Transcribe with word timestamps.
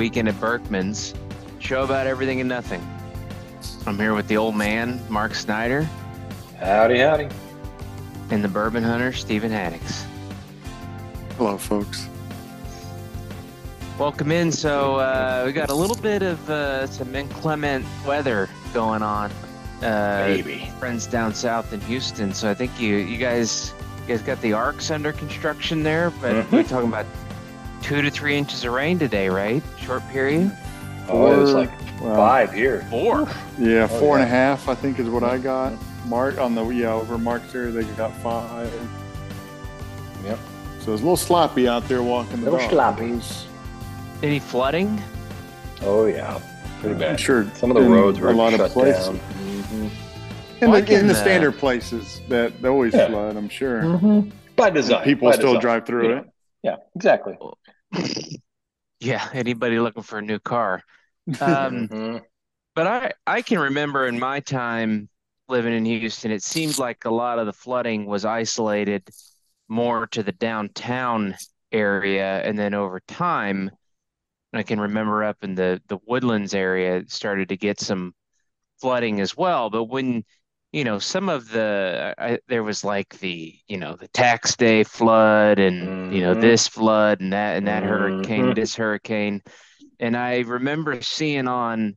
to 0.00 0.04
Weekend 0.04 0.28
at 0.28 0.40
Berkman's, 0.40 1.12
show 1.58 1.82
about 1.84 2.06
everything 2.06 2.40
and 2.40 2.48
nothing. 2.48 2.80
I'm 3.86 3.98
here 3.98 4.14
with 4.14 4.28
the 4.28 4.36
old 4.38 4.56
man, 4.56 4.98
Mark 5.10 5.34
Snyder, 5.34 5.86
Howdy, 6.58 6.98
howdy. 7.00 7.28
and 8.30 8.42
the 8.42 8.48
bourbon 8.48 8.82
hunter, 8.82 9.12
Steven 9.12 9.50
Haddix. 9.50 10.04
Hello, 11.36 11.58
folks. 11.58 12.08
Welcome 13.98 14.32
in. 14.32 14.50
So 14.50 14.96
uh, 14.96 15.42
we 15.44 15.52
got 15.52 15.68
a 15.68 15.74
little 15.74 15.96
bit 15.96 16.22
of 16.22 16.48
uh, 16.48 16.86
some 16.86 17.14
inclement 17.14 17.84
weather 18.06 18.48
going 18.72 19.02
on. 19.02 19.30
Uh, 19.82 20.26
Baby. 20.26 20.70
friends 20.78 21.06
down 21.06 21.34
south 21.34 21.72
in 21.74 21.80
Houston. 21.82 22.32
So 22.32 22.50
I 22.50 22.54
think 22.54 22.78
you 22.80 22.96
you 22.96 23.18
guys 23.18 23.74
you 24.06 24.14
guys 24.14 24.22
got 24.22 24.40
the 24.40 24.52
arcs 24.54 24.90
under 24.90 25.12
construction 25.12 25.82
there, 25.82 26.10
but 26.22 26.32
Mhm. 26.34 26.50
we're 26.52 26.62
talking 26.62 26.88
about 26.88 27.04
two 27.82 28.02
to 28.02 28.10
three 28.10 28.36
inches 28.36 28.64
of 28.64 28.72
rain 28.72 28.98
today, 28.98 29.28
right? 29.28 29.62
Short 29.78 30.06
period. 30.10 30.56
Oh, 31.08 31.32
it 31.32 31.36
was 31.36 31.52
like 31.54 31.70
Wow. 32.00 32.16
five 32.16 32.52
here. 32.52 32.86
Four. 32.88 33.28
Yeah, 33.58 33.82
Oh, 33.90 33.98
four 33.98 34.16
and 34.16 34.24
a 34.24 34.28
half. 34.28 34.68
I 34.68 34.74
think 34.74 34.98
is 34.98 35.08
what 35.08 35.22
I 35.22 35.36
got. 35.38 35.74
Mark 36.06 36.38
on 36.38 36.54
the 36.54 36.66
yeah 36.68 36.92
over 36.94 37.18
Mark's 37.18 37.54
area 37.54 37.70
they 37.72 37.84
got 37.94 38.12
five. 38.18 38.72
Yep. 40.24 40.38
So 40.80 40.92
it's 40.92 41.02
a 41.02 41.04
little 41.04 41.16
sloppy 41.16 41.68
out 41.68 41.86
there 41.88 42.02
walking 42.02 42.38
the 42.40 42.44
Little 42.50 42.58
dog. 42.60 42.70
sloppy. 42.70 43.04
It 43.10 43.14
was- 43.16 43.46
Any 44.22 44.38
flooding? 44.38 45.02
Oh 45.82 46.06
yeah, 46.06 46.38
pretty 46.80 46.94
I'm 46.94 47.00
bad. 47.00 47.20
sure 47.20 47.46
Some 47.54 47.70
of 47.70 47.82
the 47.82 47.88
roads 47.88 48.18
were 48.18 48.30
a 48.30 48.32
lot 48.34 48.52
shut 48.52 48.60
of 48.60 48.70
places. 48.70 49.06
down. 49.06 49.18
Mm-hmm. 49.18 50.64
In, 50.64 50.70
the, 50.72 50.94
in 51.00 51.06
the 51.06 51.14
uh, 51.14 51.16
standard 51.16 51.52
places 51.58 52.20
that 52.28 52.60
they 52.62 52.68
always 52.68 52.94
Yeah. 52.94 53.08
flood, 53.08 53.36
I'm 53.36 53.48
sure. 53.48 53.82
Mm-hmm. 53.82 54.30
By 54.56 54.68
design. 54.70 55.04
People 55.04 55.28
by 55.30 55.34
still 55.36 55.48
design. 55.54 55.60
drive 55.62 55.86
through 55.86 56.08
You 56.08 56.16
it. 56.16 56.24
Yeah, 56.62 56.76
exactly. 56.96 57.38
Yeah. 59.00 59.28
Anybody 59.32 59.78
looking 59.80 60.02
for 60.02 60.18
a 60.18 60.22
new 60.22 60.38
car? 60.38 60.82
Um, 61.40 61.90
Mhm. 61.92 62.24
But 62.74 62.86
I, 62.88 63.12
I 63.26 63.42
can 63.42 63.58
remember 63.60 64.06
in 64.08 64.18
my 64.18 64.40
time 64.40 65.08
living 65.48 65.74
in 65.74 65.84
Houston, 65.86 66.30
it 66.32 66.42
seemed 66.44 66.78
like 66.78 67.04
a 67.06 67.10
lot 67.10 67.38
of 67.40 67.46
the 67.46 67.52
flooding 67.54 68.06
was 68.06 68.24
isolated 68.24 69.08
more 69.68 70.06
to 70.08 70.22
the 70.22 70.32
downtown 70.32 71.36
area. 71.72 72.42
And 72.44 72.58
then 72.58 72.74
over 72.74 73.00
time, 73.00 73.70
I 74.52 74.62
can 74.64 74.80
remember 74.80 75.24
up 75.24 75.38
in 75.42 75.54
the, 75.56 75.82
the 75.88 75.98
Woodlands 76.06 76.54
area, 76.54 76.98
it 76.98 77.10
started 77.12 77.50
to 77.50 77.56
get 77.56 77.80
some 77.80 78.14
flooding 78.80 79.20
as 79.20 79.36
well. 79.36 79.70
But 79.70 79.84
when, 79.84 80.24
you 80.72 80.84
know, 80.84 80.98
some 80.98 81.28
of 81.28 81.50
the, 81.50 82.14
I, 82.18 82.38
there 82.48 82.62
was 82.62 82.84
like 82.84 83.18
the, 83.18 83.58
you 83.68 83.76
know, 83.76 83.96
the 83.96 84.08
tax 84.08 84.56
day 84.56 84.84
flood 84.84 85.58
and, 85.58 85.92
you 86.08 86.20
know, 86.22 86.34
Mhm. 86.34 86.40
this 86.40 86.68
flood 86.68 87.20
and 87.20 87.32
that, 87.32 87.56
and 87.56 87.66
that 87.68 87.82
hurricane, 87.84 88.54
Mhm. 88.54 88.54
this 88.54 88.76
hurricane. 88.76 89.42
And 90.00 90.16
I 90.16 90.40
remember 90.40 91.00
seeing 91.02 91.48
on 91.48 91.96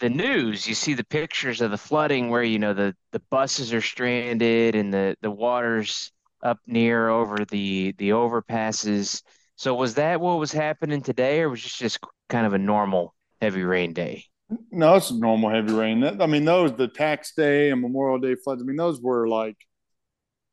the 0.00 0.10
news, 0.10 0.66
you 0.66 0.74
see 0.74 0.94
the 0.94 1.04
pictures 1.04 1.60
of 1.60 1.70
the 1.70 1.78
flooding 1.78 2.28
where, 2.30 2.42
you 2.42 2.58
know, 2.58 2.74
the, 2.74 2.96
the 3.12 3.22
buses 3.30 3.72
are 3.72 3.80
stranded 3.82 4.74
and 4.74 4.92
the, 4.92 5.16
the 5.22 5.30
water's 5.30 6.12
up 6.42 6.58
near 6.66 7.08
over 7.08 7.44
the, 7.46 7.94
the 7.98 8.10
overpasses. 8.10 9.22
So 9.56 9.74
was 9.74 9.94
that 9.94 10.20
what 10.20 10.38
was 10.38 10.52
happening 10.52 11.02
today, 11.02 11.40
or 11.42 11.50
was 11.50 11.64
it 11.64 11.72
just 11.76 12.00
kind 12.28 12.46
of 12.46 12.52
a 12.54 12.58
normal 12.58 13.14
heavy 13.40 13.62
rain 13.62 13.92
day? 13.92 14.24
No, 14.70 14.94
it's 14.96 15.10
normal 15.12 15.50
heavy 15.50 15.72
rain. 15.72 16.00
That- 16.00 16.20
I 16.20 16.26
mean, 16.26 16.44
those 16.44 16.72
the 16.74 16.88
tax 16.88 17.34
day 17.34 17.70
and 17.70 17.80
Memorial 17.80 18.18
Day 18.18 18.34
floods. 18.34 18.62
I 18.62 18.64
mean, 18.64 18.76
those 18.76 19.00
were 19.00 19.26
like 19.28 19.56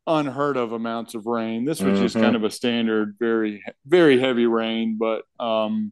unheard 0.08 0.58
of 0.58 0.72
amounts 0.72 1.14
of 1.16 1.26
rain. 1.26 1.66
This 1.66 1.82
was 1.82 2.00
just 2.00 2.16
Mhm. 2.16 2.22
kind 2.22 2.36
of 2.36 2.44
a 2.44 2.50
standard, 2.52 3.16
very 3.20 3.64
very 3.86 4.20
heavy 4.20 4.46
rain. 4.48 4.98
But 4.98 5.24
um, 5.40 5.92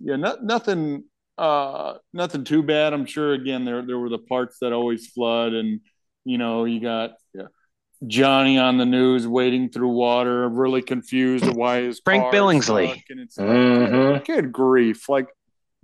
yeah, 0.00 0.16
no, 0.16 0.36
nothing 0.42 1.04
uh, 1.38 1.98
nothing 2.14 2.44
too 2.44 2.62
bad. 2.62 2.94
I'm 2.94 3.04
sure. 3.04 3.34
Again, 3.34 3.64
there 3.64 3.82
there 3.82 3.98
were 3.98 4.08
the 4.08 4.18
parts 4.18 4.58
that 4.60 4.72
always 4.72 5.06
flood, 5.08 5.52
and 5.52 5.80
you 6.24 6.38
know, 6.38 6.64
you 6.64 6.80
got 6.80 7.12
yeah, 7.34 7.46
Johnny 8.06 8.58
on 8.58 8.78
the 8.78 8.86
news 8.86 9.28
wading 9.28 9.68
through 9.70 9.90
water, 9.90 10.48
really 10.48 10.82
confused 10.82 11.46
why 11.46 11.82
his 11.82 12.00
Frank 12.04 12.22
car 12.24 12.32
Billingsley. 12.32 12.86
stuck, 12.92 13.04
and 13.10 13.20
it's 13.20 13.36
like, 13.38 13.48
Mhm. 13.48 14.24
good 14.26 14.50
grief 14.52 15.08
like 15.10 15.28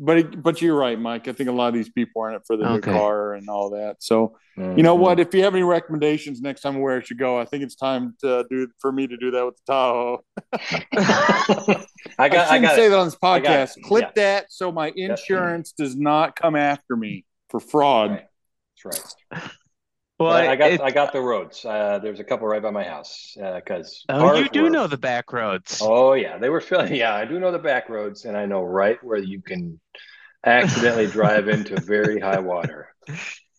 but 0.04 0.18
it, 0.18 0.42
but 0.42 0.60
you're 0.60 0.76
right 0.76 0.98
mike 0.98 1.28
i 1.28 1.32
think 1.32 1.48
a 1.48 1.52
lot 1.52 1.68
of 1.68 1.74
these 1.74 1.88
people 1.88 2.22
are 2.22 2.30
in 2.30 2.34
it 2.36 2.42
for 2.46 2.56
the 2.56 2.64
Okay. 2.68 2.90
new 2.90 2.98
car 2.98 3.34
and 3.34 3.48
all 3.48 3.70
that 3.70 3.96
so 4.00 4.36
you 4.56 4.82
know 4.82 4.96
Mhm. 4.96 5.00
what 5.00 5.20
if 5.20 5.32
you 5.34 5.42
have 5.44 5.54
any 5.54 5.62
recommendations 5.62 6.40
next 6.42 6.60
time 6.62 6.80
where 6.80 6.98
I 6.98 7.02
should 7.02 7.18
go 7.18 7.38
i 7.38 7.44
think 7.44 7.62
it's 7.62 7.74
time 7.76 8.14
to 8.20 8.44
do 8.50 8.68
for 8.80 8.90
me 8.92 9.06
to 9.06 9.16
do 9.16 9.30
that 9.30 9.44
with 9.46 9.56
the 9.56 9.72
tahoe 9.72 10.24
I 10.52 11.84
i, 12.18 12.28
got. 12.28 12.48
I, 12.48 12.54
shouldn't 12.56 12.62
got 12.62 12.74
say 12.76 12.86
it. 12.86 12.88
that 12.90 12.98
on 12.98 13.06
this 13.06 13.16
podcast 13.16 13.80
clip 13.82 14.04
Yeah. 14.04 14.10
that 14.16 14.52
so 14.52 14.70
my 14.72 14.92
insurance 14.96 15.72
does 15.72 15.96
not 15.96 16.36
come 16.36 16.56
after 16.56 16.96
me 16.96 17.24
for 17.48 17.60
fraud 17.60 18.10
Right. 18.10 18.26
That's 18.84 19.14
right. 19.32 19.50
Well, 20.22 20.32
But 20.32 20.48
I 20.48 20.56
got. 20.56 20.70
it- 20.72 20.80
I 20.80 20.90
got 20.90 21.12
the 21.12 21.20
roads. 21.20 21.64
Uh, 21.64 21.98
there's 22.02 22.20
a 22.20 22.24
couple 22.24 22.46
right 22.46 22.62
by 22.62 22.70
my 22.70 22.84
house 22.84 23.32
because. 23.36 24.04
oh, 24.08 24.34
you 24.34 24.48
do 24.48 24.70
know 24.70 24.86
the 24.86 24.98
back 24.98 25.32
roads. 25.32 25.78
Oh 25.82 26.12
yeah, 26.14 26.38
they 26.38 26.48
were 26.48 26.60
filling. 26.70 26.94
Yeah, 26.94 27.14
I 27.14 27.24
do 27.24 27.38
know 27.40 27.52
the 27.52 27.58
back 27.58 27.88
roads, 27.88 28.24
and 28.24 28.36
I 28.36 28.46
know 28.46 28.62
right 28.62 29.02
where 29.02 29.18
you 29.18 29.40
can 29.42 29.80
accidentally 30.44 31.06
drive 31.06 31.48
into 31.48 31.80
very 31.80 32.20
high 32.20 32.40
water 32.40 32.88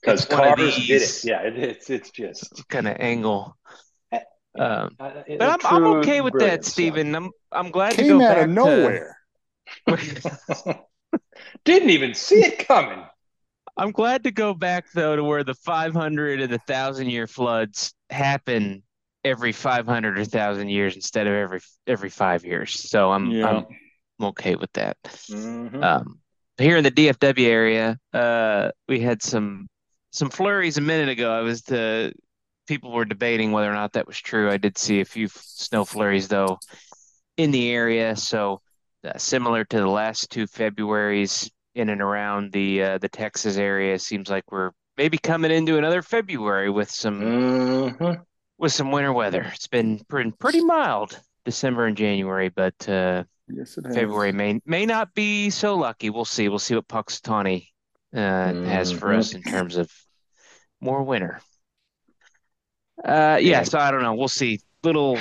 because 0.02 0.26
It's 0.26 0.30
one 0.30 0.56
cars 0.58 0.76
did 0.88 1.02
it. 1.02 1.24
Yeah, 1.24 1.42
it, 1.42 1.58
it's 1.58 1.90
it's 1.90 2.12
just. 2.12 2.68
kind 2.70 2.88
of 2.88 2.98
angle. 3.00 3.58
Um, 4.56 4.92
uh, 5.00 5.24
but 5.40 5.42
I'm, 5.42 5.60
I'm 5.64 5.86
okay 5.98 6.22
with 6.22 6.34
that, 6.34 6.38
brilliance, 6.40 6.68
yeah. 6.68 6.72
Steven. 6.72 7.16
I'm 7.16 7.32
I'm 7.52 7.72
glad 7.72 7.92
to 7.92 7.96
came 7.98 8.20
go 8.20 8.26
out 8.26 8.36
back 8.36 8.44
of 8.46 8.50
nowhere 8.52 9.18
to. 9.88 10.80
Didn't 11.66 11.90
even 11.90 12.14
see 12.14 12.44
it 12.44 12.68
coming. 12.68 13.04
I'm 13.76 13.92
glad 13.92 14.24
to 14.24 14.32
go 14.32 14.54
back 14.54 14.86
though 14.94 15.16
to 15.16 15.24
where 15.24 15.44
the 15.44 15.56
500 15.56 16.42
and 16.42 16.52
the 16.54 16.60
thousand 16.60 17.10
year 17.10 17.28
floods 17.28 17.94
happen 18.10 18.84
every 19.24 19.52
500 19.52 20.18
or 20.18 20.22
1000 20.22 20.70
years 20.70 20.96
instead 20.96 21.28
of 21.28 21.34
every 21.34 21.60
every 21.88 22.10
five 22.10 22.46
years. 22.46 22.90
So 22.90 23.12
I'm 23.12 23.32
yeah 23.32 23.48
I'm, 23.48 23.66
I'm 24.20 24.26
okay 24.28 24.56
with 24.56 24.72
that. 24.74 24.98
Mhm. 25.04 25.84
Um, 25.84 26.20
here 26.58 26.78
in 26.78 26.84
the 26.84 26.92
DFW 26.92 27.48
area, 27.48 27.98
uh, 28.14 28.70
we 28.88 29.00
had 29.00 29.24
some 29.24 29.68
some 30.12 30.30
flurries 30.30 30.78
a 30.78 30.82
minute 30.82 31.10
ago. 31.10 31.32
I 31.32 31.42
was 31.42 31.64
the 31.64 32.14
people 32.68 32.92
were 32.92 33.06
debating 33.06 33.52
whether 33.52 33.70
or 33.70 33.74
not 33.74 33.94
that 33.94 34.08
was 34.08 34.20
true. 34.20 34.50
I 34.52 34.58
did 34.58 34.78
see 34.78 35.02
a 35.02 35.06
few 35.06 35.26
f- 35.26 35.42
snow 35.44 35.84
flurries 35.84 36.28
though 36.28 36.60
in 37.38 37.50
the 37.52 37.72
area, 37.72 38.16
so 38.16 38.62
uh, 39.04 39.18
similar 39.18 39.66
to 39.66 39.78
the 39.78 39.88
last 39.88 40.30
two 40.30 40.46
Februarys 40.46 41.50
in 41.76 41.90
and 41.90 42.02
around 42.02 42.52
the 42.52 42.82
uh, 42.84 42.98
the 43.00 43.10
Texas 43.10 43.58
area. 43.58 43.98
Seems 44.00 44.30
like 44.30 44.52
we're 44.52 44.72
maybe 44.98 45.18
coming 45.18 45.52
into 45.52 45.78
another 45.78 46.02
February 46.02 46.70
with 46.70 46.90
some 46.92 47.20
Mhm. 47.22 48.24
with 48.58 48.72
some 48.74 48.92
winter 48.92 49.12
weather. 49.14 49.52
It's 49.54 49.68
been 49.68 50.00
pretty 50.08 50.32
pretty 50.32 50.64
mild 50.64 51.20
December 51.46 51.86
and 51.88 51.98
January, 51.98 52.50
but 52.50 52.88
uh, 52.88 53.24
yes 53.50 53.78
it 53.78 53.86
has. 53.86 53.96
February 53.96 54.32
may 54.32 54.60
may 54.66 54.86
not 54.86 55.14
be 55.14 55.50
so 55.50 55.76
lucky. 55.76 56.10
We'll 56.10 56.26
see. 56.26 56.48
We'll 56.50 56.60
see 56.60 56.76
what 56.76 56.88
Punxsutawney 56.88 57.68
uh, 58.16 58.54
has 58.54 58.92
for 58.92 59.10
Mhm. 59.10 59.18
us 59.18 59.34
in 59.34 59.42
terms 59.42 59.76
of 59.76 59.92
more 60.80 61.02
winter. 61.04 61.42
Uh, 63.04 63.38
yeah, 63.42 63.60
Yeah. 63.60 63.64
so 63.64 63.80
I 63.80 63.92
don't 63.92 64.02
know. 64.04 64.14
We'll 64.14 64.28
see. 64.28 64.60
Little, 64.84 65.18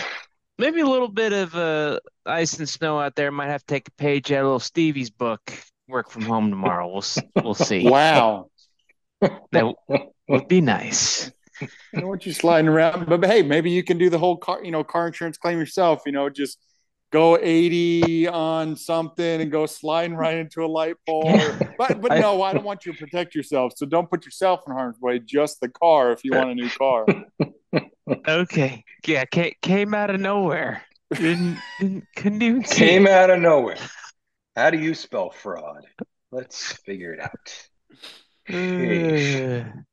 maybe 0.59 0.81
a 0.81 0.87
little 0.87 1.09
bit 1.09 1.33
of 1.33 1.55
uh, 1.55 2.01
ice 2.27 2.59
and 2.59 2.69
snow 2.69 3.01
out 3.01 3.15
there. 3.15 3.31
Might 3.31 3.47
have 3.49 3.61
to 3.63 3.67
take 3.67 3.89
a 3.89 3.93
page 3.93 4.31
out 4.33 4.41
of 4.41 4.45
little 4.45 4.61
Stevie's 4.61 5.11
book. 5.11 5.41
Work 5.93 6.11
from 6.11 6.23
home 6.23 6.49
tomorrow. 6.49 6.89
We'll 6.89 7.05
we'll 7.45 7.55
see. 7.55 7.87
wow 7.87 8.49
That 9.53 9.75
would 10.27 10.49
be 10.49 10.63
nice. 10.63 11.31
I 11.61 12.01
don't 12.01 12.09
want 12.09 12.25
you 12.25 12.33
sliding 12.33 12.69
around, 12.69 13.07
but 13.07 13.23
hey, 13.27 13.43
maybe 13.43 13.71
you 13.71 13.85
can 13.85 13.99
do 13.99 14.09
the 14.09 14.19
whole 14.19 14.39
car, 14.39 14.65
you 14.65 14.71
know, 14.71 14.83
car 14.83 15.07
insurance 15.07 15.37
claim 15.37 15.59
yourself. 15.59 16.03
You 16.07 16.13
know, 16.13 16.31
just 16.31 16.59
go 17.13 17.39
80 17.39 18.29
on 18.29 18.75
something 18.75 19.43
and 19.43 19.53
go 19.53 19.67
sliding 19.67 20.17
right 20.17 20.39
into 20.39 20.65
a 20.65 20.67
light 20.67 20.97
pole. 21.07 21.29
Or, 21.29 21.75
but 21.79 22.01
but 22.01 22.19
no, 22.19 22.41
I 22.41 22.55
don't 22.55 22.65
want 22.65 22.87
you 22.87 22.93
to 22.93 22.99
protect 22.99 23.35
yourself. 23.35 23.75
So 23.77 23.85
don't 23.85 24.09
put 24.09 24.25
yourself 24.25 24.63
in 24.67 24.73
harm's 24.73 24.99
way. 24.99 25.19
Just 25.19 25.61
the 25.61 25.69
car 25.69 26.11
if 26.11 26.25
you 26.25 26.33
want 26.33 26.51
a 26.51 26.55
new 26.55 26.71
car. 26.71 27.07
Okay. 28.27 28.85
Yeah, 29.07 29.25
came, 29.27 29.53
came 29.63 29.95
out 29.95 30.11
of 30.11 30.21
nowhere. 30.21 30.83
Didn't, 31.15 31.59
didn't 31.79 32.05
couldn't 32.17 32.43
even 32.43 32.65
see. 32.65 32.79
Came 32.79 33.07
out 33.07 33.31
of 33.31 33.41
nowhere. 33.41 33.77
How 34.57 34.71
do 34.71 34.79
you 34.79 34.95
spell 34.95 35.31
fraud? 35.31 35.87
Let's 36.31 36.73
figure 36.73 37.15
it 37.15 37.21
out. 37.21 37.69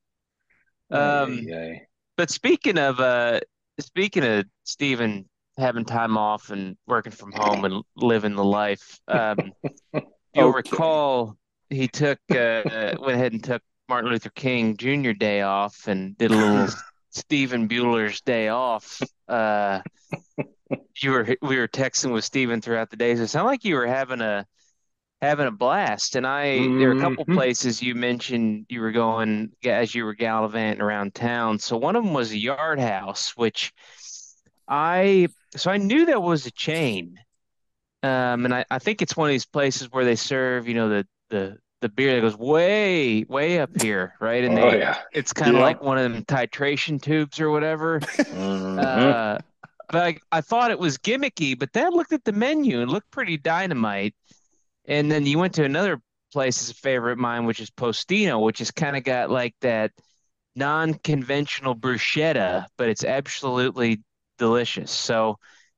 Um, 0.92 1.46
Ay, 1.54 1.82
But 2.18 2.32
speaking 2.32 2.80
of 2.80 3.00
uh 3.00 3.42
speaking 3.80 4.24
of 4.26 4.46
Steven 4.64 5.30
having 5.56 5.86
time 5.86 6.18
off 6.18 6.50
and 6.50 6.76
working 6.88 7.12
from 7.12 7.32
home 7.32 7.64
and 7.64 7.84
living 7.96 8.36
the 8.36 8.44
life, 8.44 9.00
um 9.08 9.54
you'll 10.34 10.52
recall 10.52 11.38
he 11.70 11.88
took 11.88 12.18
uh 12.32 12.96
went 13.00 13.16
ahead 13.16 13.34
and 13.34 13.44
took 13.44 13.62
Martin 13.88 14.10
Luther 14.10 14.32
King 14.32 14.78
Jr. 14.78 15.12
Day 15.12 15.42
off 15.42 15.88
and 15.88 16.18
did 16.18 16.32
a 16.32 16.36
little 16.36 16.74
Steven 17.12 17.68
Bueller's 17.68 18.22
Day 18.22 18.48
off. 18.48 19.00
Uh 19.28 19.82
you 21.02 21.12
were 21.12 21.28
we 21.42 21.58
were 21.58 21.68
texting 21.68 22.14
with 22.14 22.26
Steven 22.26 22.62
throughout 22.62 22.90
the 22.90 22.98
day. 22.98 23.16
So 23.16 23.24
it 23.24 23.28
sounded 23.30 23.48
like 23.50 23.64
you 23.66 23.76
were 23.76 23.88
having 23.88 24.22
a 24.22 24.46
having 25.22 25.48
a 25.48 25.52
blast. 25.52 26.16
And 26.16 26.28
I, 26.28 26.72
there 26.78 26.90
are 26.90 26.94
a 26.94 26.98
couple 26.98 27.26
Mhm. 27.28 27.34
places 27.34 27.82
you 27.82 27.96
mentioned 27.96 28.68
you 28.70 28.82
were 28.82 28.92
going 28.92 29.52
as 29.66 29.96
you 29.96 30.06
were 30.06 30.16
gallivanting 30.16 30.82
around 30.82 31.16
town. 31.16 31.60
So 31.60 31.78
one 31.78 31.96
of 31.96 32.04
them 32.06 32.14
was 32.14 32.32
a 32.32 32.38
Yard 32.38 32.80
House, 32.80 33.38
which 33.38 33.74
I, 34.68 35.30
so 35.56 35.72
I 35.72 35.78
knew 35.78 36.06
that 36.08 36.22
was 36.22 36.46
a 36.46 36.52
chain. 36.52 37.18
Um, 38.04 38.46
and 38.46 38.54
I, 38.54 38.66
I 38.72 38.80
think 38.80 39.02
it's 39.02 39.18
one 39.18 39.30
of 39.30 39.34
these 39.34 39.46
places 39.46 39.92
where 39.92 40.06
they 40.06 40.16
serve, 40.16 40.68
you 40.68 40.74
know, 40.74 40.90
the 40.90 41.08
the 41.30 41.58
the 41.82 41.90
beer 41.90 42.16
that 42.16 42.22
goes 42.22 42.38
way, 42.38 43.24
way 43.26 43.60
up 43.60 43.78
here, 43.78 44.14
right? 44.20 44.44
And 44.44 44.58
Oh 44.58 44.58
they, 44.58 44.76
yeah. 44.76 45.02
it's 45.12 45.34
kind 45.34 45.56
of 45.56 45.60
Yeah. 45.60 45.62
like 45.62 45.82
one 45.82 45.98
of 45.98 46.12
them 46.12 46.26
titration 46.26 47.02
tubes 47.02 47.40
or 47.40 47.50
whatever. 47.52 48.04
Mhm. 48.32 49.20
Uh, 49.22 49.40
but 49.92 50.04
I, 50.04 50.18
I 50.32 50.42
thought 50.42 50.72
it 50.72 50.80
was 50.80 50.98
gimmicky, 50.98 51.58
but 51.58 51.74
then 51.74 51.86
I 51.86 51.90
looked 51.90 52.14
at 52.14 52.24
the 52.24 52.32
menu 52.32 52.82
and 52.82 52.90
looked 52.92 53.12
pretty 53.12 53.38
dynamite. 53.38 54.16
And 54.86 55.12
then 55.12 55.26
you 55.26 55.38
went 55.40 55.54
to 55.56 55.64
another 55.64 56.00
place 56.32 56.62
as 56.62 56.70
a 56.70 56.76
favorite 56.76 57.14
of 57.14 57.18
mine, 57.20 57.46
which 57.46 57.60
is 57.60 57.70
Postino, 57.70 58.42
which 58.44 58.60
has 58.60 58.72
kind 58.72 58.96
of 58.96 59.04
got 59.04 59.30
like 59.30 59.56
that 59.62 59.92
non-conventional 60.56 61.76
bruschetta, 61.76 62.66
but 62.78 62.90
it's 62.90 63.04
absolutely 63.04 64.02
delicious. 64.38 64.92
So 64.92 65.38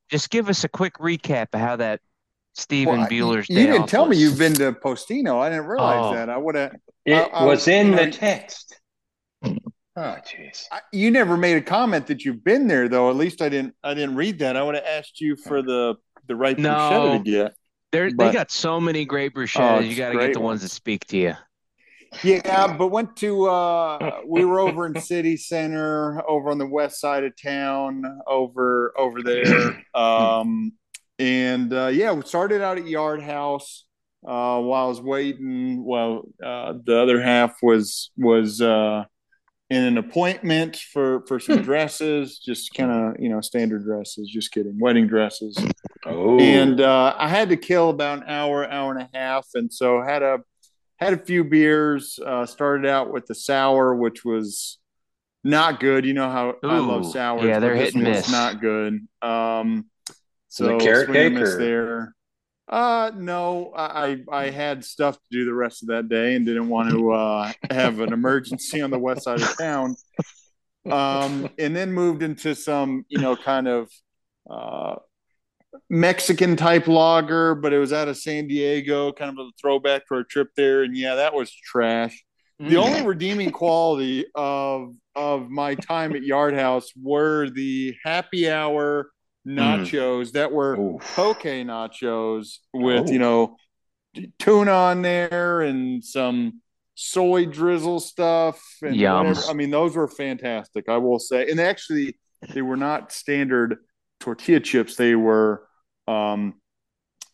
just 0.10 0.30
give 0.30 0.50
us 0.50 0.63
a 0.63 0.69
quick 0.69 0.96
recap 0.96 1.48
of 1.54 1.60
how 1.60 1.75
that 1.78 2.00
Steven 2.54 2.96
Well, 2.96 3.04
I- 3.06 3.10
Bueller's 3.10 3.50
you 3.50 3.56
Day 3.56 3.66
didn't 3.68 3.84
Off 3.84 3.90
tell 3.90 4.06
me 4.06 4.18
you've 4.18 4.38
been 4.38 4.54
to 4.56 4.74
Postino. 4.74 5.40
I 5.40 5.50
didn't 5.50 5.68
realize 5.68 6.06
Oh. 6.06 6.13
that. 6.16 6.30
I 6.30 6.38
would 6.38 6.56
have. 6.56 6.75
It 7.06 7.13
I- 7.13 7.22
I- 7.24 7.46
was 7.46 7.68
in 7.68 7.88
you 7.88 7.96
know, 7.96 8.06
the 8.06 8.12
text. 8.12 8.78
Oh 9.96 10.16
jeez. 10.26 10.66
You 10.94 11.12
never 11.12 11.36
made 11.36 11.58
a 11.58 11.62
comment 11.62 12.08
that 12.08 12.24
you've 12.24 12.44
been 12.44 12.68
there, 12.68 12.88
though. 12.88 13.10
At 13.10 13.16
least 13.18 13.42
I 13.42 13.50
didn't. 13.50 13.76
I 13.84 13.94
didn't 13.94 14.16
read 14.16 14.40
that. 14.40 14.56
I 14.56 14.64
would 14.64 14.76
have 14.76 14.86
asked 14.86 15.20
you 15.20 15.36
for 15.36 15.62
the 15.62 15.96
the 16.28 16.36
right 16.36 16.58
No. 16.58 16.70
bruschetta 16.70 17.18
to 17.18 17.32
get. 17.32 17.54
They're, 17.92 18.10
they 18.10 18.32
got 18.32 18.52
so 18.52 18.80
many 18.80 19.04
great 19.04 19.34
Oh. 19.36 19.80
You 19.80 19.96
got 19.96 20.14
to 20.14 20.18
get 20.20 20.34
the 20.34 20.40
ones 20.40 20.44
ones. 20.44 20.62
that 20.62 20.70
speak 20.70 21.06
to 21.08 21.18
you. 21.18 21.34
Yeah, 22.24 22.76
but 22.78 22.88
went 22.88 23.16
to 23.18 23.48
uh 23.50 24.22
we 24.26 24.46
were 24.46 24.60
over 24.62 24.86
in 24.86 25.00
City 25.02 25.36
Center, 25.38 26.22
over 26.28 26.52
on 26.52 26.58
the 26.58 26.66
west 26.68 27.00
side 27.02 27.24
of 27.26 27.34
town, 27.42 28.04
over 28.28 28.94
over 28.98 29.22
there. 29.22 29.84
Um 29.96 30.74
and 31.20 31.74
uh 31.74 31.88
yeah, 31.88 32.14
we 32.14 32.22
started 32.24 32.62
out 32.62 32.78
at 32.78 32.88
Yard 32.88 33.22
House 33.22 33.86
uh 34.26 34.60
while 34.62 34.86
I 34.86 34.88
was 34.88 35.02
waiting. 35.02 35.84
Well, 35.84 36.24
uh 36.44 36.74
the 36.86 36.98
other 36.98 37.22
half 37.22 37.58
was 37.62 38.12
was 38.18 38.62
uh 38.62 39.04
in 39.72 39.84
an 39.86 39.98
appointment 39.98 40.76
for 40.76 41.26
for 41.28 41.40
some 41.40 41.62
dresses, 41.64 42.38
just 42.40 42.74
kind 42.74 42.92
of, 42.92 43.16
you 43.20 43.30
know, 43.30 43.40
standard 43.42 43.84
dresses, 43.86 44.30
just 44.30 44.52
kidding, 44.52 44.78
wedding 44.80 45.08
dresses 45.08 45.58
Oh. 46.06 46.38
and 46.40 46.82
uh, 46.82 47.16
I 47.18 47.28
had 47.30 47.50
to 47.50 47.58
kill 47.58 47.90
about 47.90 48.20
an 48.20 48.24
hour, 48.28 48.70
hour 48.70 48.92
and 48.92 49.02
a 49.02 49.18
half, 49.18 49.48
and 49.56 49.72
so 49.72 50.02
had 50.02 50.22
a 50.24 50.40
had 50.98 51.14
a 51.14 51.18
few 51.18 51.44
beers. 51.44 52.20
Uh, 52.24 52.46
started 52.46 52.86
out 52.88 53.12
with 53.14 53.26
the 53.28 53.36
sour, 53.36 53.96
which 53.96 54.26
was 54.26 54.78
not 55.44 55.80
good. 55.80 56.06
You 56.06 56.14
know 56.14 56.30
how 56.30 56.56
I 56.64 56.78
love 56.80 57.06
sour. 57.12 57.48
yeah, 57.48 57.60
they're 57.60 57.74
this 57.76 57.86
hit 57.86 57.96
and 57.96 58.04
miss. 58.04 58.32
Not 58.32 58.60
good. 58.62 59.08
Um, 59.22 59.86
so 60.50 60.66
the 60.66 60.78
carrot 60.78 61.06
swing 61.08 61.16
cake 61.16 61.34
miss 61.34 61.50
or- 61.54 61.58
there. 61.58 62.16
Uh, 62.72 63.12
no, 63.16 63.74
I 63.76 64.24
I 64.32 64.50
had 64.50 64.86
stuff 64.86 65.16
to 65.16 65.28
do 65.30 65.44
the 65.46 65.54
rest 65.54 65.84
of 65.84 65.90
that 65.90 66.08
day 66.08 66.36
and 66.36 66.46
didn't 66.46 66.70
want 66.70 66.90
to 66.90 67.12
uh, 67.12 67.52
have 67.70 68.00
an 68.00 68.14
emergency 68.14 68.82
on 68.82 68.92
the 68.92 69.00
west 69.00 69.24
side 69.24 69.42
of 69.42 69.58
town. 69.58 69.96
Um, 70.90 71.50
and 71.60 71.76
then 71.76 71.92
moved 71.92 72.24
into 72.24 72.56
some, 72.56 73.06
you 73.08 73.20
know, 73.20 73.36
kind 73.36 73.68
of 73.68 73.90
uh, 74.50 74.96
Mexican 75.90 76.56
type 76.56 76.88
lager, 76.88 77.56
but 77.56 77.74
it 77.74 77.78
was 77.78 77.94
out 77.94 78.08
of 78.08 78.18
San 78.18 78.48
Diego, 78.48 79.12
kind 79.12 79.30
of 79.30 79.46
a 79.46 79.50
throwback 79.62 80.08
to 80.08 80.16
our 80.16 80.24
trip 80.24 80.48
there. 80.56 80.84
And 80.84 80.96
yeah, 80.98 81.16
that 81.16 81.34
was 81.34 81.52
trash. 81.52 82.24
The 82.60 82.76
Mm. 82.76 82.78
only 82.78 83.02
redeeming 83.02 83.52
quality 83.52 84.26
of 84.36 84.94
of 85.16 85.50
my 85.50 85.76
time 85.76 86.16
at 86.16 86.24
Yard 86.24 86.54
House 86.54 86.92
were 86.96 87.50
the 87.50 87.96
happy 88.06 88.50
hour 88.50 89.10
nachos 89.48 90.34
that 90.34 90.52
were 90.52 90.80
Oof. 90.80 91.16
poke 91.16 91.42
nachos 91.44 92.58
with 92.74 93.08
Oh. 93.10 93.12
you 93.12 93.20
know 93.20 93.58
tuna 94.40 94.72
on 94.72 95.02
there 95.02 95.62
and 95.62 96.04
some 96.04 96.62
soy 96.96 97.46
drizzle 97.46 98.00
stuff 98.00 98.62
and 98.82 98.96
Yum. 98.96 99.28
whatever. 99.28 99.42
I 99.50 99.54
mean, 99.54 99.72
those 99.72 99.96
were 99.96 100.08
fantastic. 100.08 100.90
I 100.90 100.98
will 100.98 101.18
say, 101.20 101.50
and 101.50 101.60
actually, 101.60 102.18
they 102.54 102.62
were 102.62 102.78
not 102.78 103.12
standard 103.12 103.78
tortilla 104.20 104.60
chips. 104.60 104.96
They 104.96 105.16
were 105.16 105.66
um, 106.08 106.56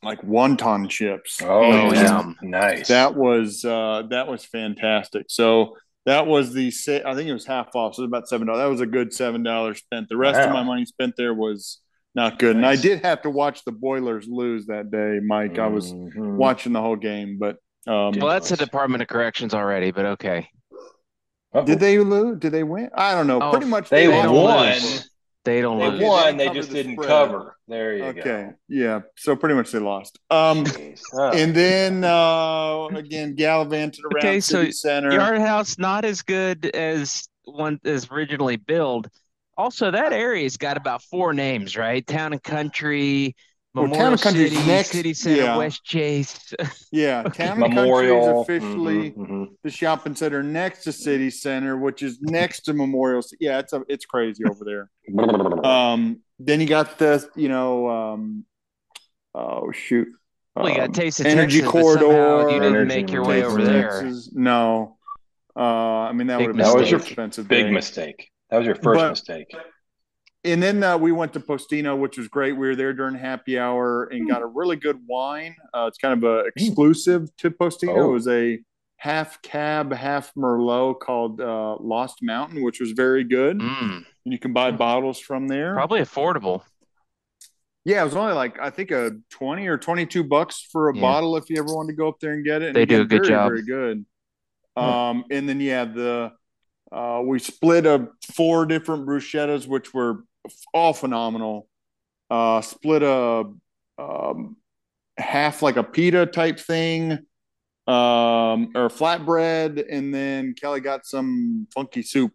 like 0.03 0.21
wonton 0.21 0.88
chips. 0.89 1.42
Oh, 1.42 1.63
Oh, 1.63 1.89
And 1.92 2.36
nice. 2.44 2.88
That 2.89 3.15
was 3.15 3.65
uh, 3.65 4.03
that 4.12 4.27
was 4.27 4.45
fantastic. 4.45 5.25
So 5.30 5.75
that 6.06 6.27
was 6.27 6.53
the 6.53 6.68
I 7.06 7.15
think 7.15 7.27
it 7.27 7.33
was 7.33 7.45
half 7.45 7.75
off, 7.75 7.95
so 7.95 8.03
it 8.03 8.06
was 8.06 8.10
about 8.10 8.30
seven 8.30 8.48
dollars. 8.48 8.62
That 8.62 8.69
was 8.69 8.81
a 8.81 8.86
good 8.86 9.12
seven 9.13 9.44
dollars 9.44 9.80
spent. 9.80 10.07
The 10.07 10.15
rest 10.18 10.39
of 10.39 10.53
my 10.53 10.63
money 10.63 10.86
spent 10.86 11.15
there 11.18 11.33
was 11.33 11.80
not 12.17 12.39
good. 12.39 12.55
And 12.57 12.65
I 12.65 12.75
did 12.75 13.05
have 13.05 13.21
to 13.21 13.29
watch 13.29 13.63
the 13.63 13.71
Boilers 13.71 14.27
lose 14.27 14.65
that 14.65 14.91
day, 14.91 15.19
Mike. 15.25 15.57
I 15.59 15.67
was 15.67 15.93
Mhm. 15.93 16.35
watching 16.35 16.73
the 16.73 16.81
whole 16.81 16.95
game, 16.97 17.37
but 17.39 17.57
um, 17.87 18.11
Well, 18.19 18.27
that's 18.27 18.49
the 18.49 18.57
Department 18.57 19.01
of 19.01 19.07
Corrections 19.07 19.53
already, 19.53 19.91
but 19.91 20.05
okay. 20.05 20.49
Uh-oh. 21.53 21.63
did 21.63 21.79
they 21.79 21.99
lose? 21.99 22.37
Did 22.39 22.51
they 22.51 22.63
win? 22.63 22.89
I 22.93 23.13
don't 23.13 23.27
know. 23.27 23.39
Oh, 23.41 23.51
Pretty 23.51 23.67
much 23.67 23.89
They 23.89 24.07
They 24.07 24.27
won. 24.27 24.65
lose. 24.73 25.09
They 25.45 25.61
don't 25.61 25.79
They 25.79 25.89
lose. 25.91 26.01
Won. 26.01 26.35
they 26.35 26.47
They 26.49 26.53
just 26.53 26.69
the 26.69 26.75
didn't 26.75 26.93
spread. 26.95 27.07
cover. 27.07 27.55
There 27.69 27.95
you 27.95 28.03
Okay, 28.05 28.21
go. 28.21 28.29
Okay. 28.31 28.49
Yeah. 28.67 28.99
So 29.15 29.37
pretty 29.37 29.55
much 29.55 29.71
they 29.71 29.79
lost. 29.79 30.19
Um, 30.29 30.65
Jeez. 30.65 31.01
Oh. 31.13 31.31
and 31.31 31.55
then 31.55 32.03
uh, 32.03 32.87
again 32.97 33.35
gallivanted 33.35 34.03
around 34.03 34.17
Okay, 34.25 34.39
so 34.41 34.59
City 34.59 34.71
Center. 34.73 35.13
Yard 35.13 35.39
House 35.39 35.77
not 35.77 36.03
as 36.03 36.21
good 36.21 36.65
as 36.75 37.29
one 37.45 37.79
as 37.85 38.09
originally 38.11 38.57
billed. 38.57 39.07
Also, 39.57 39.89
that 39.92 40.13
area's 40.13 40.57
got 40.57 40.77
about 40.77 41.01
four 41.04 41.33
names, 41.33 41.75
right? 41.75 42.06
Town 42.06 42.31
and 42.33 42.44
Country, 42.44 43.36
Well, 43.74 43.86
Town 43.86 43.92
Memorial 43.92 44.12
and 44.13 44.21
Country's 44.21 44.51
City, 44.54 44.68
next- 44.68 44.89
City 44.92 45.13
Center, 45.13 45.42
yeah. 45.44 45.57
West 45.57 45.83
Chase. 45.83 46.54
yeah, 46.92 47.24
Town 47.24 47.62
and 47.63 47.74
Country 47.74 48.07
is 48.07 48.12
Memorial. 48.12 48.42
officially 48.42 49.12
Mhm, 49.12 49.27
mhm. 49.27 49.48
the 49.63 49.70
shopping 49.72 50.15
center 50.15 50.43
next 50.43 50.84
to 50.84 50.91
City 50.91 51.29
Center, 51.31 51.75
which 51.77 52.03
is 52.03 52.20
next 52.22 52.62
to 52.62 52.74
Memorial. 52.74 53.22
Ci- 53.24 53.38
Yeah, 53.39 53.58
it's 53.60 53.74
a, 53.74 53.84
it's 53.89 54.05
crazy 54.05 54.43
over 54.46 54.63
there. 54.63 54.89
Um, 55.65 56.22
then 56.39 56.62
you 56.62 56.67
got 56.67 56.98
the 57.00 57.27
you 57.36 57.50
know 57.50 57.89
um, 57.89 58.46
oh 59.34 59.72
shoot, 59.72 60.08
Well, 60.55 60.70
you 60.70 60.75
got 60.75 60.88
um, 60.88 60.91
Taste 60.93 61.20
of 61.20 61.25
Energy 61.25 61.62
Texas, 61.62 61.74
but 61.74 61.81
Corridor, 61.81 62.50
you 62.51 62.60
didn't 62.62 62.88
make 62.88 63.12
your 63.12 63.24
way 63.25 63.43
over 63.43 63.60
of 63.60 63.65
there. 63.65 64.12
No, 64.34 64.98
uh, 65.55 65.60
I 65.60 66.13
mean 66.13 66.27
that 66.27 66.38
Big 66.38 66.48
would 66.48 66.55
have 66.60 66.65
been 66.75 66.81
a 66.84 66.86
That 66.86 66.93
was 66.98 67.08
expensive 67.08 67.48
Big 67.48 67.65
day. 67.65 67.72
mistake. 67.72 68.29
That 68.50 68.58
was 68.58 68.66
your 68.66 68.75
first 68.75 69.00
But- 69.00 69.10
mistake. 69.10 69.48
And 70.44 70.63
then 70.63 70.82
uh, 70.82 70.98
we 70.98 71.12
went 71.12 71.34
to 71.34 71.42
Postino, 71.42 71.98
which 71.98 72.18
was 72.18 72.30
great. 72.30 72.54
We 72.54 72.68
were 72.68 72.75
there 72.75 72.94
during 72.94 73.16
happy 73.16 73.60
hour 73.60 74.06
and 74.06 74.30
got 74.30 74.42
a 74.42 74.46
really 74.46 74.77
good 74.77 74.98
wine. 75.06 75.56
Uh, 75.74 75.88
it's 75.88 75.98
kind 75.98 76.13
of 76.13 76.24
a 76.24 76.46
exclusive 76.56 77.36
to 77.38 77.51
Postino. 77.51 77.98
Oh. 77.98 78.10
It 78.10 78.13
was 78.13 78.27
a 78.30 78.60
half 78.96 79.42
cab, 79.42 79.92
half 79.92 80.34
Merlot 80.36 81.00
called 81.01 81.42
uh, 81.42 81.75
Lost 81.82 82.20
Mountain, 82.22 82.63
which 82.63 82.80
was 82.80 82.92
very 82.92 83.25
good. 83.25 83.60
Mm, 83.60 83.96
And 83.98 84.06
you 84.25 84.39
can 84.39 84.54
buy 84.54 84.72
bottles 84.72 85.20
from 85.20 85.50
there. 85.50 85.74
probably 85.74 86.00
affordable. 86.00 86.62
Yeah, 87.84 88.01
it 88.01 88.06
was 88.06 88.16
only 88.16 88.34
like 88.34 88.58
I 88.60 88.70
think 88.70 88.92
a 88.92 89.13
twenty 89.30 89.68
or 89.68 89.77
twenty-two 89.77 90.24
bucks 90.24 90.66
for 90.72 90.89
a 90.89 90.96
Yeah. 90.96 91.01
bottle 91.01 91.36
if 91.36 91.50
you 91.50 91.58
ever 91.58 91.74
wanted 91.74 91.94
to 91.94 91.98
go 91.98 92.08
up 92.08 92.20
there 92.22 92.32
and 92.34 92.46
get 92.46 92.62
it. 92.62 92.68
And 92.68 92.75
They 92.75 92.86
do 92.86 93.01
a 93.01 93.06
good 93.06 93.24
very, 93.24 93.27
job. 93.27 93.50
Very 93.50 93.63
good. 93.63 94.06
Um, 94.77 95.25
and 95.32 95.50
then 95.50 95.60
yeah, 95.60 95.86
the 95.86 96.32
uh, 96.91 97.22
we 97.24 97.39
split 97.39 97.86
a 97.86 98.08
four 98.34 98.65
different 98.65 99.06
bruschettas, 99.06 99.67
which 99.67 99.94
were 99.94 100.24
all 100.74 100.94
phenomenal. 100.94 101.67
Uh, 102.29 102.62
split 102.62 103.03
a 103.03 103.46
um, 103.98 104.58
half 105.17 105.62
like 105.62 105.77
a 105.77 105.84
pita 105.84 106.25
type 106.25 106.60
thing, 106.60 107.12
um, 107.88 108.72
or 108.75 108.89
flatbread, 108.89 109.86
and 109.89 110.13
then 110.13 110.53
Kelly 110.53 110.82
got 110.82 111.06
some 111.06 111.67
funky 111.74 112.01
soup, 112.03 112.32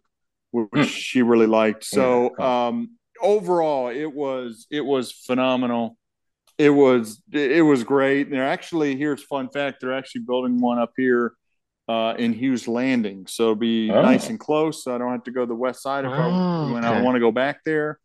which 0.51 0.69
Hmm. 0.73 0.81
she 0.83 1.21
really 1.21 1.47
liked. 1.47 1.83
So 1.83 2.37
um, 2.39 2.97
overall, 3.21 3.89
it 3.89 4.11
was 4.11 4.67
it 4.71 4.81
was 4.81 5.11
phenomenal. 5.11 5.97
It 6.57 6.69
was 6.69 7.21
it 7.31 7.63
was 7.63 7.83
great. 7.83 8.29
They're 8.29 8.47
actually 8.47 8.95
here's 8.95 9.23
fun 9.23 9.49
fact. 9.49 9.81
They're 9.81 9.93
actually 9.97 10.21
building 10.21 10.59
one 10.61 10.77
up 10.79 10.93
here 10.97 11.33
uh, 11.87 12.15
in 12.17 12.33
Hughes 12.33 12.67
Landing, 12.67 13.27
so 13.27 13.43
it'll 13.43 13.55
be 13.55 13.91
Oh. 13.91 14.01
nice 14.01 14.29
and 14.29 14.39
close. 14.39 14.83
So 14.83 14.95
I 14.95 14.97
don't 14.97 15.11
have 15.11 15.23
to 15.25 15.31
go 15.31 15.41
to 15.41 15.45
the 15.47 15.55
west 15.55 15.81
side 15.81 16.05
if 16.05 16.11
Oh, 16.11 16.13
I 16.13 16.71
when 16.73 16.83
I 16.85 17.01
want 17.01 17.15
to 17.15 17.19
go 17.19 17.31
back 17.31 17.63
there. 17.65 17.99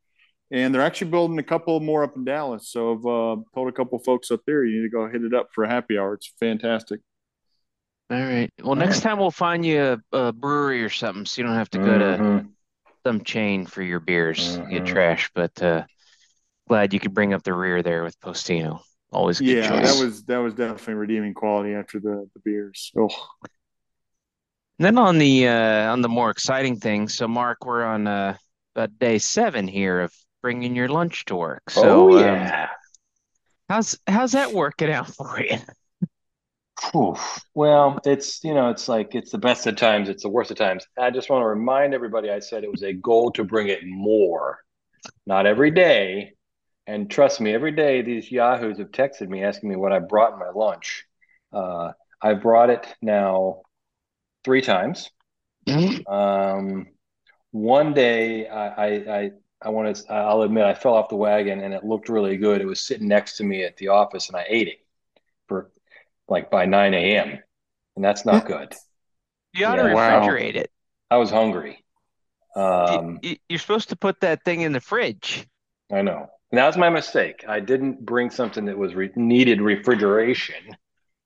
And 0.50 0.74
they're 0.74 0.82
actually 0.82 1.10
building 1.10 1.38
a 1.38 1.42
couple 1.42 1.78
more 1.80 2.02
up 2.02 2.16
in 2.16 2.24
Dallas. 2.24 2.68
So 2.70 2.92
I've 2.92 3.06
uh, 3.06 3.42
told 3.54 3.68
a 3.68 3.72
couple 3.72 3.98
folks 3.98 4.30
up 4.30 4.40
there 4.46 4.64
you 4.64 4.76
need 4.80 4.88
to 4.88 4.90
go 4.90 5.06
hit 5.06 5.22
it 5.22 5.34
up 5.34 5.48
for 5.54 5.64
a 5.64 5.68
happy 5.68 5.98
hour. 5.98 6.14
It's 6.14 6.32
fantastic. 6.40 7.00
All 8.10 8.18
right. 8.18 8.50
Well, 8.62 8.74
next 8.74 9.00
time 9.02 9.18
we'll 9.18 9.30
find 9.30 9.64
you 9.66 10.00
a, 10.12 10.16
a 10.16 10.32
brewery 10.32 10.82
or 10.82 10.88
something, 10.88 11.26
so 11.26 11.40
you 11.42 11.46
don't 11.46 11.56
have 11.56 11.68
to 11.70 11.78
go 11.78 11.98
to 11.98 12.16
Mhm. 12.16 12.48
some 13.06 13.22
chain 13.22 13.66
for 13.66 13.82
your 13.82 14.00
beers, 14.00 14.56
get 14.70 14.84
Mhm. 14.84 14.86
trash. 14.86 15.30
But 15.34 15.62
uh, 15.62 15.84
glad 16.66 16.94
you 16.94 17.00
could 17.00 17.12
bring 17.12 17.34
up 17.34 17.42
the 17.42 17.52
rear 17.52 17.82
there 17.82 18.02
with 18.02 18.18
Postino. 18.20 18.80
always 19.12 19.38
good 19.38 19.48
yeah, 19.48 19.68
choice. 19.68 19.94
that 19.94 20.02
was 20.02 20.24
that 20.24 20.38
was 20.38 20.54
definitely 20.54 20.94
redeeming 20.94 21.34
quality 21.34 21.74
after 21.74 22.00
the 22.00 22.28
the 22.34 22.40
beers. 22.44 22.90
Oh, 22.96 23.08
And 24.78 24.86
then 24.86 24.98
on 24.98 25.18
the 25.18 25.48
uh, 25.48 25.92
on 25.92 26.02
the 26.02 26.08
more 26.08 26.30
exciting 26.30 26.78
things, 26.78 27.14
so 27.14 27.26
Mark, 27.26 27.66
we're 27.66 27.82
on 27.84 28.06
uh, 28.06 28.36
about 28.76 28.96
day 28.98 29.18
seven 29.18 29.66
here 29.66 30.00
of 30.00 30.12
bringing 30.40 30.76
your 30.76 30.88
lunch 30.88 31.24
to 31.26 31.36
work. 31.36 31.68
So, 31.68 32.12
oh 32.12 32.18
um, 32.18 32.24
yeah. 32.24 32.68
how's 33.68 33.98
how's 34.06 34.32
that 34.32 34.52
working 34.52 34.90
out 34.90 35.08
for 35.08 35.40
you? 35.40 35.58
Well, 37.54 37.98
it's 38.04 38.44
you 38.44 38.54
know, 38.54 38.70
it's 38.70 38.88
like 38.88 39.16
it's 39.16 39.32
the 39.32 39.38
best 39.38 39.66
of 39.66 39.74
times, 39.74 40.08
it's 40.08 40.22
the 40.22 40.28
worst 40.28 40.52
of 40.52 40.56
times. 40.56 40.86
I 40.96 41.10
just 41.10 41.28
want 41.28 41.42
to 41.42 41.46
remind 41.46 41.92
everybody 41.92 42.30
I 42.30 42.38
said 42.38 42.62
it 42.62 42.70
was 42.70 42.84
a 42.84 42.92
goal 42.92 43.32
to 43.32 43.42
bring 43.42 43.66
it 43.66 43.80
more, 43.84 44.60
not 45.26 45.44
every 45.44 45.72
day. 45.72 46.34
And 46.86 47.10
trust 47.10 47.40
me, 47.40 47.52
every 47.52 47.72
day 47.72 48.02
these 48.02 48.30
yahoos 48.30 48.78
have 48.78 48.92
texted 48.92 49.28
me 49.28 49.42
asking 49.42 49.70
me 49.70 49.76
what 49.76 49.92
I 49.92 49.98
brought 49.98 50.34
in 50.34 50.38
my 50.38 50.50
lunch. 50.54 51.04
Uh, 51.52 51.92
I 52.22 52.34
brought 52.34 52.70
it 52.70 52.86
now 53.02 53.62
three 54.48 54.62
times. 54.62 55.10
Um, 56.06 56.86
one 57.50 57.92
day 57.92 58.48
I 58.48 58.66
I 58.68 58.86
I, 59.18 59.30
I 59.60 59.68
want 59.68 59.94
to 59.94 60.10
I'll 60.10 60.40
admit 60.40 60.64
I 60.64 60.72
fell 60.72 60.94
off 60.94 61.10
the 61.10 61.16
wagon 61.16 61.60
and 61.60 61.74
it 61.74 61.84
looked 61.84 62.08
really 62.08 62.38
good. 62.38 62.62
It 62.62 62.66
was 62.66 62.80
sitting 62.80 63.08
next 63.08 63.36
to 63.36 63.44
me 63.44 63.62
at 63.64 63.76
the 63.76 63.88
office 63.88 64.28
and 64.28 64.36
I 64.38 64.46
ate 64.48 64.68
it 64.68 64.78
for 65.48 65.70
like 66.28 66.50
by 66.50 66.64
9 66.64 66.94
a.m. 66.94 67.38
And 67.96 68.02
that's 68.02 68.24
not 68.24 68.46
good. 68.46 68.74
You 69.52 69.66
ought 69.66 69.76
to 69.76 69.82
Yeah. 69.82 69.92
Wow. 69.94 70.26
refrigerate 70.26 70.54
it. 70.56 70.70
I 71.10 71.18
was 71.18 71.30
hungry. 71.30 71.84
You- 72.56 72.62
Um, 72.62 73.18
you, 73.22 73.36
you're 73.50 73.58
supposed 73.58 73.90
to 73.90 73.96
put 73.96 74.20
that 74.20 74.44
thing 74.46 74.62
in 74.62 74.72
the 74.72 74.80
fridge. 74.80 75.46
I 75.92 76.00
know. 76.00 76.26
And 76.50 76.58
that 76.58 76.66
was 76.66 76.78
my 76.78 76.88
mistake. 76.88 77.44
I 77.46 77.60
didn't 77.60 78.06
bring 78.06 78.30
something 78.30 78.64
that 78.64 78.78
was 78.78 78.94
re- 78.94 79.12
needed 79.14 79.60
refrigeration, 79.60 80.74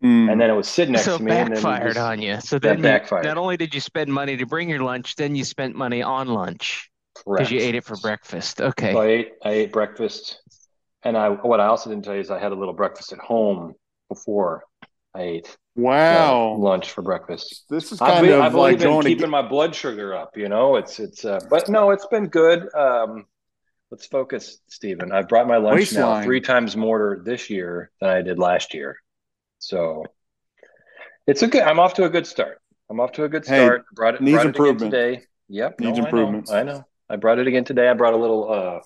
Mm. 0.02 0.32
and 0.32 0.40
then 0.40 0.50
it 0.50 0.54
was 0.54 0.68
sitting 0.68 0.92
next 0.92 1.04
so 1.04 1.18
to 1.18 1.22
me, 1.22 1.30
and 1.30 1.48
then 1.48 1.58
it 1.58 1.62
backfired 1.62 1.94
just- 1.94 1.98
on 2.06 2.20
you. 2.20 2.40
So 2.40 2.58
that 2.58 2.68
then 2.68 2.76
you, 2.78 2.82
backfired. 2.82 3.24
not 3.24 3.38
only 3.38 3.56
did 3.56 3.72
you 3.72 3.80
spend 3.80 4.12
money 4.12 4.36
to 4.36 4.46
bring 4.46 4.68
your 4.68 4.80
lunch, 4.80 5.14
then 5.16 5.36
you 5.36 5.44
spent 5.44 5.76
money 5.76 6.02
on 6.02 6.28
lunch 6.28 6.90
because 7.24 7.50
you 7.50 7.60
ate 7.60 7.74
it 7.74 7.84
for 7.84 7.96
breakfast. 7.96 8.60
Okay. 8.60 8.92
So 8.92 9.00
I 9.00 9.06
ate 9.06 9.32
I 9.44 9.50
ate 9.50 9.72
breakfast, 9.72 10.40
and 11.04 11.16
I 11.16 11.28
what 11.28 11.60
I 11.60 11.66
also 11.66 11.88
didn't 11.90 12.04
tell 12.04 12.14
you 12.14 12.20
is 12.20 12.30
I 12.30 12.38
had 12.40 12.52
a 12.52 12.56
little 12.56 12.74
breakfast 12.74 13.12
at 13.12 13.18
home 13.20 13.74
before 14.08 14.64
I 15.14 15.22
ate 15.22 15.46
uh, 15.46 15.82
wow, 15.82 16.54
lunch 16.54 16.90
for 16.90 17.02
breakfast. 17.02 17.64
this 17.70 17.92
is 17.92 18.00
I've, 18.00 18.12
kind 18.12 18.26
been, 18.26 18.34
of 18.34 18.40
I've 18.40 18.54
like 18.54 18.74
only 18.74 18.76
been 18.76 18.88
going 18.88 19.02
to 19.04 19.08
keeping 19.08 19.30
my 19.30 19.42
blood 19.42 19.74
sugar 19.74 20.14
up, 20.14 20.36
you 20.36 20.48
know. 20.48 20.76
It's 20.76 20.98
it's 20.98 21.24
uh, 21.24 21.38
but 21.48 21.68
no, 21.68 21.90
it's 21.90 22.06
been 22.06 22.26
good. 22.26 22.68
Um, 22.74 23.26
let's 23.90 24.06
focus, 24.06 24.58
Steven. 24.68 25.12
I've 25.12 25.28
brought 25.28 25.46
my 25.46 25.58
lunch 25.58 25.92
now 25.92 26.22
three 26.22 26.40
times 26.40 26.76
more 26.76 27.22
this 27.24 27.50
year 27.50 27.90
than 28.00 28.10
I 28.10 28.22
did 28.22 28.38
last 28.38 28.74
year, 28.74 28.96
so 29.62 30.04
it's 31.26 31.42
a 31.42 31.46
good. 31.46 31.62
I'm 31.62 31.78
off 31.78 31.94
to 31.94 32.04
a 32.04 32.10
good 32.10 32.26
start. 32.26 32.60
I'm 32.90 32.98
off 33.00 33.12
to 33.12 33.24
a 33.24 33.28
good 33.28 33.46
Hey, 33.46 33.64
start. 33.64 33.84
brought 33.94 34.16
it 34.16 34.20
needs 34.20 34.34
brought 34.34 34.46
it 34.46 34.48
improvement. 34.48 34.92
today. 34.92 35.22
Yep, 35.48 35.80
Needs 35.80 35.98
no, 35.98 36.04
I 36.04 36.10
know. 36.10 36.42
I 36.50 36.62
know. 36.62 36.84
I 37.08 37.16
brought 37.16 37.38
it 37.38 37.46
again 37.46 37.64
today. 37.64 37.88
I 37.88 37.94
brought 37.94 38.14
a 38.14 38.16
little 38.16 38.50
uh, 38.52 38.80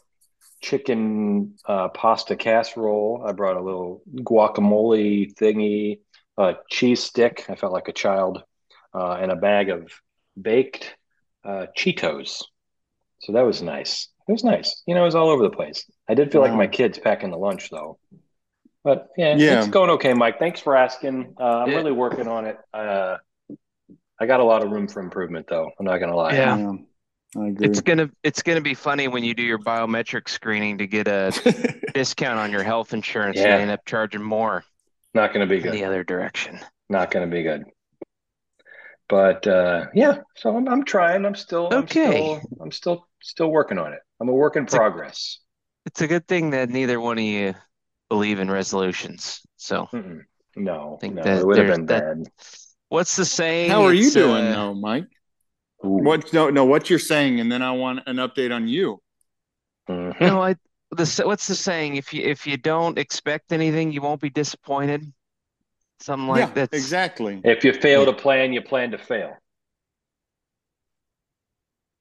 chicken 0.61 1.55
uh, 1.67 1.89
pasta 1.89 2.37
casserole. 2.37 3.25
I 3.27 3.33
brought 3.33 3.57
a 3.57 3.63
little 3.63 4.03
guacamole 4.17 5.35
thingy, 5.35 6.01
a 6.37 6.57
cheese 6.71 7.03
stick. 7.03 7.47
I 7.49 7.55
felt 7.55 7.73
like 7.73 7.89
a 7.89 7.93
child, 7.93 8.43
uh, 8.95 9.13
and 9.13 9.33
a 9.33 9.37
bag 9.37 9.71
of 9.71 9.91
baked 10.41 10.95
uh, 11.45 11.67
Cheetos. 11.77 12.45
So 13.21 13.33
that 13.33 13.43
was 13.47 13.63
nice. 13.63 14.09
It 14.29 14.33
was 14.33 14.45
nice. 14.45 14.83
You 14.87 14.95
know, 14.95 15.03
it 15.03 15.07
was 15.07 15.15
all 15.15 15.31
over 15.31 15.43
the 15.43 15.57
place. 15.57 15.89
I 16.09 16.15
did 16.15 16.33
feel 16.33 16.43
like 16.43 16.53
my 16.53 16.67
kids 16.67 16.99
packing 16.99 17.31
the 17.31 17.39
lunch 17.39 17.71
though. 17.71 17.99
But 18.87 19.09
yeah, 19.17 19.35
Yeah. 19.35 19.59
it's 19.59 19.67
going 19.67 19.91
okay, 19.91 20.15
Mike. 20.15 20.39
Thanks 20.39 20.61
for 20.61 20.77
asking. 20.77 21.35
Uh, 21.41 21.43
I'm 21.63 21.71
Yeah. 21.71 21.77
really 21.79 21.91
working 21.91 22.29
on 22.29 22.47
it. 22.47 22.57
Uh, 22.73 23.17
I 24.21 24.27
got 24.27 24.39
a 24.39 24.45
lot 24.45 24.63
of 24.63 24.71
room 24.71 24.87
for 24.87 25.01
improvement, 25.01 25.47
though. 25.49 25.69
I'm 25.77 25.85
not 25.85 25.99
gonna 25.99 26.15
lie. 26.15 26.35
Yeah. 26.35 26.57
Yeah, 26.57 26.73
I 27.43 27.47
agree. 27.49 27.67
It's 27.67 27.81
gonna 27.81 28.09
it's 28.23 28.43
gonna 28.43 28.61
be 28.61 28.75
funny 28.75 29.09
when 29.09 29.25
you 29.25 29.35
do 29.35 29.43
your 29.43 29.59
biometric 29.59 30.29
screening 30.29 30.79
to 30.79 30.87
get 30.87 31.09
a 31.09 31.33
discount 31.95 32.39
on 32.39 32.53
your 32.53 32.63
health 32.63 32.95
insurance 32.95 33.39
and 33.39 33.45
Yeah. 33.49 33.57
they 33.57 33.63
end 33.63 33.73
up 33.73 33.85
charging 33.87 34.23
more 34.23 34.63
Not 35.15 35.33
gonna 35.33 35.49
be 35.49 35.59
good. 35.59 35.73
the 35.73 35.83
other 35.85 36.05
direction. 36.05 36.61
Not 36.89 37.11
gonna 37.11 37.27
be 37.27 37.43
good. 37.43 37.65
But 39.09 39.49
uh, 39.49 39.87
yeah, 39.95 40.19
so 40.37 40.57
I'm, 40.57 40.69
I'm 40.69 40.85
trying. 40.85 41.25
I'm 41.27 41.35
still. 41.35 41.67
I'm 41.73 41.83
Okay. 41.83 42.37
still. 42.39 42.41
I'm 42.61 42.71
still 42.71 43.09
still 43.21 43.51
working 43.51 43.79
on 43.79 43.93
it. 43.95 44.01
I'm 44.21 44.29
a 44.29 44.33
work 44.33 44.55
in 44.55 44.63
It's 44.63 44.75
a- 44.75 44.77
progress. 44.77 45.41
It's 45.87 46.03
a 46.03 46.07
good 46.07 46.29
thing 46.29 46.51
that 46.51 46.69
neither 46.71 47.01
one 47.01 47.19
of 47.19 47.25
you 47.25 47.55
believe 48.09 48.41
in 48.41 48.51
resolutions. 48.51 49.41
So 49.57 49.89
Mm-mm. 49.93 50.23
No, 50.57 50.97
think 51.01 51.15
no, 51.15 51.23
that 51.23 51.39
it 51.41 51.47
would 51.47 51.59
have 51.59 51.67
there's 51.67 51.77
been 51.79 51.87
that- 51.87 52.03
bad. 52.19 52.27
what's 52.89 53.17
the 53.17 53.25
saying? 53.25 53.71
How 53.71 53.83
are 53.85 53.93
you 53.93 54.07
It's, 54.07 54.15
doing 54.15 54.47
uh, 54.47 54.53
though, 54.53 54.75
Mike? 54.75 55.05
Ooh. 55.85 56.03
What? 56.03 56.33
No, 56.33 56.49
no. 56.51 56.65
What 56.65 56.89
you're 56.89 56.99
saying, 56.99 57.41
and 57.41 57.53
then 57.53 57.61
I 57.63 57.73
want 57.73 58.01
an 58.07 58.17
update 58.17 58.55
on 58.55 58.67
you. 58.69 59.01
Mhm. 59.89 60.21
No, 60.21 60.43
I 60.43 60.55
the 60.93 61.23
what's 61.27 61.47
the 61.47 61.55
saying? 61.55 61.97
If 61.97 62.15
you 62.15 62.23
if 62.23 62.47
you 62.47 62.57
don't 62.57 62.97
expect 62.99 63.53
anything, 63.53 63.93
you 63.93 64.01
won't 64.01 64.21
be 64.21 64.31
disappointed. 64.31 65.03
Something 66.01 66.29
like 66.29 66.41
yeah, 66.41 66.53
that's 66.55 66.77
exactly. 66.77 67.41
If 67.45 67.65
you 67.65 67.73
fail 67.75 68.01
Yeah. 68.01 68.07
to 68.07 68.13
plan, 68.15 68.53
you 68.53 68.63
plan 68.63 68.91
to 68.93 68.99
fail. 68.99 69.37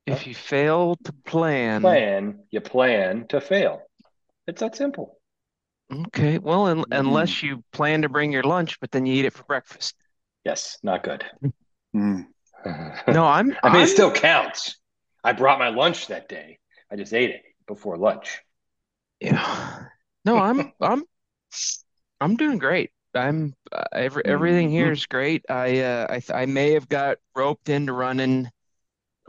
if 0.05 0.27
you 0.27 0.35
fail 0.35 0.95
to 1.03 1.11
plan. 1.25 1.81
Plan, 1.81 2.39
you 2.51 2.61
plan 2.61 3.27
to 3.29 3.41
fail. 3.41 3.81
It's 4.47 4.59
that 4.61 4.75
simple. 4.75 5.14
Okay, 5.91 6.37
well, 6.39 6.65
un 6.67 6.85
Mm. 6.87 6.91
unless 6.91 7.41
you 7.43 7.63
plan 7.71 8.01
to 8.03 8.09
bring 8.09 8.31
your 8.31 8.43
lunch, 8.43 8.79
but 8.79 8.91
then 8.91 9.05
you 9.05 9.13
eat 9.15 9.25
it 9.25 9.33
for 9.33 9.43
breakfast. 9.43 9.95
Yes, 10.45 10.77
not 10.83 11.03
good. 11.03 11.25
Mm. 11.95 12.27
No, 13.09 13.25
I'm 13.25 13.57
I 13.63 13.69
mean, 13.69 13.81
I'm 13.81 13.85
it 13.85 13.87
still 13.89 14.11
counts. 14.11 14.77
I 15.23 15.33
brought 15.33 15.59
my 15.59 15.69
lunch 15.69 16.07
that 16.07 16.29
day. 16.29 16.59
I 16.91 16.95
just 16.95 17.13
ate 17.13 17.31
it 17.31 17.43
before 17.67 17.97
lunch. 17.97 18.41
yeah. 19.19 19.89
No, 20.25 20.37
I'm 20.39 20.73
I'm 20.81 21.05
I'm 22.21 22.35
doing 22.35 22.57
great. 22.57 22.91
I'm 23.13 23.53
uh, 23.71 23.83
every 23.93 24.23
everything 24.25 24.69
here 24.69 24.91
Mhm. 24.91 24.91
is 24.91 25.05
great. 25.05 25.45
I 25.49 25.79
uh 25.81 26.07
I 26.09 26.19
th 26.19 26.31
I 26.31 26.45
may 26.45 26.71
have 26.71 26.89
got 26.89 27.17
roped 27.35 27.69
into 27.69 27.93
running 27.93 28.49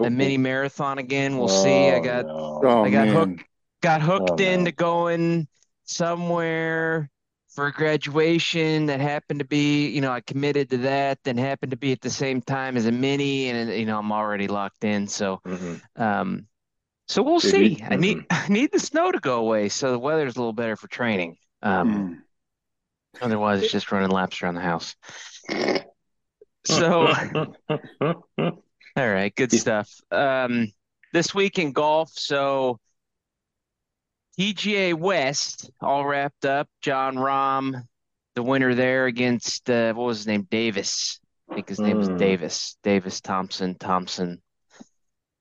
a 0.03 0.11
mini 0.11 0.39
marathon 0.39 0.99
again. 0.99 1.39
We'll 1.39 1.49
see. 1.49 1.93
I 1.93 2.01
Oh, 2.01 2.01
got 2.01 2.27
no. 2.27 2.63
Oh 2.65 2.85
I 2.85 2.91
got 2.91 3.09
man. 3.09 3.11
hooked 3.11 3.45
got 3.83 4.03
hooked 4.03 4.41
Oh, 4.41 4.43
no. 4.43 4.71
into 4.71 4.73
going 4.73 5.49
somewhere 5.87 7.11
for 7.49 7.71
graduation 7.71 8.87
that 8.87 9.01
happened 9.01 9.39
to 9.39 9.47
be, 9.47 9.89
you 9.89 10.01
know, 10.03 10.13
I 10.13 10.21
committed 10.21 10.69
to 10.71 10.77
that, 10.79 11.19
then 11.25 11.39
happened 11.39 11.71
to 11.71 11.77
be 11.79 11.93
at 11.93 12.03
the 12.03 12.11
same 12.11 12.43
time 12.43 12.77
as 12.77 12.85
a 12.87 12.93
mini, 12.93 13.49
and 13.49 13.71
you 13.73 13.87
know, 13.87 13.99
I'm 13.99 14.13
already 14.13 14.47
locked 14.47 14.85
in. 14.85 15.07
So, 15.09 15.41
Mhm. 15.47 15.81
um, 15.97 16.47
so 17.09 17.23
we'll 17.23 17.41
Did 17.41 17.51
see. 17.51 17.69
you- 17.81 17.87
I 17.89 17.97
need 17.97 18.25
I 18.29 18.47
need 18.49 18.73
the 18.73 18.81
snow 18.81 19.11
to 19.11 19.19
go 19.21 19.39
away 19.39 19.71
so 19.71 19.93
the 19.93 19.99
weather's 19.99 20.37
a 20.37 20.39
little 20.39 20.53
better 20.53 20.77
for 20.77 20.89
training. 20.89 21.39
Um, 21.63 21.89
Mm. 21.89 23.23
otherwise 23.23 23.63
it's 23.63 23.73
just 23.73 23.91
running 23.91 24.11
laps 24.11 24.43
around 24.43 24.57
the 24.57 24.61
house. 24.61 24.95
So, 26.67 27.15
all 27.71 28.53
right, 28.97 29.35
good 29.35 29.53
stuff. 29.53 29.91
Um, 30.11 30.73
this 31.13 31.35
week 31.35 31.59
in 31.59 31.73
golf, 31.73 32.11
so 32.13 32.81
PGA 34.39 34.95
West 34.95 35.71
all 35.81 36.05
wrapped 36.05 36.45
up. 36.45 36.69
Jon 36.83 37.17
Rahm, 37.17 37.83
the 38.35 38.43
winner 38.43 38.75
there 38.75 39.07
against 39.07 39.69
uh, 39.71 39.93
what 39.95 40.07
was 40.07 40.19
his 40.19 40.27
name? 40.27 40.47
Davis. 40.51 41.21
I 41.51 41.55
think 41.55 41.69
his 41.69 41.81
name 41.81 41.99
was 41.99 42.09
Hmm. 42.09 42.17
Davis. 42.19 42.77
Davis 42.83 43.21
Thompson, 43.21 43.77
Thompson, 43.77 44.43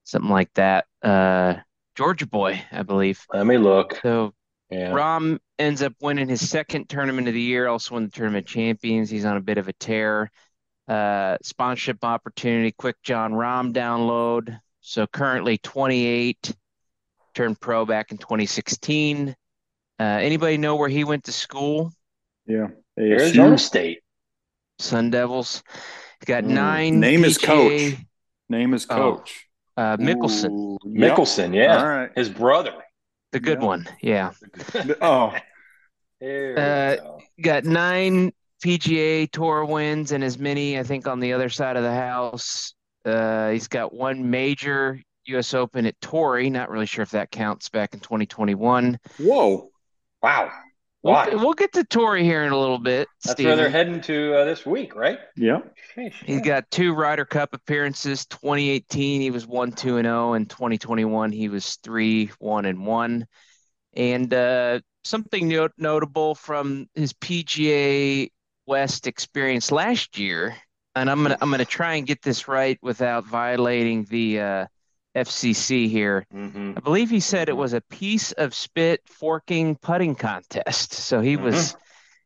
something 0.04 0.30
like 0.30 0.54
that. 0.54 0.86
Uh, 1.02 1.56
Georgia 1.96 2.28
boy, 2.28 2.62
I 2.72 2.84
believe. 2.84 3.26
Let 3.34 3.46
me 3.46 3.58
look. 3.58 4.00
So 4.02 4.34
Yeah. 4.70 4.92
Rahm 4.92 5.40
ends 5.60 5.82
up 5.82 5.94
winning 6.02 6.28
his 6.30 6.48
second 6.50 6.90
tournament 6.90 7.28
of 7.28 7.34
the 7.34 7.42
year, 7.42 7.68
also 7.68 7.94
won 7.96 8.06
the 8.06 8.12
Tournament 8.12 8.46
Champions. 8.48 9.10
He's 9.10 9.26
on 9.26 9.38
a 9.38 9.42
bit 9.42 9.58
of 9.58 9.68
a 9.68 9.74
tear. 9.74 10.32
Uh, 10.88 11.38
sponsorship 11.42 12.04
opportunity, 12.04 12.72
quick 12.72 12.96
Jon 13.04 13.32
Rahm 13.34 13.74
download. 13.74 14.60
So 14.82 15.08
currently 15.08 15.58
28, 15.58 16.56
turned 17.36 17.60
pro 17.60 17.86
back 17.86 18.12
in 18.12 18.18
2016. 18.18 19.36
Uh, 20.00 20.04
anybody 20.04 20.58
know 20.58 20.76
where 20.76 20.90
he 20.90 21.04
went 21.04 21.24
to 21.26 21.32
school? 21.32 21.92
Yeah. 22.48 22.68
Arizona 22.98 23.56
ASU. 23.56 23.60
State. 23.60 24.00
Sun 24.80 25.12
Devils. 25.12 25.64
He's 26.20 26.26
got 26.26 26.44
Hmm. 26.44 26.54
nine 26.54 27.00
Name 27.00 27.24
is 27.24 27.38
coach. 27.38 27.94
Name 28.50 28.74
is 28.74 28.86
Oh. 28.90 28.96
coach. 29.18 29.48
uh, 29.78 29.98
Mickelson, 29.98 30.52
Ooh, 30.52 30.78
yep. 30.86 31.18
Mickelson, 31.18 31.54
yeah. 31.54 31.78
All 31.78 31.88
right. 31.88 32.10
His 32.16 32.30
brother. 32.30 32.74
the 33.34 33.40
good 33.42 33.60
Yeah. 33.60 33.66
one. 33.68 33.88
Yeah. 34.02 34.32
Oh, 35.02 35.34
Uh, 36.22 36.96
go. 36.96 37.20
got 37.42 37.66
nine 37.66 38.32
PGA 38.64 39.28
Tour 39.30 39.66
wins 39.66 40.14
and 40.14 40.24
as 40.24 40.40
many, 40.40 40.80
I 40.80 40.84
think, 40.84 41.06
on 41.08 41.20
the 41.20 41.34
other 41.34 41.50
side 41.50 41.76
of 41.76 41.84
the 41.84 41.94
house. 41.94 42.74
Uh, 43.04 43.50
he's 43.52 43.68
got 43.68 43.94
one 43.94 44.30
major 44.30 45.02
U.S. 45.30 45.54
Open 45.54 45.86
at 45.86 46.00
Torrey. 46.02 46.50
Not 46.50 46.70
really 46.70 46.86
sure 46.86 47.04
if 47.04 47.12
that 47.12 47.32
counts 47.32 47.70
back 47.70 47.94
in 47.94 48.00
2021. 48.00 49.00
whoa. 49.20 49.70
Wow. 50.22 50.52
Why? 51.02 51.30
We'll, 51.30 51.40
we'll 51.40 51.54
get 51.54 51.74
to 51.74 51.84
Torrey 51.84 52.24
here 52.24 52.44
in 52.44 52.52
a 52.52 52.60
little 52.60 52.80
bit. 52.80 53.08
That's 53.24 53.34
Steven. 53.34 53.50
where 53.50 53.56
they're 53.58 53.70
heading 53.70 54.02
to 54.02 54.38
uh, 54.38 54.46
this 54.46 54.66
week, 54.66 54.96
right? 54.96 55.20
Yeah. 55.36 55.60
He's 56.26 56.42
got 56.42 56.72
two 56.72 56.94
Ryder 56.94 57.26
Cup 57.26 57.54
appearances. 57.54 58.26
2018, 58.26 59.22
he 59.22 59.30
was 59.30 59.46
one, 59.46 59.72
two, 59.72 59.98
and 59.98 60.06
zero. 60.06 60.34
And 60.34 60.50
2021, 60.50 61.32
he 61.32 61.48
was 61.48 61.76
three, 61.84 62.32
one, 62.40 62.66
and 62.66 62.88
one. 62.88 63.28
And 63.94 64.34
uh, 64.34 64.80
something 65.04 65.48
not- 65.48 65.72
notable 65.78 66.34
from 66.34 66.88
his 66.96 67.14
PGA 67.14 68.32
West 68.66 69.06
experience 69.06 69.72
last 69.72 70.18
year, 70.18 70.56
and 70.96 71.10
I'm 71.10 71.22
gonna 71.22 71.38
I'm 71.40 71.52
gonna 71.52 71.66
try 71.66 71.96
and 71.96 72.08
get 72.08 72.24
this 72.24 72.48
right 72.48 72.80
without 72.82 73.26
violating 73.26 74.06
the 74.06 74.40
uh, 74.40 74.66
FCC 75.16 75.88
here. 75.88 76.26
Mhm. 76.34 76.78
I 76.78 76.82
believe 76.82 77.10
he 77.10 77.20
said 77.22 77.50
it 77.50 77.54
Mhm. 77.54 77.58
was 77.58 77.74
a 77.74 77.82
piece 77.82 78.32
of 78.34 78.54
spit 78.54 79.02
forking 79.08 79.76
putting 79.78 80.16
contest. 80.16 80.94
So 80.94 81.22
he 81.22 81.38
was 81.38 81.76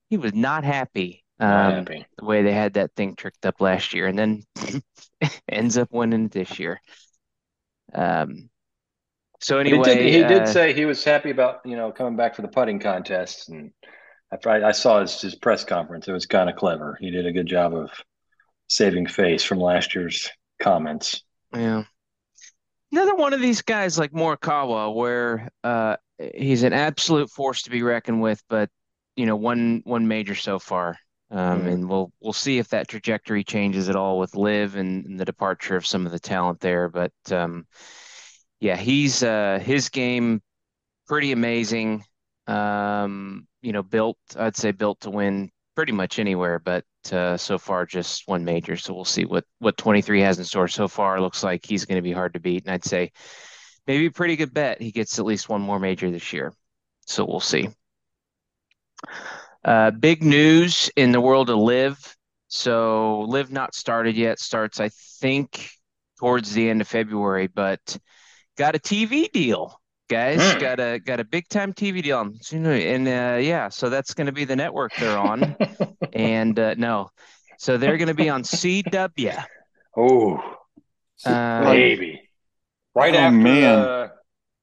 he 0.10 0.18
was 0.18 0.34
not 0.34 0.64
happy. 0.64 1.24
Not 1.40 1.70
Um, 1.70 1.76
happy. 1.76 2.06
the 2.18 2.26
way 2.26 2.44
they 2.44 2.54
had 2.54 2.74
that 2.74 2.92
thing 2.96 3.16
tricked 3.16 3.46
up 3.46 3.62
last 3.62 3.94
year, 3.94 4.08
and 4.08 4.18
then 4.20 4.44
ends 5.50 5.78
up 5.78 5.92
winning 5.92 6.26
it 6.26 6.32
this 6.32 6.60
year. 6.60 6.82
Um, 7.94 8.50
so 9.40 9.60
He 9.64 9.70
anyway, 9.72 9.96
did, 9.96 10.14
he 10.14 10.24
did 10.24 10.42
uh, 10.44 10.46
say 10.46 10.74
he 10.74 10.86
was 10.86 11.04
happy 11.04 11.30
about 11.32 11.62
you 11.66 11.76
know 11.78 11.92
coming 11.92 12.16
back 12.18 12.36
for 12.36 12.42
the 12.42 12.48
putting 12.50 12.80
contest, 12.80 13.50
and 13.50 13.72
after 14.34 14.50
I, 14.50 14.70
I 14.70 14.72
saw 14.72 15.02
his, 15.02 15.22
his 15.22 15.36
press 15.36 15.64
conference, 15.64 16.08
it 16.08 16.12
was 16.12 16.26
kind 16.26 16.50
of 16.50 16.56
clever. 16.56 16.98
He 17.00 17.10
did 17.12 17.26
a 17.26 17.32
good 17.32 17.48
job 17.48 17.74
of 17.74 17.90
saving 18.68 19.08
face 19.08 19.44
from 19.44 19.60
last 19.60 19.96
year's 19.96 20.30
comments. 20.62 21.24
yeah, 21.54 21.84
another 22.92 23.16
one 23.16 23.34
of 23.34 23.42
these 23.42 23.62
guys 23.62 23.98
like 23.98 24.12
Morikawa, 24.12 24.94
where 24.94 25.50
uh, 25.64 25.98
he's 26.36 26.64
an 26.64 26.74
absolute 26.74 27.30
force 27.30 27.64
to 27.64 27.70
be 27.70 27.84
reckoned 27.84 28.22
with, 28.22 28.44
but 28.50 28.70
you 29.16 29.26
know, 29.26 29.36
one 29.36 29.82
one 29.86 30.08
major 30.08 30.36
so 30.36 30.60
far. 30.60 30.98
Um, 31.32 31.66
Mhm. 31.66 31.74
and 31.74 31.90
we'll 31.90 32.12
we'll 32.22 32.34
see 32.34 32.58
if 32.58 32.70
that 32.70 32.88
trajectory 32.88 33.44
changes 33.44 33.90
at 33.90 33.96
all 33.96 34.18
with 34.20 34.36
LIV 34.36 34.76
and, 34.76 35.06
and 35.06 35.20
the 35.20 35.26
departure 35.26 35.76
of 35.76 35.86
some 35.86 36.06
of 36.06 36.12
the 36.12 36.20
talent 36.20 36.60
there. 36.60 36.90
But 36.90 37.14
um, 37.32 37.68
yeah, 38.60 38.76
he's 38.76 39.24
uh, 39.24 39.60
his 39.62 39.90
game 39.90 40.42
pretty 41.08 41.32
amazing. 41.32 42.04
Um, 42.48 43.48
you 43.62 43.74
know, 43.74 43.84
built 43.84 44.18
I'd 44.38 44.58
say 44.58 44.72
built 44.72 45.02
to 45.02 45.12
win 45.12 45.52
pretty 45.80 45.94
much 45.94 46.20
anywhere, 46.20 46.60
but 46.60 46.84
uh, 47.14 47.38
so 47.38 47.58
far 47.58 47.86
just 47.86 48.28
one 48.28 48.44
major. 48.44 48.76
So 48.76 48.94
we'll 48.94 49.06
see 49.06 49.24
what 49.24 49.46
what 49.60 49.78
23 49.78 50.20
has 50.20 50.38
in 50.38 50.44
store 50.44 50.68
so 50.68 50.90
far. 50.90 51.22
Looks 51.22 51.42
like 51.42 51.66
he's 51.66 51.86
going 51.86 51.96
to 51.96 52.02
be 52.02 52.12
hard 52.12 52.34
to 52.34 52.42
beat, 52.42 52.66
and 52.66 52.74
I'd 52.74 52.84
say 52.84 53.14
maybe 53.88 54.08
a 54.08 54.12
pretty 54.12 54.36
good 54.36 54.54
bet 54.54 54.82
he 54.82 54.92
gets 54.92 55.18
at 55.20 55.26
least 55.26 55.48
one 55.48 55.62
more 55.62 55.80
major 55.80 56.12
this 56.12 56.34
year. 56.34 56.52
So 57.06 57.24
we'll 57.24 57.40
see. 57.40 57.70
Uh, 59.64 59.92
big 59.92 60.22
news 60.22 60.92
in 60.98 61.14
the 61.14 61.22
world 61.22 61.50
of 61.50 61.58
LIV. 61.58 62.18
So 62.50 63.22
LIV 63.22 63.50
not 63.50 63.74
started 63.74 64.18
yet. 64.18 64.38
Starts 64.38 64.82
I 64.82 64.90
think 65.22 65.70
towards 66.20 66.52
the 66.52 66.70
end 66.70 66.82
of 66.82 66.90
February, 66.90 67.48
but 67.48 67.98
got 68.58 68.76
a 68.76 68.80
TV 68.80 69.32
deal, 69.32 69.79
guys. 70.10 70.42
Hmm. 70.54 70.60
Got 70.60 70.80
a 70.80 71.00
got 71.00 71.20
a 71.20 71.24
big 71.24 71.48
time 71.48 71.74
TV 71.74 72.04
deal, 72.04 72.20
and 72.22 73.08
uh, 73.08 73.38
yeah, 73.40 73.70
so 73.70 73.90
that's 73.90 74.14
going 74.14 74.28
to 74.28 74.34
be 74.34 74.44
the 74.46 74.56
network 74.56 74.92
they're 75.00 75.18
on. 75.18 75.56
and 76.14 76.60
uh, 76.60 76.76
no, 76.78 77.10
so 77.58 77.78
they're 77.78 77.98
going 77.98 78.08
to 78.10 78.14
be 78.14 78.30
on 78.30 78.44
CW. 78.44 79.44
oh, 79.96 80.56
Uh, 81.26 81.64
baby! 81.64 82.22
Right 82.96 83.16
Oh, 83.16 83.18
after, 83.20 83.38
man. 83.38 83.64
Uh, 83.80 84.08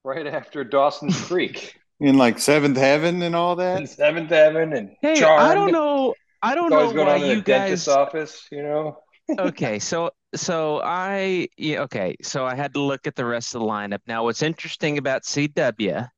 right 0.05 0.27
after 0.27 0.65
Dawson's 0.65 1.21
Creek, 1.23 1.75
In 2.01 2.19
like 2.19 2.39
seventh 2.39 2.77
heaven 2.77 3.23
and 3.23 3.35
all 3.35 3.57
that. 3.57 3.79
and 3.79 3.89
Seventh 3.89 4.31
Heaven, 4.31 4.73
and 4.73 4.91
hey, 5.01 5.17
Charmed. 5.17 5.43
I 5.51 5.55
don't 5.55 5.73
know. 5.73 6.15
I 6.43 6.55
don't 6.55 6.71
know 6.71 6.81
always 6.81 6.93
going 6.93 7.07
why 7.07 7.15
on 7.15 7.23
in 7.23 7.29
you 7.31 7.35
the 7.37 7.43
dentist's 7.43 7.87
guys. 7.89 7.97
office, 7.97 8.47
you 8.53 8.63
know. 8.63 8.99
Okay, 9.39 9.79
so 9.79 10.11
so 10.35 10.81
I 10.83 11.49
yeah, 11.59 11.83
okay, 11.83 12.17
so 12.23 12.47
I 12.47 12.55
had 12.55 12.73
to 12.75 12.81
look 12.81 13.07
at 13.07 13.17
the 13.17 13.25
rest 13.27 13.55
of 13.55 13.61
the 13.61 13.67
lineup. 13.67 14.01
Now, 14.07 14.25
what's 14.25 14.43
interesting 14.43 14.97
about 14.99 15.25
CW 15.27 16.09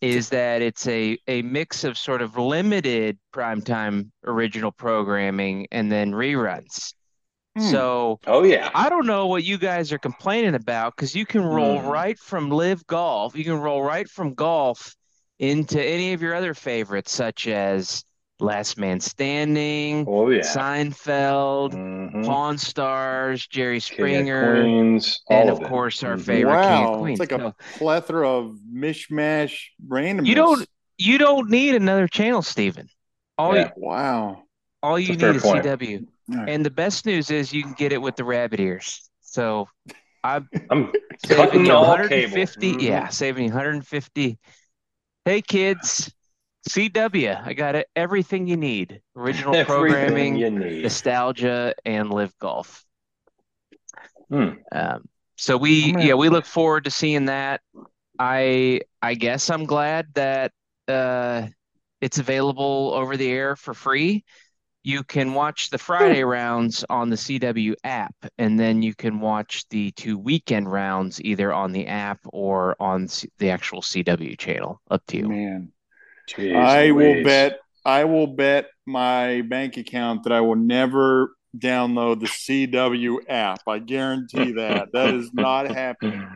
is 0.00 0.30
that 0.30 0.62
it's 0.62 0.86
a 0.86 1.18
a 1.26 1.42
mix 1.42 1.84
of 1.84 1.98
sort 1.98 2.22
of 2.22 2.36
limited 2.38 3.18
primetime 3.34 4.10
original 4.24 4.72
programming 4.72 5.66
and 5.72 5.92
then 5.92 6.12
reruns. 6.12 6.94
Hmm. 7.54 7.80
So 7.80 8.20
Oh 8.26 8.44
yeah, 8.44 8.70
I 8.74 8.88
don't 8.90 9.06
know 9.06 9.26
what 9.28 9.44
you 9.44 9.58
guys 9.58 9.92
are 9.92 9.98
complaining 9.98 10.54
about 10.56 10.96
because 10.96 11.14
you 11.16 11.26
can 11.26 11.42
roll 11.44 11.82
Hmm. 11.82 11.82
right 11.82 12.18
from 12.18 12.50
live 12.50 12.86
golf. 12.86 13.36
You 13.36 13.44
can 13.44 13.60
roll 13.60 13.82
right 13.82 14.08
from 14.08 14.34
golf 14.34 14.96
into 15.38 15.82
any 15.82 16.12
of 16.14 16.22
your 16.22 16.34
other 16.34 16.54
favorites, 16.54 17.12
such 17.12 17.48
as 17.48 18.04
Last 18.40 18.78
Man 18.78 19.00
Standing, 19.00 20.04
oh 20.08 20.30
yeah. 20.30 20.40
Seinfeld, 20.42 21.72
Mhm. 21.72 22.24
Pawn 22.24 22.56
Stars, 22.58 23.46
Jerry 23.46 23.80
King 23.80 23.80
of 23.80 23.96
Springer, 23.96 24.62
Queens, 24.62 25.20
and 25.28 25.50
of 25.50 25.60
of 25.60 25.68
course 25.68 26.02
our 26.04 26.16
Mhm. 26.16 26.24
favorite 26.24 26.62
King 26.62 26.84
of 26.84 26.90
Wow, 26.90 26.98
Queens. 27.00 27.20
it's 27.20 27.30
like 27.32 27.40
So 27.40 27.46
a 27.48 27.54
plethora 27.78 28.28
of 28.28 28.56
mishmash 28.72 29.58
randomness. 29.86 30.26
you 30.26 30.34
don't 30.34 30.68
you 31.00 31.16
don't 31.18 31.48
need 31.50 31.74
another 31.76 32.08
channel, 32.08 32.42
Steven. 32.42 32.88
All 33.38 33.56
Yeah. 33.56 33.70
Wow. 33.76 34.42
all 34.82 34.98
you 34.98 35.14
fair 35.16 35.30
need 35.32 35.36
is 35.36 35.42
point. 35.42 35.64
CW. 35.64 36.06
All 36.32 36.36
right. 36.38 36.48
And 36.48 36.64
the 36.66 36.70
best 36.70 37.06
news 37.06 37.30
is 37.30 37.52
you 37.52 37.62
can 37.62 37.72
get 37.72 37.92
it 37.92 38.02
with 38.02 38.16
the 38.16 38.24
rabbit 38.24 38.58
ears. 38.60 39.08
So 39.20 39.68
I'm 40.24 40.48
I'm 40.70 40.92
saving 41.24 41.44
cutting 41.44 41.66
you 41.66 41.72
all 41.72 41.86
150. 41.88 42.70
cable. 42.72 42.82
Yeah, 42.82 43.08
saving 43.08 43.44
you 43.44 43.50
150. 43.50 44.38
Hey 45.24 45.42
kids, 45.42 46.12
CW, 46.68 47.40
I 47.44 47.52
got 47.54 47.74
it. 47.74 47.88
Everything 47.96 48.46
you 48.46 48.56
need. 48.56 49.00
Original 49.16 49.64
Everything 49.66 49.66
programming, 49.66 50.36
you 50.36 50.50
need. 50.50 50.82
nostalgia, 50.82 51.74
and 51.84 52.10
live 52.10 52.36
golf. 52.38 52.84
Hmm. 54.30 54.48
Um, 54.72 55.08
so 55.36 55.56
we 55.56 55.94
I'm 55.94 56.00
yeah, 56.00 56.14
we 56.14 56.28
look 56.28 56.44
forward 56.44 56.84
to 56.84 56.90
seeing 56.90 57.26
that. 57.26 57.60
I 58.18 58.80
I 59.00 59.14
guess 59.14 59.50
I'm 59.50 59.64
glad 59.64 60.08
that 60.14 60.52
uh 60.88 61.46
it's 62.00 62.18
available 62.18 62.92
over 62.94 63.16
the 63.16 63.30
air 63.30 63.56
for 63.56 63.74
free. 63.74 64.24
You 64.84 65.02
can 65.04 65.34
watch 65.34 65.70
the 65.70 65.78
Friday 65.78 66.22
rounds 66.24 66.84
on 66.88 67.10
the 67.10 67.16
CW 67.16 67.74
app, 67.84 68.14
and 68.38 68.58
then 68.58 68.82
you 68.82 68.94
can 68.94 69.20
watch 69.20 69.68
the 69.68 69.90
two 69.92 70.16
weekend 70.18 70.70
rounds 70.70 71.20
either 71.22 71.52
on 71.52 71.72
the 71.72 71.86
app 71.86 72.20
or 72.32 72.76
on 72.80 73.08
the 73.38 73.50
actual 73.50 73.82
CW 73.82 74.38
channel. 74.38 74.80
Up 74.90 75.02
to 75.08 75.16
you. 75.18 75.28
Man. 75.28 75.72
Jeez 76.28 76.54
I 76.54 76.90
will 76.90 77.24
bet 77.24 77.58
I 77.84 78.04
will 78.04 78.26
bet 78.26 78.66
my 78.86 79.42
bank 79.42 79.76
account 79.76 80.24
that 80.24 80.32
I 80.32 80.40
will 80.40 80.56
never 80.56 81.32
download 81.56 82.20
the 82.20 82.26
CW 82.26 83.16
app. 83.28 83.60
I 83.66 83.78
guarantee 83.78 84.52
that. 84.52 84.88
That 84.92 85.14
is 85.14 85.32
not 85.32 85.70
happening. 85.70 86.28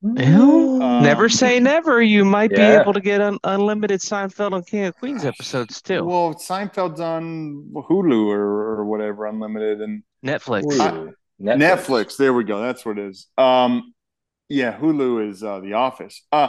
Well, 0.00 0.82
Um, 0.82 1.02
never 1.02 1.28
say 1.30 1.58
never. 1.60 2.02
You 2.02 2.24
might 2.26 2.50
be 2.50 2.60
able 2.60 2.92
to 2.92 3.00
get 3.00 3.20
un 3.22 3.38
unlimited 3.44 4.00
Seinfeld 4.00 4.54
and 4.54 4.66
King 4.66 4.84
of 4.84 4.96
Queens 4.96 5.24
episodes 5.24 5.80
too. 5.80 6.04
Well, 6.04 6.34
Seinfeld's 6.34 7.00
on 7.00 7.70
Hulu 7.74 8.26
or, 8.26 8.40
or 8.80 8.84
whatever, 8.84 9.26
unlimited, 9.26 9.80
and 9.80 10.02
Netflix. 10.24 10.64
Ooh, 10.64 11.14
Netflix. 11.42 11.56
Netflix. 11.58 12.16
There 12.18 12.34
we 12.34 12.44
go. 12.44 12.60
That's 12.60 12.84
what 12.84 12.98
it 12.98 13.06
is. 13.06 13.28
Um, 13.38 13.94
yeah, 14.50 14.78
Hulu 14.78 15.30
is 15.30 15.42
uh, 15.42 15.60
The 15.60 15.72
Office. 15.72 16.22
Uh, 16.30 16.48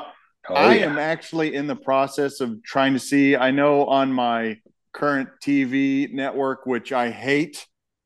Oh, 0.50 0.54
I 0.56 0.76
yeah. 0.76 0.86
am 0.86 0.98
actually 0.98 1.56
in 1.56 1.68
the 1.68 1.76
process 1.76 2.40
of 2.42 2.62
trying 2.64 2.94
to 2.94 3.00
see. 3.00 3.36
I 3.36 3.52
know 3.52 3.86
on 3.86 4.12
my 4.12 4.60
current 4.94 5.30
TV 5.44 6.12
network, 6.14 6.66
which 6.66 6.92
I 6.94 7.10
hate, 7.10 7.66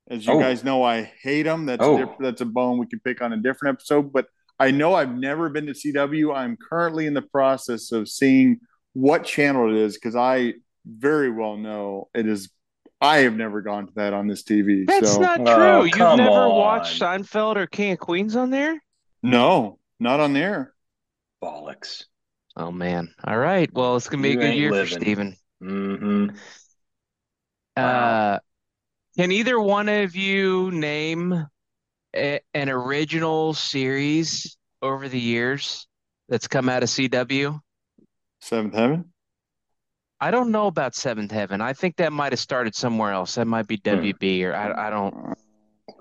as 0.09 0.25
you 0.25 0.33
Oh. 0.33 0.39
guys 0.39 0.63
know, 0.63 0.83
I 0.83 1.03
hate 1.21 1.43
them. 1.43 1.65
That's 1.65 1.83
Oh. 1.83 1.97
diff- 1.97 2.17
that's 2.19 2.41
a 2.41 2.45
bone 2.45 2.77
we 2.77 2.87
can 2.87 2.99
pick 2.99 3.21
on 3.21 3.33
a 3.33 3.37
different 3.37 3.75
episode. 3.75 4.11
But 4.13 4.27
I 4.59 4.71
know 4.71 4.93
I've 4.93 5.13
never 5.15 5.49
been 5.49 5.65
to 5.67 5.73
CW. 5.73 6.33
I'm 6.33 6.57
currently 6.57 7.05
in 7.05 7.13
the 7.13 7.21
process 7.21 7.91
of 7.91 8.07
seeing 8.09 8.59
what 8.93 9.23
channel 9.23 9.69
it 9.69 9.75
is 9.77 9.95
because 9.95 10.15
I 10.15 10.55
very 10.85 11.29
well 11.29 11.57
know 11.57 12.09
it 12.13 12.25
is. 12.27 12.49
I 13.01 13.19
have 13.19 13.37
never 13.37 13.61
gone 13.61 13.87
to 13.87 13.93
that 13.95 14.11
on 14.13 14.27
this 14.27 14.43
TV. 14.43 14.85
That's 14.85 15.13
so 15.13 15.21
not 15.21 15.39
Oh, 15.41 15.55
true. 15.81 15.85
You've 15.85 16.17
never 16.17 16.29
on. 16.29 16.55
watched 16.55 16.99
Seinfeld 17.01 17.55
or 17.55 17.65
King 17.67 17.93
of 17.93 17.99
Queens 17.99 18.35
on 18.35 18.49
there? 18.49 18.81
no, 19.23 19.77
not 19.99 20.19
on 20.19 20.33
there. 20.33 20.73
Bollocks. 21.41 22.05
Oh 22.59 22.71
man. 22.71 23.13
All 23.23 23.37
right. 23.37 23.71
Well, 23.73 23.95
it's 23.95 24.07
gonna 24.09 24.21
be 24.21 24.33
a 24.33 24.37
good 24.37 24.53
ain't 24.53 24.53
year 24.53 24.73
for 24.73 24.85
living. 24.85 24.87
Steven. 24.87 25.35
hmm 25.61 26.27
Wow. 27.77 28.21
Uh, 28.25 28.39
can 29.17 29.31
either 29.31 29.59
one 29.59 29.89
of 29.89 30.15
you 30.15 30.71
name 30.71 31.47
a, 32.15 32.41
an 32.53 32.69
original 32.69 33.53
series 33.53 34.57
over 34.81 35.09
the 35.09 35.19
years 35.19 35.87
that's 36.29 36.47
come 36.47 36.69
out 36.69 36.83
of 36.83 36.89
CW? 36.89 37.59
Seventh 38.41 38.73
Heaven. 38.73 39.13
I 40.21 40.31
don't 40.31 40.51
know 40.51 40.67
about 40.67 40.95
Seventh 40.95 41.31
Heaven. 41.31 41.61
I 41.61 41.73
think 41.73 41.95
that 41.97 42.11
might 42.13 42.31
have 42.33 42.39
started 42.39 42.75
somewhere 42.75 43.11
else. 43.11 43.35
That 43.35 43.45
might 43.45 43.67
be 43.67 43.77
WB 43.77 44.43
or 44.45 44.53
I, 44.53 44.87
I 44.87 44.89
don't. 44.89 45.15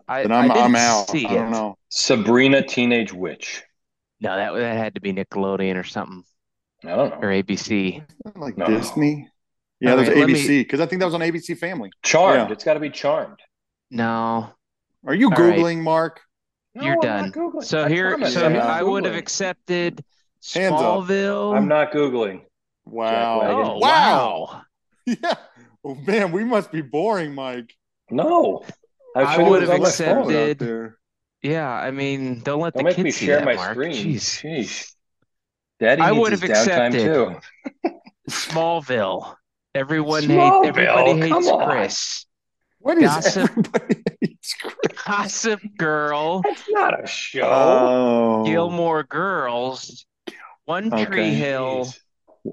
I, 0.08 0.22
Then 0.22 0.32
I'm 0.32 0.46
I 0.46 0.50
didn't 0.50 0.74
I'm 0.74 0.76
out. 0.76 1.08
see 1.08 1.24
I 1.24 1.34
don't 1.34 1.50
it. 1.50 1.52
know. 1.52 1.76
Sabrina 1.90 2.62
Teenage 2.62 3.12
Witch. 3.12 3.64
No, 4.20 4.36
that 4.36 4.52
that 4.58 4.76
had 4.76 4.94
to 4.94 5.00
be 5.00 5.12
Nickelodeon 5.12 5.76
or 5.76 5.84
something 5.84 6.24
I 6.84 6.88
don't 6.96 7.10
know. 7.10 7.16
or 7.16 7.28
ABC. 7.32 8.02
Like 8.36 8.56
No. 8.56 8.66
Disney. 8.66 9.28
Yeah, 9.80 9.90
All 9.92 9.96
there's 9.96 10.08
right, 10.08 10.18
ABC 10.28 10.58
because 10.60 10.80
I 10.80 10.86
think 10.86 11.00
that 11.00 11.06
was 11.06 11.14
on 11.14 11.20
ABC 11.20 11.56
Family. 11.56 11.90
Charmed. 12.02 12.48
Yeah. 12.48 12.52
It's 12.52 12.64
got 12.64 12.74
to 12.74 12.80
be 12.80 12.90
Charmed. 12.90 13.38
No, 13.90 14.50
Are 15.06 15.14
you 15.14 15.26
All 15.26 15.30
right. 15.30 15.56
googling, 15.58 15.82
Mark? 15.82 16.20
No, 16.74 16.84
you're 16.84 16.94
I'm 16.94 17.30
done. 17.30 17.54
not 17.54 17.64
So 17.64 17.84
I 17.84 17.88
here, 17.88 18.24
so 18.28 18.44
I'm 18.44 18.54
Yeah. 18.54 18.66
I 18.66 18.82
would 18.82 19.04
have 19.04 19.14
accepted 19.14 20.04
Hands 20.54 20.72
up. 20.74 20.80
Smallville. 20.80 21.56
I'm 21.56 21.68
not 21.68 21.90
Googling. 21.92 22.42
Wow. 22.84 23.40
Oh 23.42 23.78
Wow. 23.78 23.78
wow! 23.78 24.62
Yeah. 25.06 25.34
Oh, 25.84 25.94
man, 25.94 26.32
we 26.32 26.44
must 26.44 26.70
be 26.72 26.82
boring, 26.82 27.34
Mike. 27.34 27.74
No. 28.10 28.62
I, 29.16 29.22
I 29.36 29.48
would 29.48 29.62
have 29.62 29.70
was 29.78 29.98
on 29.98 30.14
my 30.14 30.24
phone. 30.24 30.32
accepted- 30.34 30.92
Yeah, 31.42 31.70
I 31.70 31.90
mean, 31.92 32.40
don't 32.40 32.60
let 32.60 32.74
Don't 32.74 32.82
the 32.84 32.90
make 32.90 32.98
me 32.98 33.04
kids 33.04 33.16
see 33.16 33.26
share 33.26 33.36
that, 33.38 33.44
my 33.46 33.54
Mark. 33.54 33.72
screen. 33.72 33.92
Jeez. 34.14 34.42
Sheesh. 34.42 34.92
Daddy 35.80 36.02
I 36.02 36.10
needs 36.10 36.20
would 36.20 36.32
his 36.32 36.40
have 36.42 36.50
downtime 36.50 36.86
accepted. 36.94 37.42
too. 37.82 37.90
Smallville. 38.30 39.34
Everyone 39.74 40.22
Smallville, 40.22 40.64
hates. 40.64 40.68
Everybody 40.78 41.20
come 41.28 41.42
hates 41.42 41.48
on. 41.48 41.70
Chris. 41.70 42.26
What 42.80 42.98
is 42.98 43.04
Gossip. 43.04 43.50
everybody 43.50 44.02
hates 44.20 44.54
Chris? 44.54 44.74
Gossip 45.06 45.60
Girl. 45.76 46.42
That's 46.42 46.64
not 46.70 47.02
a 47.02 47.06
show. 47.06 47.42
Oh. 47.44 48.44
Gilmore 48.46 49.04
Girls. 49.04 50.06
One 50.64 50.90
Tree 50.90 51.34
Hill. 51.34 51.84
Jeez. 51.86 51.98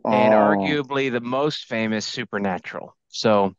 And 0.05 0.33
Oh. 0.33 0.37
arguably 0.37 1.11
the 1.11 1.21
most 1.21 1.65
famous 1.65 2.05
Supernatural. 2.05 2.95
So 3.09 3.53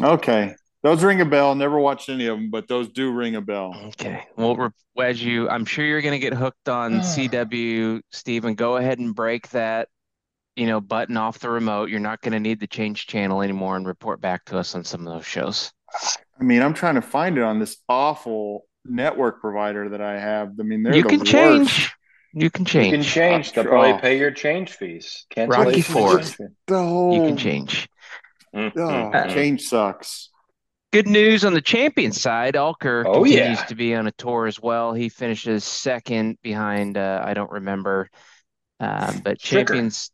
Okay. 0.00 0.54
Those 0.86 1.02
ring 1.02 1.20
a 1.20 1.24
bell. 1.24 1.56
Never 1.56 1.80
watched 1.80 2.08
any 2.08 2.26
of 2.28 2.38
them, 2.38 2.48
but 2.48 2.68
those 2.68 2.88
do 2.90 3.10
ring 3.10 3.34
a 3.34 3.40
bell. 3.40 3.74
Okay. 3.88 4.22
Well, 4.36 4.54
re- 4.54 4.70
as 5.04 5.20
you, 5.20 5.48
I'm 5.48 5.64
sure 5.64 5.84
you're 5.84 6.00
going 6.00 6.12
to 6.12 6.20
get 6.20 6.32
hooked 6.32 6.68
on 6.68 7.00
CW, 7.00 8.02
Steven. 8.12 8.54
Go 8.54 8.76
ahead 8.76 9.00
and 9.00 9.12
break 9.12 9.48
that, 9.50 9.88
you 10.54 10.66
know, 10.66 10.80
button 10.80 11.16
off 11.16 11.40
the 11.40 11.50
remote. 11.50 11.90
You're 11.90 11.98
not 11.98 12.20
going 12.20 12.34
to 12.34 12.38
need 12.38 12.60
to 12.60 12.68
change 12.68 13.08
channel 13.08 13.42
anymore 13.42 13.74
and 13.76 13.84
report 13.84 14.20
back 14.20 14.44
to 14.44 14.58
us 14.58 14.76
on 14.76 14.84
some 14.84 15.04
of 15.04 15.12
those 15.12 15.26
shows. 15.26 15.72
I 16.40 16.44
mean, 16.44 16.62
I'm 16.62 16.72
trying 16.72 16.94
to 16.94 17.02
find 17.02 17.36
it 17.36 17.42
on 17.42 17.58
this 17.58 17.78
awful 17.88 18.66
network 18.84 19.40
provider 19.40 19.88
that 19.88 20.00
I 20.00 20.20
have. 20.20 20.52
I 20.60 20.62
mean, 20.62 20.84
they're 20.84 20.94
You 20.94 21.02
the 21.02 21.08
can 21.08 21.18
worst. 21.18 21.32
change. 21.32 21.92
You 22.32 22.48
can 22.48 22.64
change. 22.64 22.92
You 22.92 22.98
can 22.98 23.02
change. 23.02 23.52
They'll 23.54 23.66
Oh. 23.66 23.70
probably 23.70 24.00
pay 24.00 24.18
your 24.20 24.30
change 24.30 24.70
fees. 24.70 25.26
Rocky 25.36 25.80
Ford. 25.80 26.20
change 26.20 26.36
fee. 26.36 26.44
The 26.68 26.78
whole 26.80 27.12
You 27.12 27.22
can 27.26 27.36
change. 27.36 27.88
Oh, 28.54 28.58
mm, 28.58 28.72
mm. 29.12 29.30
change 29.34 29.62
sucks. 29.62 30.30
Good 30.96 31.08
news 31.08 31.44
on 31.44 31.52
the 31.52 31.60
champion 31.60 32.10
side. 32.10 32.54
Alker 32.54 33.04
Oh, 33.06 33.22
continues 33.22 33.58
yeah. 33.58 33.64
to 33.66 33.74
be 33.74 33.94
on 33.94 34.06
a 34.06 34.12
tour 34.12 34.46
as 34.46 34.58
well. 34.62 34.94
He 34.94 35.10
finishes 35.10 35.62
second 35.62 36.38
behind, 36.40 36.96
uh, 36.96 37.22
I 37.22 37.34
don't 37.34 37.50
remember, 37.50 38.08
um, 38.80 39.18
but 39.22 39.36
Stricker. 39.36 39.66
champions 39.66 40.10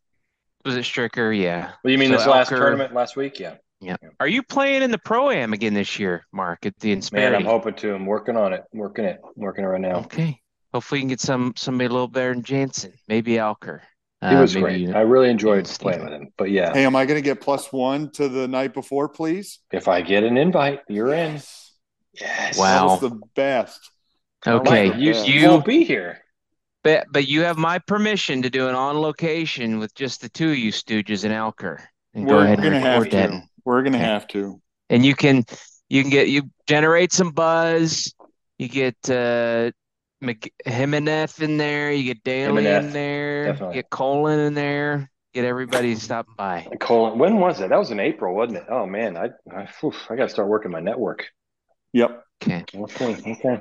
was 0.64 0.74
it 0.76 0.80
Stricker? 0.82 1.38
Yeah. 1.40 1.70
Well, 1.84 1.92
you 1.92 1.98
mean 1.98 2.10
So 2.10 2.16
this 2.16 2.26
last 2.26 2.50
Alker- 2.50 2.56
tournament 2.56 2.94
last 2.94 3.14
week? 3.14 3.38
Yeah. 3.38 3.58
Yeah. 3.80 3.94
Are 4.18 4.26
you 4.26 4.42
playing 4.42 4.82
in 4.82 4.90
the 4.90 4.98
pro 4.98 5.30
am 5.30 5.52
again 5.52 5.72
this 5.72 6.00
year, 6.00 6.24
Mark, 6.32 6.66
at 6.66 6.76
the 6.80 7.00
Man, 7.12 7.32
I'm 7.36 7.44
hoping 7.44 7.74
to. 7.74 7.94
I'm 7.94 8.04
working 8.04 8.36
on 8.36 8.52
it. 8.52 8.64
I'm 8.72 8.80
working 8.80 9.04
it. 9.04 9.20
I'm 9.24 9.40
working 9.40 9.62
it 9.62 9.68
right 9.68 9.80
now. 9.80 9.98
Okay. 10.00 10.40
Hopefully 10.74 10.98
you 10.98 11.02
can 11.02 11.10
get 11.10 11.20
some 11.20 11.52
somebody 11.56 11.86
a 11.86 11.90
little 11.92 12.08
better 12.08 12.34
than 12.34 12.42
Jansen. 12.42 12.92
Maybe 13.06 13.34
Alker. 13.34 13.82
He 14.28 14.36
Uh, 14.36 14.40
was 14.40 14.54
maybe 14.54 14.86
great. 14.86 14.94
I 14.96 15.00
really 15.00 15.30
enjoyed 15.30 15.66
Steve. 15.66 15.82
playing 15.82 16.04
with 16.04 16.12
him. 16.12 16.28
But 16.38 16.50
yeah, 16.50 16.72
Hey, 16.72 16.84
am 16.86 16.94
I 16.94 17.06
going 17.06 17.18
to 17.18 17.22
get 17.24 17.40
plus 17.40 17.72
one 17.72 18.10
to 18.12 18.28
the 18.28 18.46
night 18.46 18.72
before, 18.72 19.08
please? 19.08 19.58
if 19.72 19.88
I 19.88 20.00
get 20.00 20.22
an 20.22 20.36
invite, 20.36 20.80
you're 20.88 21.12
in. 21.12 21.40
Yes. 22.20 22.56
Wow. 22.58 22.86
That 22.88 23.02
was 23.02 23.10
the 23.10 23.20
best. 23.34 23.90
Okay. 24.46 24.90
Right. 24.90 24.96
You, 25.00 25.12
Yeah. 25.12 25.24
you 25.24 25.40
You 25.40 25.48
won't 25.50 25.64
be 25.64 25.84
here. 25.84 26.20
but 26.84 27.06
but 27.10 27.26
you 27.26 27.42
have 27.42 27.56
my 27.58 27.78
permission 27.80 28.42
to 28.42 28.50
do 28.50 28.68
an 28.68 28.74
on 28.74 28.98
location 28.98 29.78
with 29.78 29.94
just 29.94 30.20
the 30.20 30.28
two 30.28 30.50
of 30.50 30.58
you 30.58 30.72
stooges 30.72 31.24
and 31.24 31.32
Alker. 31.32 31.78
And 32.14 32.26
go 32.28 32.36
We're 32.36 32.44
ahead 32.44 32.58
and 32.58 32.62
going 32.70 32.74
to 32.74 32.80
have 32.80 33.02
record 33.02 33.12
that. 33.12 33.30
to. 33.30 33.42
We're 33.64 33.82
going 33.82 33.92
to 33.94 33.98
Okay. 33.98 34.06
have 34.06 34.26
to. 34.28 34.60
And 34.90 35.04
you 35.04 35.14
can 35.14 35.44
you 35.88 36.02
can 36.02 36.10
get 36.10 36.28
you 36.28 36.42
generate 36.68 37.12
some 37.12 37.30
buzz. 37.32 38.12
You 38.58 38.68
get 38.68 38.96
uh 39.08 39.70
Mc, 40.22 40.52
Jimenez 40.64 41.40
in 41.40 41.56
there, 41.56 41.90
you 41.92 42.04
get 42.04 42.22
Daly 42.22 42.66
in 42.66 42.92
there, 42.92 43.46
definitely. 43.46 43.74
get 43.74 43.90
Colin 43.90 44.38
in 44.38 44.54
there, 44.54 45.10
get 45.34 45.44
everybody 45.44 45.96
stopping 45.96 46.34
by. 46.36 46.66
Colin, 46.80 47.18
when 47.18 47.38
was 47.38 47.60
it? 47.60 47.70
That 47.70 47.78
was 47.78 47.90
in 47.90 47.98
April, 47.98 48.34
wasn't 48.34 48.58
it? 48.58 48.64
Oh 48.70 48.86
man, 48.86 49.16
I 49.16 49.30
I, 49.54 49.68
oof, 49.84 50.06
I 50.08 50.16
got 50.16 50.24
to 50.24 50.28
start 50.28 50.48
working 50.48 50.70
my 50.70 50.80
network. 50.80 51.26
Yep. 51.92 52.24
Okay. 52.42 52.64
Okay, 52.74 53.16
okay. 53.32 53.60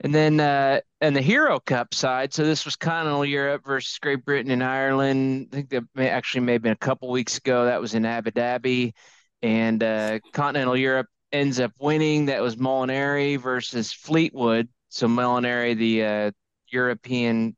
And 0.00 0.14
then 0.14 0.40
uh 0.40 0.80
and 1.00 1.14
the 1.14 1.20
Hero 1.20 1.60
Cup 1.60 1.94
side, 1.94 2.32
so 2.32 2.44
this 2.44 2.64
was 2.64 2.74
Continental 2.74 3.24
Europe 3.24 3.62
versus 3.64 3.98
Great 3.98 4.24
Britain 4.24 4.50
and 4.50 4.64
Ireland. 4.64 5.48
I 5.52 5.56
think 5.56 5.70
that 5.70 5.84
may 5.94 6.08
actually 6.08 6.40
may 6.40 6.54
have 6.54 6.62
been 6.62 6.72
a 6.72 6.76
couple 6.76 7.10
weeks 7.10 7.38
ago. 7.38 7.66
That 7.66 7.80
was 7.80 7.94
in 7.94 8.04
Abu 8.04 8.30
Dhabi. 8.30 8.94
And 9.42 9.82
uh 9.82 10.18
Continental 10.32 10.76
Europe 10.76 11.08
ends 11.30 11.60
up 11.60 11.72
winning. 11.78 12.26
That 12.26 12.42
was 12.42 12.56
Molinari 12.56 13.38
versus 13.40 13.92
Fleetwood. 13.92 14.68
So 14.92 15.06
Molinari, 15.08 15.74
the 15.74 16.04
uh 16.04 16.30
European 16.68 17.56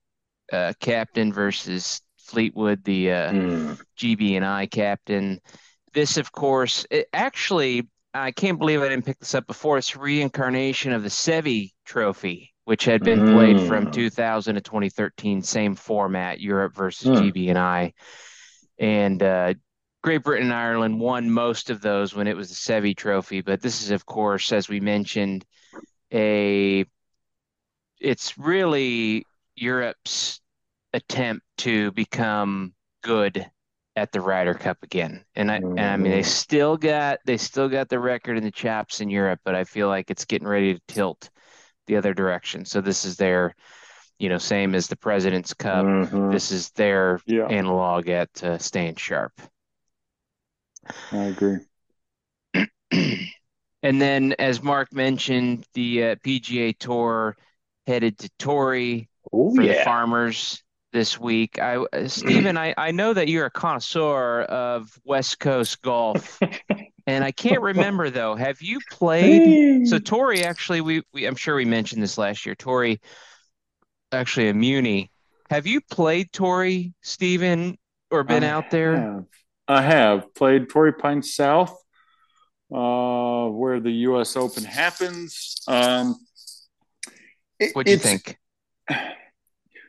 uh 0.53 0.73
captain 0.81 1.33
versus 1.33 2.01
Fleetwood, 2.19 2.85
the 2.85 3.11
uh 3.11 3.33
Hmm. 3.33 3.75
GB 3.99 4.37
and 4.37 4.45
I 4.45 4.67
captain. 4.67 5.41
This, 5.93 6.17
of 6.17 6.31
course, 6.31 6.87
it 6.91 7.09
actually, 7.13 7.89
I 8.15 8.31
can't 8.31 8.59
believe 8.59 8.83
I 8.83 8.89
didn't 8.89 9.07
pick 9.07 9.19
this 9.19 9.35
up 9.35 9.49
before. 9.49 9.79
It's 9.79 9.97
reincarnation 9.97 10.93
of 10.93 11.03
the 11.03 11.09
Seve 11.09 11.73
Trophy, 11.85 12.55
which 12.67 12.85
had 12.85 13.03
been 13.03 13.25
played 13.25 13.61
from 13.61 13.87
Mm. 13.87 13.93
2000 13.93 14.55
to 14.55 14.61
2013, 14.61 15.43
same 15.43 15.75
format, 15.75 16.41
Europe 16.41 16.75
versus 16.77 17.09
Hmm. 17.09 17.31
GB 17.31 17.49
and 17.49 17.59
I. 17.59 17.95
And 18.79 19.23
uh, 19.23 19.55
Great 20.03 20.23
Britain 20.23 20.47
and 20.49 20.55
Ireland 20.55 21.01
won 21.01 21.31
most 21.31 21.71
of 21.71 21.81
those 21.81 22.15
when 22.15 22.29
it 22.29 22.37
was 22.37 22.49
the 22.49 22.55
Seve 22.55 22.97
Trophy. 22.97 23.41
But 23.41 23.61
this 23.61 23.83
is, 23.83 23.91
of 23.91 24.07
course, 24.07 24.53
as 24.53 24.69
we 24.69 24.81
mentioned, 24.81 25.45
a 26.13 26.85
it's 28.05 28.39
really 28.39 29.29
Europe's 29.57 30.41
attempt 30.93 31.45
to 31.59 31.91
become 31.93 32.75
good 33.03 33.51
at 33.97 34.13
the 34.13 34.21
Ryder 34.21 34.55
Cup 34.55 34.79
again. 34.83 35.25
And 35.35 35.51
I 35.51 35.63
and 35.77 35.87
I 35.87 35.97
mean 35.97 36.13
they 36.13 36.23
Mhm. 36.23 36.25
still 36.25 36.77
got 36.77 37.21
they 37.27 37.37
still 37.37 37.69
got 37.69 37.89
the 37.89 37.99
record 38.01 38.37
in 38.39 38.45
the 38.45 38.51
chaps 38.51 39.01
in 39.01 39.11
Europe, 39.11 39.41
but 39.45 39.55
I 39.55 39.65
feel 39.65 39.89
like 39.89 40.11
it's 40.11 40.25
getting 40.27 40.49
ready 40.49 40.75
to 40.75 40.81
tilt 40.89 41.31
the 41.87 41.97
other 41.97 42.15
direction. 42.15 42.65
So 42.65 42.81
this 42.81 43.05
is 43.05 43.17
their, 43.17 43.55
you 44.19 44.29
know, 44.29 44.39
same 44.39 44.75
as 44.75 44.89
the 44.89 44.97
President's 44.97 45.55
Cup. 45.55 45.87
Mhm. 45.87 46.31
This 46.31 46.53
is 46.53 46.71
their 46.73 47.21
Yeah, 47.27 47.51
analog 47.51 48.09
at 48.09 48.45
uh, 48.45 48.59
staying 48.59 48.97
sharp. 48.97 49.33
I 51.13 51.29
agree. 51.29 51.61
And 53.83 54.01
then, 54.01 54.35
as 54.39 54.63
Mark 54.63 54.93
mentioned, 54.93 55.67
the 55.75 56.05
uh, 56.05 56.17
PGA 56.23 56.73
Tour 56.73 57.37
headed 57.87 58.19
to 58.19 58.31
Torrey 58.39 59.09
Oh 59.33 59.55
for 59.55 59.63
the 59.63 59.75
farmers 59.85 60.63
this 60.93 61.19
week. 61.19 61.59
I, 61.61 61.77
uh, 61.77 62.09
Steven, 62.09 62.57
I, 62.57 62.75
I 62.79 62.93
know 62.93 63.13
that 63.13 63.29
you're 63.29 63.47
a 63.47 63.51
connoisseur 63.51 64.43
of 64.43 64.99
West 65.05 65.41
Coast 65.41 65.83
golf, 65.83 66.39
and 67.07 67.25
I 67.25 67.33
can't 67.33 67.61
remember 67.61 68.11
though. 68.11 68.35
Have 68.37 68.63
you 68.63 68.79
played? 68.91 69.89
So 69.89 69.99
Torrey, 69.99 70.45
actually, 70.45 70.81
we, 70.81 71.03
we 71.13 71.27
I'm 71.27 71.37
sure 71.37 71.57
we 71.57 71.65
mentioned 71.65 72.03
this 72.03 72.17
last 72.17 72.47
year. 72.47 72.55
Torrey, 72.55 73.01
actually 74.13 74.49
a 74.49 74.55
Muni. 74.55 75.11
Have 75.51 75.67
you 75.67 75.81
played 75.81 76.33
Torrey, 76.33 76.95
Steven, 77.03 77.77
or 78.11 78.25
been 78.25 78.45
I 78.45 78.49
out 78.49 78.71
there? 78.71 78.97
have. 78.97 79.25
I 79.67 79.83
have 79.83 80.35
played 80.35 80.69
Torrey 80.69 80.93
Pines 80.93 81.35
South, 81.35 81.71
uh, 82.73 83.47
where 83.49 83.81
the 83.81 83.93
U.S. 84.09 84.37
Open 84.37 84.63
happens. 84.63 85.63
Um, 85.67 86.17
it- 87.71 87.75
What'd 87.77 87.91
you 87.91 87.99
think? 87.99 88.39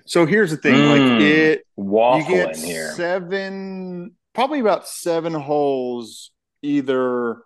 So 0.08 0.28
here's 0.28 0.52
the 0.52 0.58
thing: 0.58 0.76
Mm. 0.76 0.90
like 0.92 1.22
it, 1.24 1.64
you 1.78 2.24
get 2.28 2.58
in 2.60 2.64
here. 2.64 2.92
seven, 2.92 4.16
probably 4.36 4.60
about 4.60 4.88
seven 4.88 5.34
holes, 5.34 6.30
either 6.62 7.42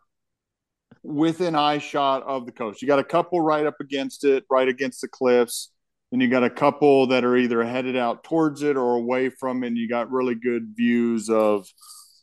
within 1.02 1.56
eye 1.56 1.78
shot 1.78 2.24
of 2.24 2.46
the 2.46 2.52
coast. 2.52 2.82
You 2.82 2.88
got 2.90 3.00
a 3.00 3.04
couple 3.06 3.40
right 3.40 3.66
up 3.66 3.76
against 3.80 4.26
it, 4.26 4.44
right 4.50 4.68
against 4.68 5.00
the 5.00 5.08
cliffs. 5.08 5.72
Then 6.12 6.20
you 6.20 6.28
got 6.28 6.44
a 6.44 6.50
couple 6.50 7.08
that 7.08 7.24
are 7.24 7.38
either 7.38 7.64
headed 7.64 7.96
out 7.96 8.26
towards 8.26 8.62
it 8.62 8.76
or 8.76 8.96
away 8.96 9.30
from 9.30 9.64
it. 9.64 9.68
And 9.68 9.78
you 9.78 9.88
got 9.88 10.12
really 10.12 10.36
good 10.36 10.74
views 10.76 11.30
of 11.30 11.66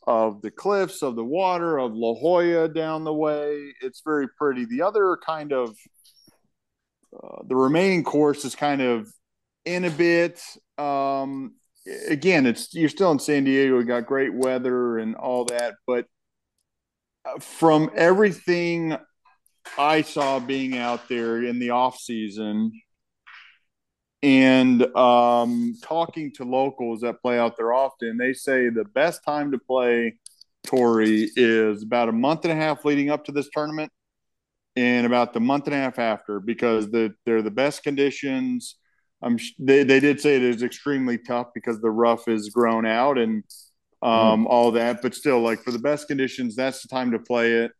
of 0.05 0.41
the 0.43 0.51
cliffs, 0.51 1.01
of 1.01 1.15
the 1.15 1.25
water, 1.25 1.79
of 1.79 1.93
La 1.95 2.13
Jolla 2.13 2.69
down 2.69 3.03
the 3.05 3.13
way. 3.13 3.73
It's 3.81 4.01
very 4.05 4.27
pretty. 4.37 4.65
The 4.65 4.83
other 4.83 5.17
kind 5.25 5.51
of 5.51 5.75
uh, 7.15 7.43
the 7.47 7.55
remaining 7.55 8.03
course 8.03 8.45
is 8.45 8.55
kind 8.55 8.81
of 8.81 9.11
in 9.65 9.85
a 9.85 9.89
bit. 9.89 10.41
Um, 10.77 11.55
again, 12.07 12.45
it's 12.45 12.73
you're 12.73 12.89
still 12.89 13.11
in 13.11 13.19
San 13.19 13.43
Diego. 13.43 13.79
You 13.79 13.85
got 13.85 14.05
great 14.05 14.33
weather 14.33 14.97
and 14.97 15.15
all 15.15 15.45
that, 15.45 15.75
but 15.85 16.05
uh, 17.25 17.39
from 17.39 17.89
everything 17.95 18.97
I 19.77 20.01
saw 20.01 20.39
being 20.39 20.77
out 20.77 21.09
there 21.09 21.43
in 21.43 21.59
the 21.59 21.71
off 21.71 21.97
season 21.97 22.71
and 24.23 24.83
um, 24.95 25.75
talking 25.83 26.33
to 26.33 26.43
locals 26.43 27.01
that 27.01 27.21
play 27.21 27.37
out 27.37 27.55
there 27.57 27.73
often, 27.73 28.17
they 28.17 28.33
say 28.33 28.69
the 28.69 28.85
best 28.85 29.23
time 29.23 29.51
to 29.51 29.59
play 29.59 30.17
Torrey 30.65 31.29
is 31.35 31.83
about 31.83 32.09
a 32.09 32.13
month 32.13 32.43
and 32.43 32.51
a 32.51 32.55
half 32.55 32.83
leading 32.83 33.09
up 33.09 33.25
to 33.25 33.31
this 33.31 33.49
tournament 33.53 33.91
and 34.77 35.07
about 35.07 35.33
the 35.33 35.39
month 35.39 35.65
and 35.65 35.73
a 35.73 35.79
half 35.79 35.97
after 35.97 36.39
because 36.39 36.91
the, 36.91 37.11
they're 37.25 37.41
the 37.41 37.49
best 37.49 37.81
conditions. 37.81 38.75
I'm 39.23 39.39
they, 39.57 39.83
they 39.83 39.99
did 39.99 40.21
say 40.21 40.35
it 40.35 40.43
is 40.43 40.61
extremely 40.61 41.17
tough 41.17 41.47
because 41.55 41.81
the 41.81 41.89
rough 41.89 42.27
is 42.27 42.49
grown 42.49 42.85
out 42.85 43.17
and 43.17 43.43
um, 44.03 44.45
mm. 44.45 44.47
all 44.47 44.71
that, 44.73 45.01
but 45.01 45.15
still, 45.15 45.41
like 45.41 45.63
for 45.63 45.71
the 45.71 45.79
best 45.79 46.07
conditions, 46.07 46.55
that's 46.55 46.83
the 46.83 46.87
time 46.87 47.11
to 47.11 47.19
play 47.19 47.53
it 47.53 47.71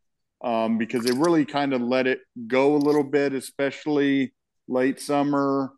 um, 0.44 0.80
because 0.80 1.04
they 1.04 1.12
really 1.12 1.46
kind 1.46 1.74
of 1.74 1.82
let 1.82 2.08
it 2.08 2.22
go 2.48 2.76
a 2.76 2.78
little 2.78 3.04
bit, 3.04 3.34
especially 3.34 4.34
late 4.68 5.00
summer 5.00 5.72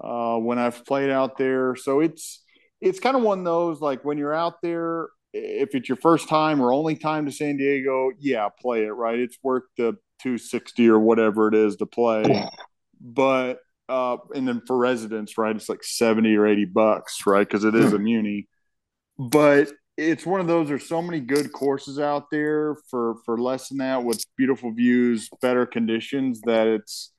uh, 0.00 0.36
when 0.36 0.60
I've 0.60 0.86
played 0.86 1.10
out 1.10 1.36
there. 1.36 1.74
So 1.74 1.98
it's 1.98 2.44
it's 2.80 3.00
kind 3.00 3.16
of 3.16 3.22
one 3.24 3.40
of 3.40 3.44
those 3.44 3.80
like 3.80 4.04
when 4.04 4.18
you're 4.18 4.32
out 4.32 4.62
there, 4.62 5.08
if 5.32 5.74
it's 5.74 5.88
your 5.88 5.96
first 5.96 6.28
time 6.28 6.60
or 6.60 6.72
only 6.72 6.94
time 6.94 7.26
to 7.26 7.32
San 7.32 7.56
Diego, 7.56 8.12
yeah, 8.20 8.48
play 8.60 8.84
it 8.84 8.90
right. 8.90 9.18
It's 9.18 9.38
worth 9.42 9.64
the 9.76 9.96
260 10.22 10.88
or 10.88 10.98
whatever 10.98 11.48
it 11.48 11.54
is 11.54 11.76
to 11.76 11.86
play. 11.86 12.48
But 13.00 13.58
uh, 13.88 14.16
and 14.34 14.46
then 14.46 14.62
for 14.66 14.76
residents, 14.76 15.36
right, 15.36 15.54
it's 15.54 15.68
like 15.68 15.82
70 15.82 16.34
or 16.36 16.46
80 16.46 16.66
bucks, 16.66 17.26
right? 17.26 17.46
Because 17.46 17.64
it 17.64 17.74
is 17.74 17.90
hmm. 17.90 17.96
a 17.96 17.98
muni. 17.98 18.48
But 19.18 19.70
it's 19.96 20.24
one 20.24 20.40
of 20.40 20.46
those. 20.46 20.68
There's 20.68 20.88
so 20.88 21.02
many 21.02 21.20
good 21.20 21.52
courses 21.52 21.98
out 21.98 22.30
there 22.30 22.76
for 22.90 23.16
for 23.24 23.38
less 23.38 23.68
than 23.68 23.78
that 23.78 24.04
with 24.04 24.24
beautiful 24.36 24.72
views, 24.72 25.28
better 25.40 25.66
conditions 25.66 26.40
that 26.42 26.66
it's. 26.66 27.12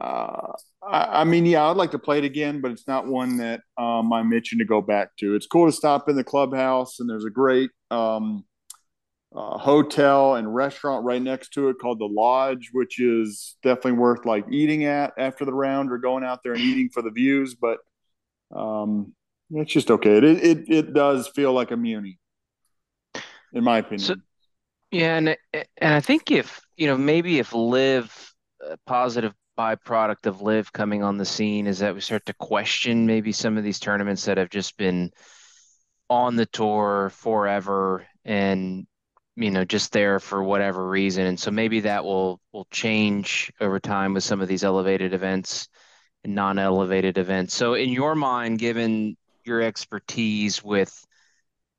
Uh, 0.00 0.52
I, 0.86 1.22
I, 1.22 1.24
mean, 1.24 1.46
yeah, 1.46 1.64
I'd 1.64 1.78
like 1.78 1.92
to 1.92 1.98
play 1.98 2.18
it 2.18 2.24
again, 2.24 2.60
but 2.60 2.70
it's 2.70 2.86
not 2.86 3.06
one 3.06 3.38
that 3.38 3.62
um, 3.78 4.12
I'm 4.12 4.30
itching 4.34 4.58
to 4.58 4.64
go 4.66 4.82
back 4.82 5.16
to. 5.20 5.34
It's 5.34 5.46
cool 5.46 5.66
to 5.66 5.72
stop 5.72 6.08
in 6.10 6.16
the 6.16 6.22
clubhouse, 6.22 7.00
and 7.00 7.08
there's 7.08 7.24
a 7.24 7.30
great 7.30 7.70
um, 7.90 8.44
uh, 9.36 9.58
hotel 9.58 10.36
and 10.36 10.54
restaurant 10.54 11.04
right 11.04 11.20
next 11.20 11.50
to 11.50 11.68
it 11.68 11.76
called 11.78 11.98
the 11.98 12.06
Lodge, 12.06 12.70
which 12.72 12.98
is 12.98 13.56
definitely 13.62 13.92
worth 13.92 14.24
like 14.24 14.46
eating 14.50 14.84
at 14.84 15.12
after 15.18 15.44
the 15.44 15.52
round 15.52 15.92
or 15.92 15.98
going 15.98 16.24
out 16.24 16.42
there 16.42 16.52
and 16.52 16.62
eating 16.62 16.88
for 16.88 17.02
the 17.02 17.10
views. 17.10 17.54
But 17.54 17.78
um, 18.54 19.12
it's 19.50 19.72
just 19.72 19.90
okay. 19.90 20.16
It, 20.16 20.24
it 20.24 20.70
it 20.70 20.94
does 20.94 21.28
feel 21.28 21.52
like 21.52 21.70
a 21.70 21.76
muni, 21.76 22.18
in 23.52 23.62
my 23.62 23.78
opinion. 23.78 23.98
So, 23.98 24.14
yeah, 24.90 25.16
and 25.16 25.36
and 25.52 25.94
I 25.94 26.00
think 26.00 26.30
if 26.30 26.60
you 26.76 26.86
know 26.86 26.96
maybe 26.96 27.38
if 27.38 27.52
LIV 27.52 28.34
a 28.62 28.78
positive 28.86 29.34
byproduct 29.58 30.26
of 30.26 30.40
LIV 30.40 30.72
coming 30.72 31.02
on 31.02 31.18
the 31.18 31.24
scene 31.24 31.66
is 31.66 31.78
that 31.80 31.94
we 31.94 32.00
start 32.00 32.24
to 32.26 32.34
question 32.34 33.06
maybe 33.06 33.32
some 33.32 33.58
of 33.58 33.64
these 33.64 33.78
tournaments 33.78 34.24
that 34.24 34.38
have 34.38 34.50
just 34.50 34.76
been 34.76 35.10
on 36.08 36.36
the 36.36 36.46
tour 36.46 37.10
forever 37.10 38.06
and 38.24 38.86
you 39.36 39.50
know 39.50 39.64
just 39.64 39.92
there 39.92 40.18
for 40.18 40.42
whatever 40.42 40.88
reason. 40.88 41.26
And 41.26 41.38
so 41.38 41.50
maybe 41.50 41.80
that 41.80 42.04
will 42.04 42.40
will 42.52 42.66
change 42.70 43.52
over 43.60 43.78
time 43.78 44.14
with 44.14 44.24
some 44.24 44.40
of 44.40 44.48
these 44.48 44.64
elevated 44.64 45.12
events 45.14 45.68
and 46.24 46.34
non-elevated 46.34 47.18
events. 47.18 47.54
So 47.54 47.74
in 47.74 47.90
your 47.90 48.14
mind 48.14 48.58
given 48.58 49.16
your 49.44 49.62
expertise 49.62 50.64
with 50.64 51.06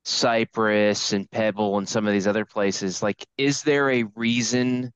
Cypress 0.05 1.11
and 1.11 1.29
Pebble 1.29 1.77
and 1.77 1.89
some 1.89 2.07
of 2.07 2.13
these 2.13 2.27
other 2.27 2.45
places, 2.45 3.03
like, 3.03 3.25
is 3.37 3.61
there 3.63 3.91
a 3.91 4.03
reason 4.15 4.93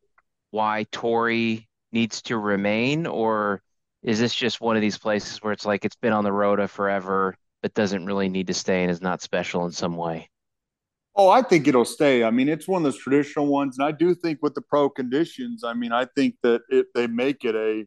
why 0.51 0.85
Torrey 0.91 1.67
needs 1.91 2.21
to 2.23 2.37
remain, 2.37 3.05
or 3.05 3.61
is 4.03 4.19
this 4.19 4.33
just 4.33 4.61
one 4.61 4.77
of 4.77 4.81
these 4.81 4.97
places 4.97 5.39
where 5.39 5.51
it's 5.51 5.65
like 5.65 5.83
it's 5.83 5.97
been 5.97 6.13
on 6.13 6.23
the 6.23 6.31
rota 6.31 6.67
forever, 6.67 7.35
but 7.61 7.73
doesn't 7.73 8.05
really 8.05 8.29
need 8.29 8.47
to 8.47 8.53
stay 8.53 8.83
and 8.83 8.91
is 8.91 9.01
not 9.01 9.21
special 9.21 9.65
in 9.65 9.71
some 9.71 9.97
way? 9.97 10.29
Oh, 11.15 11.29
I 11.29 11.41
think 11.41 11.67
it'll 11.67 11.85
stay. 11.85 12.23
I 12.23 12.31
mean, 12.31 12.47
it's 12.47 12.67
one 12.67 12.81
of 12.81 12.83
those 12.85 13.01
traditional 13.01 13.47
ones, 13.47 13.77
and 13.77 13.85
I 13.85 13.91
do 13.91 14.15
think 14.15 14.39
with 14.41 14.55
the 14.55 14.61
pro 14.61 14.89
conditions, 14.89 15.63
I 15.63 15.73
mean, 15.73 15.91
I 15.91 16.05
think 16.15 16.35
that 16.43 16.61
it 16.69 16.87
they 16.95 17.07
make 17.07 17.43
it 17.43 17.55
a 17.55 17.85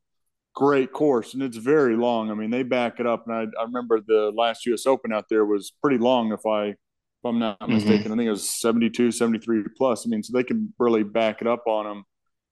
great 0.54 0.92
course 0.92 1.34
and 1.34 1.42
it's 1.42 1.56
very 1.56 1.96
long. 1.96 2.30
I 2.30 2.34
mean, 2.34 2.50
they 2.50 2.62
back 2.62 3.00
it 3.00 3.06
up. 3.06 3.24
And 3.26 3.34
I, 3.34 3.60
I 3.60 3.64
remember 3.64 4.00
the 4.00 4.32
last 4.34 4.64
US 4.66 4.86
Open 4.86 5.12
out 5.12 5.26
there 5.28 5.44
was 5.44 5.72
pretty 5.82 5.98
long. 5.98 6.32
If 6.32 6.46
I, 6.46 6.66
if 6.66 6.76
I'm 7.24 7.38
not 7.38 7.58
mm-hmm. 7.60 7.74
mistaken, 7.74 8.12
I 8.12 8.16
think 8.16 8.28
it 8.28 8.30
was 8.30 8.48
72, 8.48 9.10
73 9.10 9.64
plus. 9.76 10.06
I 10.06 10.08
mean, 10.08 10.22
so 10.22 10.32
they 10.32 10.44
can 10.44 10.72
really 10.78 11.02
back 11.02 11.40
it 11.40 11.46
up 11.46 11.64
on 11.66 11.84
them. 11.84 12.04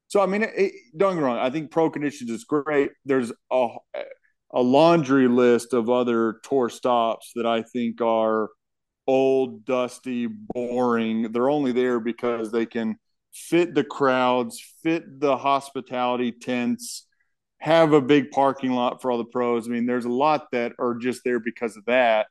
So, 0.09 0.21
I 0.21 0.27
mean, 0.27 0.43
it, 0.43 0.73
don't 0.97 1.15
get 1.15 1.19
me 1.21 1.25
wrong. 1.25 1.39
I 1.39 1.49
think 1.49 1.71
pro 1.71 1.89
conditions 1.89 2.31
is 2.31 2.45
great. 2.45 2.91
There's 3.05 3.33
a, 3.51 3.69
a 4.53 4.61
laundry 4.61 5.29
list 5.29 5.73
of 5.73 5.89
other 5.89 6.41
tour 6.43 6.69
stops 6.69 7.33
that 7.37 7.47
I 7.47 7.63
think 7.63 8.01
are 8.03 8.51
old, 9.07 9.65
dusty, 9.65 10.27
boring. 10.27 11.33
They're 11.33 11.51
only 11.51 11.73
there 11.73 12.01
because 12.01 12.51
they 12.51 12.67
can 12.67 12.97
fit 13.33 13.75
the 13.75 13.85
crowds, 13.85 14.63
fit 14.83 15.21
the 15.21 15.37
hospitality 15.37 16.33
tents, 16.33 17.07
have 17.59 17.93
a 17.93 18.01
big 18.01 18.31
parking 18.31 18.73
lot 18.73 19.01
for 19.01 19.11
all 19.11 19.19
the 19.19 19.25
pros. 19.25 19.67
I 19.67 19.71
mean, 19.71 19.87
there's 19.87 20.05
a 20.05 20.11
lot 20.11 20.51
that 20.53 20.73
are 20.79 20.95
just 20.95 21.23
there 21.25 21.41
because 21.41 21.77
of 21.77 21.85
that. 21.87 22.27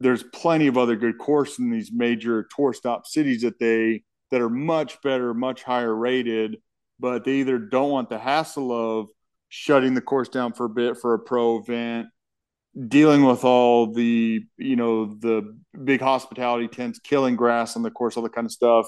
There's 0.00 0.22
plenty 0.22 0.66
of 0.66 0.76
other 0.76 0.96
good 0.96 1.18
courses 1.18 1.60
in 1.60 1.70
these 1.70 1.92
major 1.92 2.48
tour 2.54 2.72
stop 2.72 3.06
cities 3.06 3.42
that 3.42 3.58
they 3.58 4.02
that 4.30 4.40
are 4.40 4.50
much 4.50 5.00
better, 5.02 5.32
much 5.32 5.62
higher 5.62 5.94
rated, 5.94 6.56
but 6.98 7.24
they 7.24 7.34
either 7.36 7.58
don't 7.58 7.90
want 7.90 8.08
the 8.08 8.18
hassle 8.18 8.72
of 8.72 9.08
shutting 9.48 9.94
the 9.94 10.00
course 10.00 10.28
down 10.28 10.52
for 10.52 10.66
a 10.66 10.70
bit 10.70 10.98
for 10.98 11.14
a 11.14 11.18
pro 11.18 11.58
event, 11.58 12.08
dealing 12.88 13.24
with 13.24 13.44
all 13.44 13.92
the 13.92 14.44
you 14.56 14.76
know 14.76 15.14
the 15.14 15.56
big 15.84 16.00
hospitality 16.00 16.68
tents, 16.68 16.98
killing 16.98 17.36
grass 17.36 17.76
on 17.76 17.82
the 17.82 17.90
course, 17.90 18.16
all 18.16 18.22
that 18.22 18.34
kind 18.34 18.46
of 18.46 18.52
stuff 18.52 18.86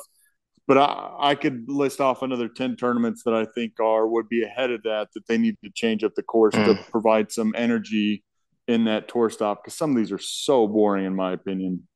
but 0.67 0.79
I, 0.79 1.15
I 1.19 1.35
could 1.35 1.69
list 1.69 2.01
off 2.01 2.23
another 2.23 2.49
10 2.49 2.77
tournaments 2.77 3.23
that 3.25 3.35
I 3.35 3.47
think 3.55 3.79
are 3.81 4.07
would 4.07 4.29
be 4.29 4.43
ahead 4.43 4.71
of 4.71 4.83
that 4.83 5.09
that 5.15 5.27
they 5.27 5.39
need 5.39 5.57
to 5.65 5.71
change 5.71 6.03
up 6.05 6.15
the 6.15 6.23
course 6.23 6.55
mm. 6.55 6.65
to 6.65 6.91
provide 6.91 7.31
some 7.31 7.55
energy 7.57 8.25
in 8.67 8.85
that 8.85 9.09
tour 9.09 9.31
stop 9.31 9.63
because 9.63 9.75
some 9.75 9.91
of 9.91 9.97
these 9.97 10.11
are 10.11 10.19
so 10.19 10.67
boring 10.67 11.05
in 11.05 11.15
my 11.15 11.33
opinion. 11.33 11.87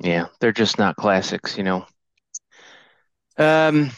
Yeah, 0.00 0.26
they're 0.40 0.52
just 0.52 0.78
not 0.78 0.96
classics, 0.96 1.56
you 1.56 1.64
know. 1.64 1.86
Um 3.38 3.90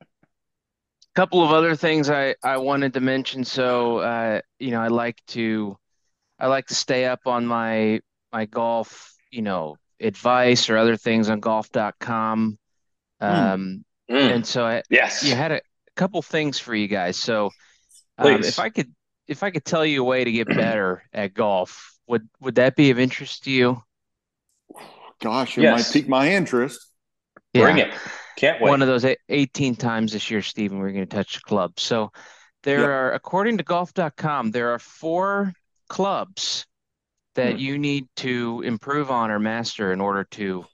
a 0.00 1.14
couple 1.14 1.44
of 1.44 1.50
other 1.50 1.76
things 1.76 2.08
I 2.08 2.34
I 2.42 2.56
wanted 2.56 2.94
to 2.94 3.00
mention 3.00 3.44
so 3.44 3.98
uh 3.98 4.40
you 4.58 4.70
know 4.70 4.80
I 4.80 4.88
like 4.88 5.22
to 5.28 5.76
I 6.42 6.48
like 6.48 6.66
to 6.66 6.74
stay 6.74 7.06
up 7.06 7.20
on 7.26 7.46
my 7.46 8.00
my 8.32 8.44
golf, 8.44 9.14
you 9.30 9.40
know, 9.40 9.76
advice 9.98 10.68
or 10.68 10.76
other 10.76 10.96
things 10.98 11.30
on 11.30 11.40
golf.com 11.40 12.58
Hmm. 13.22 13.28
Um, 13.28 13.84
mm. 14.10 14.34
And 14.34 14.46
so 14.46 14.66
I, 14.66 14.82
yes, 14.90 15.22
you 15.22 15.34
had 15.34 15.52
a 15.52 15.60
couple 15.94 16.20
things 16.22 16.58
for 16.58 16.74
you 16.74 16.88
guys. 16.88 17.16
So 17.16 17.50
um, 18.18 18.42
if 18.42 18.58
I 18.58 18.68
could, 18.68 18.92
if 19.28 19.44
I 19.44 19.50
could 19.50 19.64
tell 19.64 19.86
you 19.86 20.02
a 20.02 20.04
way 20.04 20.24
to 20.24 20.32
get 20.32 20.48
better 20.48 21.04
at 21.12 21.32
golf, 21.32 21.96
would 22.08 22.28
would 22.40 22.56
that 22.56 22.74
be 22.74 22.90
of 22.90 22.98
interest 22.98 23.44
to 23.44 23.50
you? 23.50 23.82
Gosh, 25.20 25.56
it 25.56 25.62
yes. 25.62 25.88
might 25.88 25.92
pique 25.92 26.08
my 26.08 26.32
interest. 26.32 26.84
Yeah. 27.52 27.62
Bring 27.62 27.78
it. 27.78 27.94
Can't 28.36 28.60
wait. 28.60 28.70
One 28.70 28.82
of 28.82 28.88
those 28.88 29.06
18 29.28 29.76
times 29.76 30.12
this 30.12 30.30
year, 30.30 30.42
Steven, 30.42 30.78
we're 30.78 30.90
going 30.90 31.06
to 31.06 31.16
touch 31.16 31.34
the 31.34 31.40
club. 31.40 31.78
So 31.78 32.10
there 32.64 32.80
yep. 32.80 32.88
are, 32.88 33.12
according 33.12 33.58
to 33.58 33.62
golf.com, 33.62 34.50
there 34.50 34.70
are 34.70 34.78
four 34.78 35.52
clubs 35.92 36.64
that 37.34 37.52
hmm. 37.52 37.58
you 37.58 37.78
need 37.78 38.06
to 38.16 38.62
improve 38.64 39.10
on 39.10 39.30
or 39.30 39.38
master 39.38 39.92
in 39.92 40.00
order 40.00 40.24
to 40.24 40.64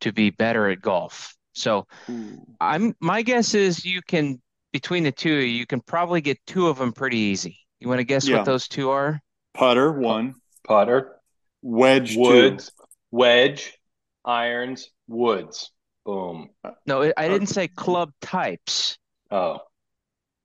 to 0.00 0.12
be 0.12 0.30
better 0.30 0.68
at 0.68 0.82
golf. 0.82 1.32
So 1.52 1.86
Ooh. 2.10 2.44
I'm 2.60 2.96
my 3.00 3.22
guess 3.22 3.54
is 3.54 3.84
you 3.84 4.02
can 4.02 4.42
between 4.72 5.04
the 5.04 5.12
two 5.12 5.32
you 5.32 5.64
can 5.64 5.80
probably 5.80 6.20
get 6.20 6.38
two 6.44 6.66
of 6.66 6.76
them 6.76 6.92
pretty 6.92 7.18
easy. 7.18 7.56
You 7.78 7.86
want 7.86 8.00
to 8.00 8.04
guess 8.04 8.26
yeah. 8.26 8.38
what 8.38 8.46
those 8.46 8.66
two 8.66 8.90
are? 8.90 9.20
Putter 9.54 9.92
one, 9.92 10.34
putter, 10.66 11.20
wedge 11.62 12.16
woods, 12.16 12.70
two. 12.70 12.86
wedge, 13.12 13.78
irons, 14.24 14.90
woods. 15.06 15.70
Boom. 16.04 16.48
No, 16.84 17.12
I 17.16 17.28
didn't 17.28 17.46
say 17.46 17.68
club 17.68 18.10
types. 18.20 18.98
Oh. 19.30 19.60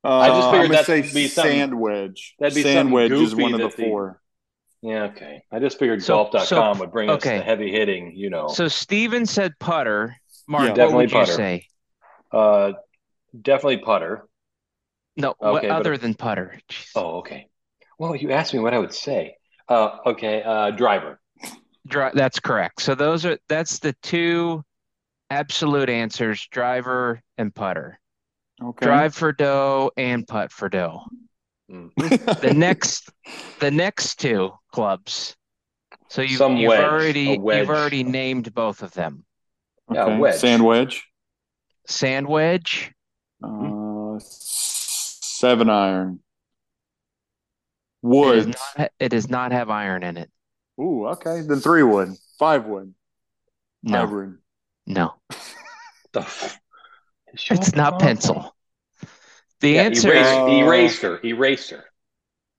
Uh, 0.03 0.17
I 0.17 0.27
just 0.29 0.51
figured 0.51 0.71
that'd 0.71 1.13
be 1.13 1.27
sand 1.27 1.79
wedge. 1.79 2.35
That'd 2.39 2.55
be 2.55 2.63
sand 2.63 2.91
wedge 2.91 3.11
is 3.11 3.35
one 3.35 3.53
of 3.53 3.61
the 3.61 3.69
four. 3.69 4.19
The, 4.81 4.89
yeah, 4.89 5.03
okay. 5.05 5.43
I 5.49 5.59
just 5.59 5.79
figured 5.79 6.03
so, 6.03 6.15
golf.com 6.15 6.45
so, 6.45 6.79
would 6.81 6.91
bring 6.91 7.09
okay. 7.09 7.37
us 7.37 7.41
the 7.41 7.45
heavy 7.45 7.71
hitting, 7.71 8.13
you 8.15 8.29
know. 8.29 8.49
So 8.49 8.67
Steven 8.67 9.25
said 9.25 9.57
putter. 9.59 10.17
Mark, 10.45 10.63
yeah, 10.63 10.73
definitely 10.73 10.93
what 10.93 11.01
would 11.03 11.11
putter. 11.11 11.31
you 11.31 11.37
say? 11.37 11.67
Uh, 12.33 12.73
definitely 13.41 13.77
putter. 13.77 14.27
No, 15.15 15.35
okay, 15.41 15.69
other 15.69 15.97
than 15.97 16.15
putter? 16.15 16.59
Jeez. 16.69 16.89
Oh, 16.95 17.19
okay. 17.19 17.47
Well, 17.97 18.15
you 18.15 18.31
asked 18.31 18.53
me 18.53 18.59
what 18.59 18.73
I 18.73 18.79
would 18.79 18.93
say. 18.93 19.37
Uh, 19.69 19.97
okay, 20.07 20.43
uh, 20.43 20.71
driver. 20.71 21.21
Dri- 21.87 22.11
that's 22.13 22.39
correct. 22.39 22.81
So 22.81 22.95
those 22.95 23.25
are 23.25 23.37
that's 23.47 23.79
the 23.79 23.95
two 24.03 24.65
absolute 25.29 25.89
answers: 25.89 26.45
driver 26.51 27.21
and 27.37 27.53
putter. 27.53 27.99
Okay. 28.61 28.85
Drive 28.85 29.15
for 29.15 29.31
dough 29.31 29.91
and 29.97 30.27
putt 30.27 30.51
for 30.51 30.69
dough. 30.69 31.03
Mm. 31.71 31.91
the 32.41 32.53
next, 32.53 33.09
the 33.59 33.71
next 33.71 34.19
two 34.19 34.51
clubs. 34.71 35.35
So 36.09 36.21
you've, 36.21 36.39
you've 36.59 36.71
already 36.71 37.21
you've 37.41 37.69
already 37.69 38.03
named 38.03 38.53
both 38.53 38.83
of 38.83 38.93
them. 38.93 39.25
Yeah, 39.91 40.03
Okay. 40.05 40.17
wedge. 40.17 40.35
Sand 40.39 40.63
wedge. 40.63 41.03
Sand 41.87 42.27
wedge. 42.27 42.91
Uh, 43.43 44.19
seven 44.19 45.69
iron. 45.69 46.19
It 48.03 48.07
does 48.07 48.45
Woods. 48.45 48.57
not, 48.77 48.91
it 48.99 49.09
does 49.09 49.29
not 49.29 49.51
have 49.51 49.69
iron 49.69 50.03
in 50.03 50.17
it. 50.17 50.29
Ooh, 50.79 51.07
okay. 51.07 51.41
Then 51.41 51.59
three 51.59 51.83
wood, 51.83 52.09
five 52.37 52.65
wood, 52.65 52.93
No, 53.81 53.99
hybrid. 53.99 54.37
no, 54.85 55.13
The 56.13 56.21
f- 56.21 56.59
it's 57.33 57.75
not 57.75 57.99
pencil. 57.99 58.55
The 59.61 59.71
Yeah, 59.71 59.81
answer, 59.83 60.09
eraser, 60.13 60.39
Uh, 60.41 60.47
eraser, 60.47 61.19
eraser. 61.23 61.83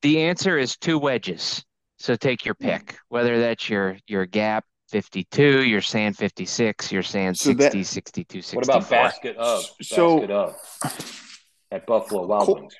the 0.02 0.22
answer 0.22 0.58
is 0.58 0.76
two 0.76 0.98
wedges. 0.98 1.64
So 1.98 2.16
take 2.16 2.44
your 2.44 2.54
pick, 2.54 2.96
whether 3.08 3.38
that's 3.40 3.68
your 3.68 3.96
your 4.06 4.26
gap 4.26 4.64
52, 4.90 5.64
your 5.64 5.80
sand 5.80 6.16
56, 6.16 6.92
your 6.92 7.02
sand 7.02 7.38
So 7.38 7.50
60, 7.50 7.78
that- 7.80 7.86
62, 7.86 8.42
64. 8.42 8.56
What 8.58 8.64
about 8.64 8.90
basket 8.90 9.36
of? 9.36 9.64
So- 9.82 10.18
basket 10.20 10.30
of 10.30 10.54
at 11.70 11.86
Buffalo 11.86 12.26
Wild 12.26 12.46
Cool. 12.46 12.54
Wings. 12.56 12.74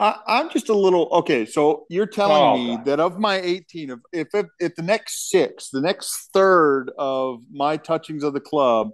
I, 0.00 0.16
I'm 0.26 0.50
just 0.50 0.68
a 0.68 0.74
little 0.74 1.08
okay. 1.12 1.44
So 1.46 1.86
you're 1.88 2.06
telling 2.06 2.42
Oh, 2.42 2.54
me 2.56 2.76
God. 2.76 2.84
that 2.86 3.00
of 3.00 3.18
my 3.18 3.36
18, 3.40 3.90
of 3.90 4.00
if, 4.12 4.28
if 4.34 4.46
if 4.58 4.74
the 4.74 4.82
next 4.82 5.30
six, 5.30 5.70
the 5.70 5.80
next 5.80 6.30
third 6.32 6.90
of 6.98 7.42
my 7.52 7.76
touchings 7.76 8.24
of 8.24 8.32
the 8.32 8.40
club, 8.40 8.90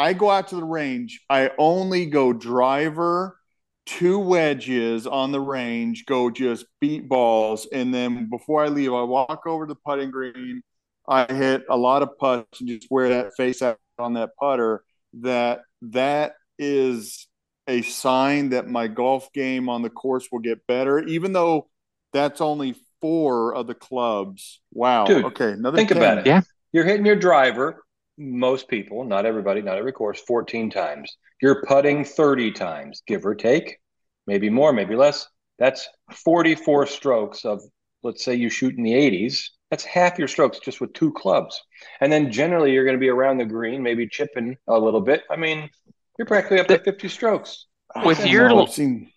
I 0.00 0.14
go 0.14 0.30
out 0.30 0.48
to 0.48 0.56
the 0.56 0.64
range. 0.64 1.20
I 1.28 1.50
only 1.58 2.06
go 2.06 2.32
driver, 2.32 3.36
two 3.84 4.18
wedges 4.18 5.06
on 5.06 5.30
the 5.30 5.40
range, 5.40 6.06
go 6.06 6.30
just 6.30 6.64
beat 6.80 7.06
balls, 7.06 7.68
and 7.70 7.92
then 7.92 8.30
before 8.30 8.64
I 8.64 8.68
leave, 8.68 8.94
I 8.94 9.02
walk 9.02 9.42
over 9.46 9.66
to 9.66 9.74
the 9.74 9.80
putting 9.84 10.10
green. 10.10 10.62
I 11.06 11.30
hit 11.30 11.64
a 11.68 11.76
lot 11.76 12.02
of 12.02 12.16
putts 12.16 12.60
and 12.60 12.68
just 12.70 12.90
wear 12.90 13.10
that 13.10 13.34
face 13.36 13.60
out 13.60 13.78
on 13.98 14.14
that 14.14 14.30
putter. 14.40 14.84
That 15.20 15.60
that 15.82 16.32
is 16.58 17.26
a 17.68 17.82
sign 17.82 18.50
that 18.50 18.68
my 18.68 18.86
golf 18.86 19.30
game 19.34 19.68
on 19.68 19.82
the 19.82 19.90
course 19.90 20.28
will 20.32 20.38
get 20.38 20.66
better, 20.66 21.00
even 21.00 21.34
though 21.34 21.68
that's 22.14 22.40
only 22.40 22.74
four 23.02 23.54
of 23.54 23.66
the 23.66 23.74
clubs. 23.74 24.62
Wow. 24.72 25.04
Dude, 25.04 25.26
okay. 25.26 25.52
Another 25.52 25.76
Think 25.76 25.90
10. 25.90 25.98
about 25.98 26.18
it. 26.18 26.26
Yeah. 26.26 26.40
You're 26.72 26.84
hitting 26.84 27.04
your 27.04 27.16
driver, 27.16 27.82
most 28.20 28.68
people, 28.68 29.04
not 29.04 29.24
everybody, 29.24 29.62
not 29.62 29.78
every 29.78 29.92
course, 29.92 30.20
14 30.20 30.70
times. 30.70 31.16
You're 31.40 31.64
putting 31.66 32.04
30 32.04 32.52
times, 32.52 33.02
give 33.06 33.24
or 33.24 33.34
take, 33.34 33.78
maybe 34.26 34.50
more, 34.50 34.72
maybe 34.72 34.94
less. 34.94 35.26
That's 35.58 35.88
44 36.12 36.86
strokes 36.86 37.44
of, 37.44 37.62
let's 38.02 38.22
say 38.24 38.34
you 38.34 38.50
shoot 38.50 38.76
in 38.76 38.82
the 38.82 38.92
80s. 38.92 39.42
That's 39.70 39.84
half 39.84 40.18
your 40.18 40.28
strokes 40.28 40.58
just 40.58 40.80
with 40.80 40.92
two 40.92 41.12
clubs. 41.12 41.58
And 42.00 42.12
then 42.12 42.30
generally 42.30 42.72
you're 42.72 42.84
going 42.84 42.96
to 42.96 43.00
be 43.00 43.08
around 43.08 43.38
the 43.38 43.44
green, 43.46 43.82
maybe 43.82 44.06
chipping 44.06 44.56
a 44.68 44.78
little 44.78 45.00
bit. 45.00 45.22
I 45.30 45.36
mean, 45.36 45.70
you're 46.18 46.26
practically 46.26 46.60
up 46.60 46.68
to 46.68 46.78
50 46.78 47.08
strokes. 47.08 47.66
With 48.04 48.26
your 48.26 48.48
know, 48.48 48.66
seen- 48.66 49.10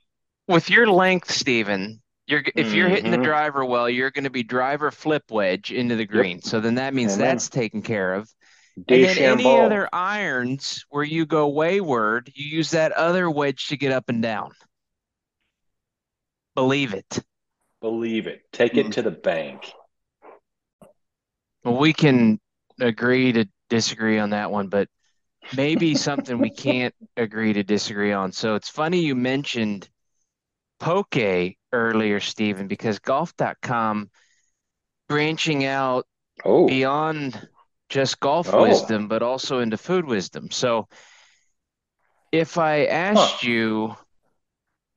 with 0.47 0.69
your 0.69 0.87
length, 0.87 1.31
Steven, 1.31 2.01
you're 2.27 2.43
if 2.55 2.73
you're 2.73 2.89
hitting 2.89 3.11
the 3.11 3.17
Mhm. 3.17 3.23
driver 3.23 3.65
well, 3.65 3.89
you're 3.89 4.11
going 4.11 4.23
to 4.23 4.29
be 4.29 4.43
driver 4.43 4.91
flip 4.91 5.23
wedge 5.29 5.71
into 5.71 5.95
the 5.95 6.05
green. 6.05 6.41
So 6.41 6.59
then 6.59 6.75
that 6.75 6.93
means 6.93 7.13
Amen. 7.15 7.27
that's 7.27 7.49
taken 7.49 7.81
care 7.81 8.13
of. 8.13 8.29
And 8.75 9.03
then 9.03 9.17
any 9.17 9.59
other 9.59 9.87
irons 9.93 10.83
where 10.89 11.03
you 11.03 11.25
go 11.25 11.47
wayward, 11.47 12.31
you 12.33 12.57
use 12.57 12.71
that 12.71 12.91
other 12.93 13.29
wedge 13.29 13.67
to 13.67 13.77
get 13.77 13.91
up 13.91 14.09
and 14.09 14.21
down. 14.21 14.51
Believe 16.55 16.93
it. 16.93 17.19
Believe 17.81 18.27
it. 18.27 18.41
Take 18.51 18.75
it 18.77 18.87
Mm. 18.87 18.91
to 18.93 19.01
the 19.01 19.11
bank. 19.11 19.71
Well, 21.63 21.77
we 21.77 21.93
can 21.93 22.39
agree 22.79 23.31
to 23.33 23.45
disagree 23.69 24.19
on 24.19 24.31
that 24.31 24.51
one, 24.51 24.67
but 24.67 24.89
maybe 25.55 25.95
something 25.95 26.39
we 26.39 26.49
can't 26.49 26.95
agree 27.17 27.53
to 27.53 27.63
disagree 27.63 28.11
on. 28.11 28.31
So 28.31 28.55
it's 28.55 28.69
funny 28.69 28.99
you 28.99 29.15
mentioned 29.15 29.89
Poke 30.79 31.15
earlier, 31.71 32.19
Steven, 32.19 32.67
because 32.67 32.99
golf.com 32.99 34.09
branching 35.07 35.65
out 35.65 36.05
Oh, 36.43 36.67
beyond 36.67 37.47
just 37.93 38.19
golf 38.19 38.51
Oh. 38.51 38.63
wisdom, 38.63 39.07
but 39.07 39.21
also 39.21 39.59
into 39.59 39.77
food 39.77 40.05
wisdom. 40.05 40.49
So 40.49 40.87
if 42.31 42.57
I 42.57 42.85
asked 42.85 43.43
you, 43.43 43.95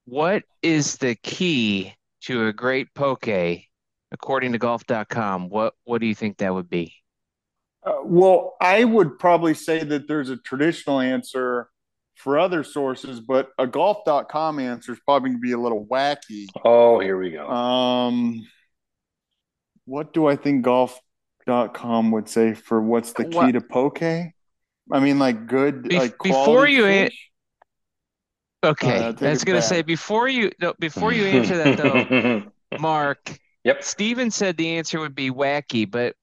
what 0.07 0.45
is 0.63 0.97
the 0.97 1.15
key 1.15 1.95
to 2.23 2.47
a 2.47 2.53
great 2.55 2.95
poke 2.95 3.29
according 4.13 4.53
to 4.53 4.59
golf.com, 4.59 5.51
what 5.51 5.75
what 5.85 6.01
do 6.01 6.07
you 6.07 6.15
think 6.15 6.39
that 6.39 6.55
would 6.55 6.71
be? 6.71 6.95
Uh, 7.85 7.97
well, 8.03 8.57
I 8.63 8.85
would 8.85 9.19
probably 9.19 9.53
say 9.53 9.85
that 9.85 10.09
there's 10.09 10.31
a 10.31 10.39
traditional 10.39 10.99
answer 11.01 11.69
for 12.15 12.39
other 12.39 12.65
sources, 12.65 13.21
but 13.21 13.51
a 13.59 13.67
golf.com 13.67 14.59
answer 14.59 14.93
is 14.93 15.01
probably 15.05 15.31
going 15.31 15.39
to 15.39 15.47
be 15.47 15.53
a 15.53 15.59
little 15.59 15.85
wacky. 15.85 16.47
oh, 16.65 16.99
here 16.99 17.19
we 17.19 17.33
go. 17.33 17.47
Um, 17.47 18.47
what 19.85 20.15
do 20.15 20.27
I 20.27 20.37
think 20.37 20.65
golf.com 21.47 22.11
would 22.11 22.29
say 22.29 22.55
for 22.55 22.81
what's 22.81 23.13
the 23.13 23.25
key 23.25 23.37
What- 23.37 23.53
to 23.53 23.61
poke? 23.61 24.03
I 24.03 24.33
mean, 25.01 25.19
like 25.19 25.47
good, 25.47 25.85
Bef- 25.85 25.99
like 25.99 26.19
before 26.23 26.69
you 26.69 26.87
an- 26.87 27.07
fish? 27.09 27.31
Okay, 28.65 28.99
Uh, 28.99 29.13
I 29.21 29.31
was 29.31 29.45
gonna 29.45 29.59
back. 29.59 29.69
say 29.69 29.83
before 29.83 30.29
you 30.29 30.51
no, 30.61 30.75
before 30.79 31.13
you 31.13 31.25
answer 31.25 31.57
that 31.57 31.77
though, 31.77 32.51
Mark, 32.81 33.39
Yep. 33.65 33.83
Steven 33.83 34.31
said 34.31 34.57
the 34.57 34.77
answer 34.77 34.99
would 35.01 35.15
be 35.15 35.31
wacky, 35.31 35.89
but 35.91 36.15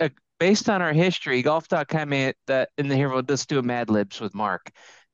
uh, 0.00 0.08
based 0.40 0.68
on 0.68 0.82
our 0.82 0.92
history, 0.92 1.40
golf.com 1.42 2.12
an- 2.12 2.34
that 2.48 2.70
in 2.78 2.88
the 2.88 2.96
here 2.96 3.08
we'll 3.08 3.22
just 3.22 3.48
do 3.48 3.58
a 3.58 3.62
Mad 3.62 3.90
Libs 3.90 4.20
with 4.20 4.34
Mark. 4.34 4.70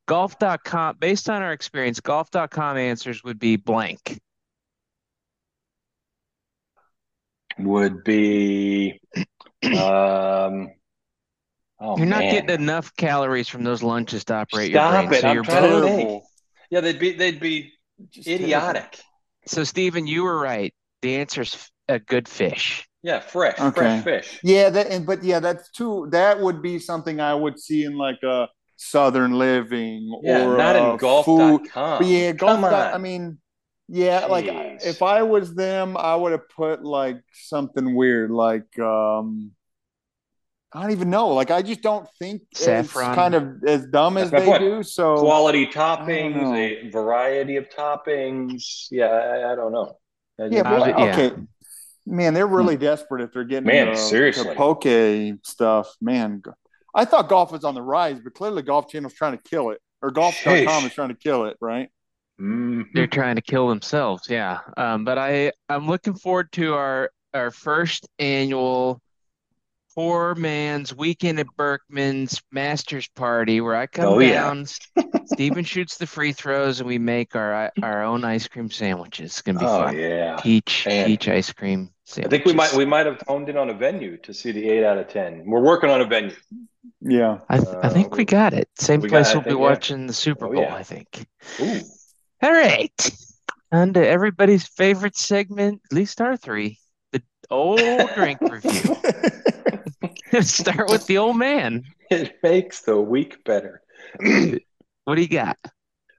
Golf.com, 0.08 0.96
based 0.98 1.28
on 1.28 1.42
our 1.42 1.52
experience, 1.52 2.00
golf.com 2.00 2.76
answers 2.76 3.22
would 3.24 3.38
be 3.38 3.56
blank. 3.56 4.18
Would 7.58 8.04
be 8.04 9.00
um 9.74 10.68
oh 11.80 11.96
You're 11.96 12.06
not 12.06 12.20
man. 12.20 12.30
getting 12.46 12.62
enough 12.62 12.94
calories 12.96 13.48
from 13.48 13.64
those 13.64 13.82
lunches 13.82 14.24
to 14.26 14.34
operate 14.34 14.70
Stop 14.70 14.92
your 14.92 15.08
brain. 15.10 15.12
it, 15.12 15.20
So 15.20 15.28
I'm 15.28 15.34
you're 15.34 15.44
trying 15.44 15.62
to 15.82 15.86
think. 15.88 16.22
Yeah, 16.70 16.80
they'd 16.80 16.98
be 16.98 17.12
they'd 17.14 17.40
be 17.40 17.72
Just 18.10 18.28
idiotic. 18.28 18.98
so 19.46 19.64
Steven, 19.64 20.06
you 20.06 20.22
were 20.24 20.38
right. 20.38 20.74
The 21.02 21.16
answer's 21.16 21.70
a 21.88 21.98
good 21.98 22.28
fish. 22.28 22.86
Yeah, 23.02 23.20
fresh, 23.20 23.60
Okay. 23.60 23.72
fresh 23.72 24.02
fish. 24.04 24.40
Yeah, 24.42 24.68
that 24.70 24.88
and 24.88 25.06
but 25.06 25.22
yeah, 25.22 25.38
that's 25.38 25.70
too. 25.70 26.08
That 26.10 26.40
would 26.40 26.60
be 26.60 26.78
something 26.80 27.20
I 27.20 27.34
would 27.34 27.58
see 27.60 27.84
in 27.84 27.96
like 27.96 28.20
a 28.24 28.48
Southern 28.76 29.32
Living 29.38 30.12
Yeah, 30.24 30.44
or 30.44 30.56
not 30.58 30.74
in 30.76 30.96
golf.com. 30.96 31.58
food. 31.58 31.70
But 31.74 32.06
yeah, 32.06 32.32
golf. 32.32 32.60
Come 32.60 32.62
dot- 32.62 32.94
I 32.94 32.98
mean, 32.98 33.38
yeah, 33.88 34.26
like 34.26 34.46
if 34.48 35.02
I 35.02 35.22
was 35.22 35.54
them, 35.54 35.96
I 35.96 36.16
would 36.16 36.32
have 36.32 36.48
put 36.48 36.84
like 36.84 37.20
something 37.32 37.94
weird, 37.94 38.32
like 38.32 38.76
um, 38.80 39.52
I 40.76 40.82
don't 40.82 40.90
even 40.92 41.08
know. 41.10 41.28
Like 41.28 41.50
I 41.50 41.62
just 41.62 41.80
don't 41.80 42.06
think 42.18 42.42
Saffron. 42.54 43.08
it's 43.10 43.14
kind 43.16 43.34
of 43.34 43.64
as 43.66 43.86
dumb 43.86 44.18
as 44.18 44.30
they 44.30 44.44
point. 44.44 44.60
do. 44.60 44.82
So 44.82 45.16
quality 45.18 45.66
toppings, 45.66 46.86
a 46.86 46.90
variety 46.90 47.56
of 47.56 47.68
toppings. 47.70 48.88
Yeah, 48.90 49.06
I, 49.06 49.52
I 49.52 49.54
don't 49.56 49.72
know. 49.72 49.96
I 50.38 50.44
yeah, 50.44 50.48
just- 50.50 50.64
but 50.64 50.82
Uh, 50.82 50.86
yeah. 51.04 51.12
okay. 51.12 51.42
Man, 52.08 52.34
they're 52.34 52.46
really 52.46 52.76
desperate 52.76 53.22
if 53.22 53.32
they're 53.32 53.42
getting 53.42 53.66
Man, 53.66 53.88
to, 53.88 53.96
seriously. 53.96 54.44
to 54.50 54.54
poke 54.54 54.84
stuff. 55.44 55.92
Man, 56.00 56.40
I 56.94 57.04
thought 57.04 57.28
golf 57.28 57.50
was 57.50 57.64
on 57.64 57.74
the 57.74 57.82
rise, 57.82 58.20
but 58.20 58.32
clearly 58.34 58.62
Golf 58.62 58.88
Channel's 58.88 59.14
trying 59.14 59.36
to 59.36 59.42
kill 59.42 59.70
it, 59.70 59.80
or 60.02 60.10
Golf.com 60.12 60.54
Sheesh. 60.54 60.86
is 60.86 60.94
trying 60.94 61.08
to 61.08 61.14
kill 61.16 61.46
it, 61.46 61.56
right? 61.60 61.88
Mhm. 62.40 62.84
They're 62.94 63.06
trying 63.08 63.36
to 63.36 63.42
kill 63.42 63.66
themselves, 63.68 64.28
yeah. 64.28 64.58
Um, 64.76 65.04
but 65.04 65.16
I 65.18 65.52
I'm 65.68 65.86
looking 65.88 66.14
forward 66.14 66.52
to 66.52 66.74
our 66.74 67.10
our 67.34 67.50
first 67.50 68.06
annual 68.18 69.00
poor 69.96 70.34
man's 70.34 70.94
weekend 70.94 71.40
at 71.40 71.46
Berkman's 71.56 72.40
Masters 72.52 73.08
party 73.16 73.60
where 73.60 73.74
I 73.74 73.86
come 73.86 74.04
Oh, 74.06 74.18
yeah. 74.20 74.42
down, 74.42 74.66
Steven 75.26 75.64
shoots 75.64 75.96
the 75.96 76.06
free 76.06 76.32
throws, 76.32 76.78
and 76.80 76.86
we 76.86 76.98
make 76.98 77.34
our 77.34 77.72
our 77.82 78.02
own 78.04 78.24
ice 78.24 78.46
cream 78.46 78.70
sandwiches. 78.70 79.32
It's 79.32 79.42
gonna 79.42 79.58
be 79.58 79.64
Oh 79.64 79.84
fun. 79.84 79.98
yeah. 79.98 80.36
Peach 80.40 80.84
Man. 80.86 81.06
peach 81.06 81.28
ice 81.28 81.52
cream 81.52 81.90
I 82.18 82.28
think 82.28 82.44
we 82.44 82.52
might 82.52 82.72
we 82.74 82.84
might 82.84 83.06
have 83.06 83.20
honed 83.26 83.48
in 83.48 83.56
on 83.56 83.70
a 83.70 83.74
venue 83.74 84.16
to 84.18 84.32
see 84.32 84.52
the 84.52 84.68
eight 84.68 84.84
out 84.84 84.98
of 84.98 85.08
ten. 85.08 85.42
We're 85.46 85.62
working 85.62 85.90
on 85.90 86.00
a 86.00 86.04
venue. 86.04 86.36
Yeah. 87.00 87.38
I, 87.48 87.56
th- 87.58 87.76
I 87.82 87.88
think 87.88 88.12
Uh, 88.12 88.16
we 88.16 88.24
got 88.24 88.52
it. 88.54 88.68
Same 88.78 89.00
we 89.00 89.08
place 89.08 89.30
I 89.30 89.34
we'll 89.34 89.40
be 89.42 89.50
think, 89.50 89.58
yeah. 89.60 89.66
watching 89.68 90.06
the 90.06 90.12
Super 90.12 90.46
Oh, 90.46 90.52
Bowl, 90.52 90.62
yeah. 90.62 90.74
I 90.74 90.82
think. 90.84 91.26
Ooh. 91.60 91.80
All 92.42 92.52
right. 92.52 93.10
On 93.72 93.92
to 93.94 94.06
everybody's 94.06 94.66
favorite 94.68 95.16
segment, 95.16 95.80
at 95.90 95.96
least 95.96 96.20
our 96.20 96.36
three, 96.36 96.78
the 97.12 97.20
old 97.50 97.80
drink 98.14 98.40
review. 98.40 98.96
Start 100.40 100.90
with 100.90 101.06
the 101.06 101.18
old 101.18 101.36
man. 101.36 101.84
It 102.08 102.36
makes 102.40 102.82
the 102.82 103.00
week 103.00 103.42
better. 103.44 103.82
What 105.04 105.14
do 105.14 105.22
you 105.22 105.28
got? 105.28 105.56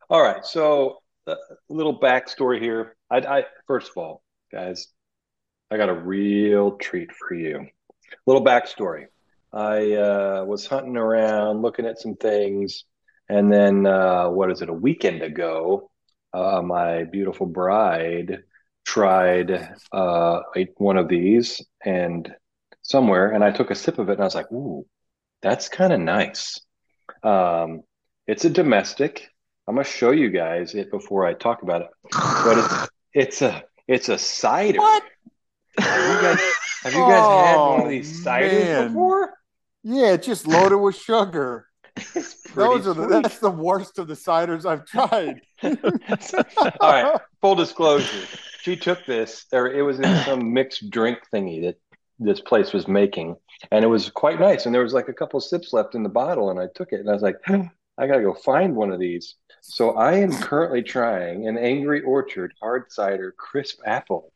All 0.10 0.22
right, 0.22 0.46
so 0.46 1.00
a 1.28 1.36
little 1.68 2.00
backstory 2.00 2.62
here. 2.62 2.96
I, 3.10 3.18
I 3.18 3.46
first 3.68 3.90
of 3.90 3.98
all, 3.98 4.22
guys, 4.50 4.88
I 5.70 5.76
got 5.76 5.90
a 5.90 5.94
real 5.94 6.78
treat 6.78 7.12
for 7.12 7.34
you. 7.34 7.68
Little 8.26 8.44
backstory. 8.44 9.08
I 9.52 9.94
uh, 9.94 10.46
was 10.46 10.66
hunting 10.66 10.96
around, 10.96 11.62
looking 11.62 11.86
at 11.86 12.00
some 12.00 12.16
things, 12.16 12.86
and 13.28 13.52
then 13.52 13.86
uh, 13.86 14.30
what 14.30 14.52
is 14.52 14.62
it? 14.62 14.70
A 14.70 14.74
weekend 14.74 15.22
ago, 15.22 15.90
uh, 16.34 16.62
my 16.62 17.04
beautiful 17.04 17.46
bride 17.46 18.44
tried 18.86 19.76
uh, 19.92 20.42
one 20.78 20.98
of 20.98 21.10
these 21.10 21.62
and 21.84 22.34
somewhere, 22.88 23.32
and 23.32 23.44
I 23.44 23.52
took 23.52 23.70
a 23.70 23.76
sip 23.76 24.00
of 24.00 24.10
it, 24.10 24.14
and 24.14 24.22
I 24.22 24.26
was 24.26 24.36
like, 24.36 24.52
"Ooh, 24.52 24.86
that's 25.42 25.70
kind 25.70 25.94
of 25.94 26.00
nice." 26.00 26.60
Um, 27.22 27.84
it's 28.26 28.46
a 28.46 28.50
domestic. 28.50 29.30
I'm 29.68 29.76
gonna 29.76 29.84
show 29.84 30.12
you 30.12 30.30
guys 30.30 30.74
it 30.74 30.90
before 30.90 31.26
I 31.26 31.34
talk 31.34 31.62
about 31.62 31.82
it, 31.82 31.90
but 32.12 32.58
it's 32.58 32.90
it's 33.14 33.42
a 33.42 33.64
it's 33.88 34.10
a 34.10 34.18
cider. 34.18 34.80
What? 34.80 35.04
Have 35.80 36.16
you 36.16 36.22
guys 36.22 36.42
have 36.84 36.94
you 36.94 37.00
guys 37.00 37.24
oh, 37.24 37.44
had 37.46 37.58
one 37.58 37.82
of 37.82 37.90
these 37.90 38.26
oh, 38.26 38.30
ciders 38.30 38.64
man. 38.64 38.88
before? 38.88 39.34
Yeah, 39.84 40.14
it's 40.14 40.26
just 40.26 40.48
loaded 40.48 40.78
with 40.78 40.96
sugar. 40.96 41.68
Those 42.56 42.88
are 42.88 42.94
the, 42.94 43.08
that's 43.08 43.40
the 43.40 43.50
worst 43.50 44.00
of 44.00 44.08
the 44.08 44.14
ciders 44.14 44.66
I've 44.66 44.86
tried. 44.86 45.42
All 46.82 46.92
right, 46.92 47.20
full 47.42 47.56
disclosure. 47.56 48.28
She 48.62 48.76
took 48.76 49.06
this, 49.06 49.46
or 49.52 49.72
it 49.72 49.82
was 49.82 50.00
in 50.00 50.24
some 50.24 50.54
mixed 50.54 50.90
drink 50.90 51.20
thingy 51.34 51.64
that 51.64 51.78
this 52.20 52.42
place 52.42 52.74
was 52.74 52.88
making, 52.88 53.36
and 53.72 53.84
it 53.84 53.88
was 53.88 54.10
quite 54.10 54.40
nice. 54.40 54.66
And 54.66 54.74
there 54.74 54.84
was 54.84 54.94
like 54.94 55.10
a 55.10 55.14
couple 55.14 55.40
sips 55.40 55.74
left 55.74 55.96
in 55.96 56.04
the 56.04 56.10
bottle, 56.10 56.50
and 56.50 56.60
I 56.60 56.68
took 56.74 56.92
it, 56.94 57.00
and 57.00 57.10
I 57.10 57.14
was 57.14 57.22
like, 57.22 57.38
I 57.48 58.08
gotta 58.08 58.22
go 58.22 58.34
find 58.34 58.76
one 58.76 58.92
of 58.92 59.00
these. 59.00 59.36
So 59.62 59.92
I 59.92 60.14
am 60.14 60.32
currently 60.32 60.84
trying 60.84 61.48
an 61.48 61.58
Angry 61.58 62.02
Orchard 62.02 62.54
hard 62.62 62.92
cider 62.92 63.34
crisp 63.38 63.80
apple, 63.86 64.32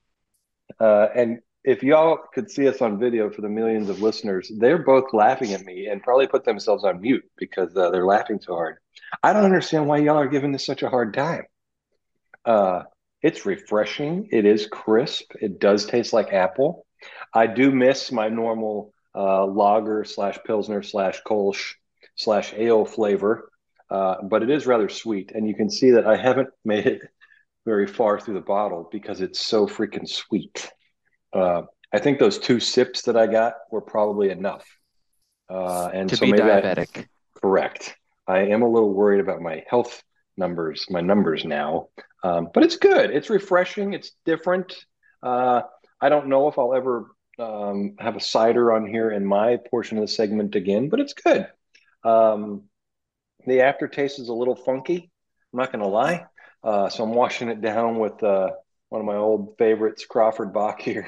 uh, 0.79 1.07
and 1.15 1.39
if 1.63 1.84
y'all 1.84 2.17
could 2.34 2.49
see 2.49 2.67
us 2.67 2.82
on 2.82 2.99
video 2.99 3.29
for 3.29 3.41
the 3.41 3.49
millions 3.49 3.89
of 3.89 4.01
listeners, 4.01 4.51
they're 4.57 4.79
both 4.79 5.13
laughing 5.13 5.53
at 5.53 5.63
me 5.63 5.88
and 5.88 6.01
probably 6.01 6.27
put 6.27 6.43
themselves 6.43 6.84
on 6.84 7.01
mute 7.01 7.23
because 7.38 7.75
uh, 7.77 7.91
they're 7.91 8.05
laughing 8.05 8.39
so 8.41 8.55
hard. 8.55 8.77
I 9.21 9.34
don't 9.34 9.45
understand 9.45 9.88
why 9.88 9.97
y'all 9.97 10.17
are 10.17 10.27
giving 10.27 10.51
this 10.51 10.65
such 10.65 10.82
a 10.82 10.89
hard 10.89 11.13
time. 11.13 11.43
Uh, 12.45 12.84
it's 13.21 13.45
refreshing. 13.45 14.29
It 14.32 14.45
is 14.45 14.65
crisp. 14.65 15.34
It 15.39 15.59
does 15.59 15.86
taste 15.86 16.13
like 16.13 16.34
apple. 16.34 16.86
I 17.34 17.47
do 17.47 17.71
miss 17.71 18.11
my 18.11 18.29
normal 18.29 18.93
uh, 19.15 19.45
lager 19.45 20.03
slash 20.03 20.38
pilsner 20.45 20.84
slash 20.84 21.21
kolsch 21.25 21.73
slash 22.15 22.53
ale 22.55 22.86
flavor, 22.86 23.49
uh, 23.89 24.15
but 24.23 24.43
it 24.43 24.49
is 24.49 24.65
rather 24.65 24.89
sweet. 24.89 25.32
And 25.34 25.47
you 25.47 25.55
can 25.55 25.69
see 25.69 25.91
that 25.91 26.05
I 26.05 26.15
haven't 26.15 26.49
made 26.65 26.86
it 26.86 27.01
very 27.65 27.88
far 27.88 28.19
through 28.19 28.36
the 28.36 28.41
bottle 28.41 28.89
because 28.91 29.21
it's 29.21 29.39
so 29.39 29.67
freaking 29.67 30.07
sweet. 30.07 30.71
Uh, 31.34 31.63
I 31.93 31.99
think 31.99 32.19
those 32.19 32.39
two 32.39 32.59
sips 32.59 33.03
that 33.03 33.17
I 33.17 33.27
got 33.27 33.53
were 33.71 33.82
probably 33.82 34.29
enough. 34.29 34.65
Uh, 35.49 35.89
and 35.93 36.09
to 36.09 36.15
so 36.15 36.25
be 36.25 36.32
diabetic. 36.32 36.97
I, 36.97 37.05
correct. 37.39 37.95
I 38.27 38.39
am 38.39 38.61
a 38.61 38.69
little 38.69 38.93
worried 38.93 39.19
about 39.19 39.41
my 39.41 39.63
health 39.67 40.01
numbers, 40.38 40.86
my 40.89 41.01
numbers 41.01 41.43
now. 41.43 41.89
Um, 42.23 42.49
but 42.53 42.63
it's 42.63 42.77
good. 42.77 43.11
It's 43.11 43.29
refreshing. 43.29 43.93
It's 43.93 44.11
different. 44.25 44.73
Uh, 45.21 45.61
I 45.99 46.09
don't 46.09 46.27
know 46.27 46.47
if 46.47 46.57
I'll 46.57 46.73
ever 46.73 47.07
um, 47.41 47.95
have 47.99 48.15
a 48.15 48.21
cider 48.21 48.71
on 48.73 48.87
here 48.87 49.11
in 49.11 49.25
my 49.25 49.57
portion 49.69 49.97
of 49.97 50.03
the 50.03 50.07
segment 50.07 50.55
again, 50.55 50.89
but 50.89 50.99
it's 50.99 51.13
good. 51.13 51.47
Um, 52.03 52.63
the 53.45 53.61
aftertaste 53.61 54.19
is 54.19 54.29
a 54.29 54.33
little 54.33 54.55
funky. 54.55 55.09
I'm 55.51 55.59
not 55.59 55.71
going 55.71 55.83
to 55.83 55.89
lie. 55.89 56.25
Uh, 56.63 56.89
so 56.89 57.03
I'm 57.03 57.13
washing 57.13 57.49
it 57.49 57.61
down 57.61 57.97
with 57.97 58.21
uh, 58.23 58.51
one 58.89 59.01
of 59.01 59.07
my 59.07 59.15
old 59.15 59.55
favorites, 59.57 60.05
Crawford 60.05 60.53
Bock 60.53 60.79
here. 60.81 61.07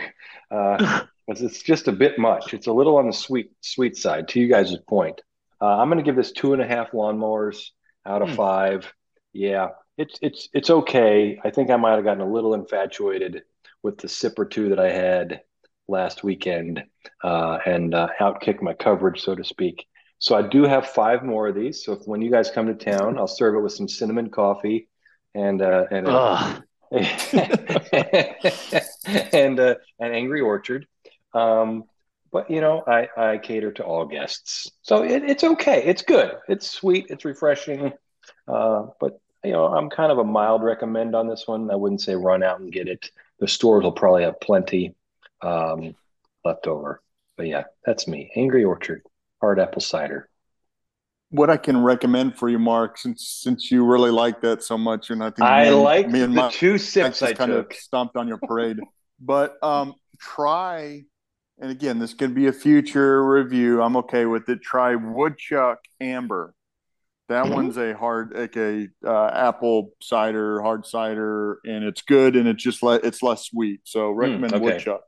Uh, 0.49 1.01
it's 1.27 1.61
just 1.61 1.87
a 1.87 1.91
bit 1.91 2.17
much. 2.17 2.53
It's 2.53 2.67
a 2.67 2.73
little 2.73 2.97
on 2.97 3.07
the 3.07 3.13
sweet 3.13 3.51
sweet 3.61 3.95
side. 3.95 4.29
To 4.29 4.39
you 4.39 4.47
guys' 4.47 4.75
point, 4.87 5.21
uh, 5.61 5.77
I'm 5.77 5.89
going 5.89 5.99
to 5.99 6.03
give 6.03 6.15
this 6.15 6.31
two 6.31 6.53
and 6.53 6.61
a 6.61 6.67
half 6.67 6.91
lawnmowers 6.91 7.69
out 8.05 8.23
of 8.23 8.29
mm. 8.29 8.35
five. 8.35 8.91
Yeah, 9.31 9.69
it's 9.97 10.17
it's 10.21 10.49
it's 10.53 10.69
okay. 10.71 11.39
I 11.43 11.51
think 11.51 11.69
I 11.69 11.75
might 11.75 11.95
have 11.95 12.03
gotten 12.03 12.21
a 12.21 12.31
little 12.31 12.55
infatuated 12.55 13.43
with 13.83 13.99
the 13.99 14.09
sip 14.09 14.39
or 14.39 14.45
two 14.45 14.69
that 14.69 14.79
I 14.79 14.91
had 14.91 15.41
last 15.93 16.23
weekend 16.23 16.83
uh, 17.23 17.59
and 17.65 17.95
uh, 17.95 18.09
outkick 18.19 18.61
my 18.61 18.73
coverage, 18.73 19.21
so 19.21 19.35
to 19.35 19.43
speak. 19.43 19.85
So 20.19 20.35
I 20.35 20.41
do 20.41 20.63
have 20.63 20.87
five 20.87 21.23
more 21.23 21.47
of 21.47 21.55
these. 21.55 21.85
So 21.85 21.93
if, 21.93 21.99
when 22.05 22.21
you 22.21 22.31
guys 22.31 22.51
come 22.51 22.67
to 22.67 22.73
town, 22.73 23.17
I'll 23.17 23.27
serve 23.27 23.55
it 23.55 23.59
with 23.59 23.73
some 23.73 23.87
cinnamon 23.87 24.29
coffee 24.29 24.89
and 25.35 25.61
uh, 25.61 25.85
and 25.91 26.07
and 29.33 29.59
uh, 29.59 29.75
an 29.99 30.13
Angry 30.13 30.41
Orchard. 30.41 30.87
Um, 31.33 31.85
but 32.31 32.49
you 32.49 32.61
know, 32.61 32.83
I, 32.87 33.07
I 33.15 33.37
cater 33.37 33.71
to 33.73 33.83
all 33.83 34.05
guests, 34.05 34.71
so 34.81 35.03
it, 35.03 35.23
it's 35.23 35.43
okay. 35.43 35.83
It's 35.83 36.01
good. 36.01 36.31
It's 36.47 36.69
sweet. 36.69 37.07
It's 37.09 37.25
refreshing. 37.25 37.93
Uh, 38.47 38.87
but 38.99 39.19
you 39.43 39.51
know, 39.51 39.65
I'm 39.65 39.89
kind 39.89 40.11
of 40.11 40.19
a 40.19 40.23
mild 40.23 40.63
recommend 40.63 41.15
on 41.15 41.27
this 41.27 41.47
one. 41.47 41.69
I 41.69 41.75
wouldn't 41.75 42.01
say 42.01 42.15
run 42.15 42.43
out 42.43 42.59
and 42.59 42.71
get 42.71 42.87
it. 42.87 43.11
The 43.39 43.47
stores 43.47 43.83
will 43.83 43.91
probably 43.91 44.23
have 44.23 44.39
plenty 44.39 44.95
um, 45.43 45.95
left 46.45 46.67
over. 46.67 47.01
But 47.37 47.47
yeah, 47.47 47.63
that's 47.85 48.07
me. 48.07 48.31
Angry 48.35 48.63
Orchard, 48.63 49.03
hard 49.41 49.59
apple 49.59 49.81
cider 49.81 50.29
what 51.33 51.49
I 51.49 51.57
can 51.57 51.81
recommend 51.81 52.37
for 52.37 52.47
you, 52.47 52.59
Mark, 52.59 52.99
since 52.99 53.27
since 53.27 53.71
you 53.71 53.83
really 53.83 54.11
like 54.11 54.41
that 54.41 54.61
so 54.61 54.77
much, 54.77 55.09
and 55.09 55.23
I 55.23 55.31
think 55.31 55.41
I 55.41 55.69
like 55.69 56.07
me 56.07 56.21
and 56.21 56.33
the 56.33 56.43
my, 56.43 56.51
two 56.51 56.77
sips 56.77 57.23
I 57.23 57.33
kind 57.33 57.51
took. 57.51 57.73
of 57.73 57.77
stomped 57.77 58.15
on 58.15 58.27
your 58.27 58.37
parade. 58.47 58.77
but 59.19 59.57
um, 59.63 59.95
try, 60.19 61.01
and 61.59 61.71
again, 61.71 61.97
this 61.97 62.13
could 62.13 62.35
be 62.35 62.47
a 62.47 62.53
future 62.53 63.25
review. 63.25 63.81
I'm 63.81 63.97
okay 63.97 64.25
with 64.27 64.47
it. 64.47 64.61
Try 64.61 64.93
Woodchuck 64.93 65.79
Amber. 65.99 66.53
That 67.29 67.45
mm-hmm. 67.45 67.53
one's 67.53 67.77
a 67.77 67.95
hard, 67.95 68.33
like 68.35 68.55
a 68.55 68.89
uh, 69.03 69.31
apple 69.33 69.93
cider, 70.03 70.61
hard 70.61 70.85
cider, 70.85 71.57
and 71.65 71.83
it's 71.83 72.03
good, 72.03 72.35
and 72.35 72.47
it's 72.47 72.61
just 72.61 72.83
le- 72.83 72.99
it's 73.03 73.23
less 73.23 73.45
sweet. 73.45 73.81
So 73.85 74.13
mm, 74.13 74.17
recommend 74.17 74.53
mm, 74.53 74.57
okay. 74.57 74.65
Woodchuck. 74.65 75.01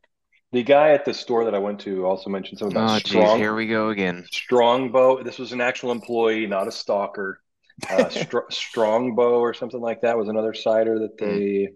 The 0.56 0.64
guy 0.64 0.91
at 0.91 1.03
the 1.03 1.14
store 1.14 1.43
that 1.43 1.53
I 1.53 1.58
went 1.58 1.82
to 1.82 2.06
also 2.06 2.30
mentioned 2.30 2.60
something 2.60 2.78
about 2.78 2.95
oh, 2.95 2.99
strong. 2.99 3.26
Geez, 3.26 3.41
here 3.41 3.53
we 3.53 3.68
go 3.68 3.89
again. 3.89 4.26
Strongbow. 4.32 5.22
This 5.22 5.38
was 5.38 5.51
an 5.51 5.60
actual 5.60 5.91
employee, 5.91 6.47
not 6.47 6.66
a 6.66 6.72
stalker. 6.72 7.41
Uh, 7.89 8.08
str- 8.24 8.49
Strongbow 8.49 9.39
or 9.39 9.53
something 9.53 9.82
like 9.82 9.99
that 10.03 10.18
was 10.18 10.30
another 10.30 10.53
cider 10.53 10.97
that 10.99 11.18
they 11.18 11.26
mm. 11.26 11.68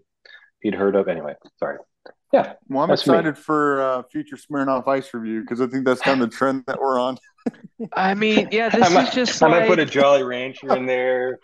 he'd 0.62 0.74
heard 0.74 0.96
of. 0.96 1.08
Anyway, 1.08 1.34
sorry. 1.58 1.76
Yeah. 2.32 2.54
Well, 2.70 2.84
I'm 2.84 2.90
excited 2.90 3.34
me. 3.34 3.40
for 3.42 3.82
uh, 3.82 4.02
future 4.10 4.36
Smirnoff 4.36 4.88
Ice 4.88 5.12
review 5.12 5.42
because 5.42 5.60
I 5.60 5.66
think 5.66 5.84
that's 5.84 6.00
kind 6.00 6.22
of 6.22 6.30
the 6.30 6.34
trend 6.34 6.64
that 6.66 6.80
we're 6.80 6.98
on. 6.98 7.18
I 7.92 8.14
mean, 8.14 8.48
yeah, 8.50 8.70
this 8.70 8.90
I'm 8.90 9.06
is 9.06 9.12
just. 9.12 9.42
I'm 9.42 9.50
like... 9.50 9.64
gonna 9.64 9.72
put 9.72 9.78
a 9.78 9.84
Jolly 9.84 10.22
Rancher 10.22 10.74
in 10.74 10.86
there. 10.86 11.38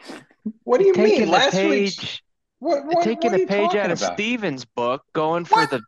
What 0.64 0.80
do 0.80 0.86
you 0.86 0.94
mean? 0.94 1.28
Last 1.28 1.52
page, 1.52 2.00
week. 2.00 2.20
What, 2.60 2.86
what, 2.86 3.04
taking 3.04 3.32
what 3.32 3.42
a 3.42 3.46
page 3.46 3.74
out 3.74 3.90
of 3.90 3.98
Steven's 3.98 4.64
book, 4.64 5.02
going 5.12 5.44
for 5.44 5.66
the 5.66 5.82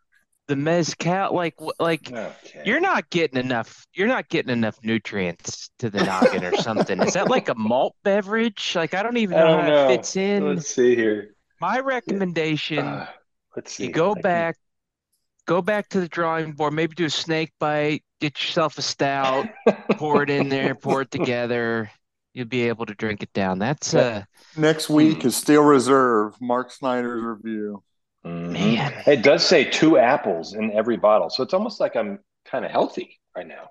the 0.48 0.56
mezcal 0.56 1.34
like 1.34 1.54
like 1.78 2.10
okay. 2.10 2.62
you're 2.64 2.80
not 2.80 3.08
getting 3.10 3.38
enough 3.38 3.86
you're 3.92 4.08
not 4.08 4.28
getting 4.30 4.50
enough 4.50 4.78
nutrients 4.82 5.70
to 5.78 5.90
the 5.90 6.02
noggin 6.02 6.42
or 6.42 6.56
something. 6.56 7.00
Is 7.02 7.12
that 7.12 7.28
like 7.28 7.50
a 7.50 7.54
malt 7.54 7.94
beverage? 8.02 8.72
Like 8.74 8.94
i 8.94 9.02
don't 9.02 9.18
even 9.18 9.36
know 9.36 9.46
don't 9.46 9.64
how 9.64 9.68
know. 9.68 9.88
it 9.88 9.96
fits 9.96 10.16
in. 10.16 10.46
Let's 10.46 10.74
see 10.74 10.96
here. 10.96 11.34
My 11.60 11.80
recommendation 11.80 12.78
uh, 12.78 13.08
let's 13.54 13.74
see 13.74 13.84
you 13.84 13.92
go 13.92 14.14
I 14.16 14.20
back 14.20 14.54
can... 14.54 15.54
go 15.54 15.62
back 15.62 15.90
to 15.90 16.00
the 16.00 16.08
drawing 16.08 16.52
board 16.52 16.72
maybe 16.72 16.94
do 16.94 17.04
a 17.04 17.10
snake 17.10 17.52
bite 17.60 18.02
get 18.20 18.40
yourself 18.42 18.78
a 18.78 18.82
stout 18.82 19.48
pour 19.92 20.22
it 20.22 20.30
in 20.30 20.48
there 20.48 20.74
pour 20.74 21.02
it 21.02 21.10
together. 21.10 21.90
You'll 22.32 22.46
be 22.46 22.68
able 22.68 22.86
to 22.86 22.94
drink 22.94 23.22
it 23.22 23.32
down. 23.34 23.58
That's 23.58 23.92
uh 23.92 24.24
next 24.56 24.88
week 24.88 25.22
hmm. 25.22 25.28
is 25.28 25.36
steel 25.36 25.62
reserve 25.62 26.40
mark 26.40 26.70
snyder's 26.72 27.22
review 27.22 27.82
Mm-hmm. 28.28 28.52
Man, 28.52 29.02
it 29.06 29.22
does 29.22 29.44
say 29.46 29.64
two 29.64 29.96
apples 29.98 30.54
in 30.54 30.70
every 30.72 30.96
bottle, 30.96 31.30
so 31.30 31.42
it's 31.42 31.54
almost 31.54 31.80
like 31.80 31.96
I'm 31.96 32.18
kind 32.44 32.64
of 32.64 32.70
healthy 32.70 33.18
right 33.34 33.46
now. 33.46 33.70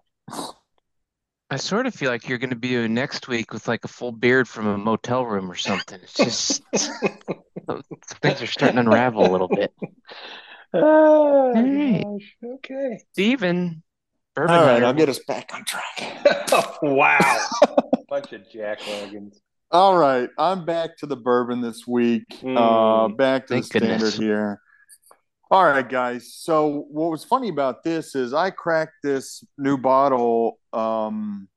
I 1.49 1.57
sort 1.57 1.85
of 1.85 1.93
feel 1.93 2.09
like 2.09 2.27
you're 2.27 2.39
going 2.39 2.49
to 2.49 2.57
be 2.57 2.69
doing 2.69 2.93
next 2.93 3.27
week 3.27 3.53
with 3.53 3.67
like 3.67 3.85
a 3.85 3.87
full 3.87 4.11
beard 4.11 4.47
from 4.47 4.67
a 4.67 4.77
motel 4.77 5.25
room 5.25 5.49
or 5.49 5.55
something. 5.55 5.99
It's 6.01 6.13
just 6.13 6.63
things 8.21 8.41
are 8.41 8.47
starting 8.47 8.75
to 8.75 8.81
unravel 8.81 9.25
a 9.25 9.31
little 9.31 9.47
bit. 9.47 9.71
Oh, 10.73 11.53
All 11.53 11.53
right. 11.53 12.03
Gosh. 12.03 12.35
Okay. 12.43 12.99
Steven, 13.13 13.83
bourbon. 14.35 14.55
All 14.55 14.65
right, 14.65 14.83
I'll 14.83 14.93
get 14.93 15.07
us 15.07 15.19
back 15.19 15.51
on 15.53 15.63
track. 15.65 16.81
wow. 16.81 17.47
Bunch 18.09 18.33
of 18.33 18.49
jack 18.49 18.79
wagons. 18.87 19.39
All 19.69 19.97
right, 19.97 20.29
I'm 20.37 20.63
back 20.63 20.97
to 20.99 21.05
the 21.05 21.17
bourbon 21.17 21.59
this 21.59 21.85
week. 21.85 22.23
Mm, 22.41 22.57
uh, 22.57 23.09
back 23.09 23.47
to 23.47 23.55
the 23.55 23.63
standard 23.63 23.89
goodness. 23.95 24.17
here. 24.17 24.61
All 25.51 25.65
right, 25.65 25.87
guys. 25.87 26.33
So 26.33 26.85
what 26.89 27.11
was 27.11 27.25
funny 27.25 27.49
about 27.49 27.83
this 27.83 28.15
is 28.15 28.33
I 28.33 28.49
cracked 28.49 28.95
this 29.03 29.43
new 29.57 29.77
bottle. 29.77 30.57
Um, 30.71 31.49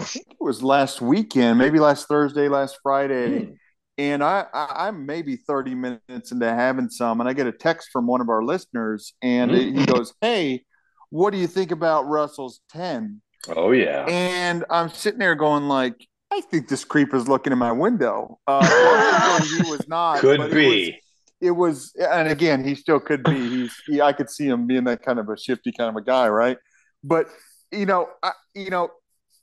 I 0.00 0.04
think 0.04 0.26
it 0.30 0.36
was 0.40 0.62
last 0.62 1.00
weekend, 1.00 1.58
maybe 1.58 1.80
last 1.80 2.06
Thursday, 2.06 2.48
last 2.48 2.78
Friday, 2.80 3.46
mm. 3.46 3.56
and 3.98 4.22
I, 4.22 4.46
I 4.54 4.86
am 4.86 5.04
maybe 5.04 5.34
30 5.34 5.74
minutes 5.74 6.30
into 6.30 6.48
having 6.48 6.88
some, 6.88 7.18
and 7.20 7.28
I 7.28 7.32
get 7.32 7.48
a 7.48 7.52
text 7.52 7.88
from 7.92 8.06
one 8.06 8.20
of 8.20 8.28
our 8.28 8.44
listeners, 8.44 9.14
and 9.20 9.50
mm. 9.50 9.76
he 9.76 9.84
goes, 9.84 10.14
"Hey, 10.20 10.64
what 11.10 11.32
do 11.32 11.38
you 11.38 11.48
think 11.48 11.72
about 11.72 12.06
Russell's 12.06 12.60
10?" 12.70 13.20
Oh 13.48 13.72
yeah. 13.72 14.04
And 14.08 14.64
I'm 14.70 14.90
sitting 14.90 15.18
there 15.18 15.34
going 15.34 15.68
like, 15.68 16.06
I 16.32 16.40
think 16.42 16.68
this 16.68 16.84
creep 16.84 17.14
is 17.14 17.28
looking 17.28 17.52
in 17.52 17.58
my 17.58 17.72
window. 17.72 18.38
Uh, 18.46 19.40
he 19.42 19.70
was 19.70 19.86
not. 19.88 20.20
Could 20.20 20.50
be. 20.50 21.00
It 21.40 21.50
was, 21.50 21.92
it 21.96 22.00
was, 22.00 22.10
and 22.10 22.28
again, 22.28 22.64
he 22.64 22.74
still 22.74 23.00
could 23.00 23.22
be. 23.22 23.48
He's, 23.48 23.74
he, 23.86 24.00
I 24.00 24.12
could 24.12 24.30
see 24.30 24.46
him 24.46 24.66
being 24.66 24.84
that 24.84 25.02
kind 25.02 25.18
of 25.18 25.28
a 25.28 25.38
shifty 25.38 25.72
kind 25.72 25.88
of 25.88 25.96
a 25.96 26.04
guy, 26.04 26.28
right? 26.28 26.58
But 27.02 27.28
you 27.72 27.86
know, 27.86 28.08
I, 28.22 28.32
you 28.54 28.70
know, 28.70 28.90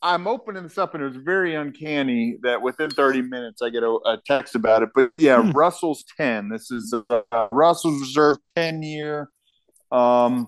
I'm 0.01 0.27
opening 0.27 0.63
this 0.63 0.77
up, 0.77 0.93
and 0.93 1.03
it 1.03 1.07
was 1.07 1.17
very 1.17 1.55
uncanny 1.55 2.37
that 2.43 2.61
within 2.61 2.91
30 2.91 3.23
minutes 3.23 3.61
I 3.61 3.69
get 3.69 3.83
a, 3.83 3.89
a 4.05 4.19
text 4.25 4.55
about 4.55 4.83
it. 4.83 4.89
But 4.93 5.11
yeah, 5.17 5.41
hmm. 5.41 5.51
Russell's 5.51 6.03
10. 6.17 6.49
This 6.49 6.69
is 6.69 6.93
a, 7.09 7.47
Russell's 7.51 8.01
Reserve 8.01 8.37
10 8.55 8.83
year. 8.83 9.29
Um, 9.91 10.47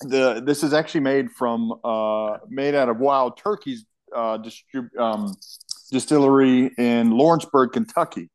the 0.00 0.42
this 0.44 0.62
is 0.62 0.72
actually 0.72 1.00
made 1.00 1.30
from 1.32 1.72
uh, 1.84 2.38
made 2.48 2.74
out 2.74 2.88
of 2.88 2.98
Wild 2.98 3.36
Turkey's 3.36 3.84
uh, 4.14 4.38
distrib- 4.38 4.96
um, 4.98 5.34
distillery 5.90 6.70
in 6.78 7.10
Lawrenceburg, 7.10 7.72
Kentucky. 7.72 8.30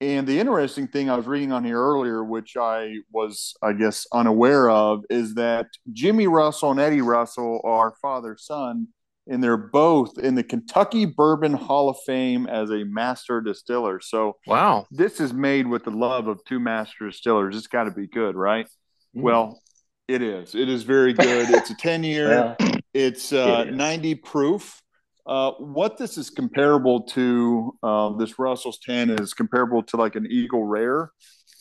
And 0.00 0.26
the 0.26 0.38
interesting 0.38 0.86
thing 0.86 1.10
I 1.10 1.16
was 1.16 1.26
reading 1.26 1.50
on 1.50 1.64
here 1.64 1.80
earlier, 1.80 2.22
which 2.22 2.56
I 2.56 2.98
was, 3.12 3.54
I 3.62 3.72
guess, 3.72 4.06
unaware 4.12 4.70
of, 4.70 5.04
is 5.10 5.34
that 5.34 5.66
Jimmy 5.92 6.28
Russell 6.28 6.70
and 6.70 6.78
Eddie 6.78 7.00
Russell 7.00 7.60
are 7.64 7.94
father 8.00 8.36
son 8.38 8.88
and 9.28 9.44
they're 9.44 9.56
both 9.56 10.18
in 10.18 10.34
the 10.34 10.42
Kentucky 10.42 11.04
Bourbon 11.04 11.52
Hall 11.52 11.88
of 11.88 11.98
Fame 12.06 12.46
as 12.46 12.70
a 12.70 12.84
master 12.84 13.40
distiller. 13.40 14.00
So, 14.00 14.36
wow, 14.46 14.86
this 14.90 15.20
is 15.20 15.32
made 15.32 15.66
with 15.66 15.84
the 15.84 15.90
love 15.90 16.26
of 16.26 16.42
two 16.44 16.58
master 16.58 17.06
distillers. 17.06 17.54
It's 17.54 17.66
got 17.66 17.84
to 17.84 17.90
be 17.90 18.06
good, 18.06 18.34
right? 18.34 18.66
Mm. 19.14 19.22
Well, 19.22 19.60
it 20.08 20.22
is. 20.22 20.54
It 20.54 20.68
is 20.68 20.82
very 20.82 21.12
good. 21.12 21.50
It's 21.50 21.70
a 21.70 21.76
10 21.76 22.02
year, 22.04 22.56
yeah. 22.60 22.78
it's 22.94 23.32
uh, 23.32 23.66
it 23.68 23.74
90 23.74 24.14
proof. 24.16 24.82
Uh, 25.28 25.52
what 25.58 25.98
this 25.98 26.16
is 26.16 26.30
comparable 26.30 27.02
to, 27.02 27.76
uh, 27.82 28.16
this 28.16 28.38
Russell's 28.38 28.78
10 28.78 29.10
is 29.10 29.34
comparable 29.34 29.82
to 29.82 29.98
like 29.98 30.16
an 30.16 30.26
Eagle 30.30 30.64
Rare 30.64 31.12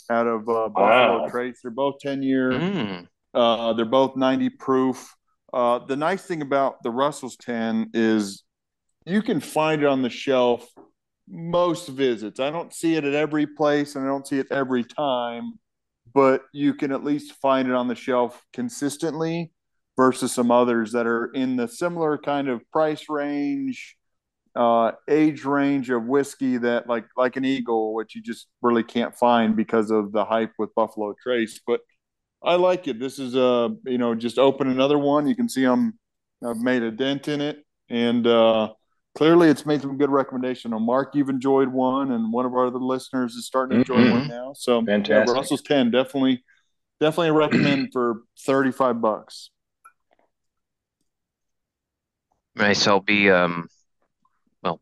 out 0.09 0.26
of 0.26 0.47
uh, 0.47 0.70
Buffalo 0.70 1.24
wow. 1.24 1.28
Trace. 1.30 1.59
They're 1.61 1.72
both 1.72 1.95
10 1.99 2.24
year. 2.24 2.51
Mm. 2.51 3.07
Uh, 3.34 3.74
they're 3.74 3.86
both 3.86 4.15
90 4.15 4.51
proof. 4.51 5.13
Uh, 5.51 5.80
the 5.80 5.97
nice 5.97 6.24
thing 6.24 6.41
about 6.41 6.82
the 6.82 6.91
Russell's 6.91 7.36
10 7.38 7.91
is 7.93 8.43
you 9.05 9.22
can 9.22 9.41
find 9.41 9.82
it 9.82 9.88
on 9.88 10.01
the 10.01 10.09
shelf 10.09 10.65
most 11.30 11.89
visits. 11.89 12.39
I 12.39 12.51
don't 12.51 12.74
see 12.74 12.95
it 12.95 13.03
at 13.03 13.13
every 13.13 13.45
place 13.45 13.95
and 13.95 14.05
I 14.05 14.07
don't 14.07 14.26
see 14.26 14.39
it 14.39 14.47
every 14.49 14.86
time, 14.86 15.59
but 16.13 16.43
you 16.53 16.74
can 16.74 16.93
at 16.93 17.03
least 17.03 17.34
find 17.41 17.68
it 17.68 17.74
on 17.74 17.89
the 17.89 17.95
shelf 17.95 18.41
consistently 18.53 19.51
versus 19.98 20.32
some 20.32 20.52
others 20.52 20.91
that 20.93 21.08
are 21.08 21.26
in 21.34 21.56
the 21.58 21.68
similar 21.68 22.18
kind 22.18 22.48
of 22.48 22.62
price 22.72 23.06
range, 23.10 23.98
uh, 24.56 24.91
age 25.10 25.43
range 25.43 25.89
of 25.89 26.06
whiskey 26.06 26.58
that 26.58 26.88
like 26.88 27.06
like 27.18 27.36
an 27.36 27.43
Eagle, 27.43 27.93
which 27.93 28.16
you 28.16 28.22
just 28.22 28.48
really 28.62 28.84
can't 28.84 29.16
find 29.16 29.56
because 29.56 29.91
of 29.91 30.12
the 30.12 30.24
hype 30.24 30.54
with 30.58 30.74
Buffalo 30.76 31.14
Trace. 31.22 31.60
But 31.66 31.82
I 32.43 32.56
like 32.56 32.88
it. 32.88 33.00
This 33.00 33.20
is 33.20 33.36
a 33.36 33.76
you 33.86 33.98
know 33.98 34.16
just 34.16 34.38
open 34.38 34.70
another 34.70 34.98
one. 34.98 35.28
You 35.28 35.36
can 35.36 35.50
see 35.50 35.66
I'm 35.66 35.98
I've 36.45 36.58
made 36.58 36.84
a 36.84 36.91
dent 36.91 37.28
in 37.28 37.41
it, 37.41 37.66
and 37.89 38.26
uh, 38.26 38.74
clearly 39.16 39.50
it's 39.50 39.66
made 39.66 39.82
some 39.82 39.98
good 39.98 40.12
recommendation. 40.12 40.74
On 40.74 40.86
Mark, 40.86 41.16
you've 41.16 41.30
enjoyed 41.30 41.70
one, 41.70 42.12
and 42.12 42.32
one 42.32 42.45
of 42.45 42.54
our 42.54 42.68
other 42.68 42.80
listeners 42.80 43.34
is 43.34 43.48
starting 43.48 43.84
to 43.84 43.93
enjoy 43.93 44.06
mm-hmm. 44.06 44.20
one 44.20 44.28
now. 44.28 44.54
So 44.56 44.84
fantastic. 44.86 45.28
Yeah, 45.28 45.34
Russell's 45.34 45.64
ten 45.64 45.89
definitely 45.89 46.43
definitely 47.00 47.32
recommend 47.32 47.89
for 47.91 48.22
thirty 48.45 48.72
five 48.72 49.02
bucks. 49.02 49.50
Nice. 52.58 52.88
I'll 52.88 52.99
be 52.99 53.30
um 53.30 53.68
well 54.64 54.82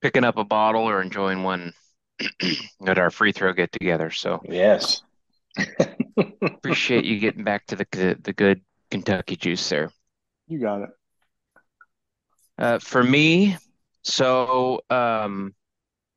picking 0.00 0.24
up 0.24 0.36
a 0.36 0.44
bottle 0.44 0.88
or 0.88 1.02
enjoying 1.02 1.42
one 1.42 1.72
at 2.86 2.98
our 2.98 3.10
free 3.10 3.32
throw 3.32 3.52
get 3.52 3.72
together. 3.72 4.10
So 4.10 4.40
yes. 4.44 5.02
Appreciate 6.42 7.04
you 7.04 7.18
getting 7.18 7.44
back 7.44 7.66
to 7.66 7.76
the 7.76 8.18
the 8.22 8.32
good 8.32 8.62
Kentucky 8.90 9.36
juice 9.36 9.68
there. 9.68 9.90
You 10.48 10.58
got 10.58 10.82
it. 10.82 10.90
Uh, 12.58 12.78
for 12.78 13.02
me, 13.02 13.56
so 14.02 14.82
um, 14.90 15.54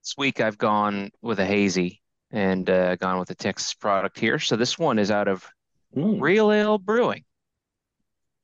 this 0.01 0.15
week 0.17 0.41
I've 0.41 0.57
gone 0.57 1.11
with 1.21 1.39
a 1.39 1.45
hazy 1.45 2.01
and 2.31 2.69
uh, 2.69 2.95
gone 2.95 3.19
with 3.19 3.29
a 3.29 3.35
Texas 3.35 3.73
product 3.73 4.19
here. 4.19 4.39
So 4.39 4.55
this 4.55 4.77
one 4.77 4.99
is 4.99 5.11
out 5.11 5.27
of 5.27 5.47
mm. 5.95 6.19
Real 6.19 6.51
Ale 6.51 6.77
Brewing, 6.77 7.23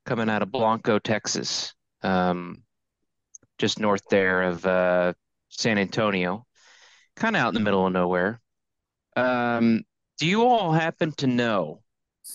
coming 0.06 0.30
out 0.30 0.42
of 0.42 0.50
Blanco, 0.50 0.98
Texas, 0.98 1.74
um, 2.02 2.62
just 3.58 3.78
north 3.78 4.02
there 4.10 4.42
of 4.42 4.64
uh, 4.66 5.12
San 5.48 5.78
Antonio, 5.78 6.46
kind 7.16 7.36
of 7.36 7.42
out 7.42 7.48
in 7.48 7.54
the 7.54 7.60
middle 7.60 7.86
of 7.86 7.92
nowhere. 7.92 8.40
Um, 9.16 9.82
do 10.18 10.26
you 10.26 10.44
all 10.44 10.72
happen 10.72 11.12
to 11.12 11.26
know, 11.26 11.82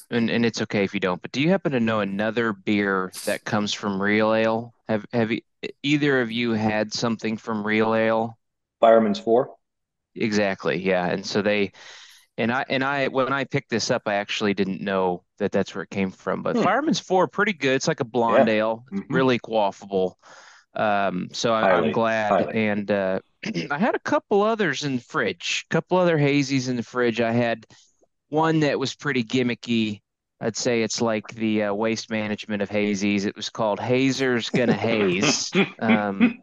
and, 0.09 0.29
and 0.29 0.45
it's 0.45 0.61
okay 0.61 0.83
if 0.83 0.93
you 0.93 0.99
don't, 0.99 1.21
but 1.21 1.31
do 1.31 1.41
you 1.41 1.49
happen 1.49 1.71
to 1.71 1.79
know 1.79 1.99
another 1.99 2.53
beer 2.53 3.11
that 3.25 3.43
comes 3.43 3.73
from 3.73 4.01
Real 4.01 4.33
Ale? 4.33 4.73
Have 4.87 5.05
have 5.13 5.31
you, 5.31 5.41
either 5.83 6.21
of 6.21 6.31
you 6.31 6.51
had 6.51 6.93
something 6.93 7.37
from 7.37 7.65
Real 7.65 7.95
Ale? 7.95 8.37
Fireman's 8.79 9.19
Four. 9.19 9.55
Exactly. 10.15 10.81
Yeah. 10.81 11.07
And 11.07 11.25
so 11.25 11.41
they, 11.41 11.71
and 12.37 12.51
I 12.51 12.65
and 12.69 12.83
I 12.83 13.07
when 13.07 13.31
I 13.31 13.45
picked 13.45 13.69
this 13.69 13.89
up, 13.91 14.03
I 14.05 14.15
actually 14.15 14.53
didn't 14.53 14.81
know 14.81 15.23
that 15.37 15.51
that's 15.51 15.73
where 15.73 15.83
it 15.83 15.89
came 15.89 16.11
from. 16.11 16.43
But 16.43 16.55
hmm. 16.55 16.63
Fireman's 16.63 16.99
Four, 16.99 17.27
pretty 17.27 17.53
good. 17.53 17.75
It's 17.75 17.87
like 17.87 17.99
a 17.99 18.05
blonde 18.05 18.47
yeah. 18.47 18.55
ale, 18.55 18.85
mm-hmm. 18.91 19.13
really 19.13 19.39
quaffable. 19.39 20.13
Um, 20.75 21.29
so 21.31 21.53
I, 21.53 21.77
am 21.77 21.91
glad. 21.91 22.31
Highly. 22.31 22.67
And 22.67 22.91
uh, 22.91 23.19
I 23.71 23.77
had 23.77 23.95
a 23.95 23.99
couple 23.99 24.41
others 24.41 24.83
in 24.83 24.97
the 24.97 25.01
fridge, 25.01 25.65
a 25.69 25.73
couple 25.73 25.97
other 25.97 26.17
hazies 26.17 26.67
in 26.67 26.75
the 26.75 26.83
fridge. 26.83 27.21
I 27.21 27.31
had 27.31 27.65
one 28.29 28.61
that 28.61 28.79
was 28.79 28.93
pretty 28.95 29.23
gimmicky. 29.23 30.01
I'd 30.41 30.57
say 30.57 30.83
it's 30.83 31.01
like 31.01 31.27
the 31.29 31.63
uh, 31.63 31.73
waste 31.73 32.09
management 32.09 32.61
of 32.61 32.69
hazies. 32.69 33.25
It 33.25 33.35
was 33.37 33.49
called 33.49 33.79
Hazer's 33.79 34.49
Gonna 34.49 34.73
Haze, 34.73 35.49
um, 35.79 36.41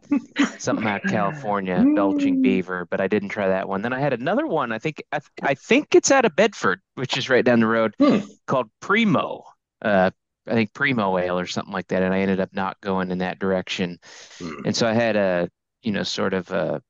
something 0.57 0.87
out 0.87 1.05
of 1.05 1.11
California, 1.11 1.83
Belching 1.95 2.41
Beaver, 2.41 2.87
but 2.89 2.99
I 2.99 3.07
didn't 3.07 3.29
try 3.29 3.49
that 3.49 3.69
one. 3.69 3.83
Then 3.83 3.93
I 3.93 3.99
had 3.99 4.13
another 4.13 4.47
one. 4.47 4.71
I 4.71 4.79
think 4.79 5.03
I, 5.11 5.19
I 5.43 5.53
think 5.53 5.93
it's 5.93 6.09
out 6.09 6.25
of 6.25 6.35
Bedford, 6.35 6.81
which 6.95 7.17
is 7.17 7.29
right 7.29 7.45
down 7.45 7.59
the 7.59 7.67
road, 7.67 7.93
hmm. 7.99 8.19
called 8.47 8.69
Primo. 8.79 9.43
Uh, 9.81 10.09
I 10.47 10.53
think 10.53 10.73
Primo 10.73 11.17
Ale 11.17 11.37
or 11.37 11.45
something 11.45 11.73
like 11.73 11.87
that, 11.89 12.01
and 12.01 12.13
I 12.13 12.19
ended 12.19 12.39
up 12.39 12.49
not 12.51 12.81
going 12.81 13.11
in 13.11 13.19
that 13.19 13.37
direction. 13.37 13.99
Hmm. 14.39 14.65
And 14.65 14.75
so 14.75 14.87
I 14.87 14.93
had 14.93 15.15
a 15.15 15.49
you 15.83 15.91
know 15.91 16.03
sort 16.03 16.33
of 16.33 16.49
a 16.51 16.81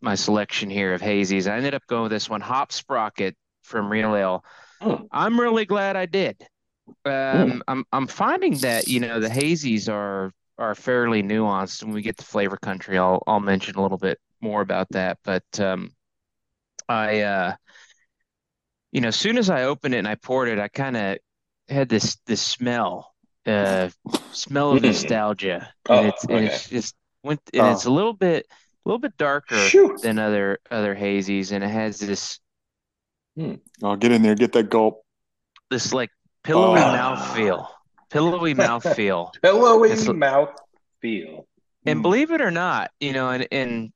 my 0.00 0.16
selection 0.16 0.70
here 0.70 0.92
of 0.92 1.00
hazies. 1.00 1.50
I 1.50 1.56
ended 1.56 1.74
up 1.74 1.86
going 1.86 2.02
with 2.02 2.12
this 2.12 2.28
one, 2.28 2.40
Hop 2.40 2.72
Sprocket 2.72 3.36
from 3.62 3.90
Real 3.90 4.14
Ale. 4.14 4.44
Oh. 4.80 5.06
I'm 5.10 5.40
really 5.40 5.64
glad 5.64 5.96
I 5.96 6.06
did. 6.06 6.46
Um, 7.04 7.62
I'm 7.68 7.84
I'm 7.92 8.06
finding 8.06 8.56
that 8.58 8.88
you 8.88 9.00
know 9.00 9.20
the 9.20 9.28
hazies 9.28 9.88
are 9.88 10.32
are 10.56 10.74
fairly 10.74 11.22
nuanced. 11.22 11.82
When 11.82 11.92
we 11.92 12.02
get 12.02 12.16
to 12.18 12.24
flavor 12.24 12.56
country, 12.56 12.98
I'll 12.98 13.22
I'll 13.26 13.40
mention 13.40 13.76
a 13.76 13.82
little 13.82 13.98
bit 13.98 14.18
more 14.40 14.60
about 14.60 14.88
that. 14.90 15.18
But 15.24 15.44
um, 15.60 15.92
I 16.88 17.20
uh, 17.20 17.54
you 18.92 19.00
know, 19.00 19.08
as 19.08 19.16
soon 19.16 19.38
as 19.38 19.50
I 19.50 19.64
opened 19.64 19.94
it 19.94 19.98
and 19.98 20.08
I 20.08 20.14
poured 20.14 20.48
it, 20.48 20.58
I 20.58 20.68
kind 20.68 20.96
of 20.96 21.18
had 21.68 21.88
this 21.88 22.16
this 22.26 22.40
smell, 22.40 23.14
uh, 23.46 23.90
smell 24.32 24.72
of 24.72 24.82
nostalgia, 24.82 25.68
and 25.88 26.06
oh, 26.06 26.08
it's 26.08 26.24
and 26.24 26.44
it's 26.44 26.68
just 26.68 26.94
went 27.22 27.40
and 27.52 27.62
oh. 27.62 27.72
it's 27.72 27.84
a 27.84 27.90
little 27.90 28.14
bit 28.14 28.46
a 28.50 28.88
little 28.88 28.98
bit 28.98 29.16
darker 29.16 29.56
Shoot. 29.56 30.02
than 30.02 30.18
other 30.18 30.58
other 30.70 30.94
hazies, 30.94 31.52
and 31.52 31.62
it 31.62 31.70
has 31.70 31.98
this. 31.98 32.40
Hmm. 33.38 33.54
Oh, 33.84 33.94
get 33.94 34.10
in 34.10 34.22
there, 34.22 34.34
get 34.34 34.52
that 34.54 34.68
gulp. 34.68 35.02
This 35.70 35.92
like 35.92 36.10
pillowy 36.42 36.80
oh. 36.80 36.92
mouth 36.92 37.36
feel, 37.36 37.70
pillowy 38.10 38.52
mouth 38.52 38.82
feel, 38.96 39.30
pillowy 39.40 39.90
it's, 39.90 40.08
mouth 40.08 40.50
feel. 41.00 41.46
And 41.86 41.98
hmm. 41.98 42.02
believe 42.02 42.32
it 42.32 42.40
or 42.40 42.50
not, 42.50 42.90
you 42.98 43.12
know, 43.12 43.30
and 43.30 43.46
and, 43.52 43.92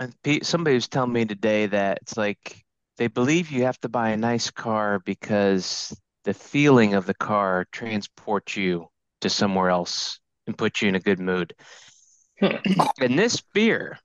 and 0.00 0.44
somebody 0.44 0.74
was 0.74 0.88
telling 0.88 1.12
me 1.12 1.24
today 1.24 1.66
that 1.66 1.98
it's 2.02 2.16
like 2.16 2.64
they 2.96 3.06
believe 3.06 3.52
you 3.52 3.62
have 3.62 3.78
to 3.82 3.88
buy 3.88 4.10
a 4.10 4.16
nice 4.16 4.50
car 4.50 4.98
because 4.98 5.96
the 6.24 6.34
feeling 6.34 6.94
of 6.94 7.06
the 7.06 7.14
car 7.14 7.66
transports 7.70 8.56
you 8.56 8.88
to 9.20 9.30
somewhere 9.30 9.70
else 9.70 10.18
and 10.48 10.58
puts 10.58 10.82
you 10.82 10.88
in 10.88 10.96
a 10.96 11.00
good 11.00 11.20
mood. 11.20 11.54
and 12.40 13.16
this 13.16 13.40
beer 13.54 14.00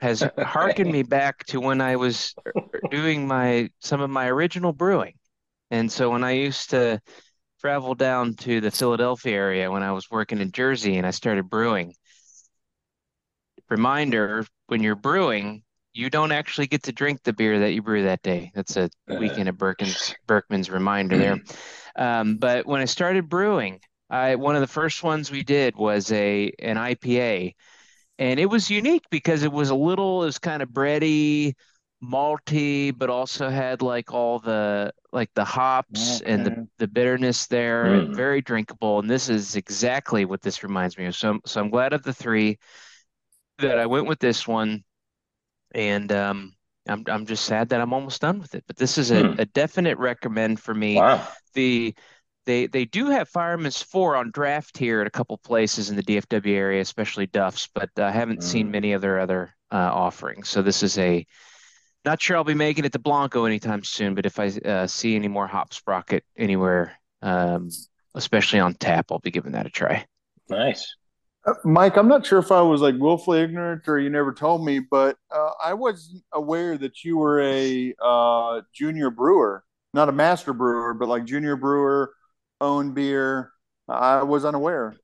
has 0.00 0.22
harkened 0.38 0.90
me 0.90 1.02
back 1.02 1.44
to 1.46 1.60
when 1.60 1.80
I 1.80 1.96
was 1.96 2.34
doing 2.90 3.26
my 3.26 3.70
some 3.80 4.00
of 4.00 4.10
my 4.10 4.28
original 4.28 4.72
brewing. 4.72 5.14
And 5.70 5.90
so 5.90 6.10
when 6.10 6.24
I 6.24 6.32
used 6.32 6.70
to 6.70 7.00
travel 7.60 7.94
down 7.94 8.34
to 8.34 8.60
the 8.60 8.70
Philadelphia 8.70 9.34
area 9.34 9.70
when 9.70 9.82
I 9.82 9.92
was 9.92 10.10
working 10.10 10.40
in 10.40 10.50
Jersey 10.50 10.96
and 10.96 11.06
I 11.06 11.10
started 11.10 11.48
brewing, 11.48 11.94
reminder 13.68 14.44
when 14.66 14.82
you're 14.82 14.96
brewing, 14.96 15.62
you 15.92 16.10
don't 16.10 16.32
actually 16.32 16.66
get 16.66 16.84
to 16.84 16.92
drink 16.92 17.22
the 17.22 17.32
beer 17.32 17.60
that 17.60 17.72
you 17.72 17.82
brew 17.82 18.04
that 18.04 18.22
day. 18.22 18.50
That's 18.54 18.76
a 18.76 18.90
weekend 19.08 19.48
of 19.48 19.58
Birkin's, 19.58 20.14
Berkman's 20.26 20.70
reminder 20.70 21.18
there. 21.18 21.38
Um, 21.96 22.36
but 22.36 22.66
when 22.66 22.80
I 22.80 22.84
started 22.84 23.28
brewing, 23.28 23.80
I 24.08 24.36
one 24.36 24.54
of 24.54 24.60
the 24.60 24.68
first 24.68 25.02
ones 25.02 25.30
we 25.30 25.42
did 25.42 25.74
was 25.74 26.10
a 26.12 26.52
an 26.60 26.76
IPA, 26.76 27.54
and 28.20 28.40
it 28.40 28.46
was 28.46 28.70
unique 28.70 29.04
because 29.10 29.44
it 29.44 29.52
was 29.52 29.70
a 29.70 29.76
little, 29.76 30.24
it 30.24 30.26
was 30.28 30.38
kind 30.40 30.62
of 30.62 30.70
bready, 30.70 31.54
malty, 32.04 32.96
but 32.96 33.10
also 33.10 33.50
had 33.50 33.82
like 33.82 34.14
all 34.14 34.40
the 34.40 34.92
like 35.12 35.30
the 35.34 35.44
hops 35.46 36.22
and 36.22 36.46
the 36.46 36.54
the 36.78 36.88
bitterness 36.88 37.48
there, 37.48 38.04
Mm. 38.04 38.14
very 38.14 38.42
drinkable. 38.42 39.00
And 39.00 39.10
this 39.10 39.30
is 39.30 39.56
exactly 39.56 40.26
what 40.26 40.42
this 40.42 40.64
reminds 40.64 40.98
me 40.98 41.06
of. 41.06 41.16
So 41.16 41.40
so 41.46 41.60
I'm 41.62 41.70
glad 41.70 41.94
of 41.94 42.04
the 42.04 42.14
three 42.14 42.58
that 43.58 43.78
I 43.78 43.86
went 43.86 44.06
with 44.06 44.18
this 44.20 44.46
one, 44.48 44.84
and 45.74 46.12
um, 46.12 46.54
I'm 46.88 47.04
I'm 47.08 47.26
just 47.26 47.46
sad 47.46 47.70
that 47.70 47.80
I'm 47.82 47.92
almost 47.94 48.22
done 48.22 48.40
with 48.40 48.54
it. 48.56 48.64
But 48.68 48.76
this 48.76 48.98
is 48.98 49.12
a, 49.12 49.24
Hmm. 49.24 49.34
a 49.38 49.46
definite 49.46 49.98
recommend 49.98 50.60
for 50.60 50.74
me. 50.74 51.04
Wow. 51.04 51.26
The 51.54 51.94
they 52.50 52.66
they 52.66 52.84
do 52.84 53.06
have 53.10 53.28
Fireman's 53.28 53.80
Four 53.80 54.16
on 54.16 54.30
draft 54.32 54.76
here 54.76 55.00
at 55.00 55.06
a 55.06 55.10
couple 55.10 55.38
places 55.38 55.88
in 55.88 55.96
the 55.96 56.02
DFW 56.02 56.52
area, 56.52 56.80
especially 56.80 57.26
Duff's, 57.26 57.68
but 57.72 57.90
I 57.96 58.10
haven't 58.10 58.42
seen 58.42 58.68
Mm. 58.68 58.72
many 58.72 58.92
of 58.92 59.00
their 59.00 59.20
other 59.20 59.54
uh, 59.70 59.76
offerings. 59.76 60.48
So 60.48 60.60
this 60.60 60.82
is 60.82 60.98
a 60.98 61.24
not 62.04 62.20
sure 62.20 62.36
I'll 62.36 62.44
be 62.44 62.54
making 62.54 62.84
it 62.84 62.92
to 62.92 62.98
Blanco 62.98 63.44
anytime 63.44 63.84
soon, 63.84 64.14
but 64.14 64.26
if 64.26 64.40
I 64.40 64.46
uh, 64.46 64.86
see 64.86 65.14
any 65.14 65.28
more 65.28 65.46
Hop 65.46 65.72
Sprocket 65.72 66.24
anywhere, 66.36 66.98
um, 67.22 67.68
especially 68.14 68.58
on 68.58 68.74
tap, 68.74 69.12
I'll 69.12 69.18
be 69.20 69.30
giving 69.30 69.52
that 69.52 69.66
a 69.66 69.70
try. 69.70 70.06
Nice. 70.48 70.96
Uh, 71.46 71.54
Mike, 71.64 71.96
I'm 71.96 72.08
not 72.08 72.26
sure 72.26 72.38
if 72.38 72.50
I 72.50 72.62
was 72.62 72.80
like 72.80 72.96
willfully 72.98 73.40
ignorant 73.42 73.86
or 73.86 73.98
you 73.98 74.10
never 74.10 74.32
told 74.32 74.64
me, 74.64 74.80
but 74.80 75.18
uh, 75.30 75.50
I 75.62 75.74
wasn't 75.74 76.24
aware 76.32 76.76
that 76.78 77.04
you 77.04 77.16
were 77.18 77.40
a 77.42 77.94
uh, 78.02 78.62
junior 78.72 79.10
brewer, 79.10 79.62
not 79.94 80.08
a 80.08 80.12
master 80.12 80.52
brewer, 80.52 80.94
but 80.94 81.08
like 81.08 81.24
junior 81.26 81.56
brewer, 81.56 82.12
own 82.60 82.92
beer. 82.92 83.52
I 83.88 84.22
was 84.22 84.44
unaware. 84.44 84.96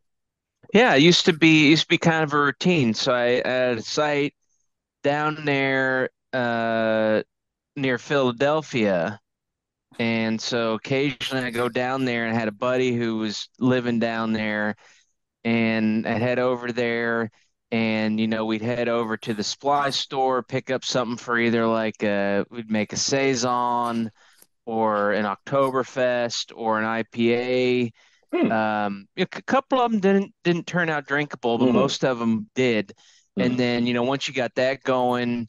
Yeah, 0.72 0.94
it 0.94 1.02
used 1.02 1.24
to 1.26 1.32
be 1.32 1.70
used 1.70 1.84
to 1.84 1.88
be 1.88 1.98
kind 1.98 2.24
of 2.24 2.32
a 2.32 2.38
routine. 2.38 2.94
So 2.94 3.14
I, 3.14 3.42
had 3.48 3.78
a 3.78 3.82
site 3.82 4.34
down 5.02 5.44
there 5.44 6.10
uh, 6.32 7.22
near 7.76 7.98
Philadelphia, 7.98 9.20
and 9.98 10.40
so 10.40 10.74
occasionally 10.74 11.44
I 11.44 11.50
go 11.50 11.68
down 11.68 12.04
there 12.04 12.26
and 12.26 12.36
I 12.36 12.38
had 12.38 12.48
a 12.48 12.52
buddy 12.52 12.94
who 12.94 13.18
was 13.18 13.48
living 13.58 13.98
down 13.98 14.32
there, 14.32 14.76
and 15.44 16.06
I'd 16.06 16.22
head 16.22 16.38
over 16.38 16.72
there, 16.72 17.30
and 17.70 18.18
you 18.20 18.26
know 18.26 18.44
we'd 18.44 18.62
head 18.62 18.88
over 18.88 19.16
to 19.18 19.34
the 19.34 19.44
supply 19.44 19.90
store, 19.90 20.42
pick 20.42 20.70
up 20.70 20.84
something 20.84 21.16
for 21.16 21.38
either 21.38 21.66
like 21.66 22.02
uh 22.04 22.44
we'd 22.50 22.70
make 22.70 22.92
a 22.92 22.96
saison 22.96 24.10
or 24.66 25.12
an 25.12 25.24
Oktoberfest 25.24 26.52
or 26.54 26.78
an 26.78 26.84
IPA. 26.84 27.92
Hmm. 28.32 28.52
Um, 28.52 29.08
a 29.16 29.24
couple 29.26 29.80
of 29.80 29.90
them 29.90 30.00
didn't 30.00 30.34
didn't 30.44 30.66
turn 30.66 30.90
out 30.90 31.06
drinkable, 31.06 31.58
but 31.58 31.66
Mhm. 31.66 31.72
most 31.72 32.04
of 32.04 32.18
them 32.18 32.50
did. 32.54 32.92
And 33.38 33.54
Mhm. 33.54 33.56
then, 33.58 33.86
you 33.86 33.94
know, 33.94 34.02
once 34.02 34.28
you 34.28 34.34
got 34.34 34.54
that 34.56 34.82
going, 34.82 35.48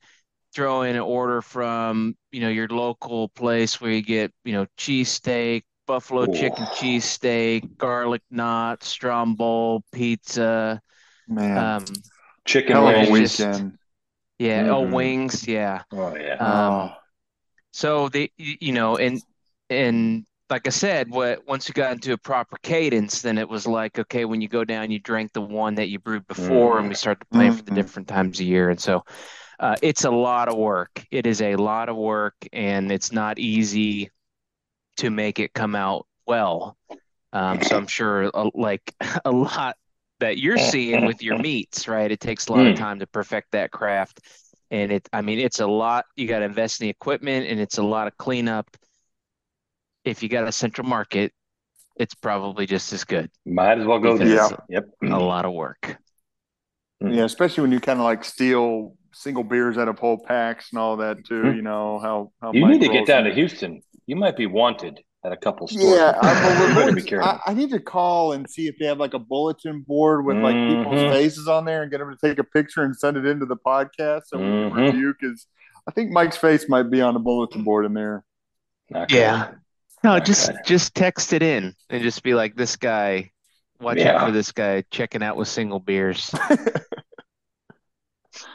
throw 0.54 0.84
in 0.84 0.96
an 0.96 1.02
order 1.02 1.42
from, 1.42 2.16
you 2.32 2.42
know, 2.42 2.50
your 2.50 2.68
local 2.68 3.30
place 3.30 3.82
where 3.82 3.92
you 3.92 4.02
get, 4.02 4.32
you 4.46 4.54
know, 4.54 4.66
cheesesteak, 4.78 5.64
buffalo 5.88 6.24
Ooh. 6.24 6.34
chicken 6.34 6.66
cheesesteak, 6.68 7.78
garlic 7.78 8.22
knot, 8.30 8.84
stromboli, 8.84 9.84
pizza. 9.92 10.82
Man, 11.28 11.58
Um, 11.58 11.86
Chicken 12.46 12.72
hell 12.74 12.88
of 12.88 12.96
yeah, 12.96 13.08
a 13.08 13.12
wings. 13.12 13.38
just- 13.38 13.40
weekend. 13.42 13.78
yeah, 14.40 14.68
oh, 14.70 14.84
Mhm. 14.84 14.94
wings, 14.94 15.48
yeah. 15.48 15.84
Oh 15.92 16.16
yeah. 16.16 16.36
Um, 16.36 16.74
Oh. 16.90 16.96
So 17.78 18.10
they, 18.10 18.32
you 18.38 18.72
know, 18.74 18.98
and 18.98 19.22
and 19.70 20.26
like 20.50 20.66
I 20.66 20.72
said, 20.72 21.10
what 21.12 21.46
once 21.48 21.68
you 21.68 21.76
got 21.76 21.94
into 21.94 22.14
a 22.14 22.18
proper 22.18 22.58
cadence, 22.64 23.22
then 23.22 23.38
it 23.38 23.48
was 23.48 23.68
like, 23.68 24.00
okay, 24.00 24.26
when 24.26 24.42
you 24.42 24.48
go 24.48 24.64
down, 24.64 24.90
you 24.92 25.00
drink 25.00 25.32
the 25.34 25.42
one 25.42 25.76
that 25.76 25.90
you 25.90 26.00
brewed 26.00 26.26
before, 26.28 26.80
and 26.80 26.90
we 26.90 26.96
start 26.96 27.20
to 27.20 27.28
plan 27.28 27.52
for 27.52 27.64
the 27.64 27.72
Mhm. 27.72 27.72
different 27.72 28.08
times 28.08 28.40
a 28.40 28.46
year. 28.46 28.70
And 28.72 28.82
so, 28.82 29.04
uh, 29.60 29.78
it's 29.84 30.06
a 30.06 30.12
lot 30.12 30.50
of 30.50 30.58
work. 30.58 31.06
It 31.12 31.28
is 31.28 31.42
a 31.42 31.56
lot 31.58 31.90
of 31.90 31.98
work, 31.98 32.36
and 32.54 32.92
it's 32.92 33.12
not 33.12 33.40
easy 33.40 34.12
to 34.98 35.10
make 35.10 35.40
it 35.40 35.54
come 35.54 35.76
out 35.76 36.08
well. 36.26 36.78
Um, 37.34 37.62
so 37.62 37.78
I'm 37.78 37.88
sure, 37.88 38.32
uh, 38.34 38.52
like 38.56 38.94
a 39.26 39.32
lot 39.32 39.78
that 40.20 40.38
you're 40.40 40.58
seeing 40.58 41.06
with 41.06 41.22
your 41.24 41.36
meats, 41.38 41.88
right? 41.88 42.12
It 42.12 42.20
takes 42.22 42.48
a 42.48 42.54
lot 42.54 42.68
of 42.68 42.74
Mm. 42.74 42.76
time 42.76 43.00
to 43.00 43.08
perfect 43.08 43.52
that 43.54 43.72
craft. 43.72 44.22
And 44.70 44.92
it, 44.92 45.08
I 45.14 45.22
mean, 45.22 45.40
it's 45.40 45.60
a 45.60 45.68
lot. 45.68 46.06
You 46.16 46.28
got 46.28 46.40
to 46.40 46.46
invest 46.46 46.82
in 46.82 46.86
the 46.86 46.90
equipment 46.92 47.48
and 47.48 47.60
it's 47.60 47.78
a 47.78 47.84
lot 47.84 48.08
of 48.08 48.18
cleanup. 48.18 48.76
If 50.04 50.24
you 50.24 50.30
got 50.30 50.48
a 50.48 50.52
central 50.52 50.88
market, 50.88 51.34
it's 51.98 52.14
probably 52.16 52.66
just 52.66 52.94
as 52.94 53.04
good 53.04 53.30
Might 53.46 53.80
as 53.80 53.86
well 53.86 54.00
go 54.00 54.18
because 54.18 54.20
there. 54.20 54.46
it's 54.46 54.54
Yep. 54.70 54.90
a 55.04 55.20
lot 55.20 55.46
of 55.46 55.54
work. 55.54 55.98
Yeah, 57.02 57.24
especially 57.26 57.62
when 57.62 57.72
you 57.72 57.80
kind 57.80 58.00
of 58.00 58.06
like 58.06 58.24
steal 58.24 58.96
single 59.14 59.44
beers 59.44 59.78
out 59.78 59.88
of 59.88 60.00
whole 60.00 60.18
packs 60.18 60.72
and 60.72 60.80
all 60.80 60.98
that 60.98 61.26
too. 61.26 61.44
Mhm. 61.44 61.56
You 61.56 61.62
know 61.62 62.00
how 62.00 62.32
how 62.42 62.52
You 62.52 62.62
Mike 62.62 62.74
need 62.74 62.82
to 62.82 62.90
get 62.90 63.06
down 63.08 63.24
to. 63.26 63.34
Houston. 63.34 63.82
You 64.06 64.16
might 64.16 64.38
be 64.38 64.46
wanted 64.46 65.00
at 65.24 65.32
a 65.32 65.38
couple 65.38 65.68
stores. 65.68 65.84
Yeah, 65.84 66.18
I, 66.22 66.32
well, 66.34 66.54
You 66.54 66.60
we're 66.62 66.68
better 66.76 66.82
going 66.86 66.96
be 66.96 67.02
to- 67.02 67.08
careful. 67.08 67.30
I, 67.30 67.40
I 67.48 67.54
need 67.54 67.72
to 67.72 67.80
call 67.80 68.34
and 68.34 68.50
see 68.50 68.68
if 68.68 68.76
they 68.80 68.86
have 68.86 68.98
like 69.00 69.14
a 69.14 69.20
bulletin 69.20 69.82
board 69.82 70.26
with 70.26 70.38
like 70.38 70.56
people's 70.56 71.02
Mhm. 71.02 71.12
faces 71.12 71.48
on 71.48 71.66
there 71.66 71.82
and 71.82 71.92
get 71.92 71.98
them 72.00 72.16
to 72.16 72.28
take 72.28 72.40
a 72.40 72.44
picture 72.44 72.84
and 72.84 72.96
send 72.96 73.18
it 73.18 73.26
into 73.26 73.46
the 73.46 73.58
podcast 73.58 74.24
so 74.28 74.38
we 74.38 74.44
can 74.44 74.72
Mhm. 74.72 74.86
review. 74.94 75.14
Because 75.20 75.48
I 75.88 75.92
think 75.92 76.12
Mike's 76.12 76.38
face 76.38 76.70
might 76.70 76.90
be 76.92 77.02
on 77.02 77.16
a 77.16 77.20
bulletin 77.20 77.64
board 77.64 77.86
in 77.86 77.94
there. 77.94 78.24
Not 78.90 79.10
good. 79.10 79.18
Yeah. 79.18 79.52
No, 80.04 80.14
Not 80.14 80.26
just 80.26 80.50
good. 80.52 80.60
just 80.66 80.94
text 80.96 81.34
it 81.34 81.42
in 81.42 81.74
and 81.90 82.04
just 82.04 82.22
be 82.24 82.34
like, 82.36 82.56
this 82.56 82.76
guy, 82.76 83.32
watch 83.82 83.98
out 84.00 84.26
for 84.28 84.32
this 84.32 84.52
guy 84.52 84.84
checking 84.92 85.24
out 85.24 85.36
with 85.36 85.48
single 85.48 85.80
beers. 85.80 86.34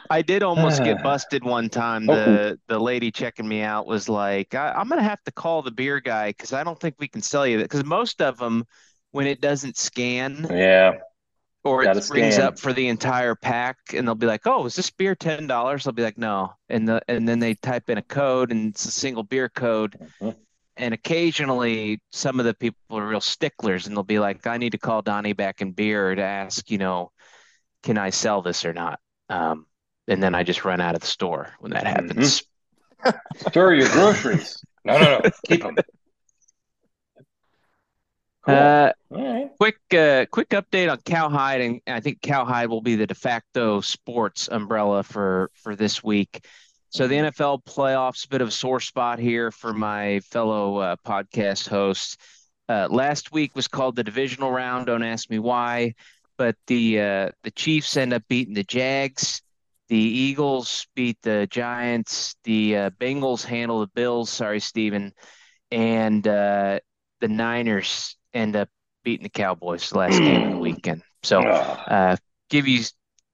I 0.09 0.21
did 0.21 0.43
almost 0.43 0.83
get 0.83 1.01
busted 1.03 1.43
one 1.43 1.69
time. 1.69 2.09
Oh. 2.09 2.15
The 2.15 2.59
the 2.67 2.79
lady 2.79 3.11
checking 3.11 3.47
me 3.47 3.61
out 3.61 3.85
was 3.87 4.09
like, 4.09 4.55
I, 4.55 4.71
I'm 4.71 4.87
gonna 4.89 5.03
have 5.03 5.23
to 5.23 5.31
call 5.31 5.61
the 5.61 5.71
beer 5.71 5.99
guy 5.99 6.29
because 6.29 6.53
I 6.53 6.63
don't 6.63 6.79
think 6.79 6.95
we 6.99 7.07
can 7.07 7.21
sell 7.21 7.45
you 7.47 7.57
that. 7.57 7.63
Because 7.63 7.85
most 7.85 8.21
of 8.21 8.37
them, 8.37 8.65
when 9.11 9.27
it 9.27 9.41
doesn't 9.41 9.77
scan 9.77 10.47
Yeah. 10.49 10.99
or 11.63 11.83
it 11.83 12.07
brings 12.07 12.37
up 12.37 12.59
for 12.59 12.73
the 12.73 12.87
entire 12.87 13.35
pack, 13.35 13.77
and 13.93 14.07
they'll 14.07 14.15
be 14.15 14.27
like, 14.27 14.45
"Oh, 14.45 14.65
is 14.65 14.75
this 14.75 14.91
beer 14.91 15.15
ten 15.15 15.47
dollars?" 15.47 15.87
I'll 15.87 15.93
be 15.93 16.03
like, 16.03 16.17
"No," 16.17 16.53
and 16.69 16.87
the 16.87 17.01
and 17.07 17.27
then 17.27 17.39
they 17.39 17.55
type 17.55 17.89
in 17.89 17.97
a 17.97 18.01
code, 18.01 18.51
and 18.51 18.69
it's 18.69 18.85
a 18.85 18.91
single 18.91 19.23
beer 19.23 19.49
code. 19.49 19.97
Mhm. 20.21 20.35
And 20.75 20.93
occasionally, 20.93 22.01
some 22.11 22.39
of 22.39 22.45
the 22.45 22.53
people 22.55 22.97
are 22.97 23.07
real 23.07 23.21
sticklers, 23.21 23.85
and 23.87 23.95
they'll 23.95 24.03
be 24.03 24.19
like, 24.19 24.47
"I 24.47 24.57
need 24.57 24.71
to 24.71 24.79
call 24.79 25.01
Donnie 25.03 25.33
back 25.33 25.61
in 25.61 25.71
beer 25.71 26.15
to 26.15 26.21
ask, 26.21 26.69
you 26.71 26.79
know, 26.79 27.11
can 27.83 27.97
I 27.97 28.09
sell 28.09 28.41
this 28.41 28.65
or 28.65 28.73
not?" 28.73 28.99
Um, 29.29 29.67
and 30.07 30.21
then 30.21 30.35
I 30.35 30.43
just 30.43 30.65
run 30.65 30.81
out 30.81 30.95
of 30.95 31.01
the 31.01 31.07
store 31.07 31.49
when 31.59 31.71
that 31.71 31.85
Mm-hmm. 31.85 32.07
happens. 32.07 32.43
Store 33.49 33.73
your 33.73 33.89
groceries. 33.89 34.63
No, 34.85 34.97
no, 34.97 35.19
no. 35.23 35.29
Keep 35.45 35.61
them. 35.63 35.75
Cool. 38.45 38.55
Uh, 38.55 38.91
All 39.11 39.33
right. 39.33 39.49
quick, 39.57 39.77
uh, 39.93 40.25
quick 40.29 40.49
update 40.49 40.91
on 40.91 40.97
Cowhide, 41.05 41.61
and 41.61 41.81
I 41.87 42.01
think 42.01 42.21
Cowhide 42.21 42.67
will 42.69 42.81
be 42.81 42.95
the 42.95 43.07
de 43.07 43.15
facto 43.15 43.79
sports 43.81 44.49
umbrella 44.51 45.03
for 45.03 45.49
for 45.53 45.75
this 45.75 46.03
week. 46.03 46.45
So 46.89 47.07
the 47.07 47.15
NFL 47.15 47.63
playoffs, 47.63 48.25
a 48.25 48.27
bit 48.27 48.41
of 48.41 48.49
a 48.49 48.51
sore 48.51 48.79
spot 48.81 49.17
here 49.17 49.49
for 49.49 49.73
my 49.73 50.19
fellow 50.31 50.77
uh, 50.77 50.95
podcast 51.05 51.67
hosts. 51.69 52.17
Uh, 52.69 52.87
last 52.89 53.31
week 53.31 53.55
was 53.55 53.67
called 53.67 53.95
the 53.95 54.03
divisional 54.03 54.51
round. 54.51 54.87
Don't 54.87 55.03
ask 55.03 55.29
me 55.29 55.39
why, 55.39 55.93
but 56.37 56.55
the 56.67 56.99
uh, 56.99 57.29
the 57.43 57.51
Chiefs 57.51 57.95
end 57.97 58.13
up 58.13 58.23
beating 58.27 58.53
the 58.53 58.63
Jags. 58.63 59.41
The 59.89 59.97
Eagles 59.97 60.87
beat 60.95 61.17
the 61.21 61.47
Giants. 61.49 62.35
The 62.43 62.77
uh, 62.77 62.89
Bengals 62.91 63.43
handle 63.43 63.81
the 63.81 63.87
Bills. 63.87 64.29
Sorry, 64.29 64.59
Steven. 64.59 65.13
And 65.71 66.27
uh, 66.27 66.79
the 67.21 67.27
Niners 67.27 68.17
end 68.33 68.55
up 68.55 68.69
beating 69.03 69.23
the 69.23 69.29
Cowboys 69.29 69.89
the 69.89 69.99
last 69.99 70.19
game 70.19 70.43
of 70.43 70.51
the 70.53 70.57
weekend. 70.59 71.03
So 71.23 71.41
uh, 71.41 72.15
give 72.49 72.67
you 72.67 72.81
a 72.81 72.85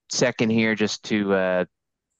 second 0.10 0.50
here 0.50 0.76
just 0.76 1.04
to 1.06 1.34
uh, 1.34 1.66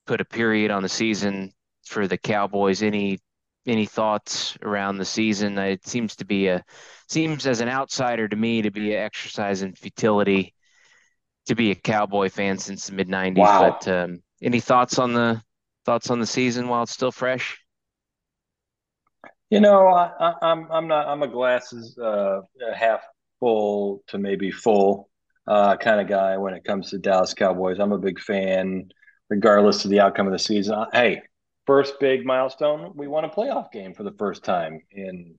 put 0.06 0.22
a 0.22 0.26
period 0.26 0.72
on 0.72 0.84
the 0.84 0.90
season 0.90 1.52
for 1.86 2.08
the 2.08 2.18
Cowboys. 2.18 2.82
Any 2.84 3.20
any 3.66 3.86
thoughts 3.86 4.58
around 4.62 4.98
the 4.98 5.06
season? 5.06 5.58
It 5.58 5.86
seems 5.86 6.16
to 6.18 6.26
be 6.26 6.48
a 6.48 6.64
seems 7.08 7.48
as 7.48 7.62
an 7.62 7.70
outsider 7.70 8.28
to 8.28 8.36
me 8.36 8.62
to 8.62 8.72
be 8.72 8.94
an 8.94 9.02
exercise 9.02 9.62
in 9.62 9.74
futility 9.74 10.54
to 11.50 11.56
be 11.56 11.72
a 11.72 11.76
Cowboy 11.76 12.30
fan 12.30 12.58
since 12.58 12.88
the 12.88 12.94
mid 12.94 13.10
'90s. 13.10 13.38
Wow. 13.38 13.80
But 13.82 13.88
um, 13.88 14.24
any 14.42 14.60
thoughts 14.60 14.98
on 15.00 15.14
the 15.14 15.42
thoughts 15.86 16.10
on 16.10 16.20
the 16.20 16.26
season 16.28 16.68
while 16.68 16.84
it's 16.84 16.92
still 16.94 17.12
fresh? 17.12 17.58
You 19.50 19.60
know, 19.60 19.88
I, 19.88 20.12
I, 20.20 20.34
I'm 20.42 20.72
I'm 20.72 20.88
not 20.88 21.08
I'm 21.08 21.24
a 21.24 21.28
glasses 21.28 21.98
uh, 21.98 22.42
half 22.76 23.02
full 23.40 24.04
to 24.08 24.18
maybe 24.18 24.52
full 24.52 25.10
uh, 25.48 25.76
kind 25.78 26.00
of 26.00 26.08
guy 26.08 26.38
when 26.38 26.54
it 26.54 26.64
comes 26.64 26.92
to 26.92 27.00
Dallas 27.00 27.34
Cowboys. 27.34 27.80
I'm 27.80 27.92
a 27.92 27.98
big 27.98 28.20
fan, 28.20 28.90
regardless 29.30 29.86
of 29.86 29.92
the 29.92 30.00
outcome 30.02 30.28
of 30.28 30.34
the 30.34 30.40
season. 30.40 30.76
I- 30.76 30.88
Hey, 30.94 31.22
first 31.66 32.00
big 32.00 32.26
milestone, 32.26 32.92
we 32.96 33.08
won 33.08 33.26
a 33.26 33.30
playoff 33.30 33.72
game 33.72 33.94
for 33.96 34.04
the 34.04 34.14
first 34.20 34.44
time 34.44 34.82
in 34.92 35.36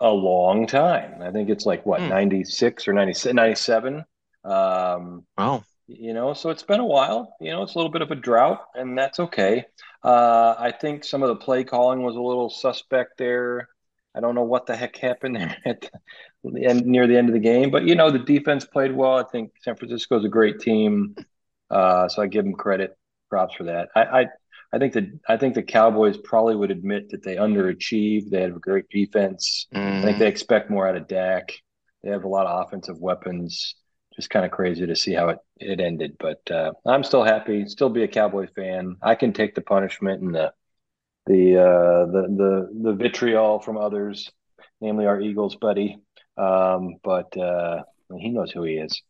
a 0.00 0.10
long 0.10 0.66
time. 0.66 1.22
I 1.22 1.30
think 1.30 1.48
it's 1.48 1.66
like 1.66 1.86
what, 1.86 2.02
hmm. 2.02 2.08
96 2.08 2.86
or 2.88 2.92
96, 2.92 3.34
97. 3.34 4.04
Um, 4.48 5.24
wow. 5.36 5.62
You 5.86 6.12
know, 6.12 6.34
so 6.34 6.50
it's 6.50 6.62
been 6.62 6.80
a 6.80 6.86
while. 6.86 7.34
You 7.40 7.50
know, 7.50 7.62
it's 7.62 7.74
a 7.74 7.78
little 7.78 7.92
bit 7.92 8.02
of 8.02 8.10
a 8.10 8.14
drought, 8.14 8.66
and 8.74 8.96
that's 8.96 9.20
okay. 9.20 9.64
Uh, 10.02 10.54
I 10.58 10.70
think 10.70 11.02
some 11.02 11.22
of 11.22 11.28
the 11.28 11.36
play 11.36 11.64
calling 11.64 12.02
was 12.02 12.16
a 12.16 12.20
little 12.20 12.50
suspect 12.50 13.16
there. 13.16 13.68
I 14.14 14.20
don't 14.20 14.34
know 14.34 14.42
what 14.42 14.66
the 14.66 14.76
heck 14.76 14.96
happened 14.96 15.36
there 15.36 15.56
at 15.66 15.90
the 16.44 16.66
end, 16.66 16.86
near 16.86 17.06
the 17.06 17.16
end 17.16 17.28
of 17.28 17.34
the 17.34 17.40
game, 17.40 17.70
but 17.70 17.84
you 17.84 17.94
know, 17.94 18.10
the 18.10 18.18
defense 18.18 18.64
played 18.64 18.94
well. 18.94 19.16
I 19.16 19.24
think 19.24 19.52
San 19.62 19.76
Francisco 19.76 20.18
is 20.18 20.24
a 20.24 20.30
great 20.30 20.60
team, 20.60 21.14
uh, 21.70 22.08
so 22.08 22.20
I 22.22 22.26
give 22.26 22.44
them 22.44 22.54
credit, 22.54 22.96
props 23.30 23.54
for 23.54 23.64
that. 23.64 23.88
I, 23.96 24.02
I, 24.02 24.26
I 24.74 24.78
think 24.78 24.92
the 24.92 25.18
I 25.26 25.38
think 25.38 25.54
the 25.54 25.62
Cowboys 25.62 26.18
probably 26.18 26.56
would 26.56 26.70
admit 26.70 27.10
that 27.10 27.22
they 27.22 27.36
underachieved. 27.36 28.28
They 28.30 28.42
have 28.42 28.56
a 28.56 28.60
great 28.60 28.90
defense. 28.90 29.66
Mm. 29.74 29.78
I 29.78 30.02
think 30.02 30.04
mm-hmm. 30.04 30.18
they 30.18 30.28
expect 30.28 30.70
more 30.70 30.86
out 30.86 30.96
of 30.96 31.08
Dak. 31.08 31.52
They 32.02 32.10
have 32.10 32.24
a 32.24 32.28
lot 32.28 32.46
of 32.46 32.66
offensive 32.66 32.98
weapons 32.98 33.74
just 34.18 34.30
kind 34.30 34.44
of 34.44 34.50
crazy 34.50 34.84
to 34.84 34.96
see 34.96 35.14
how 35.14 35.28
it, 35.28 35.38
it 35.58 35.78
ended. 35.78 36.16
But 36.18 36.40
uh, 36.50 36.72
I'm 36.84 37.04
still 37.04 37.22
happy, 37.22 37.66
still 37.66 37.88
be 37.88 38.02
a 38.02 38.08
Cowboy 38.08 38.48
fan. 38.54 38.96
I 39.00 39.14
can 39.14 39.32
take 39.32 39.54
the 39.54 39.60
punishment 39.60 40.22
and 40.22 40.34
the 40.34 40.52
the 41.26 41.56
uh, 41.56 42.06
the 42.06 42.22
the 42.36 42.90
the 42.90 42.92
vitriol 42.94 43.60
from 43.60 43.78
others, 43.78 44.28
namely 44.80 45.06
our 45.06 45.20
Eagles 45.20 45.54
buddy. 45.54 45.98
Um, 46.36 46.96
but 47.04 47.36
uh, 47.36 47.84
he 48.18 48.30
knows 48.30 48.50
who 48.50 48.64
he 48.64 48.74
is. 48.74 49.00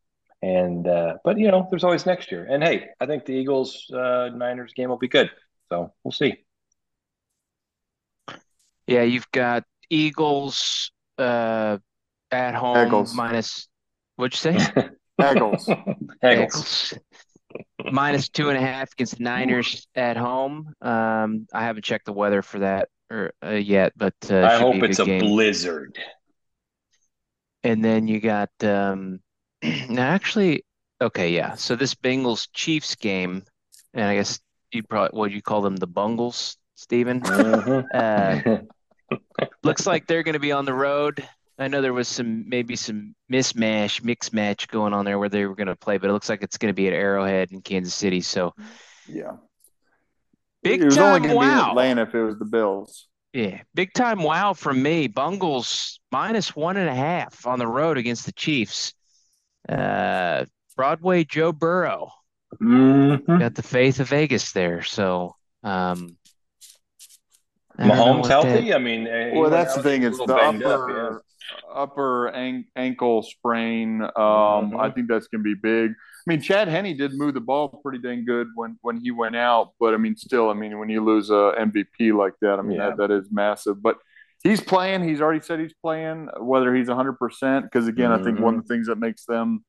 And 0.42 0.86
uh, 0.86 1.14
but 1.24 1.38
you 1.38 1.50
know, 1.50 1.66
there's 1.70 1.84
always 1.84 2.04
next 2.04 2.30
year. 2.30 2.44
And 2.44 2.62
hey, 2.62 2.88
I 3.00 3.06
think 3.06 3.24
the 3.24 3.32
Eagles 3.32 3.90
uh, 3.90 4.28
Niners 4.34 4.74
game 4.74 4.90
will 4.90 4.98
be 4.98 5.08
good. 5.08 5.30
So 5.70 5.94
we'll 6.04 6.12
see. 6.12 6.36
Yeah, 8.86 9.04
you've 9.04 9.30
got 9.32 9.64
Eagles 9.88 10.90
uh, 11.16 11.78
at 12.30 12.54
home 12.54 12.88
Eagles. 12.88 13.14
minus. 13.14 13.68
What'd 14.16 14.34
you 14.34 14.60
say? 14.60 14.90
Eagles. 15.30 15.68
Eagles. 16.24 16.94
Minus 17.90 18.28
two 18.28 18.50
and 18.50 18.58
a 18.58 18.60
half 18.60 18.92
against 18.92 19.18
the 19.18 19.24
Niners 19.24 19.86
at 19.94 20.16
home. 20.16 20.74
Um, 20.82 21.46
I 21.52 21.64
haven't 21.64 21.84
checked 21.84 22.06
the 22.06 22.12
weather 22.12 22.42
for 22.42 22.60
that 22.60 22.88
or 23.10 23.32
uh, 23.44 23.50
yet, 23.50 23.92
but 23.96 24.14
uh, 24.30 24.42
I 24.42 24.58
hope 24.58 24.76
a 24.76 24.84
it's 24.84 24.98
a 24.98 25.04
game. 25.04 25.20
blizzard. 25.20 25.98
And 27.64 27.84
then 27.84 28.06
you 28.06 28.20
got 28.20 28.50
um, 28.62 29.20
now 29.88 30.10
actually, 30.10 30.64
okay, 31.00 31.30
yeah. 31.30 31.54
So 31.54 31.74
this 31.74 31.94
Bengals 31.94 32.48
Chiefs 32.52 32.94
game, 32.94 33.44
and 33.94 34.04
I 34.04 34.14
guess 34.14 34.38
you 34.72 34.82
probably 34.82 35.18
what 35.18 35.30
you 35.32 35.42
call 35.42 35.62
them 35.62 35.76
the 35.76 35.86
Bungles, 35.86 36.56
Steven. 36.74 37.20
Mm-hmm. 37.20 38.60
uh, 39.12 39.16
looks 39.62 39.86
like 39.86 40.06
they're 40.06 40.22
going 40.22 40.34
to 40.34 40.38
be 40.38 40.52
on 40.52 40.64
the 40.64 40.74
road. 40.74 41.26
I 41.58 41.66
know 41.68 41.82
there 41.82 41.92
was 41.92 42.06
some 42.06 42.48
maybe 42.48 42.76
some 42.76 43.16
mismatch, 43.30 44.04
mix 44.04 44.32
match 44.32 44.68
going 44.68 44.92
on 44.92 45.04
there 45.04 45.18
where 45.18 45.28
they 45.28 45.44
were 45.44 45.56
going 45.56 45.66
to 45.66 45.76
play, 45.76 45.98
but 45.98 46.08
it 46.08 46.12
looks 46.12 46.28
like 46.28 46.42
it's 46.42 46.56
going 46.56 46.72
to 46.72 46.76
be 46.76 46.86
at 46.86 46.92
Arrowhead 46.92 47.50
in 47.50 47.62
Kansas 47.62 47.94
City. 47.94 48.20
So, 48.20 48.54
yeah, 49.08 49.32
big 50.62 50.82
it 50.82 50.84
was 50.84 50.96
time 50.96 51.22
only 51.22 51.34
wow. 51.34 51.64
Be 51.64 51.70
Atlanta 51.70 52.02
if 52.02 52.14
it 52.14 52.22
was 52.22 52.38
the 52.38 52.44
Bills. 52.44 53.08
Yeah, 53.32 53.60
big 53.74 53.92
time 53.92 54.22
wow 54.22 54.52
from 54.52 54.82
me. 54.82 55.08
Bungles 55.08 55.98
minus 56.12 56.54
one 56.54 56.76
and 56.76 56.88
a 56.88 56.94
half 56.94 57.44
on 57.46 57.58
the 57.58 57.66
road 57.66 57.98
against 57.98 58.24
the 58.26 58.32
Chiefs. 58.32 58.94
Uh, 59.68 60.44
Broadway 60.76 61.24
Joe 61.24 61.52
Burrow 61.52 62.12
mm-hmm. 62.62 63.38
got 63.38 63.56
the 63.56 63.62
faith 63.62 63.98
of 63.98 64.08
Vegas 64.08 64.52
there. 64.52 64.82
So, 64.82 65.34
um, 65.64 66.16
Mahomes 67.78 68.26
healthy. 68.26 68.68
That, 68.68 68.76
I 68.76 68.78
mean, 68.78 69.08
well, 69.34 69.50
that's 69.50 69.74
the 69.74 69.82
thing. 69.82 70.04
It's 70.04 70.18
the 70.18 70.34
upper, 70.34 71.16
up, 71.16 71.22
upper 71.72 72.28
an- 72.28 72.66
ankle 72.76 73.22
sprain. 73.22 74.02
Um, 74.02 74.10
mm-hmm. 74.12 74.80
I 74.80 74.90
think 74.90 75.08
that's 75.08 75.28
going 75.28 75.42
to 75.42 75.54
be 75.54 75.58
big. 75.60 75.90
I 75.90 76.24
mean, 76.26 76.40
Chad 76.40 76.68
Henne 76.68 76.96
did 76.96 77.14
move 77.14 77.34
the 77.34 77.40
ball 77.40 77.68
pretty 77.82 77.98
dang 77.98 78.24
good 78.24 78.48
when 78.54 78.78
when 78.82 79.00
he 79.00 79.10
went 79.10 79.36
out, 79.36 79.72
but 79.80 79.94
I 79.94 79.96
mean, 79.96 80.16
still, 80.16 80.50
I 80.50 80.54
mean, 80.54 80.78
when 80.78 80.88
you 80.88 81.02
lose 81.02 81.30
a 81.30 81.54
MVP 81.58 82.16
like 82.16 82.34
that, 82.42 82.58
I 82.58 82.62
mean, 82.62 82.78
yeah. 82.78 82.90
that, 82.90 83.08
that 83.08 83.10
is 83.10 83.28
massive. 83.30 83.82
But 83.82 83.98
he's 84.42 84.60
playing. 84.60 85.08
He's 85.08 85.20
already 85.20 85.40
said 85.40 85.60
he's 85.60 85.74
playing. 85.74 86.28
Whether 86.38 86.74
he's 86.74 86.88
100 86.88 87.14
percent, 87.14 87.64
because 87.64 87.88
again, 87.88 88.10
mm-hmm. 88.10 88.22
I 88.22 88.24
think 88.24 88.40
one 88.40 88.54
of 88.54 88.60
mm-hmm. 88.60 88.68
the 88.68 88.74
things 88.74 88.86
that 88.88 88.98
makes 88.98 89.24
them 89.24 89.64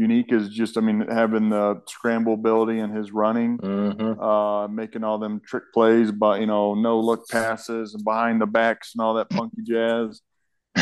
unique 0.00 0.32
is 0.32 0.48
just, 0.48 0.78
I 0.78 0.80
mean, 0.80 1.06
having 1.08 1.50
the 1.50 1.82
scramble 1.86 2.34
ability 2.34 2.78
and 2.78 2.96
his 2.96 3.12
running, 3.12 3.58
mm-hmm. 3.58 4.20
uh, 4.20 4.66
making 4.68 5.04
all 5.04 5.18
them 5.18 5.40
trick 5.44 5.64
plays, 5.74 6.10
but 6.10 6.40
you 6.40 6.46
know, 6.46 6.74
no 6.74 7.00
look 7.00 7.28
passes 7.28 7.94
and 7.94 8.02
behind 8.02 8.40
the 8.40 8.46
backs 8.46 8.92
and 8.94 9.02
all 9.02 9.14
that 9.14 9.32
funky 9.32 9.62
jazz. 9.62 10.22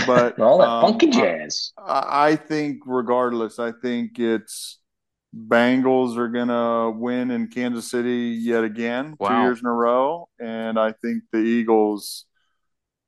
But 0.07 0.39
all 0.41 0.59
that 0.59 0.69
um, 0.69 0.83
funky 0.83 1.09
jazz. 1.09 1.73
I, 1.79 2.31
I, 2.31 2.37
think, 2.37 2.81
regardless, 2.87 3.59
I 3.59 3.73
think 3.73 4.19
it's 4.19 4.79
Bengals 5.37 6.17
are 6.17 6.29
gonna 6.29 6.91
win 6.91 7.31
in 7.31 7.49
Kansas 7.49 7.91
City 7.91 8.39
yet 8.41 8.65
again, 8.65 9.15
wow. 9.19 9.29
two 9.29 9.43
years 9.43 9.61
in 9.61 9.67
a 9.67 9.73
row, 9.73 10.29
and 10.41 10.79
I 10.79 10.93
think 10.93 11.25
the 11.33 11.39
Eagles 11.39 12.25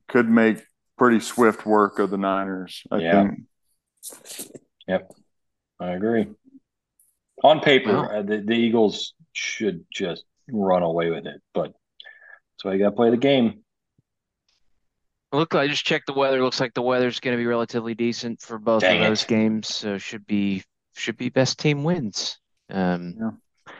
could 0.07 0.29
make 0.29 0.63
pretty 0.97 1.19
swift 1.19 1.65
work 1.65 1.99
of 1.99 2.11
the 2.11 2.17
Niners. 2.17 2.83
I 2.91 2.97
yeah. 2.97 3.23
think. 3.23 4.51
Yep. 4.87 5.11
I 5.79 5.91
agree. 5.91 6.27
On 7.43 7.59
paper, 7.59 7.93
wow. 7.93 8.19
uh, 8.19 8.21
the, 8.21 8.37
the 8.37 8.53
Eagles 8.53 9.15
should 9.33 9.85
just 9.91 10.23
run 10.51 10.83
away 10.83 11.09
with 11.09 11.25
it, 11.25 11.41
but 11.53 11.71
that's 11.71 12.63
why 12.63 12.73
you 12.73 12.79
got 12.79 12.91
to 12.91 12.95
play 12.95 13.09
the 13.09 13.17
game. 13.17 13.63
Look, 15.33 15.55
I 15.55 15.67
just 15.67 15.85
checked 15.85 16.07
the 16.07 16.13
weather. 16.13 16.43
Looks 16.43 16.59
like 16.59 16.73
the 16.73 16.81
weather's 16.81 17.19
going 17.19 17.35
to 17.35 17.41
be 17.41 17.47
relatively 17.47 17.95
decent 17.95 18.41
for 18.41 18.57
both 18.57 18.81
Dang 18.81 19.01
of 19.01 19.07
those 19.07 19.23
it. 19.23 19.29
games, 19.29 19.73
so 19.73 19.97
should 19.97 20.27
be 20.27 20.63
should 20.93 21.17
be 21.17 21.29
best 21.29 21.57
team 21.57 21.83
wins. 21.83 22.37
Um, 22.69 23.15
yeah. 23.19 23.73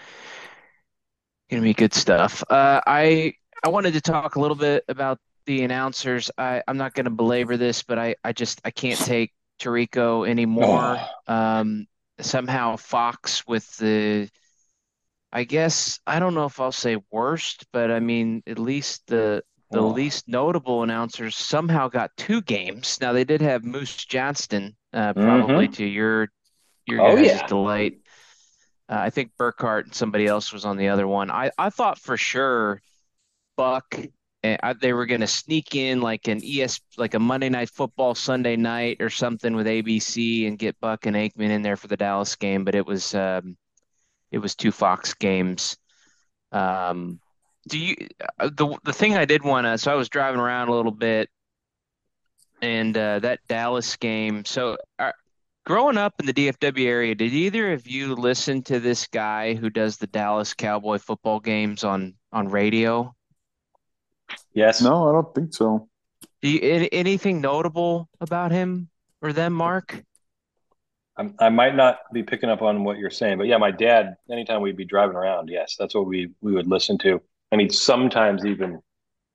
Gonna 1.49 1.63
be 1.63 1.73
good 1.73 1.93
stuff. 1.93 2.43
Uh, 2.49 2.79
I 2.87 3.33
I 3.63 3.69
wanted 3.69 3.93
to 3.93 4.01
talk 4.01 4.35
a 4.35 4.39
little 4.39 4.55
bit 4.55 4.85
about 4.87 5.19
the 5.45 5.63
announcers. 5.63 6.31
I 6.37 6.63
I'm 6.67 6.77
not 6.77 6.93
going 6.93 7.05
to 7.05 7.11
belabor 7.11 7.57
this, 7.57 7.83
but 7.83 7.99
I 7.99 8.15
I 8.23 8.31
just 8.31 8.61
I 8.63 8.71
can't 8.71 8.99
take 8.99 9.33
Tirico 9.59 10.27
anymore. 10.27 10.97
Oh. 11.27 11.33
Um, 11.33 11.87
somehow 12.21 12.77
Fox 12.77 13.45
with 13.45 13.75
the 13.77 14.29
I 15.33 15.43
guess 15.43 15.99
I 16.07 16.19
don't 16.19 16.33
know 16.33 16.45
if 16.45 16.59
I'll 16.59 16.71
say 16.71 16.97
worst, 17.11 17.65
but 17.73 17.91
I 17.91 17.99
mean 17.99 18.43
at 18.47 18.59
least 18.59 19.07
the 19.07 19.43
the 19.71 19.81
oh. 19.81 19.87
least 19.87 20.27
notable 20.27 20.83
announcers 20.83 21.35
somehow 21.35 21.87
got 21.87 22.11
two 22.17 22.41
games. 22.41 22.97
Now 23.01 23.13
they 23.13 23.23
did 23.23 23.41
have 23.41 23.63
Moose 23.63 24.05
Johnston, 24.05 24.75
uh, 24.93 25.13
probably 25.13 25.65
mm-hmm. 25.65 25.73
to 25.73 25.85
your 25.85 26.29
your 26.85 27.01
oh, 27.01 27.15
guys' 27.15 27.27
yeah. 27.27 27.47
delight. 27.47 27.99
Uh, 28.89 28.97
I 28.99 29.09
think 29.09 29.31
Burkhardt 29.37 29.85
and 29.85 29.95
somebody 29.95 30.27
else 30.27 30.51
was 30.51 30.65
on 30.65 30.77
the 30.77 30.89
other 30.89 31.07
one. 31.07 31.31
I, 31.31 31.51
I 31.57 31.69
thought 31.69 31.97
for 31.97 32.17
sure 32.17 32.81
Buck 33.55 33.95
I, 34.43 34.73
they 34.73 34.93
were 34.93 35.05
going 35.05 35.21
to 35.21 35.27
sneak 35.27 35.75
in 35.75 36.01
like 36.01 36.27
an 36.27 36.41
ES 36.43 36.81
like 36.97 37.13
a 37.13 37.19
Monday 37.19 37.49
Night 37.49 37.69
Football 37.69 38.15
Sunday 38.15 38.55
night 38.55 38.97
or 38.99 39.09
something 39.09 39.55
with 39.55 39.67
ABC 39.67 40.47
and 40.47 40.57
get 40.57 40.79
Buck 40.79 41.05
and 41.05 41.15
Aikman 41.15 41.51
in 41.51 41.61
there 41.61 41.77
for 41.77 41.87
the 41.87 41.97
Dallas 41.97 42.35
game, 42.35 42.63
but 42.63 42.73
it 42.73 42.85
was 42.85 43.13
um, 43.13 43.55
it 44.31 44.39
was 44.39 44.55
two 44.55 44.71
Fox 44.71 45.13
games. 45.13 45.77
Um, 46.51 47.19
do 47.67 47.77
you 47.77 47.95
uh, 48.39 48.49
the 48.53 48.77
the 48.83 48.93
thing 48.93 49.15
I 49.15 49.25
did 49.25 49.43
want 49.43 49.65
to? 49.65 49.77
So 49.77 49.91
I 49.91 49.95
was 49.95 50.09
driving 50.09 50.39
around 50.39 50.69
a 50.69 50.75
little 50.75 50.91
bit, 50.91 51.29
and 52.61 52.95
uh, 52.95 53.19
that 53.19 53.39
Dallas 53.47 53.95
game. 53.95 54.45
So. 54.45 54.77
Uh, 54.99 55.11
growing 55.63 55.95
up 55.95 56.15
in 56.19 56.25
the 56.25 56.33
DFW 56.33 56.87
area, 56.87 57.13
did 57.13 57.33
either 57.33 57.71
of 57.71 57.87
you 57.87 58.15
listen 58.15 58.63
to 58.63 58.79
this 58.79 59.05
guy 59.05 59.53
who 59.53 59.69
does 59.69 59.97
the 59.97 60.07
Dallas 60.07 60.55
Cowboy 60.55 60.97
football 60.97 61.39
games 61.39 61.83
on 61.83 62.15
on 62.31 62.47
radio? 62.47 63.13
Yes. 64.53 64.81
No, 64.81 65.09
I 65.09 65.11
don't 65.13 65.33
think 65.35 65.53
so. 65.53 65.87
Do 66.41 66.49
you, 66.49 66.89
anything 66.91 67.41
notable 67.41 68.09
about 68.19 68.51
him 68.51 68.89
or 69.21 69.33
them, 69.33 69.53
Mark? 69.53 70.03
I'm, 71.17 71.35
i 71.39 71.49
might 71.49 71.75
not 71.75 71.99
be 72.13 72.23
picking 72.23 72.49
up 72.49 72.61
on 72.61 72.83
what 72.83 72.97
you're 72.97 73.11
saying, 73.11 73.37
but 73.37 73.47
yeah, 73.47 73.57
my 73.57 73.71
dad. 73.71 74.15
Anytime 74.29 74.61
we'd 74.61 74.77
be 74.77 74.85
driving 74.85 75.15
around, 75.15 75.49
yes, 75.49 75.75
that's 75.77 75.93
what 75.93 76.07
we 76.07 76.31
we 76.41 76.53
would 76.53 76.67
listen 76.67 76.97
to, 76.99 77.21
and 77.51 77.61
he'd 77.61 77.73
sometimes 77.73 78.45
even 78.45 78.81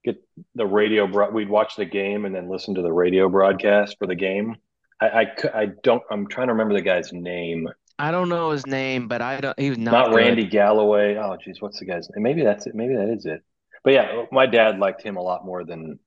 get 0.03 0.17
the 0.55 0.65
radio. 0.65 1.07
Bro- 1.07 1.31
we'd 1.31 1.49
watch 1.49 1.75
the 1.75 1.85
game 1.85 2.25
and 2.25 2.33
then 2.33 2.49
listen 2.49 2.75
to 2.75 2.81
the 2.81 2.93
radio 2.93 3.29
broadcast 3.29 3.97
for 3.99 4.07
the 4.07 4.15
game. 4.15 4.55
I, 4.99 5.07
I, 5.07 5.25
I 5.53 5.65
don't. 5.83 6.03
I'm 6.09 6.27
trying 6.27 6.47
to 6.47 6.53
remember 6.53 6.73
the 6.73 6.81
guy's 6.81 7.13
name. 7.13 7.67
I 7.99 8.11
don't 8.11 8.29
know 8.29 8.51
his 8.51 8.65
name, 8.67 9.07
but 9.07 9.21
I 9.21 9.39
don't. 9.39 9.59
He 9.59 9.69
was 9.69 9.79
not, 9.79 10.09
not 10.09 10.15
Randy 10.15 10.45
Galloway. 10.45 11.17
Oh, 11.17 11.35
geez, 11.43 11.61
what's 11.61 11.79
the 11.79 11.85
guy's 11.85 12.09
name? 12.09 12.23
Maybe 12.23 12.43
that's 12.43 12.67
it. 12.67 12.75
Maybe 12.75 12.95
that 12.95 13.09
is 13.09 13.25
it 13.25 13.43
but 13.87 13.93
yeah, 13.93 14.25
my 14.33 14.45
dad 14.45 14.79
liked 14.79 15.01
him 15.01 15.15
a 15.15 15.21
lot 15.21 15.45
more 15.45 15.63
than 15.63 15.97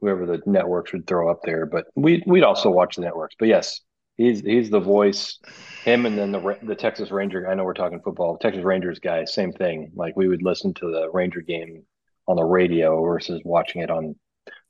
whoever 0.00 0.26
the 0.26 0.42
networks 0.46 0.92
would 0.92 1.06
throw 1.06 1.30
up 1.30 1.42
there. 1.44 1.64
But 1.64 1.86
we 1.94 2.24
we'd 2.26 2.42
also 2.42 2.70
watch 2.70 2.96
the 2.96 3.02
networks. 3.02 3.36
But 3.38 3.46
yes, 3.46 3.80
he's 4.16 4.40
he's 4.40 4.70
the 4.70 4.80
voice. 4.80 5.38
Him 5.84 6.06
and 6.06 6.16
then 6.16 6.32
the 6.32 6.58
the 6.62 6.74
Texas 6.74 7.10
Ranger. 7.10 7.48
I 7.48 7.54
know 7.54 7.64
we're 7.64 7.74
talking 7.74 8.00
football. 8.00 8.38
Texas 8.38 8.64
Rangers 8.64 8.98
guy, 8.98 9.24
same 9.24 9.52
thing. 9.52 9.92
Like 9.94 10.16
we 10.16 10.28
would 10.28 10.42
listen 10.42 10.72
to 10.74 10.90
the 10.90 11.10
Ranger 11.10 11.42
game 11.42 11.82
on 12.26 12.36
the 12.36 12.44
radio 12.44 13.02
versus 13.04 13.42
watching 13.44 13.82
it 13.82 13.90
on 13.90 14.16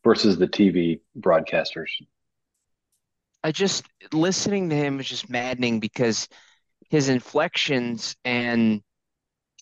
versus 0.02 0.36
the 0.38 0.48
TV 0.48 1.00
broadcasters. 1.18 1.88
I 3.44 3.52
just 3.52 3.84
listening 4.12 4.70
to 4.70 4.76
him 4.76 4.98
is 5.00 5.08
just 5.08 5.28
maddening 5.30 5.78
because 5.80 6.28
his 6.90 7.08
inflections 7.08 8.16
and 8.24 8.82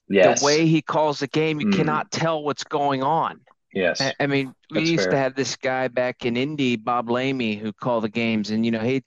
Yes. 0.08 0.40
the 0.40 0.44
way 0.46 0.66
he 0.66 0.82
calls 0.82 1.20
the 1.20 1.26
game, 1.26 1.58
you 1.60 1.66
Mm. 1.66 1.76
cannot 1.76 2.10
tell 2.10 2.42
what's 2.42 2.64
going 2.64 3.02
on. 3.02 3.40
yes. 3.72 4.00
I, 4.00 4.12
I 4.20 4.26
mean, 4.26 4.54
we 4.70 4.78
That's 4.80 4.90
used 4.90 5.02
fair. 5.04 5.12
to 5.12 5.16
have 5.18 5.34
this 5.34 5.56
guy 5.56 5.88
back 5.88 6.26
in 6.26 6.36
Indy, 6.36 6.76
Bob 6.76 7.08
Lamey, 7.08 7.58
who 7.58 7.72
called 7.72 8.04
the 8.04 8.08
games, 8.10 8.50
and 8.50 8.64
you 8.66 8.70
know, 8.72 8.80
he 8.80 9.02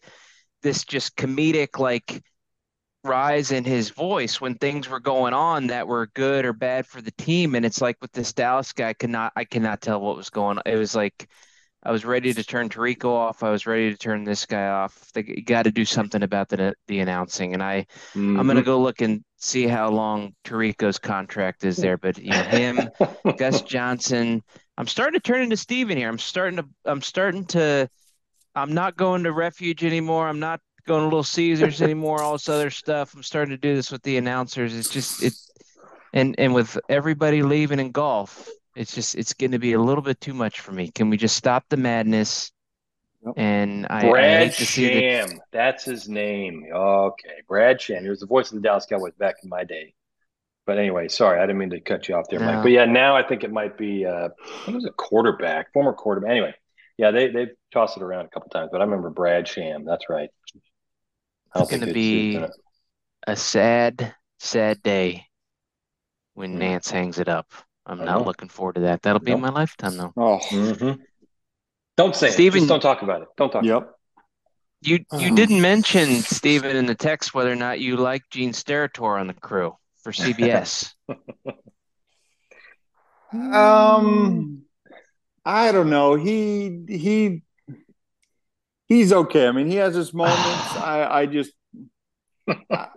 this 0.66 0.86
just 0.86 1.16
comedic 1.18 1.80
like 1.80 2.24
rise 3.04 3.52
in 3.52 3.64
his 3.64 3.92
voice 3.92 4.42
when 4.42 4.56
things 4.56 4.90
were 4.90 5.00
going 5.00 5.34
on 5.34 5.68
that 5.68 5.88
were 5.88 6.08
good 6.16 6.46
or 6.46 6.54
bad 6.54 6.88
for 6.88 7.02
the 7.02 7.12
team. 7.12 7.56
And 7.56 7.66
it's 7.66 7.82
like 7.82 7.98
with 8.02 8.12
this 8.14 8.34
Dallas 8.34 8.74
guy, 8.74 8.90
I 8.90 8.94
cannot 8.94 9.34
I 9.36 9.46
cannot 9.46 9.82
tell 9.82 10.02
what 10.02 10.18
was 10.18 10.30
going 10.30 10.58
on. 10.58 10.64
It 10.66 10.78
was 10.78 10.96
like 10.96 11.28
I 11.84 11.92
was 11.92 12.06
ready 12.06 12.34
to 12.34 12.44
turn 12.44 12.70
Tirico 12.70 13.12
off. 13.12 13.44
I 13.44 13.52
was 13.52 13.68
ready 13.68 13.92
to 13.92 13.98
turn 13.98 14.24
this 14.24 14.46
guy 14.46 14.68
off. 14.70 15.12
They 15.14 15.24
got 15.24 15.64
to 15.64 15.72
do 15.72 15.86
something 15.86 16.24
about 16.24 16.50
the 16.50 16.74
the 16.88 17.00
announcing. 17.00 17.54
And 17.54 17.62
I 17.64 17.86
I'm 18.36 18.48
gonna 18.48 18.64
Mhm. 18.64 18.64
go 18.64 18.82
look 18.82 19.02
and 19.02 19.24
see 19.38 19.68
how 19.68 19.90
long 19.90 20.34
Tirico's 20.44 21.00
contract 21.00 21.64
is 21.64 21.80
there. 21.80 21.98
But 21.98 22.18
you 22.18 22.34
know, 22.34 22.44
him, 22.44 22.90
Gus 23.38 23.62
Johnson. 23.62 24.44
I'm 24.78 24.88
starting 24.88 25.20
to 25.20 25.24
turn 25.24 25.42
into 25.42 25.58
Steven 25.58 25.98
here. 25.98 26.10
I'm 26.10 26.20
starting 26.20 26.58
to 26.58 26.66
I'm 26.86 27.02
starting 27.02 27.46
to 27.48 27.90
I'm 28.56 28.74
not 28.74 28.96
going 28.96 29.24
to 29.24 29.32
refuge 29.32 29.84
anymore. 29.84 30.28
I'm 30.28 30.40
not 30.40 30.62
going 30.88 31.02
to 31.02 31.06
Little 31.06 31.24
Caesars 31.24 31.82
anymore, 31.82 32.22
all 32.22 32.34
this 32.34 32.50
other 32.50 32.70
stuff. 32.70 33.14
I'm 33.14 33.24
starting 33.24 33.52
to 33.52 33.58
do 33.58 33.76
this 33.76 33.92
with 33.92 34.04
the 34.04 34.18
announcers. 34.18 34.76
It's 34.76 34.90
just 34.90 35.24
it 35.24 35.34
and 36.14 36.36
and 36.38 36.54
with 36.54 36.78
everybody 36.90 37.44
leaving 37.44 37.80
in 37.80 37.92
golf, 37.92 38.50
it's 38.76 38.96
just 38.96 39.16
it's 39.16 39.34
going 39.34 39.52
to 39.52 39.60
be 39.60 39.74
a 39.74 39.80
little 39.80 40.02
bit 40.02 40.20
too 40.22 40.34
much 40.34 40.62
for 40.62 40.72
me. 40.72 40.90
Can 40.92 41.10
we 41.10 41.18
just 41.18 41.36
stop 41.36 41.66
the 41.70 41.78
madness? 41.78 42.52
Yep. 43.26 43.34
And 43.38 43.88
I, 43.90 44.08
I 44.08 44.10
Brad 44.10 44.48
hate 44.48 44.54
to 44.58 44.66
see 44.66 44.88
that 44.88 45.00
Sham. 45.00 45.40
That's 45.52 45.84
his 45.84 46.08
name. 46.08 46.66
Okay. 46.72 47.42
Brad 47.48 47.82
Sham. 47.82 48.04
He 48.04 48.10
was 48.10 48.20
the 48.20 48.28
voice 48.28 48.52
of 48.52 48.56
the 48.56 48.62
Dallas 48.62 48.86
Cowboys 48.86 49.14
back 49.18 49.36
in 49.44 49.50
my 49.50 49.64
day. 49.64 49.94
But 50.66 50.80
anyway, 50.80 51.10
sorry, 51.10 51.40
I 51.40 51.44
didn't 51.44 51.60
mean 51.60 51.70
to 51.72 51.80
cut 51.80 52.08
you 52.08 52.16
off 52.16 52.26
there, 52.30 52.40
Mike. 52.40 52.64
But 52.64 52.72
yeah, 52.72 52.86
now 52.86 53.16
I 53.16 53.22
think 53.22 53.44
it 53.44 53.52
might 53.52 53.78
be 53.78 54.06
uh 54.06 54.30
I 54.30 54.66
think 54.66 54.70
it 54.70 54.76
was 54.76 54.86
a 54.86 54.92
quarterback, 54.92 55.74
former 55.74 55.94
quarterback. 55.94 56.32
Anyway, 56.32 56.56
yeah, 56.98 57.12
they 57.12 57.30
they've 57.30 57.52
tossed 57.74 57.98
it 57.98 58.04
around 58.04 58.26
a 58.26 58.30
couple 58.30 58.50
times, 58.50 58.70
but 58.72 58.82
I 58.82 58.84
remember 58.86 59.10
Brad 59.10 59.48
Sham. 59.48 59.86
That's 59.86 60.10
right. 60.10 60.30
It's 61.56 61.72
gonna 61.72 61.92
be- 61.94 62.44
a 63.28 63.36
sad, 63.36 64.14
sad 64.40 64.84
day 64.84 65.26
when 66.36 66.56
Mm. 66.56 66.60
Nance 66.60 66.92
hangs 66.92 67.18
it 67.18 67.28
up. 67.28 67.52
I'm 67.86 68.04
not 68.06 68.20
know. 68.20 68.24
looking 68.26 68.50
forward 68.50 68.76
to 68.76 68.82
that. 68.82 69.02
That'll 69.02 69.20
be 69.20 69.32
in 69.32 69.42
Nope. 69.42 69.54
my 69.54 69.60
lifetime 69.62 69.98
though. 69.98 70.14
Oh, 70.18 70.38
Mhm. 70.50 71.00
Don't 71.98 72.16
say 72.16 72.28
it. 72.28 72.52
Just 72.52 72.68
don't 72.68 72.82
talk 72.82 73.02
about 73.02 73.22
it. 73.24 73.30
Don't 73.38 73.52
talk. 73.52 73.64
yep. 73.64 73.90
You 74.82 74.98
you 75.18 75.32
Oh. 75.32 75.36
didn't 75.36 75.62
mention 75.62 76.08
Steven 76.22 76.76
in 76.76 76.86
the 76.86 76.94
text 76.96 77.34
whether 77.34 77.52
or 77.52 77.56
not 77.56 77.80
you 77.80 77.96
like 77.98 78.22
Gene 78.30 78.52
Steratore 78.52 79.20
on 79.20 79.28
the 79.28 79.34
crew 79.34 79.76
for 80.04 80.12
CBS. 80.74 80.94
Um, 83.34 84.65
I 85.46 85.72
don't 85.72 85.90
know. 85.90 86.16
He 86.16 86.80
he 86.88 87.44
he's 88.88 89.14
okay. 89.14 89.48
I 89.48 89.52
mean, 89.52 89.68
he 89.68 89.76
has 89.76 89.94
his 89.96 90.14
moments. 90.14 90.38
I 90.78 91.08
I 91.22 91.26
just 91.26 91.52
I, 92.72 92.88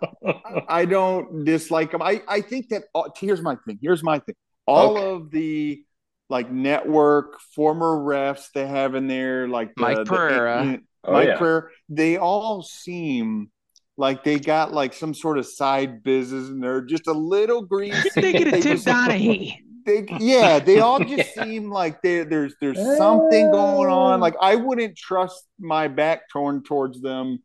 I 0.67 0.85
don't 0.85 1.43
dislike 1.45 1.93
him. 1.93 2.01
I 2.01 2.21
I 2.27 2.41
think 2.41 2.69
that 2.69 2.83
uh, 2.95 3.09
here's 3.17 3.41
my 3.41 3.55
thing. 3.65 3.79
Here's 3.81 4.03
my 4.03 4.19
thing. 4.19 4.35
All 4.67 4.97
Okay. 4.97 5.09
of 5.11 5.31
the 5.31 5.83
like 6.29 6.51
network 6.51 7.39
former 7.55 7.97
refs 7.97 8.51
they 8.53 8.67
have 8.67 8.93
in 8.95 9.07
there, 9.07 9.47
like 9.47 9.73
the, 9.75 9.81
Mike 9.81 9.97
the- 9.97 10.05
Pereira. 10.05 10.77
Oh, 11.03 11.13
Mike 11.13 11.27
yeah. 11.29 11.37
Pereira, 11.37 11.69
they 11.87 12.17
all 12.17 12.61
seem 12.61 13.49
like 13.97 14.23
they 14.23 14.39
got 14.39 14.71
like 14.73 14.93
some 14.93 15.13
sort 15.13 15.37
of 15.39 15.45
side 15.47 16.03
business 16.03 16.49
and 16.49 16.61
they're 16.63 16.81
just 16.81 17.07
a 17.07 17.13
little 17.13 17.63
greasy. 17.63 18.09
Thinking 18.11 18.47
of 18.47 18.51
They 18.53 18.61
Tim 18.61 18.77
just- 18.77 18.87
Donaghy. 18.87 19.55
They 19.89 20.17
yeah 20.19 20.59
they 20.59 20.79
all 20.85 20.99
just 20.99 21.35
Yeah. 21.35 21.43
seem 21.43 21.69
like 21.71 22.01
they, 22.01 22.23
there's 22.23 22.55
there's 22.61 22.79
something 22.97 23.49
going 23.49 23.89
on 23.89 24.19
like 24.19 24.35
i 24.41 24.55
wouldn't 24.55 24.95
trust 24.97 25.45
my 25.59 25.87
back 25.87 26.29
torn 26.31 26.63
towards 26.63 27.01
them 27.01 27.39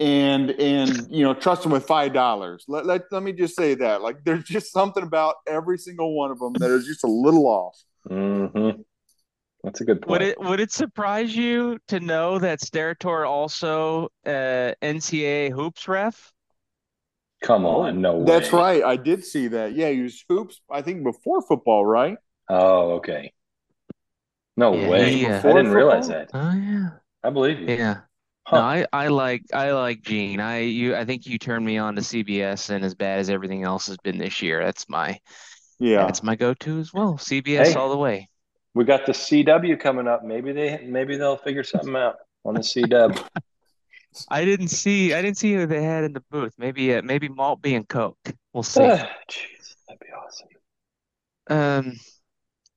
and 0.00 0.50
and 0.50 1.06
you 1.10 1.22
know 1.22 1.32
trust 1.34 1.62
them 1.62 1.72
with 1.72 1.86
five 1.86 2.12
dollars 2.12 2.64
let, 2.68 2.84
let 2.84 3.02
let 3.10 3.22
me 3.22 3.32
just 3.32 3.56
say 3.56 3.74
that 3.74 4.02
like 4.02 4.16
there's 4.24 4.44
just 4.44 4.72
something 4.72 5.02
about 5.02 5.36
every 5.46 5.78
single 5.78 6.14
one 6.14 6.30
of 6.30 6.38
them 6.38 6.52
that 6.58 6.70
is 6.70 6.86
just 6.86 7.04
a 7.04 7.08
little 7.08 7.46
off 7.46 7.76
Mhm. 8.08 8.84
That's 9.64 9.80
a 9.80 9.84
good 9.84 10.00
point. 10.00 10.10
Would 10.12 10.22
it 10.22 10.40
would 10.40 10.60
it 10.60 10.70
surprise 10.70 11.34
you 11.34 11.76
to 11.88 11.98
know 11.98 12.38
that 12.38 12.60
Steratore 12.60 13.26
also 13.28 14.04
uh, 14.24 14.72
NCAA 14.80 15.50
hoops 15.50 15.88
ref? 15.88 16.32
Come 17.46 17.64
on, 17.64 18.00
no 18.00 18.16
way. 18.16 18.26
that's 18.26 18.52
right 18.52 18.82
i 18.82 18.96
did 18.96 19.24
see 19.24 19.48
that 19.48 19.72
yeah 19.74 19.88
he 19.90 20.00
was 20.02 20.24
hoops 20.28 20.60
i 20.70 20.82
think 20.82 21.04
before 21.04 21.42
football 21.42 21.84
right 21.86 22.18
Oh, 22.48 22.92
okay. 22.98 23.32
No 24.56 24.72
Yeah, 24.72 24.88
way. 24.88 25.10
he, 25.10 25.26
uh, 25.26 25.40
I 25.40 25.52
didn't 25.52 25.72
realize 25.72 26.08
that. 26.08 26.30
Oh 26.32 26.52
yeah, 26.52 26.90
I 27.24 27.30
believe 27.30 27.58
you. 27.58 27.66
yeah. 27.66 28.00
Huh. 28.44 28.58
No, 28.58 28.62
I, 28.62 28.86
I 28.92 29.08
like 29.08 29.42
I 29.52 29.72
like 29.72 30.02
Gene. 30.02 30.38
I 30.38 30.60
you 30.60 30.94
I 30.94 31.04
think 31.04 31.26
you 31.26 31.38
turned 31.38 31.66
me 31.66 31.76
on 31.78 31.96
to 31.96 32.02
CBS, 32.02 32.70
and 32.70 32.84
as 32.84 32.94
bad 32.94 33.18
as 33.18 33.28
everything 33.28 33.64
else 33.64 33.88
has 33.88 33.96
been 33.98 34.16
this 34.18 34.40
year, 34.42 34.64
that's 34.64 34.88
my 34.88 35.18
yeah 35.80 36.06
that's 36.06 36.22
my 36.22 36.36
go-to 36.36 36.78
as 36.78 36.92
well. 36.94 37.18
CBS 37.18 37.72
Hey. 37.72 37.74
all 37.74 37.90
the 37.90 37.98
way. 37.98 38.28
We 38.74 38.84
got 38.84 39.06
the 39.06 39.12
CW 39.12 39.80
coming 39.80 40.06
up. 40.06 40.22
Maybe 40.24 40.52
they 40.52 40.86
maybe 40.86 41.16
they'll 41.16 41.36
figure 41.38 41.64
something 41.64 41.96
out 41.96 42.16
on 42.44 42.54
the 42.54 42.60
CW. 42.60 43.20
I 44.28 44.44
didn't 44.44 44.68
see 44.68 45.14
I 45.14 45.22
didn't 45.22 45.38
see 45.38 45.54
who 45.54 45.66
they 45.66 45.82
had 45.82 46.04
in 46.04 46.12
the 46.12 46.22
booth. 46.30 46.54
Maybe 46.58 46.94
uh, 46.94 47.02
maybe 47.02 47.28
Maltby 47.28 47.74
and 47.74 47.88
Coke. 47.88 48.18
We'll 48.52 48.62
see. 48.62 48.80
Jeez, 48.80 49.76
that'd 49.86 50.00
be 50.00 50.06
awesome. 50.12 50.48
Um, 51.48 52.00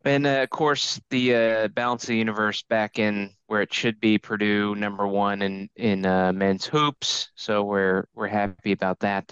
and 0.05 0.25
uh, 0.25 0.41
of 0.43 0.49
course, 0.49 0.99
the 1.09 1.35
uh, 1.35 1.67
balance 1.69 2.03
of 2.03 2.09
the 2.09 2.17
universe 2.17 2.63
back 2.63 2.99
in 2.99 3.31
where 3.47 3.61
it 3.61 3.73
should 3.73 3.99
be, 3.99 4.17
Purdue 4.17 4.75
number 4.75 5.07
one 5.07 5.41
in 5.41 5.69
in 5.75 6.05
uh, 6.05 6.31
men's 6.33 6.65
hoops. 6.65 7.29
So 7.35 7.63
we're 7.63 8.05
we're 8.13 8.27
happy 8.27 8.71
about 8.71 8.99
that. 8.99 9.31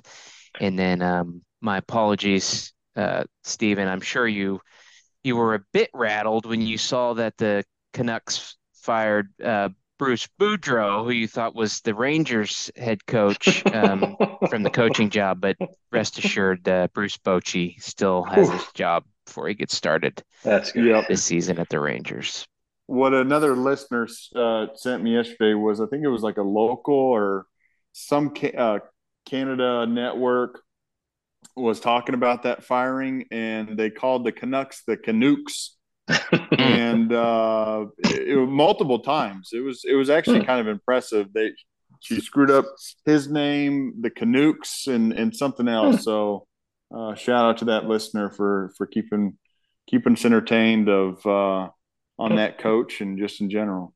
And 0.60 0.78
then 0.78 1.02
um, 1.02 1.42
my 1.62 1.78
apologies, 1.78 2.74
uh, 2.96 3.24
Steven. 3.44 3.88
I'm 3.88 4.02
sure 4.02 4.28
you 4.28 4.60
you 5.24 5.36
were 5.36 5.56
a 5.56 5.64
bit 5.74 5.90
rattled 5.94 6.46
when 6.46 6.62
you 6.62 6.78
saw 6.78 7.14
that 7.14 7.38
the 7.38 7.64
Canucks 7.94 8.58
fired 8.74 9.30
uh, 9.44 9.70
Bruce 9.98 10.28
Boudreau, 10.40 11.04
who 11.04 11.12
you 11.12 11.28
thought 11.28 11.56
was 11.56 11.82
the 11.82 11.94
Rangers 11.96 12.72
head 12.76 13.06
coach 13.06 13.64
um, 13.74 14.18
from 14.50 14.64
the 14.64 14.70
coaching 14.70 15.10
job, 15.10 15.42
but 15.42 15.58
rest 15.92 16.18
assured, 16.20 16.68
uh, 16.68 16.88
Bruce 16.94 17.18
Bochy 17.18 17.82
still 17.82 18.24
has 18.24 18.50
his 18.50 18.66
job 18.74 19.06
before 19.26 19.48
he 19.48 19.56
gets 19.56 19.76
started 19.76 20.24
That's 20.44 20.72
good. 20.72 20.86
yep 20.86 21.08
this 21.08 21.24
season 21.24 21.60
at 21.60 21.70
the 21.70 21.80
Rangers. 21.80 22.48
what 22.86 23.14
another 23.14 23.56
listener 23.56 24.08
uh, 24.36 24.68
sent 24.76 25.04
me 25.04 25.14
yesterday 25.14 25.54
was 25.54 25.82
I 25.82 25.88
think 25.88 26.04
it 26.04 26.10
was 26.10 26.22
like 26.24 26.38
a 26.38 26.44
local 26.44 26.96
or 26.96 27.46
some 27.94 28.34
ca- 28.36 28.56
uh, 28.56 28.80
Canada 29.26 29.86
network 29.86 30.62
was 31.56 31.80
talking 31.80 32.16
about 32.16 32.44
that 32.44 32.64
firing, 32.64 33.26
and 33.32 33.78
they 33.78 33.90
called 33.90 34.26
the 34.26 34.32
Canucks 34.32 34.84
the 34.86 34.98
Canucks, 34.98 35.77
and 36.58 37.12
uh, 37.14 37.86
it, 38.00 38.30
it- 38.30 38.48
multiple 38.50 39.00
times. 39.00 39.50
It 39.54 39.60
was 39.60 39.84
it 39.86 39.94
was 39.96 40.10
actually 40.10 40.46
kind 40.46 40.60
of 40.62 40.68
impressive. 40.68 41.32
They 41.34 41.52
she 42.00 42.20
screwed 42.22 42.52
up 42.52 42.66
his 43.06 43.30
name, 43.30 43.96
the 44.02 44.10
Canucks, 44.10 44.88
and 44.88 45.14
and 45.14 45.36
something 45.36 45.68
else. 45.68 46.04
So 46.04 46.48
uh, 46.96 47.16
shout 47.16 47.46
out 47.50 47.58
to 47.60 47.66
that 47.66 47.86
listener 47.86 48.30
for 48.30 48.74
for 48.78 48.86
keeping 48.88 49.38
keeping 49.90 50.14
us 50.14 50.26
entertained 50.26 50.90
of. 50.90 51.26
Uh, 51.26 51.70
on 52.20 52.36
that 52.38 52.58
coach 52.58 53.00
and 53.00 53.20
just 53.20 53.42
in 53.42 53.48
general. 53.52 53.94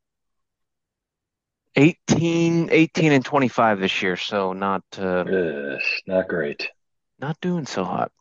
18, 1.76 2.70
18 2.72 3.12
and 3.14 3.26
25 3.26 3.80
this 3.80 4.02
year, 4.04 4.16
so 4.16 4.54
not 4.54 4.84
uh, 4.98 5.24
Ugh, 5.28 5.80
not 6.06 6.28
great. 6.28 6.70
not 7.20 7.36
doing 7.42 7.66
so 7.66 7.84
hot. 7.84 8.12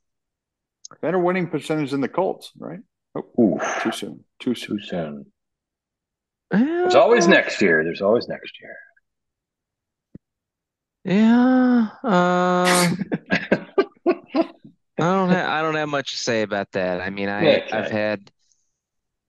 Better 1.03 1.19
winning 1.19 1.49
percentage 1.49 1.91
than 1.91 2.01
the 2.01 2.09
Colts, 2.09 2.51
right? 2.59 2.81
Oh, 3.15 3.25
Oof, 3.41 3.81
too 3.83 3.93
soon. 3.93 4.25
Too 4.39 4.55
soon. 4.55 4.79
too 4.79 4.85
soon. 4.85 5.33
There's 6.51 6.95
always 6.95 7.29
next 7.29 7.61
year. 7.63 7.85
There's 7.85 8.03
always 8.03 8.29
next 8.29 8.53
year. 8.61 8.77
Yeah, 11.05 11.89
uh, 12.05 12.95
I 13.33 14.49
don't 14.99 15.31
have 15.31 15.49
I 15.49 15.63
don't 15.63 15.75
have 15.77 15.89
much 15.89 16.13
to 16.13 16.19
say 16.19 16.43
about 16.43 16.71
that. 16.73 17.01
I 17.01 17.11
mean, 17.11 17.29
I 17.29 17.59
Okay. 17.59 17.71
I've 17.73 17.91
had, 17.91 18.31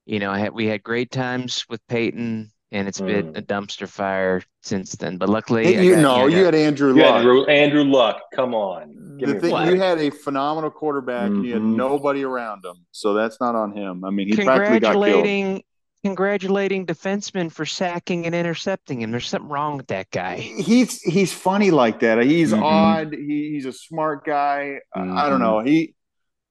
you 0.04 0.18
know, 0.18 0.30
I 0.30 0.38
had 0.38 0.52
we 0.52 0.66
had 0.66 0.82
great 0.82 1.10
times 1.10 1.64
with 1.68 1.80
Peyton, 1.88 2.52
and 2.72 2.88
it's 2.88 3.00
been 3.00 3.32
Mm. 3.32 3.38
a 3.38 3.42
dumpster 3.42 3.88
fire 3.88 4.42
since 4.62 4.92
then. 4.96 5.18
But 5.18 5.28
luckily, 5.28 5.76
I 5.78 5.80
you 5.82 5.94
got, 5.94 6.02
know, 6.02 6.26
you 6.26 6.38
you 6.38 6.44
had 6.44 6.54
Andrew 6.54 6.94
You 6.94 7.02
Luck. 7.02 7.14
Andrew, 7.16 7.44
Andrew 7.44 7.84
Luck. 7.84 8.20
Come 8.34 8.54
on. 8.54 9.16
Give 9.18 9.28
The 9.28 9.34
me 9.34 9.40
thing, 9.40 9.66
you 9.68 9.80
had 9.80 9.98
a 9.98 10.10
phenomenal 10.10 10.70
quarterback 10.70 11.26
and 11.28 11.44
you 11.44 11.52
had 11.52 11.62
Mhm. 11.62 11.76
nobody 11.76 12.24
around 12.24 12.64
him. 12.64 12.74
So 12.90 13.14
that's 13.14 13.40
not 13.40 13.54
on 13.54 13.72
him. 13.76 14.04
I 14.04 14.10
mean, 14.10 14.26
he 14.28 14.34
practically 14.34 14.80
got 14.80 14.92
killed. 14.92 15.04
congratulating 15.04 15.62
congratulating 16.04 16.84
defensemen 16.84 17.50
for 17.52 17.64
sacking 17.64 18.26
and 18.26 18.34
intercepting 18.34 19.00
him. 19.02 19.12
There's 19.12 19.28
something 19.28 19.48
wrong 19.48 19.76
with 19.76 19.86
that 19.88 20.10
guy. 20.10 20.36
He's 20.38 21.00
he's 21.00 21.32
funny 21.32 21.70
like 21.70 22.00
that. 22.00 22.20
He's 22.24 22.52
mm-hmm. 22.52 22.62
odd. 22.62 23.12
He, 23.14 23.50
he's 23.52 23.66
a 23.66 23.72
smart 23.72 24.24
guy. 24.24 24.80
Mm-hmm. 24.96 25.16
I 25.16 25.28
don't 25.28 25.40
know. 25.40 25.60
He 25.60 25.94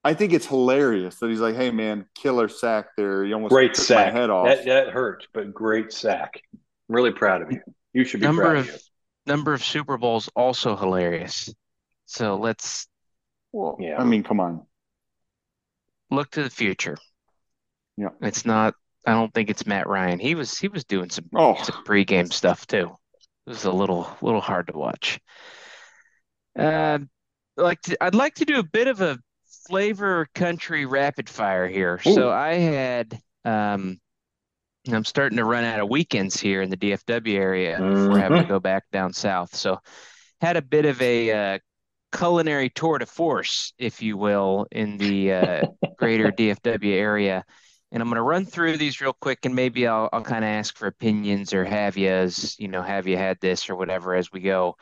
I 0.04 0.14
think 0.16 0.34
it's 0.34 0.47
hilarious 0.47 1.18
that 1.20 1.30
he's 1.30 1.39
like, 1.39 1.56
"Hey 1.56 1.70
man, 1.72 2.06
killer 2.16 2.47
sack 2.47 2.88
there. 2.97 3.24
You 3.24 3.36
almost 3.36 3.52
great 3.52 3.76
sack. 3.76 4.14
my 4.14 4.20
head 4.20 4.30
off. 4.30 4.47
That, 4.47 4.66
that 4.66 4.89
hurt, 4.89 5.28
but 5.34 5.54
great 5.54 5.93
sack. 5.93 6.41
I'm 6.54 6.60
really 6.95 7.12
proud 7.12 7.43
of 7.43 7.52
you. 7.52 7.62
You 7.93 8.04
should 8.04 8.20
be 8.20 8.26
number 8.26 8.41
proud 8.43 8.58
of, 8.58 8.68
of 8.68 8.74
you. 8.74 8.80
Number 9.28 9.54
of 9.54 9.64
Super 9.64 9.97
Bowls 9.97 10.30
also 10.36 10.76
hilarious. 10.76 11.54
So 12.06 12.38
let's. 12.38 12.88
Well, 13.52 13.78
yeah. 13.80 13.99
I 13.99 14.04
mean, 14.04 14.24
come 14.24 14.39
on. 14.39 14.66
Look 16.10 16.32
to 16.32 16.43
the 16.43 16.49
future. 16.49 16.97
Yeah, 17.97 18.10
it's 18.22 18.45
not. 18.45 18.74
I 19.06 19.14
don't 19.14 19.34
think 19.34 19.49
it's 19.49 19.66
Matt 19.66 19.88
Ryan. 19.88 20.20
He 20.20 20.36
was 20.36 20.58
he 20.58 20.68
was 20.68 20.84
doing 20.84 21.10
some 21.10 21.26
oh. 21.36 21.62
some 21.62 21.84
pregame 21.86 22.34
stuff 22.34 22.66
too. 22.66 22.97
It 23.45 23.49
was 23.49 23.66
a 23.66 23.72
little 23.72 24.08
little 24.22 24.41
hard 24.41 24.68
to 24.68 24.74
watch. 24.74 25.20
Uh, 26.58 26.99
like 27.56 27.82
to, 27.82 28.04
I'd 28.04 28.16
like 28.16 28.36
to 28.36 28.45
do 28.45 28.60
a 28.60 28.64
bit 28.64 28.88
of 28.88 29.02
a 29.02 29.18
flavor 29.72 30.28
country 30.36 30.86
rapid 30.86 31.30
fire 31.30 31.67
here. 31.67 31.99
Ooh. 32.05 32.13
So 32.13 32.30
I 32.30 32.55
had 32.55 33.19
um 33.45 33.99
I'm 34.91 35.05
starting 35.05 35.38
to 35.38 35.45
run 35.45 35.63
out 35.63 35.80
of 35.80 35.89
weekends 35.89 36.39
here 36.39 36.61
in 36.61 36.69
the 36.69 36.78
DFW 36.78 37.36
area 37.36 37.78
mm-hmm. 37.80 37.93
before 37.93 38.19
having 38.19 38.41
to 38.41 38.47
go 38.47 38.59
back 38.59 38.84
down 38.91 39.13
south. 39.13 39.55
So 39.55 39.80
had 40.41 40.57
a 40.57 40.61
bit 40.61 40.86
of 40.86 41.01
a 41.01 41.32
uh, 41.32 41.59
culinary 42.11 42.69
tour 42.69 42.97
de 42.97 43.05
force, 43.05 43.74
if 43.78 44.01
you 44.01 44.17
will, 44.17 44.65
in 44.72 44.97
the 44.97 45.34
uh, 45.34 45.61
greater 45.99 46.32
DFW 46.32 46.93
area. 46.93 47.45
And 47.91 48.01
I'm 48.01 48.09
going 48.09 48.15
to 48.15 48.24
run 48.24 48.45
through 48.45 48.78
these 48.78 49.01
real 49.01 49.13
quick, 49.13 49.45
and 49.45 49.53
maybe 49.53 49.86
I'll, 49.86 50.09
I'll 50.11 50.24
kind 50.24 50.43
of 50.43 50.49
ask 50.49 50.76
for 50.76 50.88
opinions 50.88 51.53
or 51.53 51.63
have 51.63 51.95
you 51.97 52.09
as 52.09 52.57
you 52.59 52.67
know, 52.67 52.82
have 52.82 53.07
you 53.07 53.17
had 53.17 53.38
this 53.39 53.69
or 53.69 53.76
whatever 53.76 54.15
as 54.15 54.32
we 54.32 54.39
go. 54.39 54.78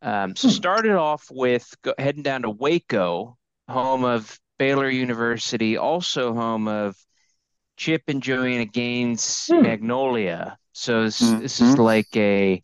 Um, 0.00 0.36
so 0.36 0.48
hmm. 0.48 0.54
started 0.54 0.92
off 0.92 1.28
with 1.30 1.68
go, 1.82 1.94
heading 1.98 2.22
down 2.22 2.42
to 2.42 2.50
Waco, 2.50 3.36
home 3.68 4.04
of 4.04 4.38
Baylor 4.58 4.88
University, 4.88 5.76
also 5.76 6.34
home 6.34 6.68
of 6.68 6.96
Chip 7.76 8.02
and 8.08 8.22
Joanna 8.22 8.66
Gaines 8.66 9.48
hmm. 9.50 9.62
Magnolia. 9.62 10.58
So 10.72 11.04
this, 11.04 11.20
mm-hmm. 11.20 11.40
this, 11.40 11.60
is 11.60 11.78
like 11.78 12.14
a 12.16 12.60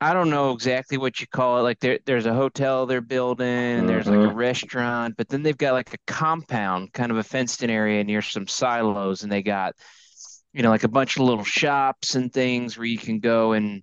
I 0.00 0.14
don't 0.14 0.30
know 0.30 0.52
exactly 0.52 0.96
what 0.96 1.20
you 1.20 1.26
call 1.26 1.58
it. 1.58 1.62
Like 1.62 1.78
there, 1.80 1.98
there's 2.06 2.24
a 2.24 2.32
hotel 2.32 2.86
they're 2.86 3.02
building, 3.02 3.46
and 3.46 3.88
there's 3.88 4.06
like 4.06 4.16
a 4.16 4.28
mm-hmm. 4.28 4.36
restaurant, 4.36 5.14
but 5.16 5.28
then 5.28 5.42
they've 5.42 5.56
got 5.56 5.74
like 5.74 5.92
a 5.92 5.98
compound, 6.06 6.92
kind 6.92 7.12
of 7.12 7.18
a 7.18 7.22
fenced-in 7.22 7.68
area 7.68 8.02
near 8.02 8.22
some 8.22 8.46
silos, 8.46 9.22
and 9.22 9.30
they 9.30 9.42
got, 9.42 9.74
you 10.54 10.62
know, 10.62 10.70
like 10.70 10.84
a 10.84 10.88
bunch 10.88 11.16
of 11.16 11.22
little 11.22 11.44
shops 11.44 12.14
and 12.14 12.32
things 12.32 12.78
where 12.78 12.86
you 12.86 12.96
can 12.96 13.20
go 13.20 13.52
and, 13.52 13.82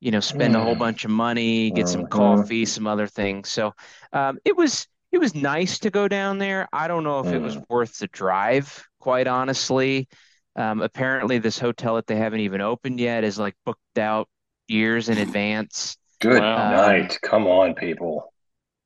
you 0.00 0.10
know, 0.10 0.20
spend 0.20 0.56
a 0.56 0.60
whole 0.60 0.74
mm. 0.74 0.78
bunch 0.78 1.04
of 1.04 1.10
money, 1.10 1.70
get 1.70 1.86
some 1.86 2.02
mm-hmm. 2.02 2.08
coffee, 2.08 2.64
some 2.64 2.86
other 2.86 3.06
things. 3.06 3.50
So 3.50 3.74
um, 4.14 4.38
it 4.46 4.56
was 4.56 4.88
it 5.12 5.18
was 5.18 5.34
nice 5.34 5.78
to 5.80 5.90
go 5.90 6.08
down 6.08 6.38
there. 6.38 6.68
I 6.72 6.88
don't 6.88 7.04
know 7.04 7.20
if 7.20 7.26
it 7.26 7.38
was 7.38 7.56
mm. 7.56 7.64
worth 7.68 7.98
the 7.98 8.08
drive, 8.08 8.82
quite 8.98 9.26
honestly. 9.26 10.08
Um, 10.56 10.80
apparently, 10.80 11.38
this 11.38 11.58
hotel 11.58 11.96
that 11.96 12.06
they 12.06 12.16
haven't 12.16 12.40
even 12.40 12.62
opened 12.62 12.98
yet 12.98 13.22
is 13.22 13.38
like 13.38 13.54
booked 13.64 13.98
out 13.98 14.28
years 14.68 15.10
in 15.10 15.18
advance. 15.18 15.96
Good 16.20 16.42
um, 16.42 16.72
night. 16.72 17.18
Come 17.22 17.46
on, 17.46 17.74
people. 17.74 18.32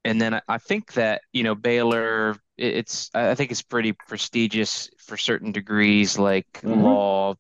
And 0.05 0.21
then 0.21 0.41
I 0.49 0.59
think 0.59 0.93
that 0.95 1.23
you 1.33 1.45
know 1.45 1.55
Baylor. 1.55 2.37
It's 2.59 3.11
I 3.15 3.35
think 3.35 3.51
it's 3.51 3.63
pretty 3.63 3.93
prestigious 3.93 4.89
for 4.99 5.17
certain 5.19 5.53
degrees, 5.53 6.19
like 6.19 6.47
mm-hmm. 6.55 6.81
law, 6.81 7.35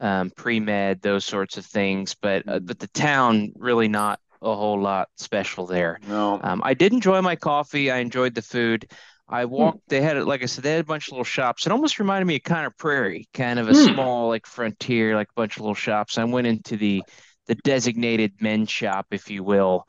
um, 0.00 0.30
pre 0.30 0.60
med, 0.60 1.02
those 1.02 1.26
sorts 1.26 1.58
of 1.58 1.66
things. 1.66 2.16
But 2.20 2.48
uh, 2.48 2.60
but 2.60 2.78
the 2.78 2.88
town 2.88 3.52
really 3.56 3.88
not 3.88 4.18
a 4.46 4.56
whole 4.56 4.80
lot 4.80 5.08
special 5.16 5.66
there. 5.66 5.98
No. 6.06 6.40
Um, 6.42 6.62
I 6.64 6.74
did 6.74 6.92
enjoy 6.92 7.20
my 7.20 7.36
coffee. 7.36 7.90
I 7.90 7.98
enjoyed 7.98 8.34
the 8.34 8.42
food. 8.42 8.90
I 9.28 9.44
hmm. 9.44 9.50
walked. 9.50 9.88
They 9.88 10.00
had, 10.00 10.16
it 10.16 10.24
like 10.24 10.42
I 10.42 10.46
said, 10.46 10.64
they 10.64 10.72
had 10.72 10.80
a 10.80 10.84
bunch 10.84 11.08
of 11.08 11.12
little 11.12 11.24
shops. 11.24 11.66
It 11.66 11.72
almost 11.72 11.98
reminded 11.98 12.26
me 12.26 12.36
of 12.36 12.42
Conner 12.42 12.70
Prairie, 12.70 13.28
kind 13.34 13.58
of 13.58 13.68
a 13.68 13.74
hmm. 13.74 13.94
small, 13.94 14.28
like 14.28 14.46
frontier, 14.46 15.14
like 15.14 15.28
a 15.28 15.40
bunch 15.40 15.56
of 15.56 15.62
little 15.62 15.74
shops. 15.74 16.18
I 16.18 16.24
went 16.24 16.46
into 16.46 16.76
the 16.76 17.02
the 17.46 17.54
designated 17.56 18.32
men's 18.40 18.70
shop, 18.70 19.06
if 19.12 19.30
you 19.30 19.44
will, 19.44 19.86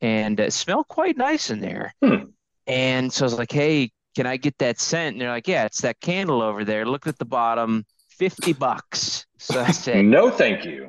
and 0.00 0.38
it 0.38 0.52
smelled 0.52 0.86
quite 0.86 1.16
nice 1.16 1.50
in 1.50 1.60
there. 1.60 1.92
Hmm. 2.02 2.26
And 2.66 3.12
so 3.12 3.24
I 3.24 3.26
was 3.26 3.38
like, 3.38 3.52
"Hey, 3.52 3.90
can 4.14 4.26
I 4.26 4.36
get 4.36 4.58
that 4.58 4.80
scent?" 4.80 5.14
And 5.14 5.20
they're 5.20 5.30
like, 5.30 5.48
"Yeah, 5.48 5.64
it's 5.64 5.80
that 5.82 6.00
candle 6.00 6.42
over 6.42 6.64
there. 6.64 6.86
Look 6.86 7.06
at 7.06 7.18
the 7.18 7.24
bottom, 7.24 7.84
fifty 8.08 8.52
bucks." 8.52 9.26
So 9.38 9.60
I 9.60 9.70
said, 9.72 10.04
"No, 10.04 10.30
thank 10.30 10.64
you." 10.64 10.88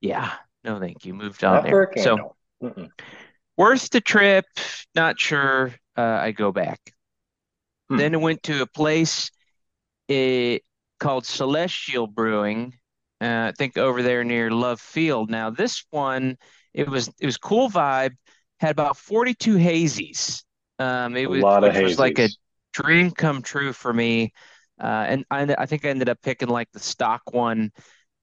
Yeah, 0.00 0.32
no, 0.64 0.78
thank 0.78 1.04
you. 1.04 1.14
Moved 1.14 1.44
on 1.44 1.54
Not 1.54 1.64
there. 1.64 1.92
So 1.96 2.34
Mm-mm. 2.62 2.90
worth 3.56 3.90
the 3.90 4.00
trip. 4.00 4.46
Not 4.94 5.18
sure. 5.18 5.74
Uh, 5.96 6.02
I 6.02 6.32
go 6.32 6.52
back. 6.52 6.80
Hmm. 7.88 7.96
Then 7.96 8.14
I 8.14 8.18
went 8.18 8.42
to 8.44 8.62
a 8.62 8.66
place 8.66 9.30
it, 10.08 10.14
eh, 10.14 10.58
called 10.98 11.26
Celestial 11.26 12.06
Brewing 12.06 12.74
uh, 13.22 13.46
I 13.48 13.52
think 13.56 13.78
over 13.78 14.02
there 14.02 14.24
near 14.24 14.50
Love 14.50 14.80
Field. 14.80 15.30
Now 15.30 15.48
this 15.48 15.84
one, 15.90 16.36
it 16.74 16.88
was 16.88 17.08
it 17.20 17.26
was 17.26 17.36
cool 17.36 17.70
vibe. 17.70 18.16
Had 18.58 18.72
about 18.72 18.96
42 18.96 19.54
hazies. 19.54 20.42
Um, 20.80 21.16
it 21.16 21.24
a 21.24 21.28
was, 21.28 21.40
lot 21.40 21.62
of 21.62 21.72
hazies. 21.72 21.82
was 21.82 21.98
like 22.00 22.18
a 22.18 22.28
dream 22.72 23.12
come 23.12 23.40
true 23.40 23.72
for 23.72 23.92
me. 23.92 24.32
Uh, 24.80 25.06
and 25.08 25.24
I, 25.30 25.54
I 25.56 25.66
think 25.66 25.84
I 25.84 25.90
ended 25.90 26.08
up 26.08 26.20
picking 26.22 26.48
like 26.48 26.68
the 26.72 26.80
stock 26.80 27.22
one. 27.30 27.70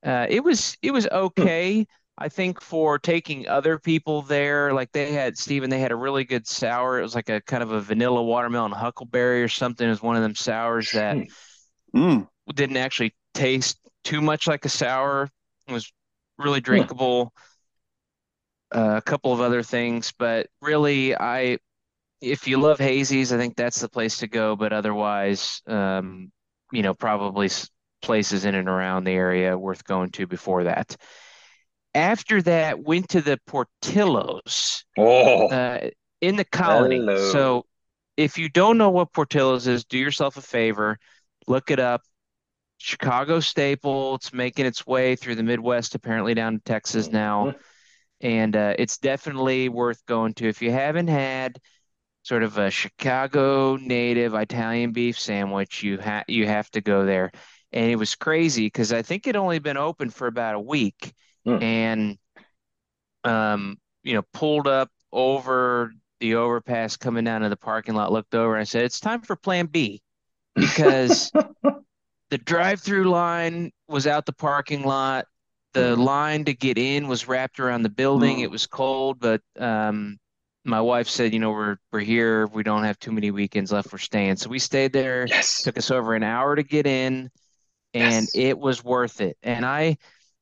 Uh, 0.05 0.25
it 0.29 0.43
was 0.43 0.75
it 0.81 0.91
was 0.91 1.05
hmm. 1.05 1.15
okay. 1.15 1.87
I 2.21 2.27
think 2.27 2.61
for 2.61 2.99
taking 2.99 3.47
other 3.47 3.79
people 3.79 4.21
there, 4.21 4.73
like 4.73 4.91
they 4.91 5.13
had 5.13 5.37
Steven, 5.37 5.69
they 5.69 5.79
had 5.79 5.93
a 5.93 5.95
really 5.95 6.25
good 6.25 6.45
sour. 6.45 6.99
It 6.99 7.01
was 7.01 7.15
like 7.15 7.29
a 7.29 7.39
kind 7.39 7.63
of 7.63 7.71
a 7.71 7.79
vanilla 7.79 8.21
watermelon 8.21 8.73
huckleberry 8.73 9.41
or 9.41 9.47
something. 9.47 9.87
It 9.87 9.89
was 9.89 10.01
one 10.01 10.17
of 10.17 10.21
them 10.21 10.35
sours 10.35 10.91
that 10.91 11.15
mm. 11.95 12.27
didn't 12.53 12.75
actually 12.75 13.15
taste 13.33 13.79
too 14.03 14.19
much 14.19 14.47
like 14.47 14.65
a 14.65 14.69
sour. 14.69 15.29
It 15.69 15.71
was 15.71 15.93
really 16.37 16.59
drinkable. 16.59 17.33
Uh, 18.75 18.95
a 18.97 19.01
couple 19.01 19.31
of 19.33 19.39
other 19.39 19.63
things, 19.63 20.13
but 20.19 20.47
really, 20.61 21.15
I 21.15 21.57
if 22.21 22.47
you 22.47 22.59
love 22.59 22.77
hazies, 22.79 23.31
I 23.31 23.37
think 23.37 23.55
that's 23.55 23.79
the 23.79 23.89
place 23.89 24.17
to 24.17 24.27
go. 24.27 24.55
But 24.55 24.73
otherwise, 24.73 25.61
um, 25.67 26.31
you 26.71 26.83
know, 26.83 26.93
probably 26.93 27.49
places 28.01 28.45
in 28.45 28.55
and 28.55 28.69
around 28.69 29.05
the 29.05 29.11
area 29.11 29.57
worth 29.57 29.83
going 29.85 30.11
to 30.11 30.27
before 30.27 30.65
that. 30.65 30.97
After 31.93 32.41
that, 32.43 32.79
went 32.79 33.09
to 33.09 33.21
the 33.21 33.39
Portillo's 33.47 34.85
oh, 34.97 35.47
uh, 35.47 35.89
in 36.21 36.35
the 36.35 36.45
colony. 36.45 36.97
Hello. 36.97 37.31
So, 37.31 37.65
if 38.15 38.37
you 38.37 38.49
don't 38.49 38.77
know 38.77 38.89
what 38.89 39.13
Portillo's 39.13 39.65
is, 39.65 39.85
do 39.85 39.97
yourself 39.97 40.37
a 40.37 40.41
favor, 40.41 40.97
look 41.47 41.71
it 41.71 41.79
up. 41.79 42.01
Chicago 42.77 43.39
staple. 43.39 44.15
It's 44.15 44.33
making 44.33 44.65
its 44.65 44.85
way 44.85 45.15
through 45.15 45.35
the 45.35 45.43
Midwest, 45.43 45.95
apparently 45.95 46.33
down 46.33 46.53
to 46.53 46.63
Texas 46.63 47.07
mm-hmm. 47.07 47.15
now, 47.15 47.55
and 48.21 48.55
uh, 48.55 48.73
it's 48.77 48.97
definitely 48.97 49.69
worth 49.69 50.05
going 50.05 50.33
to. 50.35 50.47
If 50.47 50.61
you 50.61 50.71
haven't 50.71 51.07
had 51.07 51.59
sort 52.23 52.43
of 52.43 52.57
a 52.57 52.69
Chicago 52.69 53.75
native 53.75 54.33
Italian 54.33 54.91
beef 54.91 55.19
sandwich, 55.19 55.83
you 55.83 55.97
have 55.97 56.25
you 56.27 56.45
have 56.45 56.69
to 56.71 56.81
go 56.81 57.05
there. 57.05 57.31
And 57.71 57.91
it 57.91 57.97
was 57.97 58.15
crazy 58.15 58.65
because 58.65 58.91
I 58.91 59.01
think 59.01 59.27
it 59.27 59.35
only 59.35 59.59
been 59.59 59.77
open 59.77 60.09
for 60.09 60.27
about 60.27 60.55
a 60.55 60.59
week, 60.59 61.13
mm. 61.45 61.61
and 61.61 62.17
um, 63.23 63.77
you 64.03 64.13
know, 64.13 64.23
pulled 64.33 64.67
up 64.67 64.89
over 65.11 65.91
the 66.19 66.35
overpass 66.35 66.97
coming 66.97 67.23
down 67.23 67.41
to 67.41 67.49
the 67.49 67.57
parking 67.57 67.95
lot, 67.95 68.11
looked 68.11 68.35
over, 68.35 68.55
and 68.55 68.61
I 68.61 68.65
said, 68.65 68.83
"It's 68.83 68.99
time 68.99 69.21
for 69.21 69.35
Plan 69.35 69.67
B," 69.67 70.01
because 70.55 71.31
the 72.29 72.37
drive-through 72.37 73.05
line 73.05 73.71
was 73.87 74.07
out 74.07 74.25
the 74.25 74.33
parking 74.33 74.83
lot. 74.83 75.25
The 75.73 75.93
mm-hmm. 75.93 76.01
line 76.01 76.45
to 76.45 76.53
get 76.53 76.77
in 76.77 77.07
was 77.07 77.27
wrapped 77.27 77.59
around 77.59 77.83
the 77.83 77.89
building. 77.89 78.37
Mm-hmm. 78.37 78.45
It 78.45 78.51
was 78.51 78.65
cold, 78.65 79.19
but 79.19 79.41
um, 79.59 80.17
my 80.65 80.81
wife 80.81 81.07
said, 81.07 81.33
you 81.33 81.39
know, 81.39 81.51
we're 81.51 81.77
we're 81.91 81.99
here. 81.99 82.47
We 82.47 82.63
don't 82.63 82.83
have 82.83 82.99
too 82.99 83.11
many 83.11 83.31
weekends 83.31 83.71
left. 83.71 83.91
We're 83.91 83.99
staying, 83.99 84.37
so 84.37 84.49
we 84.49 84.59
stayed 84.59 84.93
there. 84.93 85.25
Yes, 85.27 85.63
took 85.63 85.77
us 85.77 85.91
over 85.91 86.15
an 86.15 86.23
hour 86.23 86.55
to 86.55 86.63
get 86.63 86.87
in, 86.87 87.29
and 87.93 88.27
yes. 88.33 88.35
it 88.35 88.57
was 88.57 88.83
worth 88.83 89.21
it. 89.21 89.37
And 89.43 89.65
I, 89.65 89.97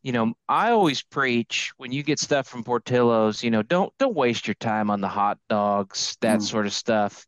you 0.08 0.14
know, 0.14 0.32
I 0.48 0.72
always 0.72 1.04
preach 1.04 1.74
when 1.76 1.92
you 1.92 2.02
get 2.02 2.18
stuff 2.18 2.48
from 2.48 2.64
Portillo's, 2.64 3.44
you 3.44 3.52
know, 3.52 3.62
don't 3.62 3.92
don't 4.00 4.16
waste 4.16 4.48
your 4.48 4.54
time 4.54 4.90
on 4.90 5.02
the 5.02 5.10
hot 5.10 5.38
dogs, 5.50 6.16
that 6.22 6.40
mm. 6.40 6.42
sort 6.42 6.66
of 6.66 6.72
stuff. 6.72 7.28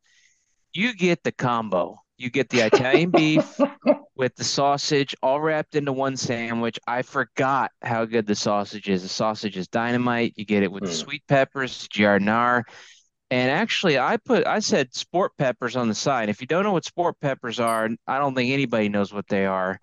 You 0.71 0.95
get 0.95 1.21
the 1.21 1.33
combo. 1.33 1.97
You 2.17 2.29
get 2.29 2.47
the 2.47 2.61
Italian 2.61 3.11
beef 3.11 3.59
with 4.15 4.33
the 4.37 4.45
sausage 4.45 5.13
all 5.21 5.41
wrapped 5.41 5.75
into 5.75 5.91
one 5.91 6.15
sandwich. 6.15 6.79
I 6.87 7.01
forgot 7.01 7.71
how 7.81 8.05
good 8.05 8.25
the 8.25 8.35
sausage 8.35 8.87
is. 8.87 9.01
The 9.01 9.09
sausage 9.09 9.57
is 9.57 9.67
dynamite. 9.67 10.35
You 10.37 10.45
get 10.45 10.63
it 10.63 10.71
with 10.71 10.83
mm. 10.83 10.87
the 10.87 10.93
sweet 10.93 11.23
peppers, 11.27 11.85
giardiniera. 11.89 12.63
And 13.29 13.51
actually, 13.51 13.99
I 13.99 14.15
put 14.15 14.47
I 14.47 14.59
said 14.59 14.95
sport 14.95 15.33
peppers 15.37 15.75
on 15.75 15.89
the 15.89 15.95
side. 15.95 16.29
If 16.29 16.39
you 16.39 16.47
don't 16.47 16.63
know 16.63 16.71
what 16.71 16.85
sport 16.85 17.17
peppers 17.19 17.59
are, 17.59 17.89
I 18.07 18.19
don't 18.19 18.35
think 18.35 18.51
anybody 18.53 18.87
knows 18.87 19.13
what 19.13 19.27
they 19.27 19.45
are. 19.45 19.81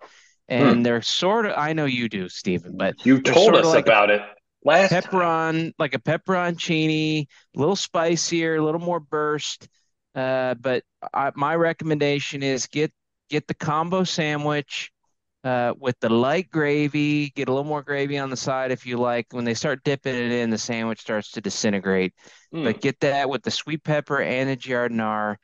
And 0.49 0.85
they're 0.85 1.01
sort 1.01 1.45
of. 1.45 1.53
I 1.57 1.73
know 1.73 1.85
you 1.85 2.07
do, 2.09 2.29
Steven, 2.29 2.77
but 2.77 2.95
You 3.05 3.21
told 3.21 3.55
us 3.55 3.65
like 3.65 3.85
about 3.85 4.09
it 4.09 4.21
last 4.63 4.91
time. 4.91 5.01
pepperon, 5.01 5.73
like 5.77 5.93
a 5.93 5.99
pepperoncini, 5.99 7.27
a 7.55 7.59
little 7.59 7.75
spicier, 7.75 8.55
a 8.55 8.63
little 8.63 8.79
more 8.81 8.99
burst. 8.99 9.67
Uh, 10.15 10.55
but 10.55 10.83
I, 11.13 11.31
my 11.35 11.55
recommendation 11.55 12.43
is 12.43 12.67
get 12.67 12.91
get 13.29 13.47
the 13.47 13.53
combo 13.53 14.03
sandwich 14.03 14.91
uh, 15.43 15.73
with 15.77 15.99
the 15.99 16.09
light 16.09 16.49
gravy. 16.49 17.29
Get 17.31 17.49
a 17.49 17.51
little 17.51 17.63
more 17.67 17.83
gravy 17.83 18.17
on 18.17 18.29
the 18.29 18.37
side 18.37 18.71
if 18.71 18.85
you 18.85 18.97
like. 18.97 19.27
When 19.31 19.45
they 19.45 19.53
start 19.53 19.83
dipping 19.83 20.15
it 20.15 20.31
in, 20.31 20.49
the 20.49 20.57
sandwich 20.57 21.01
starts 21.01 21.31
to 21.31 21.41
disintegrate. 21.41 22.13
Mm. 22.53 22.63
But 22.63 22.81
get 22.81 22.99
that 23.01 23.29
with 23.29 23.43
the 23.43 23.51
sweet 23.51 23.83
pepper 23.83 24.21
and 24.21 24.49
the 24.49 24.57
giardiniera, 24.57 25.35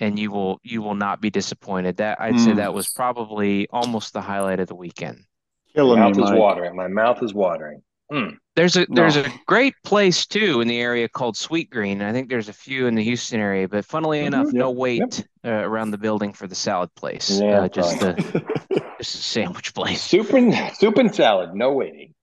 and 0.00 0.18
you 0.18 0.30
will 0.30 0.60
you 0.62 0.82
will 0.82 0.94
not 0.94 1.20
be 1.20 1.30
disappointed. 1.30 1.96
That 1.98 2.20
I'd 2.20 2.38
say 2.40 2.50
Mm. 2.52 2.56
that 2.56 2.74
was 2.74 2.88
probably 2.88 3.66
almost 3.70 4.12
the 4.12 4.20
highlight 4.20 4.60
of 4.60 4.68
the 4.68 4.74
weekend. 4.74 5.18
My 5.18 5.72
Killing 5.74 6.00
me, 6.00 6.06
mouth 6.06 6.18
is 6.18 6.30
Mike. 6.30 6.38
watering. 6.38 6.76
My 6.76 6.88
mouth 6.88 7.22
is 7.22 7.34
watering. 7.34 7.82
Mm. 8.12 8.36
There's 8.54 8.76
a 8.76 8.80
No. 8.88 9.02
there's 9.02 9.16
a 9.16 9.26
great 9.46 9.74
place 9.84 10.26
too 10.26 10.60
in 10.60 10.68
the 10.68 10.78
area 10.80 11.08
called 11.08 11.34
Sweetgreen. 11.34 12.02
I 12.02 12.12
think 12.12 12.28
there's 12.28 12.48
a 12.48 12.52
few 12.52 12.86
in 12.86 12.94
the 12.94 13.02
Houston 13.02 13.40
area, 13.40 13.68
but 13.68 13.84
funnily 13.84 14.20
Mhm. 14.20 14.26
enough, 14.26 14.52
no 14.52 14.68
Yep. 14.70 14.76
wait 14.78 15.26
uh, 15.44 15.50
around 15.50 15.90
the 15.90 15.98
building 15.98 16.32
for 16.32 16.46
the 16.46 16.54
salad 16.54 16.94
place. 16.94 17.40
Yeah, 17.40 17.62
uh, 17.62 17.68
just 17.68 17.98
the 18.00 18.14
just 18.98 19.14
a 19.14 19.18
sandwich 19.18 19.74
place. 19.74 20.00
Soup 20.02 20.32
and 20.32 20.54
soup 20.76 20.96
and 20.98 21.14
salad. 21.14 21.54
No 21.54 21.72
waiting. 21.72 22.14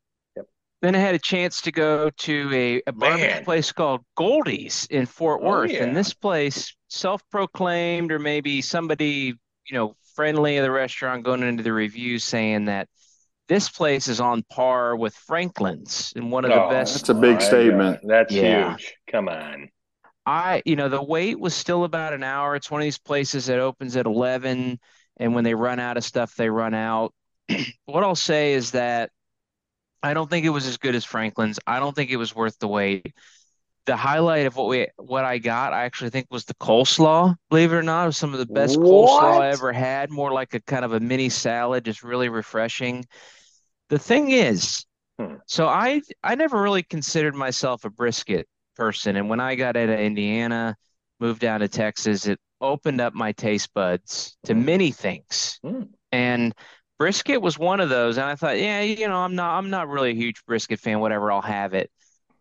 Then 0.83 0.95
I 0.95 0.99
had 0.99 1.15
a 1.15 1.19
chance 1.19 1.61
to 1.61 1.71
go 1.71 2.09
to 2.09 2.51
a, 2.53 2.81
a 2.87 2.91
barbecue 2.91 3.41
place 3.45 3.71
called 3.71 4.01
Goldee's 4.17 4.85
in 4.91 5.05
Fort 5.05 5.39
Oh, 5.41 5.47
Worth, 5.47 5.71
yeah. 5.71 5.85
and 5.85 5.95
this 5.95 6.13
place, 6.13 6.75
self-proclaimed, 6.89 8.11
or 8.11 8.19
maybe 8.19 8.61
somebody 8.61 9.33
you 9.65 9.77
know 9.77 9.95
friendly 10.13 10.57
of 10.57 10.63
the 10.63 10.71
restaurant 10.71 11.23
going 11.23 11.41
into 11.41 11.63
the 11.63 11.71
reviews 11.71 12.25
saying 12.25 12.65
that 12.65 12.89
this 13.47 13.69
place 13.69 14.09
is 14.09 14.19
on 14.19 14.43
par 14.51 14.97
with 14.97 15.15
Franklin's 15.15 16.11
and 16.17 16.29
one 16.31 16.43
of 16.43 16.51
the 16.51 16.61
Oh, 16.61 16.69
best 16.69 16.95
That's 16.95 17.09
a 17.09 17.13
big 17.13 17.35
my 17.35 17.39
statement. 17.39 17.99
That's 18.03 18.33
Yeah. 18.33 18.71
huge. 18.71 18.93
Come 19.09 19.29
on. 19.29 19.69
I, 20.25 20.61
you 20.65 20.75
know, 20.75 20.89
the 20.89 21.01
wait 21.01 21.39
was 21.39 21.53
still 21.53 21.85
about 21.85 22.13
an 22.13 22.23
hour. 22.23 22.55
It's 22.55 22.69
one 22.69 22.81
of 22.81 22.85
these 22.85 22.99
places 22.99 23.45
that 23.45 23.59
opens 23.59 23.95
at 23.95 24.05
11, 24.05 24.79
and 25.17 25.33
when 25.33 25.45
they 25.45 25.55
run 25.55 25.79
out 25.79 25.95
of 25.97 26.03
stuff, 26.03 26.35
they 26.35 26.49
run 26.49 26.73
out. 26.73 27.13
What 27.85 28.03
I'll 28.03 28.15
say 28.15 28.53
is 28.53 28.71
that 28.71 29.11
I 30.03 30.13
don't 30.13 30.29
think 30.29 30.45
it 30.45 30.49
was 30.49 30.67
as 30.67 30.77
good 30.77 30.95
as 30.95 31.05
Franklin's. 31.05 31.59
I 31.65 31.79
don't 31.79 31.95
think 31.95 32.11
it 32.11 32.17
was 32.17 32.35
worth 32.35 32.59
the 32.59 32.67
wait. 32.67 33.13
The 33.85 33.95
highlight 33.95 34.45
of 34.45 34.55
what 34.55 34.67
we 34.67 34.87
what 34.97 35.25
I 35.25 35.37
got, 35.39 35.73
I 35.73 35.83
actually 35.83 36.09
think 36.09 36.27
was 36.29 36.45
the 36.45 36.53
coleslaw. 36.55 37.35
Believe 37.49 37.73
it 37.73 37.75
or 37.75 37.83
not, 37.83 38.03
it 38.03 38.07
was 38.07 38.17
some 38.17 38.33
of 38.33 38.39
the 38.39 38.45
best 38.45 38.79
coleslaw 38.79 39.41
I 39.41 39.49
ever 39.49 39.73
had. 39.73 40.09
More 40.11 40.31
like 40.31 40.53
a 40.53 40.61
kind 40.61 40.85
of 40.85 40.93
a 40.93 40.99
mini 40.99 41.29
salad, 41.29 41.85
just 41.85 42.03
really 42.03 42.29
refreshing. 42.29 43.05
The 43.89 43.99
thing 43.99 44.31
is, 44.31 44.85
Hmm. 45.19 45.35
so 45.47 45.67
I 45.67 46.01
I 46.23 46.35
never 46.35 46.61
really 46.61 46.83
considered 46.83 47.35
myself 47.35 47.85
a 47.85 47.89
brisket 47.89 48.47
person, 48.75 49.15
and 49.15 49.29
when 49.29 49.39
I 49.39 49.55
got 49.55 49.75
out 49.75 49.89
of 49.89 49.99
Indiana, 49.99 50.75
moved 51.19 51.41
down 51.41 51.59
to 51.59 51.67
Texas, 51.67 52.25
it 52.25 52.39
opened 52.61 53.01
up 53.01 53.13
my 53.13 53.33
taste 53.33 53.73
buds 53.73 54.37
to 54.45 54.53
Hmm. 54.53 54.65
many 54.65 54.91
things. 54.91 55.59
Hmm. 55.63 55.83
And 56.11 56.53
brisket 57.03 57.41
was 57.41 57.59
one 57.59 57.81
of 57.81 57.89
those, 57.89 58.15
and 58.15 58.25
I 58.25 58.35
thought, 58.35 58.57
yeah, 58.57 58.79
you 58.81 59.09
know, 59.09 59.17
I'm 59.17 59.35
not 59.35 59.57
I'm 59.57 59.69
not 59.69 59.89
really 59.89 60.11
a 60.11 60.15
huge 60.15 60.41
brisket 60.45 60.79
fan, 60.79 61.01
whatever, 61.01 61.33
I'll 61.33 61.41
have 61.41 61.73
it. 61.73 61.91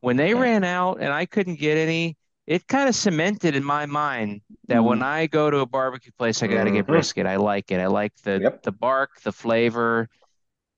When 0.02 0.16
they 0.16 0.34
Okay. 0.34 0.34
ran 0.34 0.62
out 0.62 0.98
and 1.00 1.12
I 1.12 1.26
couldn't 1.26 1.56
get 1.58 1.76
any, 1.76 2.16
it 2.46 2.68
kind 2.68 2.88
of 2.88 2.94
cemented 2.94 3.56
in 3.56 3.64
my 3.64 3.86
mind 3.86 4.40
that 4.68 4.78
Mhm. 4.78 4.84
when 4.84 5.02
I 5.02 5.26
go 5.26 5.50
to 5.50 5.58
a 5.58 5.66
barbecue 5.66 6.12
place, 6.16 6.44
I 6.44 6.46
got 6.46 6.62
to 6.64 6.70
get 6.70 6.86
Mhm. 6.86 6.86
brisket. 6.86 7.26
I 7.26 7.36
like 7.38 7.72
it. 7.72 7.80
I 7.80 7.88
like 7.88 8.12
the 8.22 8.40
Yep. 8.40 8.62
the 8.62 8.70
bark, 8.70 9.20
the 9.24 9.32
flavor, 9.32 10.08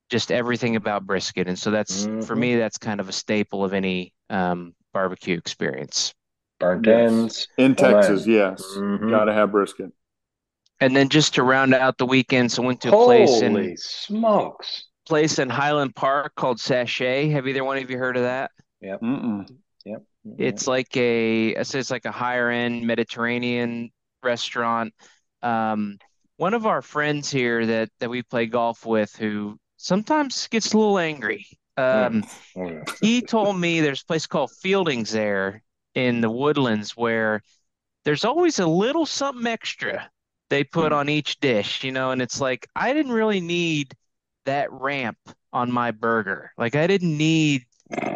just 0.08 0.32
everything 0.32 0.76
about 0.76 1.04
brisket. 1.04 1.46
And 1.46 1.58
so 1.58 1.70
that's 1.70 2.08
for 2.20 2.34
Mhm. 2.34 2.40
me, 2.40 2.56
that's 2.56 2.78
kind 2.78 3.00
of 3.00 3.10
a 3.10 3.12
staple 3.12 3.64
of 3.66 3.74
any 3.74 4.14
um, 4.30 4.74
barbecue 4.94 5.36
experience. 5.36 6.14
Burnt 6.58 6.88
ends. 6.88 7.48
In 7.58 7.74
all 7.76 7.84
that. 7.90 8.12
Texas, 8.12 8.26
yes. 8.26 8.62
Mhm. 8.78 9.10
Gotta 9.10 9.34
have 9.34 9.52
brisket. 9.52 9.92
And 10.80 10.94
then 10.94 11.08
just 11.08 11.34
to 11.34 11.42
round 11.42 11.74
out 11.74 11.98
the 11.98 12.06
weekend, 12.06 12.52
so 12.52 12.62
went 12.62 12.80
to 12.82 12.88
a 12.88 12.92
place 12.92 13.40
in 13.40 13.76
smokes. 13.76 14.84
place 15.06 15.38
in 15.38 15.48
Highland 15.48 15.94
Park 15.94 16.34
called 16.34 16.60
Sachet. 16.60 17.28
Have 17.30 17.46
either 17.46 17.64
one 17.64 17.78
of 17.78 17.90
you 17.90 17.96
heard 17.98 18.16
of 18.16 18.24
that? 18.24 18.50
Mm-mm. 18.82 19.46
Yep. 19.84 20.02
It's 20.38 20.66
like 20.66 20.96
a, 20.96 21.56
I 21.56 21.62
say 21.62 21.78
it's 21.78 21.90
like 21.90 22.06
a 22.06 22.12
higher 22.12 22.50
end 22.50 22.86
Mediterranean 22.86 23.90
restaurant. 24.22 24.94
Um, 25.42 25.98
one 26.36 26.54
of 26.54 26.66
our 26.66 26.82
friends 26.82 27.30
here 27.30 27.64
that 27.66 27.90
that 28.00 28.10
we 28.10 28.22
play 28.22 28.46
golf 28.46 28.84
with, 28.84 29.14
who 29.16 29.58
sometimes 29.76 30.48
gets 30.48 30.72
a 30.72 30.78
little 30.78 30.98
angry. 30.98 31.46
Um, 31.76 32.24
Oh, 32.56 32.68
yeah. 32.68 32.82
he 33.00 33.20
told 33.20 33.58
me 33.58 33.80
there's 33.80 34.02
a 34.02 34.06
place 34.06 34.26
called 34.26 34.50
Fieldings 34.62 35.10
there 35.10 35.62
in 35.94 36.20
the 36.20 36.30
Woodlands 36.30 36.96
where 36.96 37.42
there's 38.04 38.24
always 38.24 38.58
a 38.58 38.66
little 38.66 39.06
something 39.06 39.46
extra 39.46 40.10
they 40.50 40.64
put 40.64 40.92
Hmm. 40.92 40.94
on 40.94 41.08
each 41.08 41.40
dish, 41.40 41.84
you 41.84 41.92
know, 41.92 42.10
and 42.10 42.22
it's 42.22 42.40
like 42.40 42.68
I 42.76 42.92
didn't 42.92 43.12
really 43.12 43.40
need 43.40 43.94
that 44.44 44.70
ramp 44.72 45.18
on 45.52 45.70
my 45.72 45.90
burger. 45.90 46.52
Like 46.58 46.74
I 46.76 46.86
didn't 46.86 47.16
need 47.16 47.64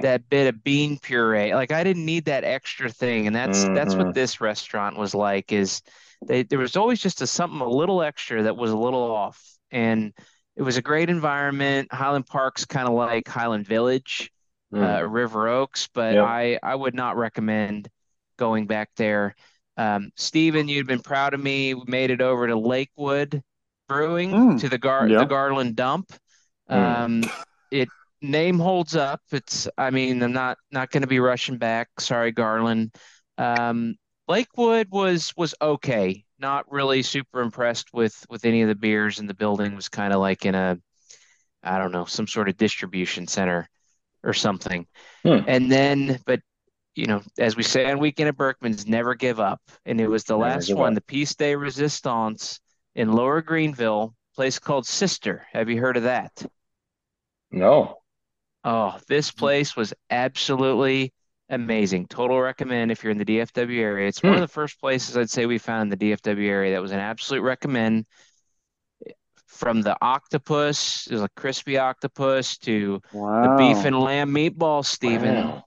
that 0.01 0.29
bit 0.29 0.47
of 0.55 0.63
bean 0.63 0.99
puree. 0.99 1.55
Like 1.55 1.73
I 1.73 1.83
didn't 1.85 2.05
need 2.07 2.27
that 2.27 2.45
extra 2.45 2.91
thing. 2.91 3.27
And 3.27 3.35
that's 3.35 3.69
that's 3.73 3.97
Mhm. 3.97 3.99
what 3.99 4.13
this 4.15 4.41
restaurant 4.41 4.97
was 4.97 5.15
like 5.15 5.53
is 5.53 5.83
they 6.27 6.43
there 6.45 6.59
was 6.59 6.77
always 6.77 7.01
just 7.01 7.23
a 7.23 7.27
something 7.27 7.61
a 7.61 7.69
little 7.69 8.03
extra 8.03 8.43
that 8.45 8.57
was 8.57 8.71
a 8.71 8.77
little 8.77 9.03
off. 9.11 9.43
And 9.71 10.13
it 10.57 10.63
was 10.63 10.77
a 10.77 10.83
great 10.83 11.11
environment. 11.11 11.93
Highland 11.93 12.27
Park's 12.27 12.65
kind 12.65 12.89
of 12.89 12.95
like 12.95 13.27
Highland 13.29 13.67
Village, 13.67 14.31
Mm. 14.73 15.01
uh, 15.01 15.07
River 15.09 15.49
Oaks, 15.49 15.89
but 15.93 16.17
Yep. 16.17 16.19
I 16.19 16.59
I 16.63 16.75
would 16.75 16.95
not 16.95 17.17
recommend 17.17 17.89
going 18.37 18.67
back 18.67 18.91
there. 18.97 19.35
Um, 19.79 20.11
Steven, 20.17 20.69
you'd 20.69 20.87
been 20.87 21.01
proud 21.01 21.33
of 21.33 21.41
me. 21.43 21.73
We 21.73 21.85
made 21.87 22.11
it 22.11 22.21
over 22.21 22.47
to 22.47 22.59
Lakewood 22.59 23.43
Brewing 23.89 24.33
Mm. 24.33 24.61
to 24.61 24.69
the 24.69 24.77
Gar 24.77 25.09
Yeah. 25.09 25.19
the 25.21 25.25
Garland 25.25 25.77
Dump. 25.77 26.13
Mm. 26.71 27.01
Um, 27.01 27.25
it 27.71 27.89
name 28.21 28.59
holds 28.59 28.97
up. 28.97 29.23
It's 29.33 29.69
I 29.79 29.91
mean, 29.91 30.23
I'm 30.23 30.33
not 30.33 30.59
not 30.71 30.91
going 30.91 31.03
to 31.03 31.07
be 31.07 31.21
rushing 31.21 31.57
back. 31.57 31.89
Sorry, 32.01 32.33
Garland. 32.33 32.95
Um, 33.39 33.95
Lakewood 34.27 34.89
was 34.91 35.33
was 35.37 35.55
okay. 35.63 36.25
Not 36.39 36.71
really 36.71 37.03
super 37.03 37.41
impressed 37.41 37.95
with 37.95 38.27
with 38.29 38.45
any 38.45 38.61
of 38.63 38.69
the 38.69 38.75
beers, 38.75 39.21
and 39.21 39.29
the 39.29 39.35
building 39.35 39.75
was 39.75 39.89
kind 39.89 40.13
of 40.13 40.21
like 40.21 40.45
in 40.45 40.55
a 40.55 40.77
I 41.63 41.79
don't 41.79 41.93
know, 41.93 42.05
some 42.05 42.27
sort 42.27 42.49
of 42.49 42.57
distribution 42.57 43.27
center 43.27 43.69
or 44.23 44.33
something. 44.33 44.87
Hmm. 45.25 45.39
And 45.47 45.71
then, 45.73 46.19
but 46.27 46.41
you 46.99 47.07
know, 47.07 47.23
as 47.39 47.57
we 47.57 47.63
say 47.63 47.91
on 47.91 47.99
Weekend 48.01 48.29
at 48.29 48.37
Berkman's, 48.37 48.87
never 48.87 49.15
give 49.15 49.39
up. 49.41 49.61
And 49.87 50.01
it 50.01 50.09
was 50.09 50.25
the 50.25 50.37
Never 50.37 50.45
last 50.55 50.75
one, 50.75 50.95
up. 50.95 50.95
the 50.95 51.01
Peace 51.03 51.35
de 51.35 51.55
Resistance 51.55 52.61
in 52.95 53.13
Lower 53.13 53.41
Greenville, 53.43 54.15
place 54.35 54.59
called 54.59 54.87
Sister. 54.87 55.47
Have 55.53 55.71
you 55.71 55.81
heard 55.81 55.97
of 55.97 56.05
that? 56.05 56.33
No. 57.51 58.03
Oh, 58.65 58.99
this 59.09 59.31
place 59.31 59.77
was 59.77 59.95
absolutely 60.11 61.13
amazing. 61.49 62.07
Total 62.09 62.41
recommend 62.41 62.91
if 62.91 63.03
you're 63.03 63.11
in 63.13 63.19
the 63.19 63.25
DFW 63.25 63.81
area. 63.81 64.09
It's 64.09 64.23
one 64.23 64.37
of 64.37 64.41
Hmm. 64.41 64.43
the 64.43 64.49
first 64.49 64.79
places 64.81 65.17
I'd 65.17 65.31
say 65.31 65.47
we 65.47 65.59
found 65.59 65.83
in 65.85 65.89
the 65.91 65.97
DFW 65.97 66.49
area 66.49 66.73
that 66.73 66.83
was 66.83 66.93
an 66.93 66.99
absolute 67.01 67.43
recommend. 67.43 68.07
From 69.47 69.83
the 69.83 69.97
octopus, 70.03 71.07
there's 71.07 71.23
a 71.23 71.29
crispy 71.31 71.79
octopus 71.79 72.59
to 72.59 73.01
the 73.41 73.49
beef 73.49 73.85
and 73.85 73.99
lamb 73.99 74.31
meatballs, 74.33 74.87
Steven, 74.87 75.35
Wow. 75.35 75.65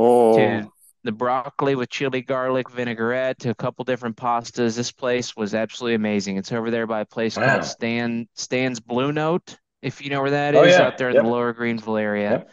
Oh, 0.00 0.36
to 0.36 0.70
the 1.04 1.12
broccoli 1.12 1.74
with 1.74 1.88
chili 1.90 2.20
garlic 2.22 2.70
vinaigrette 2.70 3.40
to 3.40 3.50
a 3.50 3.54
couple 3.54 3.84
different 3.84 4.16
pastas. 4.16 4.76
This 4.76 4.92
place 4.92 5.34
was 5.36 5.54
absolutely 5.54 5.94
amazing. 5.94 6.36
It's 6.36 6.52
over 6.52 6.70
there 6.70 6.86
by 6.86 7.00
a 7.00 7.04
place 7.04 7.36
Wow. 7.36 7.48
called 7.48 7.64
Stan 7.64 8.28
Stan's 8.34 8.78
Blue 8.80 9.10
Note, 9.12 9.56
if 9.82 10.00
you 10.02 10.10
know 10.10 10.20
where 10.22 10.30
that 10.30 10.54
Oh, 10.54 10.62
is, 10.64 10.76
yeah. 10.76 10.82
out 10.86 10.98
there 10.98 11.08
in 11.08 11.16
Yep. 11.16 11.24
the 11.24 11.30
Lower 11.30 11.52
Greenville 11.52 11.96
area. 11.96 12.30
Yep. 12.30 12.50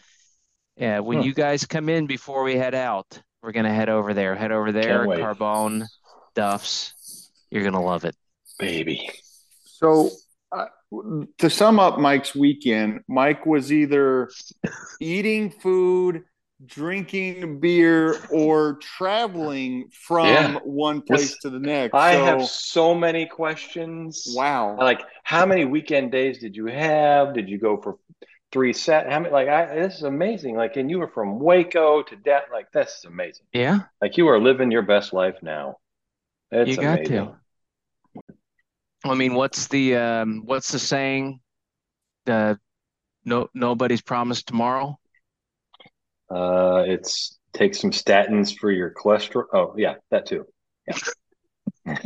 Yeah, 0.78 1.00
when 1.00 1.20
Hmm. 1.20 1.24
you 1.26 1.34
guys 1.34 1.66
come 1.66 1.88
in 1.90 2.06
before 2.08 2.44
we 2.44 2.56
head 2.56 2.74
out, 2.76 3.22
we're 3.44 3.52
gonna 3.52 3.74
head 3.74 3.90
over 3.90 4.14
there. 4.14 4.36
Head 4.36 4.52
over 4.52 4.72
there, 4.72 5.06
Can't. 5.06 5.20
Carbone, 5.22 5.86
Duff's. 6.34 7.32
You're 7.52 7.64
gonna 7.64 7.84
love 7.84 8.06
it. 8.06 8.16
Baby. 8.60 9.10
so 9.66 10.10
uh, 10.52 10.66
to 11.38 11.50
sum 11.50 11.80
up 11.80 12.00
Mike's 12.00 12.34
weekend, 12.34 13.02
Mike 13.10 13.46
was 13.46 13.72
either 13.74 14.30
eating 15.02 15.50
food, 15.50 16.24
drinking 16.68 17.60
beer, 17.60 18.20
or 18.30 18.76
traveling 18.76 19.90
from 19.92 20.28
Yeah. 20.28 20.60
one 20.64 21.02
place 21.02 21.32
This- 21.32 21.40
to 21.40 21.50
the 21.50 21.60
next. 21.60 21.94
I 21.94 22.14
so, 22.14 22.26
have 22.26 22.42
so 22.46 22.96
many 22.96 23.26
questions. 23.26 24.34
wow. 24.36 24.76
Like, 24.78 25.02
how 25.24 25.46
many 25.46 25.66
weekend 25.66 26.12
days 26.12 26.40
did 26.40 26.56
you 26.56 26.66
have? 26.68 27.34
Did 27.34 27.50
you 27.50 27.58
go 27.58 27.78
for 27.82 27.98
three 28.52 28.74
set? 28.74 29.12
How 29.12 29.20
many? 29.20 29.34
Like, 29.34 29.48
I 29.50 29.76
this 29.76 29.96
is 29.96 30.04
amazing. 30.04 30.56
Like, 30.56 30.78
and 30.78 30.90
you 30.90 31.00
were 31.00 31.10
from 31.10 31.40
Waco 31.40 32.04
to 32.04 32.16
that. 32.26 32.46
Like, 32.52 32.72
this 32.72 33.00
is 33.00 33.06
amazing. 33.06 33.46
Yeah, 33.54 33.80
Like, 34.02 34.18
you 34.18 34.28
are 34.28 34.40
living 34.40 34.72
your 34.72 34.82
best 34.84 35.14
life 35.14 35.38
now. 35.42 35.78
It's 36.52 36.70
you 36.72 36.76
got 36.78 37.00
amazing. 37.00 37.16
to. 37.16 37.36
I 39.04 39.14
mean, 39.14 39.34
what's 39.36 39.68
the 39.68 39.96
um, 39.98 40.44
what's 40.46 40.72
the 40.72 40.80
saying? 40.80 41.40
uh, 42.28 42.56
no 43.24 43.50
nobody's 43.54 44.02
promised 44.02 44.48
tomorrow. 44.48 44.98
Uh, 46.30 46.84
it's 46.88 47.38
take 47.54 47.76
some 47.76 47.92
statins 47.92 48.56
for 48.58 48.72
your 48.72 48.92
cholesterol. 48.92 49.46
Oh 49.54 49.74
yeah, 49.78 49.96
that 50.12 50.26
too. 50.26 50.46
Yeah. 50.88 50.98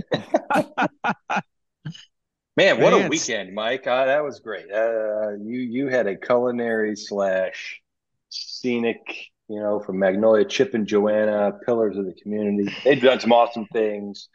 Man, 2.58 2.82
what 2.82 2.92
Man, 2.92 3.06
a 3.06 3.10
weekend, 3.10 3.54
Mike! 3.56 3.88
Uh, 3.88 4.06
that 4.06 4.24
was 4.24 4.42
great. 4.42 4.70
Uh, 4.70 5.32
you 5.42 5.60
you 5.60 5.88
had 5.88 6.08
a 6.08 6.18
culinary 6.18 6.96
slash 6.96 7.82
scenic, 8.30 9.00
you 9.48 9.62
know, 9.62 9.80
from 9.80 10.00
Magnolia, 10.00 10.44
Chip 10.44 10.74
and 10.74 10.86
Joanna, 10.86 11.54
pillars 11.66 11.96
of 11.96 12.06
the 12.06 12.14
community. 12.22 12.74
They've 12.84 13.02
done 13.02 13.22
some 13.22 13.32
awesome 13.32 13.66
things 13.68 14.28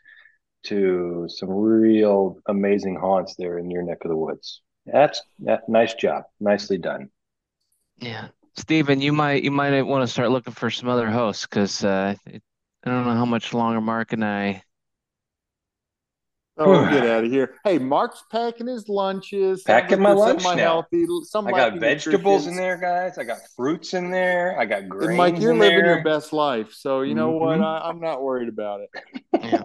to 0.65 1.27
some 1.28 1.51
real 1.51 2.39
amazing 2.48 2.97
haunts 2.97 3.35
there 3.36 3.59
in 3.59 3.70
your 3.70 3.82
neck 3.82 3.98
of 4.05 4.09
the 4.09 4.16
woods. 4.16 4.62
That's 4.86 5.23
that, 5.40 5.69
nice 5.69 5.94
job, 5.94 6.24
nicely 6.40 6.78
done. 6.78 7.11
Yeah, 7.98 8.28
Steven, 8.57 9.01
you 9.01 9.13
might 9.13 9.43
you 9.43 9.51
might 9.51 9.83
want 9.83 10.03
to 10.07 10.13
start 10.13 10.31
looking 10.31 10.53
for 10.55 10.71
some 10.71 10.89
other 10.89 11.11
hosts 11.11 11.47
because 11.47 11.85
uh, 11.85 12.15
I 12.27 12.41
don't 12.91 13.05
know 13.05 13.15
how 13.15 13.25
much 13.25 13.53
longer 13.53 13.81
Mark 13.81 14.13
and 14.13 14.25
I. 14.25 14.63
Oh, 16.57 16.85
get 16.91 17.05
out 17.05 17.25
of 17.25 17.31
here! 17.33 17.57
Hey, 17.65 17.79
Mark's 17.79 18.23
packing 18.31 18.69
his 18.69 18.89
lunches. 18.89 19.63
Packing 19.65 20.01
my 20.01 20.13
lunch 20.13 20.43
some 20.43 20.57
now. 20.57 20.63
healthy. 20.63 21.05
Some 21.25 21.49
I 21.49 21.51
got 21.51 21.59
healthy 21.73 21.79
vegetables 21.81 22.47
in 22.47 22.55
there, 22.55 22.77
guys. 22.77 23.19
I 23.19 23.25
got 23.25 23.39
fruits 23.57 23.93
in 23.93 24.11
there. 24.11 24.57
I 24.59 24.65
got 24.67 24.89
grains 24.89 25.09
And 25.09 25.17
Mike, 25.17 25.39
you're 25.41 25.51
in 25.53 25.59
living 25.59 25.85
there. 25.85 25.95
your 25.97 26.05
best 26.05 26.33
life, 26.33 26.73
so 26.73 27.01
you 27.03 27.15
know 27.17 27.31
what? 27.33 27.59
Mhm. 27.59 27.65
I, 27.65 27.89
I'm 27.89 27.99
not 28.01 28.23
worried 28.23 28.49
about 28.49 28.81
it. 28.83 28.91
Yeah, 29.43 29.63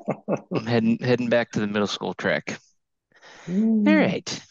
I'm 0.52 0.66
heading 0.66 0.98
heading 1.00 1.30
back 1.30 1.52
to 1.52 1.60
the 1.60 1.68
middle 1.68 1.88
school 1.88 2.16
track. 2.16 2.60
Mm. 3.48 3.88
All 3.88 3.96
right, 3.96 4.42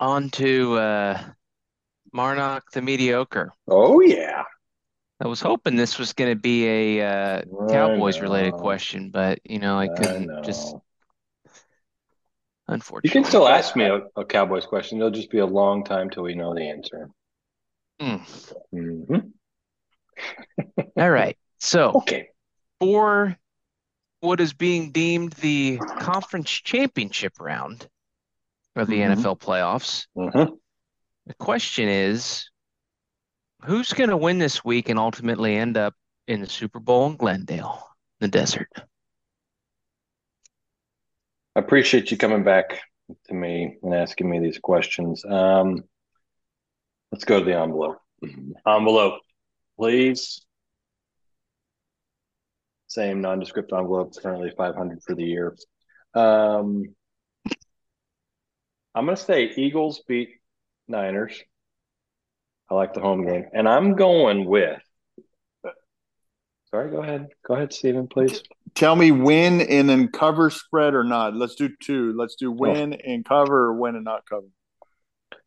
on 0.00 0.30
to 0.30 0.74
uh, 0.78 1.22
Marnak 2.14 2.62
the 2.72 2.80
mediocre. 2.82 3.52
Oh 3.68 4.00
yeah. 4.00 4.44
I 5.20 5.26
was 5.26 5.40
hoping 5.40 5.76
this 5.76 5.98
was 5.98 6.12
going 6.12 6.30
to 6.30 6.40
be 6.40 6.66
a 6.98 7.06
uh, 7.06 7.42
Cowboys 7.70 8.20
related 8.20 8.52
question, 8.54 9.10
but 9.10 9.38
you 9.44 9.58
know 9.58 9.78
I 9.78 9.84
I 9.84 9.88
couldn't. 9.88 10.44
Just 10.44 10.72
know. 10.72 10.82
unfortunately. 12.68 13.08
You 13.08 13.12
can 13.22 13.24
still 13.28 13.48
ask 13.48 13.74
me 13.76 13.84
a, 13.84 14.00
a 14.16 14.24
Cowboys 14.24 14.66
question. 14.66 14.98
It'll 14.98 15.10
just 15.10 15.30
be 15.30 15.38
a 15.38 15.46
long 15.46 15.84
time 15.84 16.10
till 16.10 16.24
we 16.24 16.34
know 16.34 16.54
the 16.54 16.68
answer. 16.68 17.10
Mm. 18.00 18.52
Mhm. 18.74 19.30
All 20.98 21.10
right. 21.10 21.36
So 21.58 21.92
Okay. 21.96 22.28
for 22.80 23.36
what 24.20 24.40
is 24.40 24.52
being 24.52 24.90
deemed 24.90 25.32
the 25.34 25.78
conference 26.00 26.50
championship 26.50 27.34
round 27.40 27.88
of 28.74 28.88
the 28.88 28.98
Mhm. 28.98 29.16
NFL 29.16 29.36
playoffs, 29.38 30.06
Mhm. 30.16 30.58
The 31.26 31.34
question 31.34 31.88
is 31.88 32.48
who's 33.64 33.92
going 33.92 34.10
to 34.10 34.16
win 34.16 34.38
this 34.38 34.64
week 34.64 34.88
and 34.88 34.98
ultimately 34.98 35.56
end 35.56 35.76
up 35.76 35.94
in 36.26 36.40
the 36.40 36.48
Super 36.48 36.80
Bowl 36.80 37.06
in 37.06 37.16
Glendale, 37.16 37.88
the 38.20 38.28
desert? 38.28 38.68
I 41.56 41.60
appreciate 41.60 42.10
you 42.10 42.16
coming 42.16 42.42
back 42.42 42.80
to 43.26 43.34
me 43.34 43.76
and 43.82 43.94
asking 43.94 44.28
me 44.28 44.40
these 44.40 44.58
questions. 44.58 45.24
Um, 45.24 45.84
let's 47.12 47.24
go 47.24 47.38
to 47.38 47.44
the 47.44 47.56
envelope. 47.56 47.98
Envelope, 48.66 49.20
please. 49.78 50.44
Same 52.86 53.20
nondescript 53.20 53.72
envelope, 53.72 54.14
currently 54.20 54.52
500 54.56 55.02
for 55.02 55.14
the 55.14 55.24
year. 55.24 55.56
Um, 56.14 56.94
I'm 58.94 59.04
going 59.04 59.16
to 59.16 59.22
say 59.22 59.52
Eagles 59.56 60.02
beat 60.06 60.28
Niners. 60.88 61.40
I 62.70 62.74
like 62.74 62.94
the 62.94 63.00
home 63.00 63.26
game. 63.26 63.46
And 63.52 63.68
I'm 63.68 63.94
going 63.94 64.44
with. 64.46 64.80
Sorry, 66.70 66.90
go 66.90 67.02
ahead. 67.02 67.28
Go 67.46 67.54
ahead, 67.54 67.72
Steven, 67.72 68.08
please. 68.08 68.42
Tell 68.74 68.96
me 68.96 69.12
win 69.12 69.60
and 69.60 69.88
then 69.88 70.08
cover 70.08 70.50
spread 70.50 70.94
or 70.94 71.04
not. 71.04 71.34
Let's 71.36 71.54
do 71.54 71.68
two. 71.80 72.12
Let's 72.16 72.34
Oh. 72.34 72.46
do 72.46 72.52
win 72.52 72.94
and 72.94 73.24
cover 73.24 73.66
or 73.66 73.74
win 73.74 73.94
and 73.94 74.04
not 74.04 74.28
cover. 74.28 74.46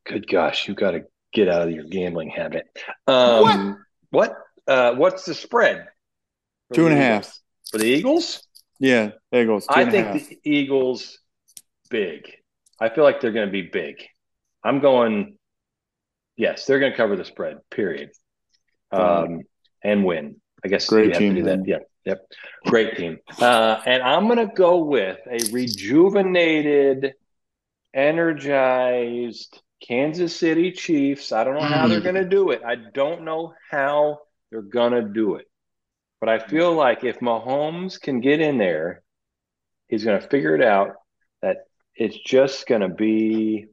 Good 0.06 0.28
gosh, 0.28 0.68
you 0.70 0.74
got 0.74 0.92
to 0.92 1.04
get 1.34 1.50
out 1.50 1.64
of 1.68 1.72
your 1.72 1.84
gambling 1.84 2.30
habit. 2.30 2.66
Um, 3.08 3.84
what? 4.10 4.38
Uh, 4.66 4.94
what's 4.96 5.26
the 5.26 5.34
spread? 5.34 5.88
Two 6.74 6.86
and 6.88 6.94
a 6.94 7.02
half. 7.02 7.38
for 7.72 7.78
the 7.80 7.86
Eagles. 7.86 8.48
Yeah, 8.80 9.12
Eagles. 9.34 9.66
I 9.70 9.90
think 9.90 10.08
half. 10.08 10.30
the 10.30 10.40
Eagles 10.46 11.20
big. 11.90 12.32
I 12.80 12.88
feel 12.90 13.04
like 13.04 13.20
they're 13.20 13.32
going 13.34 13.48
to 13.48 13.52
be 13.52 13.64
big. 13.64 13.96
I'm 14.68 14.80
going. 14.80 15.38
Yes, 16.36 16.66
they're 16.66 16.80
going 16.80 16.92
to 16.92 16.98
cover 16.98 17.16
the 17.16 17.26
spread. 17.26 17.58
Period. 17.72 18.12
Um, 18.92 19.42
and 19.84 20.04
win. 20.06 20.36
I 20.64 20.68
guess 20.68 20.88
Great 20.88 21.14
team, 21.16 21.36
to 21.36 21.42
do 21.42 21.46
that. 21.46 21.58
then. 21.58 21.66
Yep, 21.66 21.90
yep. 22.06 22.20
Great 22.68 22.96
team. 22.98 23.20
Uh, 23.40 23.82
and 23.86 24.04
I'm 24.04 24.28
going 24.28 24.46
to 24.48 24.54
go 24.54 24.84
with 24.84 25.20
a 25.28 25.40
rejuvenated, 25.52 27.14
energized 27.94 29.62
Kansas 29.82 30.36
City 30.36 30.72
Chiefs. 30.72 31.32
I 31.32 31.44
don't 31.44 31.56
know 31.56 31.62
how 31.62 31.88
they're 31.88 32.00
Mm. 32.00 32.04
going 32.04 32.16
to 32.16 32.26
do 32.30 32.52
it. 32.52 32.62
I 32.66 32.76
don't 32.76 33.24
know 33.24 33.54
how 33.70 34.20
they're 34.52 34.62
going 34.62 34.94
to 34.94 35.02
do 35.04 35.36
it. 35.36 35.48
But 36.20 36.30
I 36.30 36.40
feel 36.40 36.74
like 36.74 37.04
if 37.04 37.20
Mahomes 37.20 38.00
can 38.02 38.20
get 38.22 38.42
in 38.42 38.58
there, 38.58 39.04
he's 39.88 40.04
going 40.04 40.20
to 40.20 40.28
figure 40.28 40.56
it 40.56 40.64
out 40.64 40.96
that 41.42 41.58
it's 41.96 42.18
just 42.18 42.66
going 42.68 42.82
to 42.82 42.90
be 42.90 43.68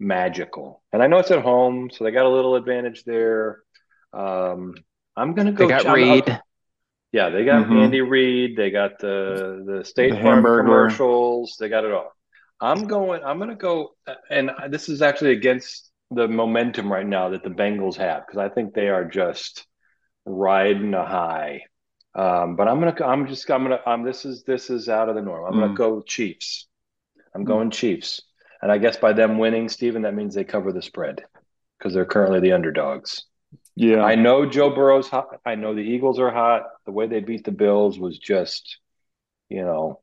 magical. 0.00 0.82
And 0.92 1.02
I 1.02 1.06
know 1.06 1.18
it's 1.18 1.30
at 1.30 1.42
home, 1.42 1.90
so 1.92 2.02
they 2.02 2.10
got 2.10 2.24
a 2.26 2.28
little 2.28 2.56
advantage 2.56 3.04
there. 3.04 3.60
Um, 4.12 4.74
I'm 5.16 5.34
going 5.34 5.46
to 5.46 5.52
go. 5.52 5.66
They 5.66 5.70
got 5.70 5.86
I'm- 5.86 5.94
Reid. 5.94 6.40
yeah, 7.12 7.28
they 7.28 7.44
got 7.44 7.66
Mhm. 7.66 7.84
Andy 7.84 8.00
Reid. 8.00 8.56
They 8.56 8.70
got 8.70 8.98
the 8.98 9.62
the 9.66 9.84
State 9.84 10.12
The 10.14 10.20
Farm 10.22 10.42
Hamburglar. 10.42 10.62
commercials. 10.62 11.56
They 11.60 11.68
got 11.68 11.84
it 11.84 11.92
all. 11.92 12.10
I'm 12.60 12.86
going. 12.88 13.22
I'm 13.22 13.38
going 13.38 13.50
to 13.50 13.56
go. 13.56 13.94
And 14.30 14.50
this 14.70 14.88
is 14.88 15.02
actually 15.02 15.32
against 15.32 15.92
the 16.10 16.26
momentum 16.26 16.90
right 16.92 17.06
now 17.06 17.28
that 17.30 17.44
the 17.44 17.50
Bengals 17.50 17.96
have 17.96 18.26
because 18.26 18.38
I 18.38 18.48
think 18.48 18.74
they 18.74 18.88
are 18.88 19.04
just 19.04 19.64
riding 20.26 20.94
a 20.94 21.04
high. 21.06 21.62
Um, 22.14 22.56
but 22.56 22.66
I'm 22.66 22.80
gonna. 22.80 22.96
I'm 23.04 23.28
just. 23.28 23.48
I'm 23.50 23.62
gonna. 23.62 23.80
Um, 23.86 24.02
this 24.02 24.24
is 24.24 24.42
this 24.44 24.70
is 24.70 24.88
out 24.88 25.08
of 25.08 25.14
the 25.14 25.22
norm. 25.22 25.44
I'm 25.46 25.60
gonna 25.60 25.72
Mm. 25.72 25.76
go 25.76 26.02
Chiefs. 26.02 26.66
I'm 27.34 27.44
going 27.44 27.70
Chiefs. 27.70 28.20
And 28.62 28.70
I 28.70 28.78
guess 28.78 28.96
by 28.96 29.12
them 29.12 29.38
winning, 29.38 29.68
Steven, 29.68 30.02
that 30.02 30.14
means 30.14 30.34
they 30.34 30.44
cover 30.44 30.72
the 30.72 30.82
spread 30.82 31.24
because 31.78 31.94
they're 31.94 32.04
currently 32.04 32.40
the 32.40 32.52
underdogs. 32.52 33.24
Yeah. 33.74 34.02
I 34.02 34.14
know 34.14 34.44
Joe 34.44 34.70
Burrow's 34.70 35.08
hot. 35.08 35.40
I 35.46 35.54
know 35.54 35.74
the 35.74 35.80
Eagles 35.80 36.18
are 36.18 36.30
hot. 36.30 36.64
The 36.84 36.92
way 36.92 37.06
they 37.06 37.20
beat 37.20 37.44
the 37.44 37.52
Bills 37.52 37.98
was 37.98 38.18
just, 38.18 38.78
you 39.48 39.62
know, 39.62 40.00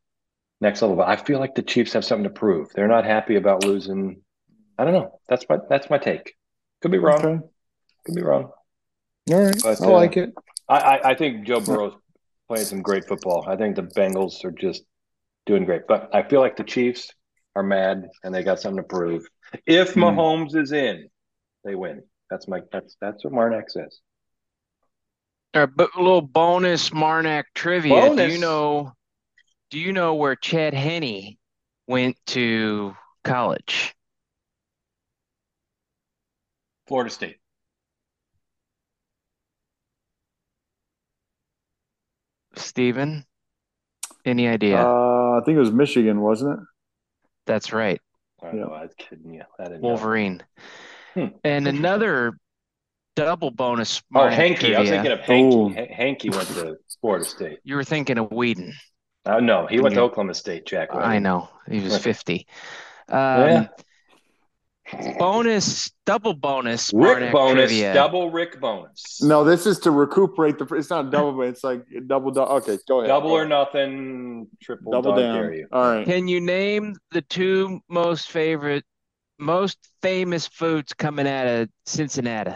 next 0.59 0.81
level. 0.81 0.95
But 0.97 1.07
I 1.07 1.15
feel 1.17 1.39
like 1.39 1.55
the 1.55 1.61
Chiefs 1.61 1.93
have 1.93 2.03
something 2.03 2.23
to 2.23 2.29
prove. 2.29 2.69
They're 2.73 2.87
not 2.87 3.05
happy 3.05 3.35
about 3.35 3.63
losing. 3.63 4.21
I 4.79 4.85
don't 4.85 4.93
know. 4.93 5.19
That's 5.29 5.45
my 5.47 5.57
that's 5.69 5.89
my 5.89 5.99
take. 5.99 6.35
Could 6.81 6.91
be 6.91 6.97
wrong. 6.97 7.19
Okay. 7.23 7.39
Could 8.05 8.15
be 8.15 8.23
wrong. 8.23 8.51
All 9.31 9.41
right. 9.43 9.61
But, 9.61 9.81
I 9.81 9.85
uh, 9.85 9.89
like 9.91 10.17
it. 10.17 10.33
I, 10.67 10.77
I, 10.77 11.09
I 11.11 11.15
think 11.15 11.45
Joe 11.45 11.59
Burrow's 11.59 11.93
playing 12.47 12.65
some 12.65 12.81
great 12.81 13.05
football. 13.05 13.45
I 13.47 13.55
think 13.55 13.75
the 13.75 13.83
Bengals 13.83 14.43
are 14.43 14.51
just 14.51 14.83
doing 15.45 15.65
great. 15.65 15.83
But 15.87 16.09
I 16.13 16.23
feel 16.27 16.39
like 16.39 16.57
the 16.57 16.63
Chiefs 16.63 17.13
are 17.57 17.63
mad 17.63 18.07
and 18.23 18.33
they 18.33 18.43
got 18.43 18.59
something 18.59 18.83
to 18.83 18.87
prove. 18.87 19.27
If 19.65 19.93
Hmm. 19.93 20.01
Mahomes 20.01 20.55
is 20.55 20.71
in, 20.71 21.09
they 21.63 21.73
win. 21.73 22.03
That's 22.29 22.47
my 22.47 22.61
that's 22.71 22.95
that's 23.01 23.23
what 23.23 23.33
Marnak 23.33 23.69
says. 23.69 23.99
All 25.55 25.61
right, 25.61 25.75
but 25.75 25.89
a 25.95 25.99
little 25.99 26.21
bonus 26.21 26.91
Marnak 26.91 27.45
trivia. 27.55 28.15
Do 28.15 28.27
you 28.27 28.37
know 28.37 28.93
do 29.71 29.79
you 29.79 29.91
know 29.91 30.15
where 30.15 30.35
Chad 30.35 30.75
Henne 30.75 31.37
went 31.87 32.17
to 32.27 32.95
college? 33.23 33.95
Florida 36.87 37.09
State. 37.09 37.37
Steven? 42.55 43.25
Any 44.25 44.47
idea? 44.47 44.77
Uh, 44.77 45.39
I 45.39 45.41
think 45.45 45.55
it 45.55 45.59
was 45.59 45.71
Michigan, 45.71 46.21
wasn't 46.21 46.59
it? 46.59 46.65
That's 47.47 47.73
right. 47.73 47.99
I 48.43 48.51
know, 48.51 48.67
I 48.67 48.83
was 48.83 48.93
kidding 48.97 49.33
you. 49.33 49.41
I 49.59 49.63
didn't 49.63 49.81
know. 49.81 49.87
Wolverine. 49.89 50.43
Hmm. 51.15 51.25
And 51.43 51.67
another 51.67 52.37
double 53.15 53.49
bonus 53.49 54.03
Oh, 54.13 54.19
Marnak 54.19 54.33
Hanky. 54.33 54.75
I 54.75 54.81
was 54.81 54.89
thinking 54.89 55.11
of 55.11 55.19
Hanky. 55.21 55.73
Ha- 55.73 55.93
Hanky 55.95 56.29
went 56.29 56.47
to 56.49 56.77
Florida 57.01 57.25
State. 57.25 57.59
You 57.63 57.75
were 57.75 57.83
thinking 57.83 58.19
of 58.19 58.29
Weeden. 58.29 58.73
Uh, 59.25 59.39
no, 59.39 59.65
he 59.65 59.79
went 59.79 59.95
to 59.95 60.01
Oklahoma 60.01 60.35
State, 60.35 60.65
Jack. 60.67 60.89
I 60.93 61.17
know. 61.19 61.49
He 61.69 61.79
was 61.79 61.93
Right. 61.93 62.01
50. 62.03 62.47
Yeah. 63.09 63.67
Bonus, 65.19 65.91
double 66.05 66.33
bonus 66.33 66.93
Rick 66.93 67.33
bonus, 67.33 67.69
trivia. 67.69 67.93
double 67.93 68.31
Rick 68.31 68.61
bonus. 68.61 69.21
No, 69.21 69.43
this 69.43 69.65
is 69.65 69.79
to 69.79 69.91
recuperate 69.91 70.57
the. 70.57 70.65
It's 70.75 70.89
not 70.89 71.11
double, 71.11 71.33
but 71.33 71.47
it's 71.49 71.63
like 71.63 71.83
double. 72.07 72.31
double. 72.31 72.53
Okay, 72.57 72.77
go 72.87 72.99
ahead. 72.99 73.09
Double 73.09 73.31
or 73.31 73.45
nothing, 73.45 74.47
triple 74.61 74.93
double 74.93 75.11
dog 75.11 75.19
down. 75.19 75.35
dare 75.35 75.53
you. 75.53 75.67
All 75.71 75.95
right. 75.95 76.05
Can 76.05 76.27
you 76.29 76.39
name 76.39 76.95
the 77.11 77.21
two 77.21 77.81
most 77.89 78.29
favorite 78.31 78.85
most 79.39 79.77
famous 80.01 80.47
foods 80.47 80.93
coming 80.93 81.27
out 81.27 81.47
of 81.47 81.69
Cincinnati. 81.85 82.55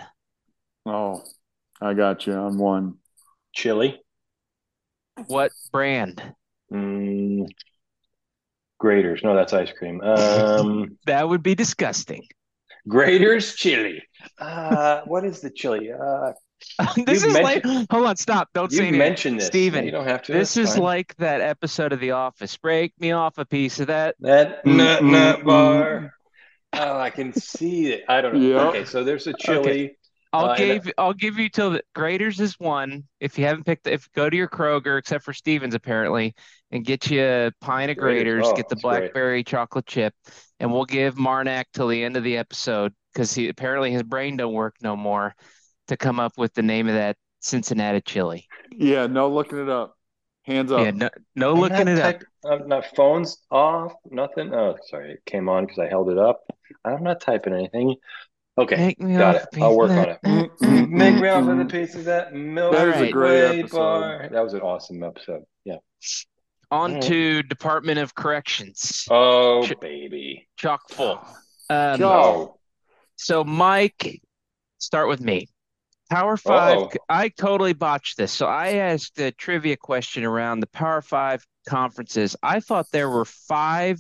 Oh, 0.86 1.24
I 1.82 1.94
got 1.94 2.26
you 2.26 2.34
on 2.34 2.58
one. 2.58 2.96
Chili. 3.54 4.02
What 5.28 5.52
brand? 5.72 6.22
Mm, 6.72 7.48
Graeter's. 8.82 9.24
No, 9.24 9.36
that's 9.36 9.54
ice 9.54 9.72
cream. 9.78 10.02
Um, 10.02 10.98
That 11.06 11.28
would 11.30 11.44
be 11.44 11.56
disgusting. 11.56 12.24
Graeter's 12.90 13.56
chili. 13.56 14.04
Uh, 14.40 15.02
what 15.06 15.24
is 15.26 15.40
the 15.42 15.50
chili? 15.52 15.92
Uh, 15.92 16.32
this 17.06 17.24
is 17.24 17.38
like, 17.40 17.64
hold 17.66 18.06
on, 18.06 18.16
stop. 18.16 18.50
Don't 18.54 18.72
say 18.72 18.84
you 18.84 18.88
anything. 18.90 19.00
mentioned 19.00 19.40
this. 19.40 19.48
Steven, 19.48 19.86
you 19.86 19.92
don't 19.92 20.08
have 20.08 20.22
to. 20.24 20.34
This 20.34 20.58
is 20.58 20.74
fine. 20.74 20.84
like 20.84 21.16
that 21.18 21.42
episode 21.42 21.94
of 21.94 22.00
The 22.00 22.12
Office. 22.12 22.56
Break 22.58 22.94
me 23.00 23.12
off 23.12 23.38
a 23.38 23.46
piece 23.46 23.80
of 23.80 23.88
that. 23.88 24.16
that 24.20 24.64
Mm, 24.66 24.76
nut 24.78 25.02
mm, 25.02 25.12
nut 25.12 25.40
mm. 25.40 25.46
bar. 25.46 26.14
Oh, 26.74 27.00
I 27.00 27.10
can 27.10 27.34
see 27.34 27.92
it. 27.94 28.04
I 28.08 28.22
don't 28.22 28.36
know. 28.36 28.40
Yep. 28.40 28.62
Okay, 28.68 28.86
so 28.86 29.04
there's 29.04 29.28
a 29.28 29.34
chili. 29.34 29.98
I'll 30.34 30.46
Uh, 30.46 30.50
and 30.52 30.84
give 30.84 30.94
I'll 30.98 31.14
give 31.14 31.38
you 31.40 31.50
till 31.50 31.72
the 31.72 31.84
Graeter's 31.96 32.40
is 32.40 32.60
one. 32.60 33.04
If 33.20 33.38
you 33.38 33.46
haven't 33.46 33.66
picked, 33.66 33.88
if 33.88 34.10
go 34.14 34.30
to 34.30 34.36
your 34.38 34.48
Kroger, 34.48 34.98
except 34.98 35.24
for 35.26 35.34
Stevens 35.34 35.76
apparently, 35.76 36.36
and 36.72 36.86
get 36.86 37.10
you 37.12 37.22
a 37.24 37.52
pint 37.62 37.92
of 37.92 37.98
Graeter's. 37.98 38.48
Graeter's, 38.48 38.48
Oh, 38.48 38.56
get 38.56 38.70
the 38.70 38.76
that's 38.76 38.82
great. 38.88 39.14
blackberry 39.14 39.44
chocolate 39.44 39.86
chip, 39.86 40.14
and 40.60 40.72
we'll 40.72 40.86
give 40.86 41.16
Marnak 41.16 41.66
till 41.74 41.88
the 41.90 42.04
end 42.04 42.16
of 42.18 42.24
the 42.24 42.38
episode 42.38 42.94
because 43.14 43.34
he 43.34 43.50
apparently 43.50 43.92
his 43.92 44.04
brain 44.04 44.38
don't 44.38 44.54
work 44.54 44.76
no 44.82 44.96
more 44.96 45.36
to 45.88 45.98
come 45.98 46.20
up 46.20 46.34
with 46.38 46.54
the 46.54 46.62
name 46.64 46.88
of 46.88 46.96
that 46.96 47.18
Cincinnati 47.42 48.02
chili. 48.02 48.48
Yeah, 48.72 49.08
no 49.08 49.30
looking 49.30 49.60
it 49.60 49.70
up. 49.70 49.98
Hands 50.44 50.72
up. 50.72 50.80
Yeah, 50.80 50.92
no, 50.92 51.10
no 51.36 51.54
looking 51.54 51.86
not 51.86 51.88
it 51.88 52.00
up. 52.00 52.20
type- 52.20 52.24
I'm 52.44 52.68
not 52.68 52.86
phones 52.96 53.38
off. 53.52 53.94
Nothing. 54.10 54.54
Oh, 54.54 54.76
sorry, 54.90 55.12
it 55.14 55.26
came 55.26 55.50
on 55.50 55.66
because 55.66 55.80
I 55.80 55.88
held 55.88 56.10
it 56.10 56.18
up. 56.18 56.42
I'm 56.86 57.04
not 57.04 57.22
typing 57.22 57.54
anything. 57.54 57.96
Okay, 58.62 58.76
Make 58.76 59.00
me 59.02 59.18
got 59.18 59.36
it. 59.36 59.48
I'll 59.62 59.76
work 59.76 59.92
on 59.92 60.10
it. 60.10 60.20
Mm, 60.24 60.50
mm, 60.58 60.90
Make 60.90 61.16
mm, 61.16 61.22
me 61.22 61.28
off 61.30 61.44
mm. 61.44 61.52
of 61.52 61.58
the 61.58 61.66
piece 61.66 61.96
of 61.96 62.06
that 62.06 62.34
milk. 62.34 62.74
That 62.74 62.88
is 62.90 63.02
a 63.02 63.12
great 63.12 63.50
Way 63.50 63.60
episode. 63.62 63.78
bar. 63.78 64.30
That 64.32 64.44
was 64.44 64.54
an 64.54 64.62
awesome 64.62 65.04
episode. 65.04 65.44
Yeah. 65.66 65.78
On 66.70 66.92
Alright. 66.92 67.04
to 67.04 67.44
Department 67.44 68.00
of 68.00 68.14
Corrections. 68.16 69.06
Oh 69.10 69.66
Ch- 69.66 69.80
baby. 69.80 70.48
Chock 70.58 70.90
full. 70.90 71.20
Um, 71.70 71.98
Chock. 72.00 72.02
Oh. 72.02 72.58
So, 73.16 73.44
Mike, 73.44 74.22
start 74.80 75.08
with 75.08 75.22
me. 75.22 75.48
Power 76.10 76.36
Five, 76.38 76.78
Uh-oh. 76.78 76.90
I 77.08 77.30
totally 77.30 77.74
botched 77.74 78.18
this. 78.18 78.32
So, 78.32 78.46
I 78.46 78.74
asked 78.74 79.20
a 79.20 79.32
trivia 79.32 79.78
question 79.78 80.24
around 80.26 80.60
the 80.60 80.68
Power 80.68 81.02
Five 81.02 81.46
conferences. 81.68 82.36
I 82.44 82.60
thought 82.60 82.88
there 82.92 83.10
were 83.10 83.26
five 83.26 84.00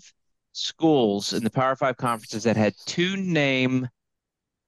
schools 0.54 1.34
in 1.34 1.44
the 1.44 1.50
Power 1.50 1.76
Five 1.76 1.98
conferences 1.98 2.44
that 2.44 2.58
had 2.58 2.74
two 2.86 3.16
name, 3.16 3.88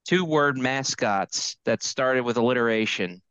two 0.06 0.26
word 0.26 0.58
mascots 0.58 1.58
that 1.66 1.84
started 1.84 2.24
with 2.24 2.38
alliteration. 2.38 3.22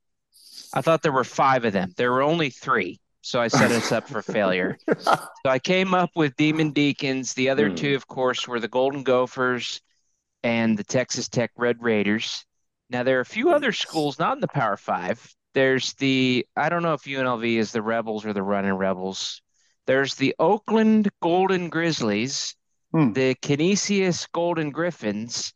I 0.75 0.81
thought 0.81 1.03
there 1.03 1.13
were 1.13 1.25
five 1.25 1.65
of 1.65 1.73
them. 1.73 1.93
There 1.97 2.11
were 2.13 2.23
only 2.23 2.51
three. 2.51 2.99
So, 3.25 3.41
I 3.41 3.47
set 3.49 3.71
us 3.71 3.93
up 3.93 4.09
for 4.09 4.21
failure. 4.23 4.79
So 4.89 5.19
I 5.45 5.61
came 5.61 5.95
up 5.95 6.11
with 6.17 6.35
Demon 6.37 6.71
Deacons. 6.73 7.35
The 7.35 7.51
other 7.51 7.69
Hmm. 7.69 7.77
two, 7.77 7.95
of 7.95 8.09
course, 8.09 8.49
were 8.49 8.59
the 8.59 8.67
Golden 8.69 9.05
Gophers 9.05 9.81
and 10.43 10.77
the 10.77 10.83
Texas 10.83 11.29
Tech 11.29 11.53
Red 11.57 11.81
Raiders. 11.81 12.45
Now 12.91 13.05
there 13.05 13.19
are 13.19 13.21
a 13.23 13.25
few 13.25 13.51
other 13.51 13.71
schools 13.73 14.19
not 14.19 14.37
in 14.37 14.41
the 14.41 14.49
Power 14.49 14.77
Five. 14.77 15.25
There's 15.55 15.93
the 15.95 16.45
I 16.57 16.69
don't 16.69 16.83
know 16.83 16.95
if 16.95 17.03
UNLV 17.03 17.45
is 17.59 17.71
the 17.71 17.83
Rebels 17.83 18.25
or 18.27 18.33
the 18.33 18.43
Running 18.43 18.73
Rebels. 18.75 19.41
There's 19.87 20.15
the 20.17 20.35
Oakland 20.41 21.09
Golden 21.21 21.69
Grizzlies, 21.69 22.57
Hmm. 22.93 23.13
the 23.13 23.35
Canisius 23.37 24.27
Golden 24.33 24.71
Griffins, 24.71 25.55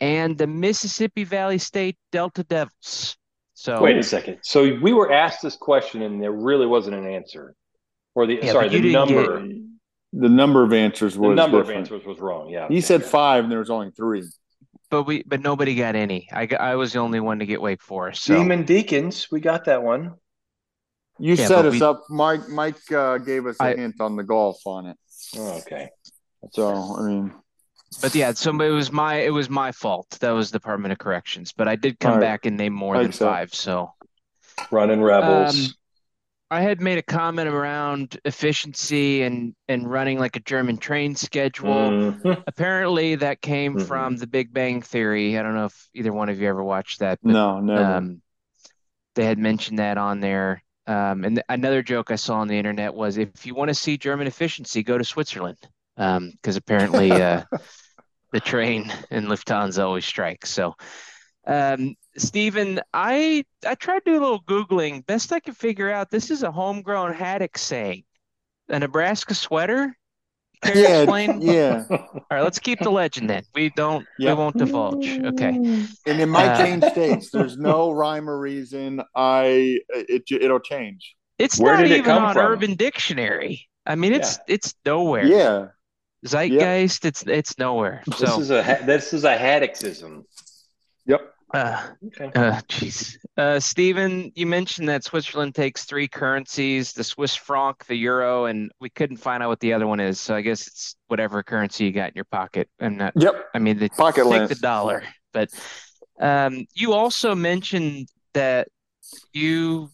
and 0.00 0.36
the 0.38 0.46
Mississippi 0.46 1.24
Valley 1.24 1.58
State 1.58 1.96
Delta 2.10 2.42
Devils. 2.44 3.16
So 3.54 3.80
Wait 3.82 3.96
a 3.96 4.02
second. 4.02 4.38
So 4.42 4.78
we 4.82 4.92
were 4.92 5.12
asked 5.12 5.42
this 5.42 5.56
question 5.56 6.02
and 6.02 6.20
there 6.22 6.32
really 6.32 6.66
wasn't 6.66 6.96
an 6.96 7.06
answer. 7.06 7.54
Or 8.14 8.26
the 8.26 8.40
Yeah, 8.42 8.52
sorry, 8.52 8.68
the 8.68 8.80
didn't 8.80 9.08
get- 9.08 9.14
number 9.14 9.48
The 10.14 10.28
number 10.28 10.62
of 10.64 10.72
answers 10.72 11.16
was 11.16 11.30
the 11.30 11.34
number 11.36 11.58
different. 11.60 11.86
of 11.88 11.92
answers 11.94 12.06
was 12.06 12.18
wrong. 12.18 12.48
Yeah. 12.50 12.68
He 12.68 12.74
okay, 12.74 12.80
said 12.80 13.04
five, 13.04 13.44
and 13.44 13.52
there 13.52 13.60
was 13.60 13.70
only 13.70 13.90
three. 13.92 14.24
but 14.90 15.04
we 15.04 15.22
but 15.22 15.40
nobody 15.40 15.74
got 15.74 15.94
any. 15.94 16.28
I 16.32 16.46
I 16.60 16.74
was 16.74 16.92
the 16.92 16.98
only 16.98 17.20
one 17.20 17.38
to 17.38 17.46
get 17.46 17.62
Wake 17.62 17.80
Forest. 17.82 18.24
So 18.24 18.34
Demon 18.36 18.64
Deacons, 18.64 19.28
we 19.30 19.40
got 19.40 19.64
that 19.66 19.82
one. 19.82 20.14
You 21.18 21.34
Yeah, 21.34 21.46
set 21.46 21.64
us 21.64 21.72
we- 21.74 21.82
up. 21.82 22.02
Mike 22.10 22.46
Mike 22.48 22.92
uh, 22.92 23.18
gave 23.18 23.46
us 23.46 23.56
a 23.60 23.64
I- 23.64 23.76
hint 23.76 24.00
on 24.00 24.16
the 24.16 24.24
golf 24.24 24.60
on 24.66 24.86
it. 24.86 24.96
Oh, 25.38 25.58
okay. 25.60 25.88
So 26.50 26.68
I 26.98 27.02
mean, 27.08 27.32
But 28.00 28.14
yeah, 28.14 28.32
so 28.32 28.50
it 28.60 28.70
was 28.70 28.90
my 28.90 29.16
it 29.16 29.30
was 29.32 29.50
my 29.50 29.72
fault. 29.72 30.08
That 30.20 30.30
was 30.30 30.50
Department 30.50 30.92
of 30.92 30.98
Corrections. 30.98 31.52
But 31.52 31.68
I 31.68 31.76
did 31.76 31.98
come 32.00 32.12
right. 32.14 32.20
back 32.20 32.46
and 32.46 32.56
name 32.56 32.72
more 32.72 32.96
than 32.96 33.06
accept. 33.06 33.30
five. 33.30 33.54
So 33.54 33.92
Running 34.70 35.02
Rebels. 35.02 35.68
Um, 35.68 35.74
I 36.50 36.60
had 36.60 36.82
made 36.82 36.98
a 36.98 37.02
comment 37.02 37.48
around 37.48 38.18
efficiency 38.24 39.22
and 39.22 39.54
and 39.68 39.90
running 39.90 40.18
like 40.18 40.36
a 40.36 40.40
German 40.40 40.76
train 40.76 41.14
schedule. 41.16 41.90
Mhm. 41.90 42.44
Apparently, 42.46 43.14
that 43.16 43.40
came 43.40 43.76
Mhm. 43.76 43.86
from 43.86 44.16
The 44.16 44.26
Big 44.26 44.52
Bang 44.52 44.82
Theory. 44.82 45.38
I 45.38 45.42
don't 45.42 45.54
know 45.54 45.64
if 45.64 45.88
either 45.94 46.12
one 46.12 46.28
of 46.28 46.38
you 46.40 46.48
ever 46.48 46.62
watched 46.62 46.98
that, 47.00 47.18
but 47.22 47.32
no, 47.32 47.60
never. 47.60 47.82
um, 47.82 48.22
they 49.14 49.24
had 49.24 49.38
mentioned 49.38 49.78
that 49.78 49.96
on 49.96 50.20
there. 50.20 50.62
Um, 50.86 51.24
and 51.24 51.36
th- 51.36 51.44
another 51.48 51.82
joke 51.82 52.10
I 52.10 52.16
saw 52.16 52.36
on 52.40 52.48
the 52.48 52.58
internet 52.58 52.92
was 52.92 53.16
if 53.16 53.46
you 53.46 53.54
want 53.54 53.68
to 53.68 53.74
see 53.74 53.96
German 53.96 54.26
efficiency, 54.26 54.82
go 54.82 54.98
to 54.98 55.04
Switzerland. 55.04 55.56
Um, 55.96 56.30
because 56.32 56.56
apparently 56.56 57.12
uh, 57.12 57.44
the 58.32 58.40
train 58.40 58.92
in 59.10 59.26
Lufthansa 59.26 59.84
always 59.84 60.06
strikes. 60.06 60.50
So, 60.50 60.74
um, 61.46 61.94
Steven, 62.16 62.80
I 62.94 63.44
I 63.66 63.74
tried 63.74 64.04
to 64.04 64.12
do 64.12 64.18
a 64.18 64.22
little 64.22 64.42
Googling. 64.42 65.04
Best 65.06 65.32
I 65.32 65.40
could 65.40 65.56
figure 65.56 65.90
out, 65.90 66.10
this 66.10 66.30
is 66.30 66.42
a 66.42 66.50
homegrown 66.50 67.14
Haddix 67.14 67.58
saying. 67.58 68.04
A 68.68 68.78
Nebraska 68.78 69.34
sweater? 69.34 69.94
Care 70.62 70.74
to 70.74 70.80
yeah, 70.80 70.98
explain? 71.02 71.40
yeah. 71.42 71.84
All 71.90 72.22
right, 72.30 72.42
let's 72.42 72.60
keep 72.60 72.78
the 72.78 72.90
legend 72.90 73.28
then. 73.28 73.42
We 73.54 73.70
don't 73.70 74.06
Yep. 74.18 74.36
we 74.36 74.42
won't 74.42 74.56
divulge. 74.56 75.08
Okay. 75.18 75.48
And 76.06 76.20
it 76.20 76.26
might 76.26 76.50
Uh, 76.54 76.64
change 76.64 76.84
states. 76.84 77.30
There's 77.30 77.58
no 77.58 77.90
rhyme 77.90 78.30
or 78.30 78.38
reason. 78.38 79.02
I 79.16 79.80
it 79.90 80.22
it'll 80.30 80.60
change. 80.60 81.16
It's 81.38 81.58
Where 81.58 81.74
not 81.74 81.82
did 81.82 81.90
it 81.90 81.94
even 81.98 82.04
come 82.04 82.24
on 82.24 82.34
from? 82.34 82.46
Urban 82.46 82.74
Dictionary. 82.76 83.68
I 83.84 83.96
mean, 83.96 84.12
it's 84.12 84.38
it's 84.46 84.74
nowhere. 84.86 85.26
Yeah. 85.26 85.68
Zeitgeist, 86.26 87.04
it's 87.04 87.22
it's 87.26 87.58
nowhere. 87.58 88.02
This 88.06 88.38
is 88.38 88.50
a 88.50 88.62
ha- 88.62 88.84
this 88.84 89.12
is 89.12 89.24
a 89.24 89.36
Haddixism. 89.36 90.24
Yep. 91.06 91.20
uh, 91.52 91.88
Okay. 92.06 92.30
uh, 92.38 92.60
jeez. 92.68 93.16
Uh, 93.36 93.58
Steven, 93.58 94.30
you 94.34 94.46
mentioned 94.46 94.88
that 94.88 95.04
Switzerland 95.04 95.54
takes 95.54 95.84
three 95.84 96.06
currencies, 96.06 96.92
the 96.92 97.02
Swiss 97.04 97.34
franc, 97.34 97.84
the 97.86 97.96
euro, 97.96 98.44
and 98.44 98.70
we 98.80 98.88
couldn't 98.88 99.16
find 99.16 99.42
out 99.42 99.48
what 99.48 99.60
the 99.60 99.72
other 99.72 99.86
one 99.86 99.98
is. 100.00 100.20
So 100.20 100.34
I 100.34 100.42
guess 100.42 100.66
it's 100.66 100.96
whatever 101.08 101.42
currency 101.42 101.84
you 101.86 101.92
got 101.92 102.10
in 102.10 102.14
your 102.14 102.24
pocket. 102.26 102.68
I'm 102.80 102.96
not, 102.96 103.12
Yep. 103.16 103.46
I 103.54 103.58
mean, 103.58 103.78
the, 103.78 103.88
Pocket 103.90 104.24
take 104.30 104.48
the 104.48 104.54
dollar. 104.54 105.02
But 105.32 105.50
um, 106.20 106.66
you 106.74 106.92
also 106.92 107.34
mentioned 107.34 108.08
that 108.34 108.68
you 109.32 109.90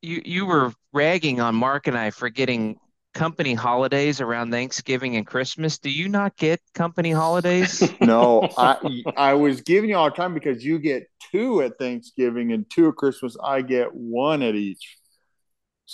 you 0.00 0.22
you 0.24 0.46
were 0.46 0.72
ragging 0.92 1.40
on 1.40 1.54
Mark 1.56 1.88
and 1.88 1.98
I 1.98 2.10
for 2.10 2.28
getting 2.28 2.78
company 3.16 3.54
holidays 3.54 4.20
around 4.20 4.50
Thanksgiving 4.50 5.16
and 5.16 5.26
Christmas. 5.26 5.78
Do 5.78 5.90
you 5.90 6.06
not 6.08 6.36
get 6.36 6.60
company 6.74 7.10
holidays? 7.10 7.82
No, 8.00 8.48
I 8.58 9.02
I 9.16 9.32
was 9.34 9.62
giving 9.62 9.90
you 9.90 9.96
all 9.96 10.10
the 10.10 10.14
time 10.16 10.34
because 10.34 10.62
you 10.64 10.78
get 10.78 11.08
two 11.32 11.62
at 11.62 11.78
Thanksgiving 11.78 12.52
and 12.52 12.68
two 12.70 12.88
at 12.88 12.96
Christmas. 12.96 13.34
I 13.42 13.62
get 13.62 13.92
one 13.94 14.42
at 14.42 14.54
each. 14.54 14.96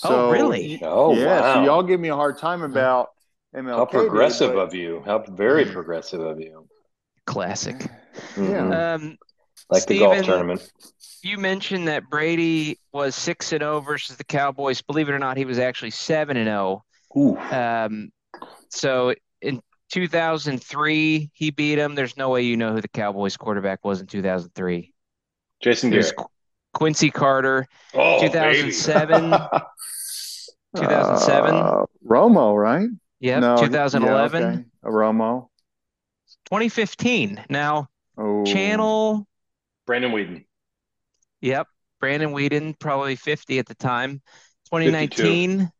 Oh, 0.04 0.08
So, 0.08 0.30
really? 0.32 0.80
Oh, 0.82 1.14
yeah. 1.14 1.54
So 1.54 1.64
y'all 1.64 1.82
give 1.84 2.00
me 2.00 2.08
a 2.08 2.16
hard 2.16 2.38
time 2.38 2.62
about 2.62 3.10
MLK. 3.54 3.70
How 3.76 3.84
Day, 3.84 3.90
progressive 3.98 4.52
but- 4.54 4.58
of 4.60 4.74
you. 4.74 5.02
How 5.06 5.18
very 5.28 5.64
Mm. 5.64 5.72
progressive 5.72 6.20
of 6.20 6.40
you. 6.40 6.66
Classic. 7.26 7.76
Mhm. 8.34 8.74
Um, 8.74 9.18
like 9.70 9.86
the 9.86 10.00
golf 10.00 10.22
tournament. 10.24 10.68
you 11.22 11.38
mentioned 11.38 11.86
that 11.88 12.10
Brady 12.10 12.78
was 12.92 13.14
six 13.14 13.52
and 13.52 13.60
zero 13.60 13.80
versus 13.80 14.16
the 14.16 14.24
Cowboys. 14.24 14.82
Believe 14.82 15.08
it 15.08 15.12
or 15.12 15.18
not, 15.20 15.36
he 15.36 15.44
was 15.44 15.58
actually 15.60 15.92
seven 15.92 16.36
and 16.36 16.48
zero. 16.48 16.82
Ooh. 17.16 17.36
Um, 17.38 18.10
so 18.70 19.14
in 19.40 19.60
2003, 19.90 21.30
he 21.32 21.50
beat 21.50 21.78
him. 21.78 21.94
There's 21.94 22.16
no 22.16 22.30
way 22.30 22.42
you 22.42 22.56
know 22.56 22.72
who 22.72 22.80
the 22.80 22.88
Cowboys 22.88 23.36
quarterback 23.36 23.84
was 23.84 24.00
in 24.00 24.06
2003. 24.06 24.92
Jason 25.62 25.92
It 25.92 25.96
Garrett. 25.96 26.16
Qu- 26.16 26.26
Quincy 26.74 27.10
Carter. 27.10 27.66
Oh, 27.94 28.20
2007. 28.20 29.30
2007? 30.76 31.54
Uh, 31.54 31.84
Romo, 32.08 32.56
right? 32.56 32.88
Yep. 33.20 33.40
No, 33.40 33.56
2011. 33.58 34.42
yeah, 34.42 34.48
okay. 34.48 34.64
A 34.84 34.88
Romo. 34.88 35.48
2015. 36.46 37.44
Now, 37.50 37.88
Oh, 38.18 38.44
Channel. 38.44 39.26
Brandon 39.86 40.12
Weeden. 40.12 40.44
Yep. 41.40 41.66
Brandon 42.00 42.32
Weeden, 42.32 42.78
probably 42.78 43.16
50 43.16 43.58
at 43.58 43.66
the 43.66 43.74
time. 43.74 44.20
2019. 44.70 45.70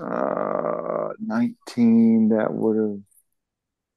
Uh, 0.00 1.08
nineteen. 1.18 2.28
That 2.30 2.52
would 2.52 2.76
have. 2.76 2.98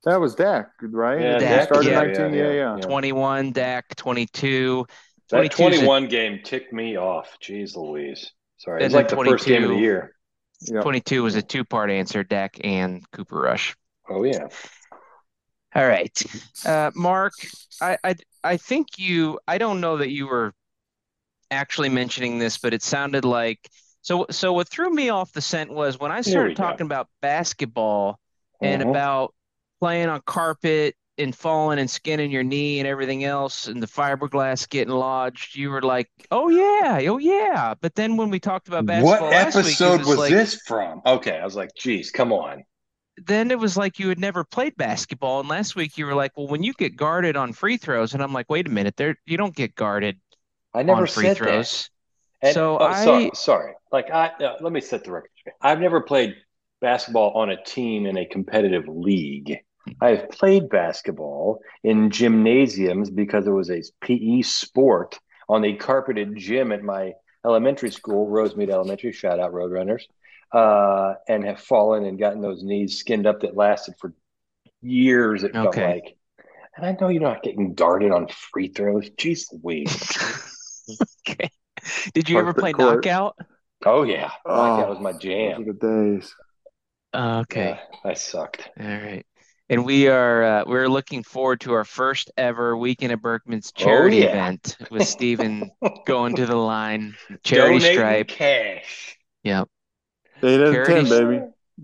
That 0.04 0.20
was 0.20 0.34
Dak, 0.34 0.72
right? 0.82 1.22
Yeah, 1.22 1.38
Dak, 1.38 1.66
started 1.66 1.90
yeah, 1.90 2.02
19. 2.02 2.34
Yeah, 2.34 2.52
yeah. 2.52 2.76
yeah. 2.76 2.82
21, 2.82 3.52
Dak 3.52 3.96
22. 3.96 4.86
That 5.30 5.38
22 5.38 5.54
's 5.54 5.60
a- 5.60 5.60
21 5.86 6.08
game 6.08 6.40
ticked 6.44 6.74
me 6.74 6.98
off. 6.98 7.38
Jeez 7.40 7.76
Louise. 7.76 8.32
Sorry. 8.58 8.82
It 8.82 8.86
was 8.86 8.94
And 8.94 8.94
like 8.96 9.10
the 9.10 9.16
first 9.16 9.46
game 9.46 9.64
of 9.64 9.70
the 9.70 9.76
22. 9.76 9.84
year. 9.84 10.16
Yeah. 10.62 10.82
22 10.82 11.22
was 11.24 11.36
a 11.36 11.42
two-part 11.44 11.92
answer, 11.92 12.24
Dak 12.24 12.58
and 12.64 13.04
Cooper 13.12 13.40
Rush. 13.40 13.76
Oh, 14.10 14.24
yeah. 14.24 14.48
All 15.76 15.88
right. 15.88 16.24
Uh, 16.66 16.92
Mark, 16.96 17.34
I, 17.80 17.98
I 18.04 18.16
I 18.44 18.58
think 18.58 18.98
you 18.98 19.40
I 19.48 19.58
don't 19.60 19.80
know 19.82 19.98
that 19.98 20.10
you 20.10 20.28
were 20.28 20.54
actually 21.52 21.90
mentioning 21.90 22.40
this, 22.40 22.58
but 22.58 22.74
it 22.74 22.82
sounded 22.84 23.24
like 23.24 23.60
so 24.02 24.26
so 24.32 24.54
what 24.54 24.68
threw 24.70 24.90
me 24.90 25.10
off 25.10 25.32
the 25.34 25.42
scent 25.42 25.72
was 25.72 26.00
when 26.00 26.12
I 26.12 26.22
started 26.22 26.56
go. 26.56 26.56
talking 26.56 26.86
about 26.86 27.10
basketball 27.22 28.20
and 28.62 28.82
Mhm. 28.82 28.92
about 28.92 29.34
playing 29.80 30.10
on 30.10 30.22
carpet 30.26 30.96
and 31.18 31.36
falling 31.36 31.80
and 31.80 31.90
skinning 31.90 32.32
your 32.32 32.44
knee 32.44 32.80
and 32.80 32.88
everything 32.88 33.24
else 33.24 33.68
and 33.68 33.82
the 33.82 33.88
fiberglass 33.88 34.68
getting 34.68 34.94
lodged, 34.94 35.56
you 35.56 35.70
were 35.70 35.82
like, 35.82 36.10
"Oh 36.32 36.50
yeah, 36.50 37.00
oh 37.10 37.18
yeah." 37.18 37.74
But 37.80 37.96
then 37.96 38.18
when 38.18 38.30
we 38.30 38.40
talked 38.40 38.68
about 38.68 38.86
basketball 38.86 39.30
What 39.34 39.62
week, 39.62 39.82
episode 39.82 39.98
was 39.98 40.08
was 40.08 40.18
like 40.18 40.28
this 40.28 40.62
from? 40.68 41.02
Okay, 41.06 41.38
I 41.40 41.44
was 41.46 41.56
like, 41.56 41.74
geez, 41.76 42.12
come 42.12 42.32
on. 42.34 42.64
then 43.18 43.52
it 43.52 43.60
was 43.60 43.78
like 43.78 44.00
you 44.00 44.10
had 44.10 44.20
never 44.20 44.44
played 44.44 44.76
basketball. 44.78 45.40
And 45.40 45.50
last 45.50 45.76
week 45.76 45.98
you 45.98 46.06
were 46.06 46.16
like, 46.16 46.32
well, 46.36 46.48
when 46.48 46.64
you 46.64 46.74
get 46.74 46.96
guarded 46.96 47.36
on 47.36 47.54
free 47.54 47.78
throws, 47.78 48.14
and 48.14 48.24
I'm 48.24 48.34
like, 48.34 48.50
wait 48.50 48.68
a 48.68 48.72
minute, 48.72 48.96
there 48.98 49.16
you 49.26 49.38
don't 49.38 49.56
get 49.56 49.76
guarded 49.76 50.20
I 50.74 50.84
never 50.84 50.96
on 50.96 51.08
free 51.08 51.30
said 51.30 51.32
throws. 51.32 51.86
that. 51.86 51.90
And, 52.42 52.54
So 52.54 52.78
oh, 52.80 52.92
sorry, 52.94 53.26
I- 53.26 53.32
sorry. 53.34 53.74
Like 53.92 54.10
I 54.12 54.28
uh, 54.28 54.56
let 54.62 54.72
me 54.74 54.82
set 54.82 55.04
the 55.04 55.12
record 55.12 55.32
straight. 55.38 55.56
I've 55.62 55.80
never 55.80 56.02
played 56.02 56.36
basketball 56.80 57.32
on 57.32 57.50
a 57.50 57.62
team 57.64 58.06
in 58.06 58.18
a 58.18 58.26
competitive 58.26 58.88
league. 58.88 59.58
I've 60.00 60.30
played 60.30 60.70
basketball 60.70 61.62
in 61.84 62.10
gymnasiums 62.10 63.10
because 63.10 63.48
it 63.48 63.52
was 63.52 63.70
a 63.70 63.82
PE 64.02 64.42
sport 64.44 65.20
on 65.50 65.66
a 65.66 65.76
carpeted 65.76 66.36
gym 66.36 66.72
at 66.72 66.84
my 66.84 67.14
elementary 67.46 67.92
school, 67.92 68.28
Rosemead 68.28 68.70
Elementary. 68.70 69.12
Shout 69.12 69.40
out 69.40 69.52
Roadrunners. 69.54 70.04
Uh, 70.52 71.14
and 71.30 71.46
have 71.46 71.60
fallen 71.62 72.04
and 72.06 72.20
gotten 72.20 72.42
those 72.42 72.62
knees 72.64 73.00
skinned 73.00 73.26
up 73.26 73.40
that 73.42 73.56
lasted 73.56 73.96
for 74.00 74.14
years. 74.82 75.44
It 75.44 75.54
felt 75.62 75.78
Okay. 75.78 75.84
like. 75.84 76.18
And 76.78 76.86
I 76.86 76.98
know 77.00 77.10
you're 77.10 77.22
not 77.22 77.44
getting 77.44 77.74
guarded 77.74 78.12
on 78.12 78.28
free 78.30 78.70
throws. 78.70 79.10
Jeez 79.12 79.46
Louise. 79.64 80.18
Okay. 81.28 81.52
Did 82.14 82.30
you 82.30 82.40
ever 82.40 82.54
play 82.54 82.74
court. 82.74 83.06
knockout? 83.06 83.36
Oh 83.86 84.04
yeah, 84.04 84.32
knockout 84.46 84.88
Oh, 84.88 84.90
was 84.94 85.00
my 85.00 85.14
jam. 85.14 85.62
are 85.62 85.66
the 85.66 85.74
days. 86.20 86.36
Uh, 87.14 87.40
okay. 87.42 87.78
Yeah, 88.04 88.10
I 88.10 88.14
sucked. 88.14 88.70
All 88.80 88.86
right. 88.88 89.26
And 89.70 89.86
we 89.86 90.08
are 90.10 90.44
uh, 90.44 90.64
we're 90.68 90.88
looking 90.90 91.24
forward 91.24 91.62
to 91.62 91.74
our 91.74 91.84
first 91.86 92.30
ever 92.38 92.76
Weekend 92.78 93.12
at 93.14 93.22
Berkman's 93.22 93.72
charity 93.72 94.20
Oh, 94.22 94.26
yeah. 94.26 94.30
event 94.32 94.78
with 94.92 95.08
Steven 95.08 95.72
going 96.06 96.36
to 96.36 96.46
the 96.46 96.56
line, 96.58 97.16
charity 97.44 97.80
Donating 97.80 97.98
stripe. 97.98 98.28
cash. 98.28 99.18
Yep. 99.44 99.68
Eight 100.44 100.60
out 100.60 100.68
of 100.68 100.74
Charity- 100.74 100.94
10, 100.94 101.28
baby. 101.28 101.44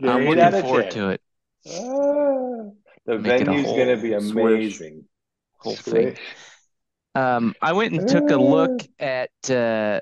I'm 0.10 0.26
looking 0.26 0.61
forward 0.61 0.91
10. 0.91 0.91
to 0.91 1.10
it. 1.10 1.22
Ah, 1.68 2.72
the 3.06 3.19
Make 3.19 3.41
it 3.41 3.45
venue's 3.48 3.65
whole 3.65 3.76
going 3.78 3.95
to 3.95 4.02
be 4.02 4.19
swish. 4.19 4.32
amazing. 4.56 5.06
Whole 5.57 5.76
thing. 5.76 6.18
Swish. 7.18 7.23
Um, 7.23 7.56
I 7.61 7.73
went 7.73 7.94
and 7.94 8.07
took 8.07 8.30
a 8.31 8.38
look 8.38 8.81
at 8.99 9.30
uh, 9.49 9.99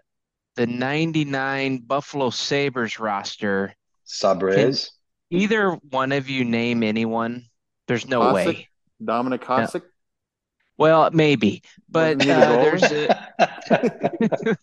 the 0.55 0.67
99 0.67 1.79
Buffalo 1.79 2.29
Sabres 2.29 2.99
roster. 2.99 3.73
Sabres. 4.03 4.91
Either 5.31 5.71
one 5.89 6.11
of 6.11 6.29
you 6.29 6.45
name 6.45 6.83
anyone? 6.83 7.45
There's 7.87 8.07
no 8.07 8.21
Hasek? 8.21 8.33
way. 8.33 8.67
Dominik 9.03 9.39
Hasek. 9.41 9.81
Well, 10.77 11.09
maybe, 11.11 11.63
but 11.89 12.17
Wasn't 12.17 12.21
he 12.23 12.27
the 12.27 12.35
uh, 12.35 12.63
there's 12.63 12.83
a 14.51 14.57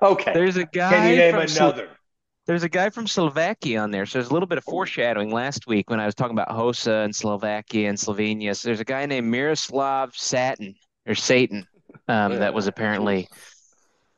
okay. 0.02 0.32
there's 0.32 0.56
a 0.56 0.64
guy. 0.64 0.90
Can 0.90 1.10
you 1.10 1.16
name 1.16 1.34
from 1.34 1.48
Slo- 1.48 1.68
another? 1.70 1.88
there's 2.46 2.62
a 2.62 2.68
guy 2.68 2.90
from 2.90 3.08
Slovakia 3.08 3.80
on 3.80 3.90
there. 3.90 4.06
So 4.06 4.18
there's 4.18 4.30
a 4.30 4.32
little 4.32 4.46
bit 4.46 4.58
of 4.58 4.64
foreshadowing 4.64 5.32
last 5.32 5.66
week 5.66 5.90
when 5.90 5.98
I 5.98 6.06
was 6.06 6.14
talking 6.14 6.38
about 6.38 6.48
Hossa 6.50 7.04
and 7.04 7.14
Slovakia 7.14 7.88
and 7.88 7.98
Slovenia. 7.98 8.54
So 8.56 8.68
there's 8.68 8.78
a 8.78 8.84
guy 8.84 9.04
named 9.06 9.26
Miroslav 9.26 10.14
Satin 10.14 10.76
or 11.08 11.16
Satan 11.16 11.66
um, 12.08 12.36
that 12.38 12.54
was 12.54 12.66
apparently 12.66 13.28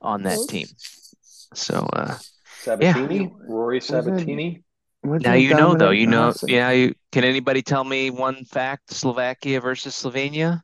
on 0.01 0.23
that 0.24 0.39
team. 0.48 0.66
So 1.55 1.89
uh, 1.93 2.16
Sabatini? 2.60 3.32
Rory 3.47 3.81
Sabatini? 3.81 4.62
What's 5.02 5.24
now 5.24 5.35
you 5.35 5.55
know 5.55 5.74
though. 5.74 5.90
You 5.90 6.06
know, 6.06 6.31
Hasek? 6.31 6.48
yeah. 6.51 6.70
You 6.70 6.94
can 7.12 7.24
anybody 7.24 7.62
tell 7.62 7.85
me 7.85 8.10
one 8.10 8.44
fact? 8.44 8.93
Slovakia 8.93 9.60
versus 9.60 9.94
Slovenia. 9.94 10.62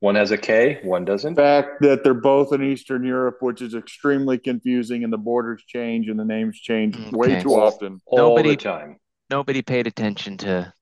One 0.00 0.16
has 0.16 0.32
a 0.32 0.38
K, 0.38 0.80
one 0.82 1.04
doesn't. 1.04 1.36
fact 1.36 1.80
that 1.82 2.02
they're 2.02 2.12
both 2.12 2.52
in 2.52 2.60
Eastern 2.60 3.04
Europe, 3.04 3.36
which 3.38 3.62
is 3.62 3.72
extremely 3.76 4.36
confusing, 4.36 5.04
and 5.04 5.12
the 5.12 5.18
borders 5.18 5.62
change 5.64 6.08
and 6.08 6.18
the 6.18 6.24
names 6.24 6.58
change 6.58 6.96
way 7.12 7.40
too 7.40 7.50
often. 7.50 8.00
All 8.06 8.18
Nobody- 8.18 8.50
the 8.50 8.56
time. 8.56 8.96
Nobody 9.30 9.62
paid 9.62 9.86
attention 9.86 10.36
to 10.38 10.74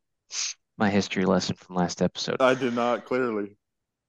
my 0.79 0.89
history 0.89 1.27
lesson 1.27 1.55
from 1.55 1.77
last 1.77 2.01
episode. 2.01 2.41
I 2.41 2.55
did 2.55 2.75
not 2.75 3.05
clearly. 3.05 3.59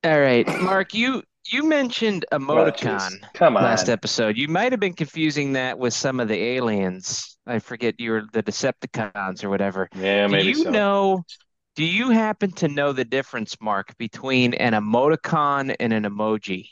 All 0.04 0.20
right, 0.20 0.48
Mark, 0.62 0.94
you 0.94 1.24
you 1.52 1.64
mentioned 1.64 2.26
emoticon 2.32 3.18
Roaches. 3.18 3.20
Come 3.34 3.58
on. 3.58 3.64
last 3.64 3.90
episode. 3.90 4.38
You 4.38 4.48
might 4.48 4.72
have 4.72 4.80
been 4.80 4.94
confusing 4.94 5.54
that 5.54 5.78
with 5.78 5.94
some 5.94 6.20
of 6.20 6.28
the 6.28 6.38
aliens. 6.42 7.38
I 7.46 7.60
forget 7.60 8.00
you 8.00 8.12
were 8.12 8.24
the 8.32 8.44
Decepticons 8.44 9.44
or 9.44 9.50
whatever. 9.50 9.90
Yeah, 9.94 10.28
Do 10.28 10.34
maybe 10.34 10.54
you 10.54 10.66
so. 10.66 10.72
know, 10.72 11.24
do 11.76 11.84
you 11.86 12.10
happen 12.12 12.52
to 12.54 12.68
know 12.68 12.94
the 12.94 13.06
difference, 13.06 13.58
Mark, 13.62 13.98
between 13.98 14.54
an 14.56 14.74
emoticon 14.74 15.76
and 15.80 15.94
an 15.94 16.04
emoji? 16.04 16.66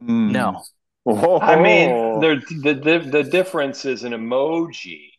Hmm. 0.00 0.32
No. 0.32 0.62
Oh, 1.06 1.40
I 1.40 1.56
mean, 1.56 1.98
the, 2.14 2.36
the 2.50 2.98
the 3.10 3.24
difference 3.24 3.84
is 3.84 4.04
an 4.04 4.12
emoji 4.12 5.09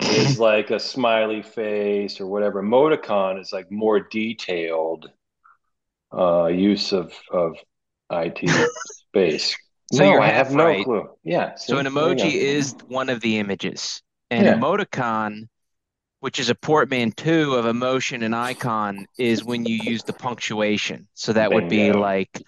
is 0.00 0.38
like 0.50 0.70
a 0.70 0.78
smiley 0.80 1.42
face 1.42 2.20
or 2.20 2.26
whatever. 2.26 2.62
Emoticon 2.62 3.40
is 3.40 3.52
like 3.52 3.70
more 3.70 4.00
detailed 4.00 5.10
uh, 6.16 6.46
use 6.46 6.92
of 6.92 7.12
of 7.30 7.56
IT 8.10 8.48
space. 9.08 9.56
So 9.92 10.04
no, 10.04 10.20
I 10.20 10.28
have 10.28 10.52
no 10.52 10.82
clue. 10.82 11.08
Yeah. 11.22 11.54
So 11.56 11.74
see? 11.74 11.80
an 11.80 11.86
emoji 11.86 12.32
is 12.34 12.74
one 12.88 13.08
of 13.08 13.20
the 13.20 13.38
images. 13.38 14.02
An 14.30 14.44
Yeah. 14.44 14.54
emoticon, 14.54 15.48
which 16.20 16.40
is 16.40 16.50
a 16.50 16.54
portmanteau 16.56 17.52
of 17.52 17.66
emotion 17.66 18.22
and 18.24 18.34
icon, 18.34 19.06
is 19.18 19.44
when 19.44 19.64
you 19.64 19.76
use 19.76 20.02
the 20.02 20.12
punctuation. 20.12 21.06
So 21.14 21.32
that 21.34 21.52
would 21.52 21.68
be 21.68 21.84
Bingo. 21.84 22.00
like 22.00 22.42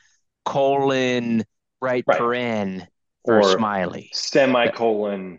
colon, 0.45 1.45
right 1.81 2.03
Right. 2.07 2.19
paren 2.21 2.87
for 3.25 3.41
Or- 3.41 3.57
smiley. 3.57 4.11
semicolon 4.13 5.39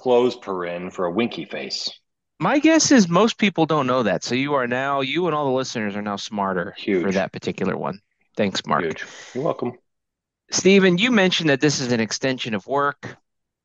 close 0.00 0.36
paren 0.36 0.92
for 0.92 1.04
a 1.06 1.10
winky 1.10 1.44
face. 1.44 1.90
My 2.38 2.58
guess 2.58 2.90
is 2.90 3.08
most 3.08 3.36
people 3.36 3.66
don't 3.66 3.86
know 3.86 4.02
that. 4.02 4.24
So 4.24 4.34
you 4.34 4.54
are 4.54 4.66
now, 4.66 5.02
you 5.02 5.26
and 5.26 5.34
all 5.34 5.44
the 5.44 5.56
listeners 5.56 5.94
are 5.94 6.02
now 6.02 6.16
smarter 6.16 6.74
for 6.84 7.12
that 7.12 7.32
particular 7.32 7.76
one. 7.76 8.00
Thanks, 8.36 8.64
Mark. 8.66 8.82
Huge. 8.82 9.04
You're 9.34 9.44
welcome. 9.44 9.72
Steven, 10.50 10.96
you 10.96 11.10
mentioned 11.10 11.50
that 11.50 11.60
this 11.60 11.80
is 11.80 11.92
an 11.92 12.00
extension 12.00 12.54
of 12.54 12.66
work, 12.66 13.16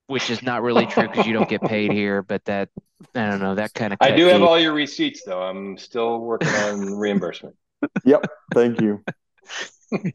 which 0.07 0.29
is 0.29 0.43
not 0.43 0.61
really 0.61 0.85
true 0.85 1.07
because 1.07 1.25
you 1.25 1.33
don't 1.33 1.47
get 1.47 1.61
paid 1.61 1.93
here, 1.93 2.21
but 2.21 2.43
that, 2.45 2.69
I 3.15 3.29
don't 3.29 3.39
know, 3.39 3.55
that 3.55 3.73
kind 3.73 3.93
of 3.93 3.97
I 4.01 4.11
do 4.11 4.25
have 4.25 4.43
all 4.43 4.59
your 4.59 4.73
receipts 4.73 5.23
though. 5.25 5.41
I'm 5.41 5.77
still 5.77 6.19
working 6.19 6.49
on 6.49 6.95
reimbursement. 6.97 7.55
Yep. 8.03 8.25
Thank 8.53 8.81
you. 8.81 9.03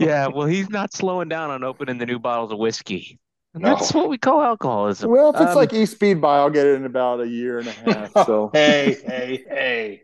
Yeah, 0.01 0.26
well, 0.26 0.48
he's 0.48 0.68
not 0.68 0.92
slowing 0.92 1.28
down 1.28 1.51
on 1.51 1.62
opening 1.62 1.98
the 1.98 2.05
new 2.05 2.18
bottles 2.18 2.51
of 2.51 2.59
whiskey. 2.59 3.20
And 3.55 3.62
No. 3.64 3.70
that's 3.70 3.93
what 3.93 4.09
we 4.09 4.16
call 4.18 4.40
alcoholism. 4.40 5.10
Well, 5.10 5.31
if 5.31 5.40
it's 5.40 5.51
Um, 5.51 5.56
like 5.56 5.72
East 5.72 5.94
Speed 5.94 6.20
by, 6.20 6.36
I'll 6.39 6.51
get 6.51 6.66
it 6.66 6.77
in 6.77 6.85
about 6.85 7.20
a 7.20 7.27
year 7.28 7.59
and 7.59 7.66
a 7.68 7.72
half. 7.72 8.12
So 8.27 8.51
hey, 8.52 8.97
hey, 9.05 9.44
hey. 9.48 10.02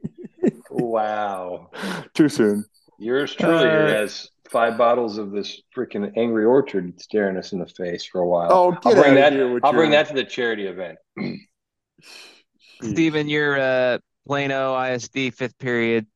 Wow. 0.70 1.70
too 2.14 2.28
soon. 2.28 2.64
Yours 2.98 3.34
truly 3.34 3.66
Uh, 3.68 3.86
has 3.88 4.30
five 4.50 4.76
bottles 4.78 5.18
of 5.18 5.30
this 5.30 5.60
freaking 5.76 6.12
Angry 6.16 6.44
Orchard 6.44 7.00
staring 7.00 7.36
us 7.36 7.52
in 7.52 7.58
the 7.60 7.66
face 7.66 8.04
for 8.04 8.20
a 8.20 8.26
while. 8.26 8.48
Oh, 8.50 8.76
I'll 8.84 8.94
bring 8.94 9.12
out 9.12 9.14
that. 9.14 9.32
here 9.32 9.52
with 9.52 9.64
I'll 9.64 9.72
bring 9.72 9.90
that 9.92 10.08
to 10.08 10.14
the 10.14 10.24
charity 10.24 10.66
event. 10.66 10.98
Steven, 12.82 13.28
your 13.28 13.58
uh, 13.58 13.98
Plano 14.26 14.76
ISD 14.80 15.34
fifth 15.34 15.58
period 15.58 16.06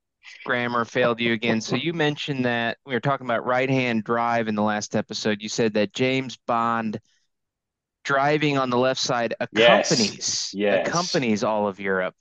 grammar 0.45 0.85
failed 0.85 1.21
you 1.21 1.33
again. 1.33 1.61
So 1.61 1.77
you 1.77 1.93
mentioned 1.93 2.45
that 2.45 2.79
we 2.87 2.95
were 2.95 3.01
talking 3.01 3.27
about 3.27 3.45
right-hand 3.45 4.05
drive 4.05 4.49
in 4.49 4.55
the 4.55 4.63
last 4.63 4.95
episode. 4.95 5.43
You 5.43 5.49
said 5.49 5.75
that 5.75 5.93
James 5.93 6.37
Bond 6.47 7.01
driving 8.05 8.59
on 8.59 8.71
the 8.71 8.79
left 8.79 9.01
side 9.01 9.35
accompanies 9.41 10.51
Yes. 10.55 10.87
accompanies 10.89 11.45
all 11.45 11.67
of 11.69 11.79
Europe. 11.81 12.15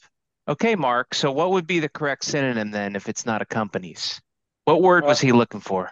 Okay, 0.48 0.76
Mark. 0.76 1.14
So 1.14 1.32
what 1.32 1.52
would 1.52 1.68
be 1.68 1.80
the 1.80 1.90
correct 1.90 2.26
synonym 2.26 2.72
then 2.72 2.96
if 2.96 3.08
it's 3.08 3.26
not 3.26 3.42
accompanies? 3.42 4.20
What 4.66 4.82
word 4.82 5.06
was 5.06 5.20
he 5.20 5.32
looking 5.32 5.60
for? 5.62 5.90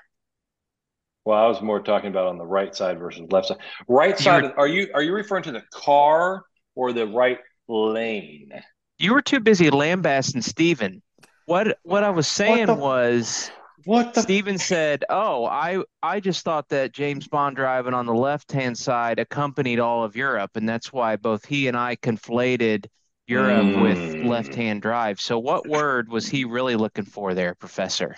Well, 1.26 1.38
I 1.38 1.48
was 1.48 1.62
more 1.62 1.82
talking 1.82 2.10
about 2.10 2.28
on 2.28 2.38
the 2.38 2.46
right 2.46 2.74
side 2.76 3.00
versus 3.00 3.30
left 3.32 3.48
side. 3.48 3.58
Right 3.88 4.18
side. 4.18 4.44
were- 4.44 4.60
are 4.60 4.68
you 4.68 4.90
are 4.94 5.02
you 5.02 5.14
referring 5.14 5.44
to 5.44 5.52
the 5.52 5.64
car 5.74 6.44
or 6.76 6.94
the 6.94 7.06
right 7.08 7.40
Lane. 7.68 8.52
You 8.98 9.14
were 9.14 9.22
too 9.22 9.40
busy 9.42 9.70
lambasting 9.70 10.42
Steven. 10.42 11.02
What 11.46 11.78
what 11.84 12.04
I 12.04 12.10
was 12.12 12.28
saying 12.28 12.68
the- 12.68 12.76
was 12.76 13.52
What 13.86 14.14
the? 14.14 14.22
Steven 14.22 14.58
said, 14.58 15.06
"Oh, 15.10 15.46
I 15.46 15.84
I 16.04 16.20
just 16.20 16.44
thought 16.44 16.70
that 16.70 16.94
James 16.94 17.28
Bond 17.28 17.56
driving 17.56 17.94
on 17.94 18.06
the 18.06 18.14
left-hand 18.14 18.78
side 18.78 19.20
accompanied 19.20 19.80
all 19.80 20.04
of 20.04 20.16
Europe, 20.16 20.52
and 20.56 20.68
that's 20.68 20.92
why 20.92 21.16
both 21.16 21.46
he 21.46 21.68
and 21.68 21.78
I 21.78 21.96
conflated 21.96 22.88
Europe 23.28 23.70
with 23.74 24.16
Mm. 24.16 24.28
left-hand 24.28 24.82
drive. 24.82 25.22
So 25.22 25.40
what 25.40 25.68
word 25.68 26.10
was 26.10 26.28
he 26.28 26.46
really 26.46 26.76
looking 26.76 27.06
for 27.06 27.34
there, 27.34 27.56
Professor? 27.56 28.16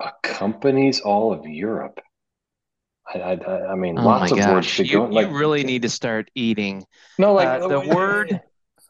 accompanies 0.00 1.00
all 1.00 1.32
of 1.32 1.46
Europe. 1.46 2.00
I, 3.12 3.18
I, 3.18 3.72
I 3.72 3.74
mean, 3.74 3.96
Oh 3.96 4.02
lots 4.02 4.30
my 4.30 4.36
of 4.38 4.46
words 4.46 4.66
gosh, 4.66 4.76
to 4.76 4.84
you 4.84 4.92
go. 4.92 5.04
Like 5.06 5.28
you 5.28 5.36
really 5.36 5.64
need 5.64 5.82
to 5.82 5.88
start 5.88 6.30
eating. 6.34 6.84
no, 7.18 7.34
like 7.34 7.48
Uh, 7.48 7.68
the 7.68 7.80
oh, 7.80 7.94
word 7.94 8.40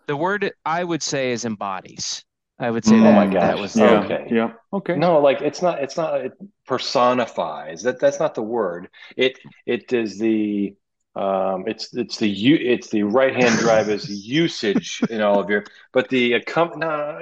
the 0.07 0.17
word 0.17 0.53
I 0.65 0.83
would 0.85 1.03
say 1.03 1.33
is 1.33 1.45
embodies. 1.45 2.25
I 2.61 2.71
would 2.71 2.85
say 2.85 2.97
Oh 2.97 3.03
that 3.05 3.15
my 3.15 3.27
that 3.27 3.59
was 3.59 3.75
Yeah. 3.75 4.01
the 4.01 4.15
Okay. 4.15 4.35
Yeah. 4.35 4.53
Okay. 4.73 4.97
No, 4.97 5.19
like 5.21 5.41
it's 5.41 5.63
not. 5.63 5.83
It's 5.83 5.97
not. 5.97 6.21
It 6.21 6.33
personifies. 6.67 7.83
That 7.83 7.99
that's 8.01 8.21
not 8.21 8.35
the 8.35 8.43
word. 8.43 8.89
It 9.17 9.39
it 9.67 9.93
is 9.93 10.19
the. 10.19 10.75
Um, 11.17 11.65
it's 11.67 11.93
it's 11.93 12.19
the 12.19 12.29
u 12.29 12.57
it's 12.61 12.89
the 12.91 13.03
right 13.03 13.35
hand 13.35 13.59
drive 13.67 13.89
is 13.91 14.09
usage 14.09 15.01
in 15.11 15.21
all 15.21 15.41
of 15.41 15.51
your, 15.51 15.65
but 15.93 16.09
the 16.09 16.33
accom 16.33 16.77
no 16.77 17.19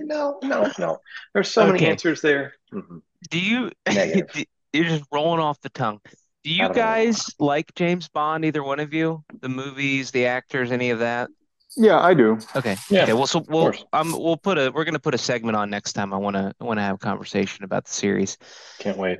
no 0.00 0.38
no 0.42 0.70
no. 0.78 0.98
There's 1.34 1.48
so 1.50 1.66
many 1.66 1.84
answers 1.86 2.20
there. 2.20 2.54
Mhm. 2.72 3.02
Do 3.30 3.40
you 3.40 3.72
you're 4.72 4.84
just 4.84 5.04
rolling 5.10 5.40
off 5.40 5.60
the 5.60 5.70
tongue. 5.70 6.00
Do 6.44 6.50
you 6.52 6.62
I 6.62 6.68
don't 6.68 6.76
know. 6.76 6.82
guys 6.82 7.34
like 7.40 7.74
James 7.74 8.08
Bond, 8.08 8.44
either 8.44 8.62
one 8.62 8.78
of 8.78 8.94
you? 8.94 9.24
The 9.40 9.48
movies, 9.48 10.12
the 10.12 10.26
actors, 10.26 10.70
any 10.70 10.90
of 10.90 11.00
that? 11.00 11.28
Yeah, 11.76 12.00
I 12.00 12.14
do. 12.14 12.38
Okay. 12.54 12.76
Yeah, 12.90 13.02
Okay. 13.02 13.12
Well, 13.12 13.26
so 13.26 13.44
we'll 13.48 13.72
um 13.92 14.12
we'll 14.12 14.36
put 14.38 14.56
a 14.58 14.70
we're 14.74 14.84
gonna 14.84 14.98
put 14.98 15.14
a 15.14 15.18
segment 15.18 15.56
on 15.56 15.68
next 15.70 15.92
time. 15.92 16.12
I 16.14 16.16
wanna 16.16 16.54
I 16.60 16.64
wanna 16.64 16.82
have 16.82 16.96
a 16.96 16.98
conversation 16.98 17.64
about 17.64 17.84
the 17.84 17.92
series. 17.92 18.38
Can't 18.78 18.96
wait. 18.96 19.18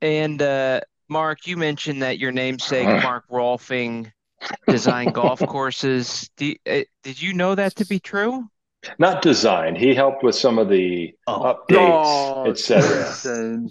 And 0.00 0.40
uh 0.40 0.80
Mark, 1.08 1.46
you 1.46 1.56
mentioned 1.56 2.02
that 2.02 2.18
your 2.18 2.32
namesake 2.32 2.86
Mark 3.02 3.24
Rolfing 3.30 4.10
designed 4.68 5.12
golf 5.12 5.40
courses. 5.40 6.30
Do, 6.36 6.54
uh, 6.70 6.80
did 7.02 7.20
you 7.20 7.34
know 7.34 7.54
that 7.54 7.76
to 7.76 7.86
be 7.86 7.98
true? 7.98 8.44
Not 8.98 9.20
design. 9.20 9.74
He 9.76 9.94
helped 9.94 10.22
with 10.22 10.34
some 10.34 10.58
of 10.58 10.70
the 10.70 11.12
Oh. 11.26 11.56
updates, 11.68 12.48
etc. 12.48 13.68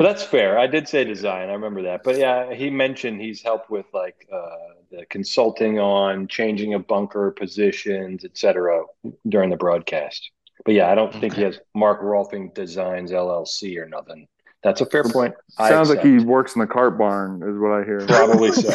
Change. 0.00 0.08
But 0.08 0.12
that's 0.12 0.22
fair. 0.24 0.58
I 0.58 0.66
did 0.66 0.88
say 0.88 1.04
design. 1.04 1.48
I 1.48 1.52
remember 1.52 1.82
that. 1.82 2.02
But 2.04 2.16
yeah, 2.18 2.54
he 2.54 2.70
mentioned 2.70 3.20
he's 3.20 3.42
helped 3.42 3.70
with 3.70 3.86
like 3.92 4.26
uh, 4.32 4.50
the 4.90 5.04
consulting 5.06 5.78
on 5.78 6.26
changing 6.28 6.74
of 6.74 6.86
bunker 6.86 7.30
positions, 7.32 8.24
et 8.24 8.36
cetera, 8.36 8.82
during 9.28 9.50
the 9.50 9.56
broadcast. 9.56 10.30
But 10.64 10.74
yeah, 10.74 10.90
I 10.90 10.94
don't 10.94 11.14
think 11.14 11.34
he 11.34 11.42
has 11.42 11.58
Mark 11.74 12.02
Rolfing 12.02 12.52
Designs 12.54 13.12
LLC 13.12 13.76
or 13.78 13.88
nothing. 13.88 14.26
That's 14.62 14.82
a 14.82 14.86
fair 14.86 15.04
point. 15.04 15.34
I 15.58 15.70
Sounds 15.70 15.88
like 15.88 16.02
he 16.02 16.18
works 16.18 16.54
in 16.54 16.60
the 16.60 16.66
cart 16.66 16.98
barn, 16.98 17.42
is 17.42 17.58
what 17.58 17.72
I 17.72 17.84
hear. 17.84 18.06
probably 18.06 18.52
so. 18.52 18.70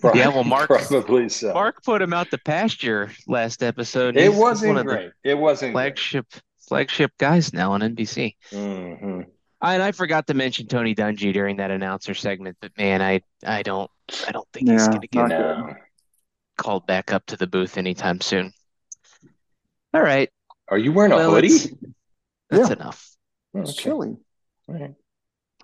Pro- 0.00 0.14
Yeah, 0.14 0.28
well, 0.28 0.42
Mark- 0.42 0.66
probably 0.68 1.28
so. 1.28 1.54
Mark 1.54 1.82
put 1.84 2.02
him 2.02 2.12
out 2.12 2.30
the 2.32 2.38
pasture 2.38 3.10
last 3.28 3.62
episode. 3.62 4.16
it 4.16 4.22
He's- 4.22 4.32
he's 4.32 4.40
wasn't 4.42 4.68
one 4.74 4.78
of 4.78 4.86
the 4.86 4.92
great. 4.94 5.12
It 5.22 5.38
wasn't 5.38 5.74
great. 5.74 5.82
flagship 5.96 6.26
flagship 6.68 7.12
guys 7.18 7.52
now 7.52 7.72
on 7.72 7.80
NBC. 7.82 8.34
hmm 8.52 9.20
I, 9.64 9.74
and 9.74 9.82
I 9.82 9.92
forgot 9.92 10.26
to 10.26 10.34
mention 10.34 10.66
Tony 10.66 10.94
Dungy 10.94 11.32
during 11.32 11.56
that 11.56 11.70
announcer 11.70 12.12
segment, 12.14 12.56
but 12.60 12.70
man, 12.76 13.00
I 13.00 13.22
I 13.46 13.62
don't 13.62 13.90
I 14.28 14.32
don't 14.32 14.46
think 14.52 14.68
he's 14.70 14.86
going 14.86 15.00
to 15.00 15.06
get 15.06 15.28
not. 15.28 15.30
No. 15.30 15.74
called 16.58 16.86
back 16.86 17.12
up 17.12 17.24
to 17.26 17.36
the 17.36 17.46
booth 17.46 17.78
anytime 17.78 18.20
soon. 18.20 18.52
All 19.94 20.02
right, 20.02 20.28
Are 20.68 20.78
you 20.78 20.92
wearing 20.92 21.12
a 21.12 21.22
hoodie? 21.22 21.46
it's- 21.46 21.74
that's 22.50 22.68
Yeah. 22.68 22.74
enough. 22.76 23.10
It's 23.54 23.70
Okay. 23.70 23.82
chilly. 23.84 24.16
All 24.68 24.74
right. 24.74 24.94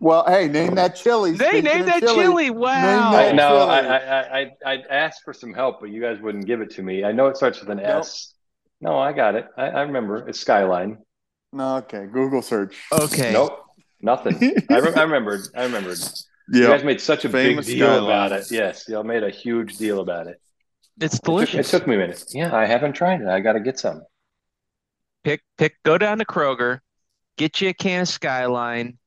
Well, 0.01 0.25
hey, 0.27 0.49
name 0.49 0.77
that 0.77 0.97
chili. 0.97 1.33
They 1.33 1.49
Speaking 1.49 1.65
named 1.65 1.81
of 1.83 1.87
that 1.87 2.03
chili. 2.15 2.49
Wow. 2.51 3.11
that 3.13 3.29
I, 3.29 3.33
no, 3.33 3.49
chili. 3.49 3.71
I, 3.71 4.21
I, 4.21 4.41
I, 4.41 4.51
I 4.65 4.75
asked 4.89 5.23
for 5.25 5.35
some 5.35 5.53
help, 5.53 5.81
but 5.81 5.91
you 5.91 6.01
guys 6.01 6.19
wouldn't 6.21 6.47
give 6.47 6.63
it 6.63 6.71
to 6.77 6.83
me. 6.83 7.05
I 7.05 7.13
know 7.13 7.27
it 7.27 7.37
starts 7.37 7.61
with 7.61 7.69
an 7.69 7.79
Nope. 7.79 7.87
S. 8.05 8.33
No, 8.81 8.99
I 8.99 9.13
got 9.13 9.35
it. 9.35 9.47
I, 9.59 9.67
I 9.67 9.83
remember. 9.83 10.27
It's 10.27 10.41
Skyline. 10.41 10.99
No, 11.53 11.77
okay. 11.79 12.07
Google 12.07 12.41
search. 12.41 12.77
Okay. 12.93 13.33
Nope, 13.33 13.59
nothing. 14.03 14.35
I, 14.71 14.79
re- 14.79 14.95
I 14.95 15.03
remembered. 15.03 15.41
I 15.55 15.65
remembered. 15.65 15.99
You 16.53 16.67
guys 16.67 16.83
made 16.83 17.01
such 17.01 17.25
a 17.25 17.29
Famous 17.29 17.67
big 17.67 17.77
deal 17.77 17.87
Skyline. 17.87 18.05
about 18.05 18.33
it. 18.33 18.51
Yes, 18.51 18.89
y'all 18.89 19.05
made 19.05 19.23
a 19.23 19.31
huge 19.31 19.77
deal 19.79 20.01
about 20.01 20.27
it. 20.27 20.41
It's 21.01 21.15
It 21.17 21.23
took, 21.25 21.55
it 21.55 21.67
took 21.67 21.87
me 21.87 21.95
a 21.95 21.99
minute. 21.99 22.25
Yeah, 22.33 22.55
I 22.55 22.67
haven't 22.67 22.93
tried 22.95 23.21
it. 23.21 23.29
I 23.29 23.41
got 23.41 23.53
to 23.53 23.61
get 23.61 23.79
some. 23.79 24.03
Pick 25.23 25.43
pick 25.59 25.77
go 25.85 25.97
down 25.99 26.19
to 26.19 26.25
Kroger, 26.25 26.81
get 27.37 27.61
you 27.61 27.69
a 27.69 27.73
can 27.75 28.03
of 28.03 28.09
Skyline, 28.09 28.99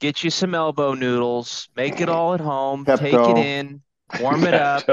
get 0.00 0.22
you 0.24 0.30
some 0.30 0.54
elbow 0.54 0.94
noodles, 0.94 1.68
make 1.76 2.00
it 2.00 2.08
all 2.08 2.34
at 2.34 2.40
home, 2.40 2.84
take 2.84 3.14
it 3.14 3.38
in, 3.38 3.80
warm 4.20 4.42
it 4.44 4.54
up, 4.54 4.84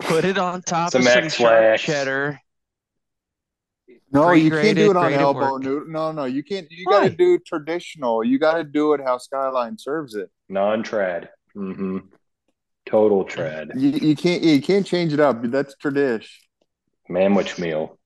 put 0.00 0.24
it 0.24 0.38
on 0.38 0.62
top 0.66 0.92
Some 0.92 1.02
of 1.02 1.08
some 1.08 1.24
X 1.24 1.34
sharp 1.34 1.52
Lax. 1.60 1.82
cheddar. 1.82 2.40
No, 4.12 4.32
you 4.32 4.50
can't 4.50 4.76
do 4.76 4.90
it 4.90 4.96
on 4.96 5.12
elbow 5.12 5.52
work. 5.52 5.62
noodle. 5.62 5.88
No, 5.88 6.12
no, 6.12 6.24
you 6.24 6.42
can't. 6.42 6.66
You 6.70 6.84
got 6.84 7.04
to 7.04 7.10
do 7.10 7.38
traditional. 7.38 8.22
You 8.22 8.38
got 8.38 8.54
to 8.54 8.64
do 8.64 8.92
it 8.92 9.00
how 9.04 9.18
Skyline 9.18 9.78
serves 9.78 10.14
it. 10.14 10.30
Non-trad. 10.48 11.28
Mm-hmm. 11.56 11.98
Total 12.84 13.24
trad. 13.24 13.70
You, 13.74 13.90
you 13.90 14.16
can't. 14.16 14.42
You 14.42 14.60
can't 14.60 14.86
change 14.86 15.12
it 15.12 15.20
up. 15.20 15.42
That's 15.44 15.74
tradish. 15.82 16.28
Manwich 17.08 17.58
meal. 17.58 17.98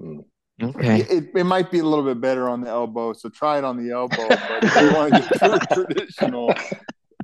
Mm. 0.00 0.24
Okay. 0.62 1.00
It, 1.00 1.30
it 1.34 1.44
might 1.44 1.70
be 1.70 1.80
a 1.80 1.84
little 1.84 2.04
bit 2.04 2.20
better 2.20 2.48
on 2.48 2.62
the 2.62 2.68
elbow, 2.68 3.12
so 3.12 3.28
try 3.28 3.58
it 3.58 3.64
on 3.64 3.76
the 3.76 3.92
elbow. 3.92 4.28
But 4.28 4.64
if 4.64 4.74
you 4.80 4.92
want 4.94 5.14
to 5.14 5.38
get 5.38 5.70
traditional, 5.70 6.50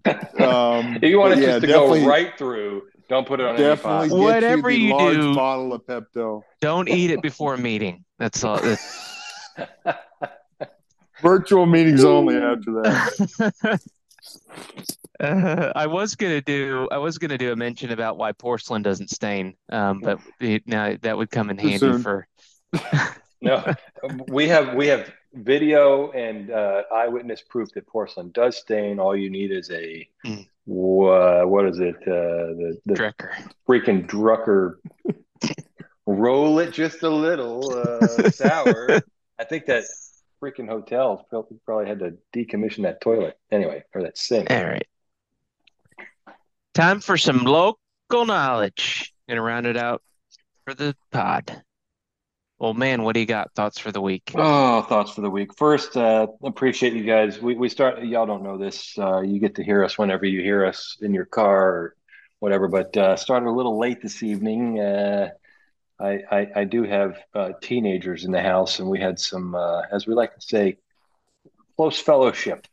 um, 0.04 0.96
If 0.96 1.04
you 1.04 1.18
want 1.18 1.34
but 1.34 1.38
it 1.38 1.42
yeah, 1.42 1.58
just 1.58 1.60
to 1.62 1.66
go 1.68 2.06
right 2.06 2.36
through, 2.36 2.82
don't 3.12 3.26
put 3.26 3.40
it 3.40 3.46
on 3.46 3.56
any 3.56 3.62
definitely 3.64 4.08
pasta. 4.08 4.14
get 4.16 4.18
Whatever 4.24 4.70
you 4.70 4.78
the 4.78 4.84
you 4.86 4.94
large 4.94 5.16
do- 5.16 5.34
bottle 5.34 5.72
of 5.74 5.86
Pepto. 5.86 6.42
Don't 6.62 6.88
eat 6.88 7.10
it 7.10 7.20
before 7.20 7.52
a 7.54 7.58
meeting. 7.58 8.04
That's 8.18 8.42
all. 8.42 8.56
That's- 8.60 9.12
Virtual 11.20 11.66
meetings 11.66 12.02
only 12.04 12.36
after 12.36 12.72
that. 12.82 13.80
Uh, 15.20 15.70
I 15.76 15.86
was 15.86 16.16
gonna 16.16 16.40
do 16.40 16.88
I 16.90 16.98
was 16.98 17.18
gonna 17.18 17.38
do 17.38 17.52
a 17.52 17.56
mention 17.56 17.92
about 17.92 18.16
why 18.18 18.32
porcelain 18.32 18.82
doesn't 18.82 19.10
stain, 19.10 19.54
um, 19.70 20.00
but 20.00 20.18
it, 20.40 20.66
now 20.66 20.96
that 21.02 21.16
would 21.16 21.30
come 21.30 21.48
in 21.50 21.56
Too 21.58 21.62
handy 21.68 21.78
soon. 21.78 22.02
for. 22.02 22.26
No, 23.40 23.64
we 24.28 24.48
have 24.48 24.74
we 24.74 24.86
have 24.88 25.12
video 25.34 26.10
and 26.12 26.50
uh, 26.50 26.82
eyewitness 26.94 27.42
proof 27.48 27.70
that 27.74 27.86
porcelain 27.86 28.30
does 28.30 28.56
stain. 28.58 28.98
All 28.98 29.16
you 29.16 29.30
need 29.30 29.50
is 29.50 29.70
a 29.70 30.08
Mm. 30.24 30.46
wha- 30.66 31.44
what 31.44 31.66
is 31.66 31.78
it? 31.80 31.96
Uh, 32.02 32.54
the 32.58 32.78
the 32.86 32.94
Drecker. 32.94 33.30
freaking 33.68 34.06
Drucker. 34.06 34.76
Roll 36.06 36.58
it 36.58 36.72
just 36.72 37.02
a 37.02 37.08
little 37.08 37.74
uh, 37.78 38.30
sour. 38.30 39.00
I 39.38 39.44
think 39.44 39.66
that 39.66 39.84
freaking 40.42 40.68
hotel 40.68 41.26
probably 41.30 41.58
probably 41.64 41.86
had 41.86 42.00
to 42.00 42.16
decommission 42.34 42.82
that 42.82 43.00
toilet 43.00 43.38
anyway, 43.50 43.84
or 43.94 44.02
that 44.02 44.18
sink. 44.18 44.50
All 44.50 44.64
right. 44.64 44.86
Time 46.74 47.00
for 47.00 47.16
some 47.16 47.44
local 47.44 48.26
knowledge. 48.26 49.12
Gonna 49.28 49.42
round 49.42 49.66
it 49.66 49.76
out 49.76 50.02
for 50.64 50.74
the 50.74 50.96
pod. 51.10 51.62
Well, 52.62 52.74
man, 52.74 53.02
what 53.02 53.14
do 53.14 53.20
you 53.20 53.26
got? 53.26 53.52
Thoughts 53.56 53.80
for 53.80 53.90
the 53.90 54.00
week? 54.00 54.30
Oh, 54.36 54.82
thoughts 54.82 55.10
for 55.10 55.20
the 55.20 55.28
week. 55.28 55.50
First, 55.58 55.96
uh, 55.96 56.28
appreciate 56.44 56.92
you 56.92 57.02
guys. 57.02 57.40
We 57.40 57.56
we 57.56 57.68
start. 57.68 58.04
Y'all 58.04 58.24
don't 58.24 58.44
know 58.44 58.56
this. 58.56 58.96
Uh, 58.96 59.20
you 59.22 59.40
get 59.40 59.56
to 59.56 59.64
hear 59.64 59.82
us 59.82 59.98
whenever 59.98 60.26
you 60.26 60.40
hear 60.42 60.64
us 60.64 60.96
in 61.00 61.12
your 61.12 61.24
car 61.24 61.60
or 61.60 61.96
whatever. 62.38 62.68
But 62.68 62.96
uh, 62.96 63.16
started 63.16 63.48
a 63.48 63.50
little 63.50 63.80
late 63.80 64.00
this 64.00 64.22
evening. 64.22 64.78
Uh, 64.78 65.30
I, 65.98 66.20
I 66.30 66.46
I 66.54 66.64
do 66.64 66.84
have 66.84 67.18
uh, 67.34 67.50
teenagers 67.60 68.24
in 68.24 68.30
the 68.30 68.40
house, 68.40 68.78
and 68.78 68.88
we 68.88 69.00
had 69.00 69.18
some, 69.18 69.56
uh, 69.56 69.82
as 69.90 70.06
we 70.06 70.14
like 70.14 70.32
to 70.36 70.40
say, 70.40 70.76
close 71.76 71.98
fellowship 71.98 72.68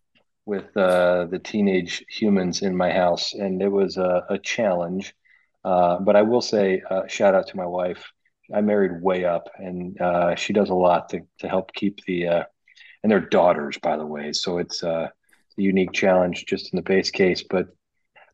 with 0.46 0.78
uh, 0.78 1.26
the 1.26 1.40
teenage 1.40 2.06
humans 2.08 2.62
in 2.62 2.78
my 2.78 2.92
house, 2.92 3.34
and 3.34 3.60
it 3.60 3.70
was 3.70 3.98
a, 3.98 4.24
a 4.30 4.38
challenge. 4.38 5.16
But 5.64 6.16
I 6.16 6.22
will 6.22 6.42
say, 6.42 6.84
shout 7.08 7.34
out 7.34 7.48
to 7.48 7.58
my 7.58 7.66
wife. 7.66 8.12
I 8.54 8.62
married 8.62 9.02
way 9.02 9.26
up, 9.26 9.50
and 9.58 10.00
uh, 10.02 10.36
she 10.36 10.54
does 10.54 10.70
a 10.70 10.76
lot 10.76 11.10
to 11.10 11.22
to 11.40 11.48
help 11.48 11.74
keep 11.74 12.04
the 12.06 12.28
uh, 12.28 12.44
and 13.04 13.12
they're 13.12 13.20
daughters, 13.20 13.78
by 13.78 13.98
the 13.98 14.06
way. 14.06 14.34
So 14.34 14.58
it's 14.58 14.84
uh, 14.84 15.08
a 15.58 15.62
unique 15.62 15.94
challenge 15.94 16.46
just 16.46 16.74
in 16.74 16.78
the 16.78 16.84
base 16.84 17.12
case. 17.12 17.44
But 17.44 17.68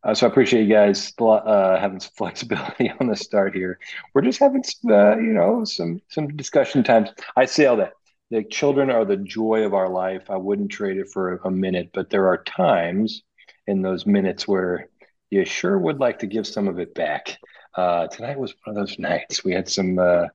uh, 0.04 0.14
so 0.14 0.28
I 0.28 0.30
appreciate 0.30 0.64
you 0.68 0.74
guys 0.74 1.14
uh, 1.20 1.80
having 1.80 2.00
some 2.00 2.12
flexibility 2.18 2.92
on 3.00 3.08
the 3.08 3.16
start 3.16 3.56
here. 3.56 3.80
We're 4.14 4.22
just 4.22 4.40
having 4.40 4.64
uh, 4.90 5.18
you 5.18 5.34
know 5.34 5.64
some 5.66 6.02
some 6.10 6.28
discussion 6.36 6.84
times. 6.84 7.10
I 7.36 7.46
say 7.46 7.66
all 7.66 7.78
that 7.78 7.94
the 8.32 8.44
children 8.44 8.90
are 8.90 9.06
the 9.06 9.18
joy 9.18 9.64
of 9.64 9.74
our 9.74 9.90
life. 9.90 10.30
I 10.30 10.38
wouldn't 10.38 10.72
trade 10.72 10.98
it 10.98 11.10
for 11.10 11.38
a 11.38 11.52
minute, 11.52 11.92
but 11.94 12.10
there 12.10 12.28
are 12.28 12.44
times 12.44 13.24
in 13.68 13.82
those 13.82 14.06
minutes 14.06 14.48
where 14.48 14.90
you 15.30 15.46
sure 15.46 15.78
would 15.78 16.00
like 16.00 16.20
to 16.20 16.28
give 16.28 16.48
some 16.48 16.68
of 16.68 16.80
it 16.80 16.94
back. 16.94 17.38
Uh, 17.76 18.08
tonight 18.08 18.40
was 18.40 18.54
one 18.64 18.76
of 18.76 18.88
those 18.88 18.98
nights. 18.98 19.44
We 19.44 19.54
had 19.54 19.68
some 19.70 20.00
uh, 20.00 20.28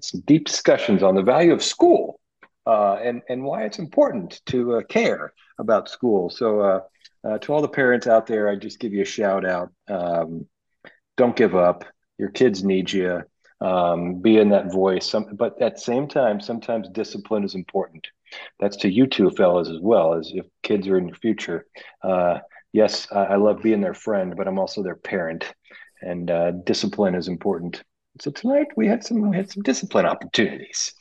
some 0.00 0.20
deep 0.26 0.46
discussions 0.46 1.02
on 1.02 1.14
the 1.14 1.22
value 1.22 1.52
of 1.52 1.62
school 1.62 2.20
uh, 2.66 2.94
and 3.02 3.22
and 3.28 3.44
why 3.44 3.64
it's 3.64 3.78
important 3.78 4.40
to 4.46 4.76
uh, 4.76 4.82
care 4.82 5.32
about 5.58 5.88
school. 5.88 6.30
So, 6.30 6.60
uh, 6.60 6.80
uh, 7.22 7.38
to 7.38 7.52
all 7.52 7.60
the 7.60 7.68
parents 7.68 8.06
out 8.06 8.26
there, 8.26 8.48
I 8.48 8.56
just 8.56 8.80
give 8.80 8.92
you 8.92 9.02
a 9.02 9.06
shout 9.06 9.44
out. 9.44 9.70
Um, 9.88 10.46
don't 11.16 11.36
give 11.36 11.54
up. 11.54 11.84
Your 12.18 12.30
kids 12.30 12.64
need 12.64 12.90
you. 12.90 13.22
Um, 13.60 14.20
be 14.20 14.38
in 14.38 14.48
that 14.50 14.72
voice. 14.72 15.06
Some, 15.06 15.36
but 15.36 15.60
at 15.60 15.74
the 15.74 15.80
same 15.80 16.08
time, 16.08 16.40
sometimes 16.40 16.88
discipline 16.88 17.44
is 17.44 17.54
important. 17.54 18.06
That's 18.58 18.78
to 18.78 18.90
you 18.90 19.06
two 19.06 19.30
fellas 19.30 19.68
as 19.68 19.80
well 19.82 20.14
as 20.14 20.30
if 20.34 20.46
kids 20.62 20.88
are 20.88 20.96
in 20.96 21.08
your 21.08 21.16
future. 21.16 21.66
Yes, 22.72 23.08
I, 23.10 23.24
I, 23.24 23.36
love 23.36 23.62
being 23.62 23.80
their 23.80 23.94
friend, 23.94 24.36
but 24.36 24.46
I'm 24.46 24.58
also 24.58 24.84
their 24.84 24.94
parent, 24.94 25.52
and 26.02 26.30
uh, 26.30 26.50
discipline 26.50 27.14
is 27.14 27.28
important. 27.28 27.82
So 28.20 28.30
tonight 28.30 28.68
we 28.76 28.86
had 28.86 29.04
some 29.04 29.30
we 29.30 29.36
had 29.36 29.50
some 29.50 29.62
discipline 29.62 30.06
opportunities. 30.06 30.92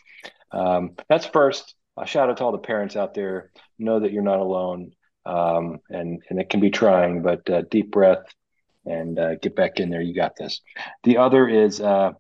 Um, 0.52 0.92
that's 1.08 1.26
first. 1.26 1.76
A 1.98 2.06
shout 2.06 2.30
out 2.30 2.38
to 2.38 2.44
all 2.44 2.52
the 2.52 2.60
parents 2.60 2.96
out 2.96 3.14
there. 3.14 3.52
Know 3.78 4.00
that 4.00 4.12
you're 4.12 4.24
not 4.24 4.40
alone, 4.40 4.92
um, 5.26 5.80
and 5.90 6.22
and 6.30 6.40
it 6.40 6.50
can 6.50 6.60
be 6.60 6.70
trying, 6.70 7.22
but 7.22 7.50
uh, 7.50 7.64
deep 7.70 7.92
breath 7.92 8.24
and 8.86 9.20
uh, 9.20 9.36
get 9.36 9.56
back 9.56 9.80
in 9.80 9.90
there. 9.90 10.02
You 10.02 10.14
got 10.14 10.36
this. 10.38 10.62
The 11.04 11.18
other 11.18 11.48
is 11.48 11.82
uh, 11.82 12.12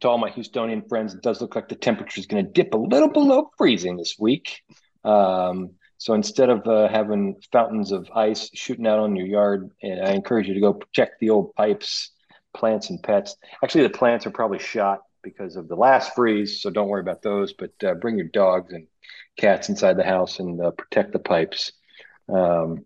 to 0.00 0.08
all 0.08 0.18
my 0.18 0.30
Houstonian 0.30 0.88
friends. 0.88 1.14
It 1.14 1.22
does 1.22 1.40
look 1.40 1.54
like 1.54 1.68
the 1.68 1.74
temperature 1.74 2.20
is 2.20 2.26
going 2.26 2.44
to 2.44 2.50
dip 2.50 2.74
a 2.74 2.78
little 2.78 3.10
below 3.10 3.50
freezing 3.56 3.96
this 3.96 4.16
week. 4.18 4.62
Um, 5.04 5.70
so 6.04 6.12
instead 6.12 6.50
of 6.50 6.66
uh, 6.66 6.86
having 6.88 7.40
fountains 7.50 7.90
of 7.90 8.10
ice 8.14 8.50
shooting 8.52 8.86
out 8.86 8.98
on 8.98 9.16
your 9.16 9.24
yard, 9.24 9.70
and 9.82 10.06
I 10.06 10.12
encourage 10.12 10.46
you 10.46 10.52
to 10.52 10.60
go 10.60 10.78
check 10.92 11.18
the 11.18 11.30
old 11.30 11.54
pipes, 11.54 12.10
plants, 12.52 12.90
and 12.90 13.02
pets. 13.02 13.36
Actually, 13.62 13.84
the 13.84 13.98
plants 13.98 14.26
are 14.26 14.30
probably 14.30 14.58
shot 14.58 15.00
because 15.22 15.56
of 15.56 15.66
the 15.66 15.76
last 15.76 16.14
freeze, 16.14 16.60
so 16.60 16.68
don't 16.68 16.88
worry 16.90 17.00
about 17.00 17.22
those. 17.22 17.54
But 17.54 17.70
uh, 17.82 17.94
bring 17.94 18.18
your 18.18 18.28
dogs 18.28 18.74
and 18.74 18.86
cats 19.38 19.70
inside 19.70 19.96
the 19.96 20.04
house 20.04 20.40
and 20.40 20.60
uh, 20.60 20.72
protect 20.72 21.12
the 21.12 21.20
pipes. 21.20 21.72
Um, 22.28 22.84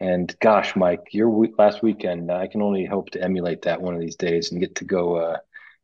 and 0.00 0.36
gosh, 0.40 0.74
Mike, 0.74 1.04
your 1.12 1.30
week, 1.30 1.52
last 1.58 1.80
weekend, 1.80 2.32
I 2.32 2.48
can 2.48 2.60
only 2.60 2.84
hope 2.84 3.10
to 3.10 3.22
emulate 3.22 3.62
that 3.62 3.80
one 3.80 3.94
of 3.94 4.00
these 4.00 4.16
days 4.16 4.50
and 4.50 4.60
get 4.60 4.74
to 4.74 4.84
go 4.84 5.14
uh, 5.14 5.36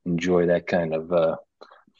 enjoy 0.06 0.46
that 0.46 0.66
kind 0.66 0.92
of 0.92 1.12
uh, 1.12 1.36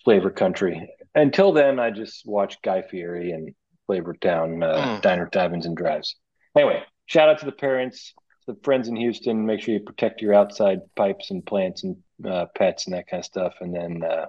flavor 0.02 0.30
country. 0.30 0.90
Until 1.14 1.52
then, 1.52 1.78
I 1.78 1.92
just 1.92 2.26
watch 2.26 2.60
Guy 2.60 2.82
Fieri 2.82 3.30
and 3.30 3.54
Flavor 3.86 4.14
Town 4.14 4.62
uh, 4.62 4.96
mm. 4.98 5.02
Diner, 5.02 5.28
Dives, 5.30 5.66
and 5.66 5.76
Drives. 5.76 6.16
Anyway, 6.56 6.82
shout 7.06 7.28
out 7.28 7.38
to 7.38 7.46
the 7.46 7.52
parents, 7.52 8.14
to 8.46 8.52
the 8.54 8.60
friends 8.62 8.88
in 8.88 8.96
Houston. 8.96 9.46
Make 9.46 9.60
sure 9.60 9.74
you 9.74 9.80
protect 9.80 10.22
your 10.22 10.34
outside 10.34 10.80
pipes 10.96 11.30
and 11.30 11.44
plants 11.44 11.84
and 11.84 11.96
uh, 12.26 12.46
pets 12.56 12.86
and 12.86 12.94
that 12.94 13.08
kind 13.08 13.20
of 13.20 13.24
stuff. 13.26 13.54
And 13.60 13.74
then, 13.74 14.02
uh, 14.02 14.26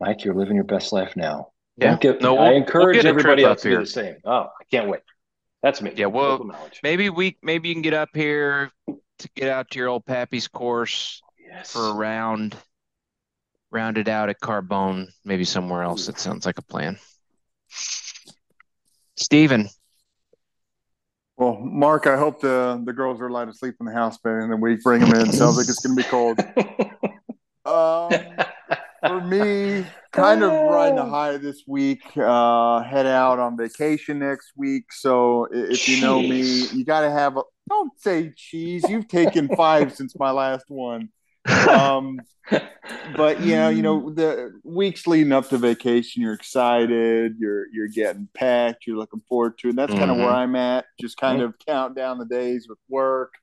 Mike, 0.00 0.24
you're 0.24 0.34
living 0.34 0.56
your 0.56 0.64
best 0.64 0.92
life 0.92 1.14
now. 1.16 1.52
Yeah. 1.76 1.96
Get, 1.96 2.20
no, 2.20 2.34
we'll, 2.34 2.42
I 2.42 2.52
encourage 2.52 2.96
we'll 2.96 3.06
everybody 3.06 3.44
else 3.44 3.62
to 3.62 3.70
do 3.70 3.78
the 3.78 3.86
same. 3.86 4.16
Oh, 4.24 4.48
I 4.60 4.64
can't 4.70 4.88
wait. 4.88 5.00
That's 5.62 5.82
me. 5.82 5.92
Yeah, 5.96 6.06
well, 6.06 6.50
maybe 6.82 7.10
we 7.10 7.36
maybe 7.42 7.68
you 7.68 7.74
can 7.74 7.82
get 7.82 7.94
up 7.94 8.10
here 8.14 8.70
to 8.86 9.28
get 9.34 9.48
out 9.48 9.70
to 9.70 9.78
your 9.78 9.88
old 9.88 10.06
Pappy's 10.06 10.46
course 10.46 11.20
yes. 11.36 11.72
for 11.72 11.88
a 11.88 11.92
round, 11.92 12.56
round 13.70 13.98
it 13.98 14.06
out 14.06 14.28
at 14.28 14.40
Carbone, 14.40 15.06
maybe 15.24 15.44
somewhere 15.44 15.82
else. 15.82 16.08
It 16.08 16.18
sounds 16.18 16.46
like 16.46 16.58
a 16.58 16.62
plan. 16.62 16.96
Steven. 19.18 19.68
Well, 21.36 21.58
Mark, 21.60 22.06
I 22.06 22.16
hope 22.16 22.40
the 22.40 22.82
the 22.84 22.92
girls 22.92 23.20
are 23.20 23.28
allowed 23.28 23.46
to 23.46 23.54
sleep 23.54 23.76
in 23.78 23.86
the 23.86 23.92
house 23.92 24.18
bed 24.18 24.34
and 24.34 24.52
then 24.52 24.60
we 24.60 24.76
bring 24.76 25.00
them 25.00 25.20
in. 25.20 25.32
Sounds 25.32 25.56
like 25.56 25.68
it's 25.68 25.84
going 25.84 25.96
to 25.96 26.02
be 26.02 26.08
cold. 26.08 26.40
Um, 27.68 28.10
for 29.06 29.20
me, 29.20 29.84
kind 30.12 30.42
of 30.42 30.50
riding 30.50 30.98
a 30.98 31.04
high 31.04 31.36
this 31.36 31.64
week. 31.66 32.02
Uh, 32.16 32.82
head 32.82 33.06
out 33.06 33.38
on 33.38 33.58
vacation 33.58 34.18
next 34.20 34.52
week. 34.56 34.90
So 34.90 35.46
if 35.52 35.80
Jeez. 35.80 35.88
you 35.88 36.00
know 36.00 36.20
me, 36.20 36.66
you 36.68 36.84
got 36.84 37.02
to 37.02 37.10
have 37.10 37.36
a. 37.36 37.42
Don't 37.68 37.92
say 38.00 38.32
cheese. 38.34 38.84
You've 38.88 39.08
taken 39.08 39.54
five 39.54 39.94
since 39.94 40.18
my 40.18 40.30
last 40.30 40.64
one. 40.68 41.10
Um, 41.48 42.20
but 43.16 43.40
you 43.40 43.54
know, 43.54 43.68
you 43.68 43.82
know, 43.82 44.10
the 44.10 44.58
weeks 44.64 45.06
leading 45.06 45.32
up 45.32 45.48
to 45.50 45.58
vacation, 45.58 46.22
you're 46.22 46.34
excited. 46.34 47.36
You're 47.38 47.66
you're 47.72 47.88
getting 47.88 48.28
packed. 48.34 48.86
You're 48.86 48.96
looking 48.96 49.22
forward 49.28 49.58
to, 49.58 49.68
it. 49.68 49.70
and 49.70 49.78
that's 49.78 49.90
mm-hmm. 49.90 50.00
kind 50.00 50.10
of 50.10 50.16
where 50.18 50.30
I'm 50.30 50.56
at. 50.56 50.86
Just 51.00 51.16
kind 51.16 51.38
mm-hmm. 51.38 51.48
of 51.48 51.58
count 51.66 51.96
down 51.96 52.18
the 52.18 52.26
days 52.26 52.66
with 52.68 52.78
work. 52.88 53.34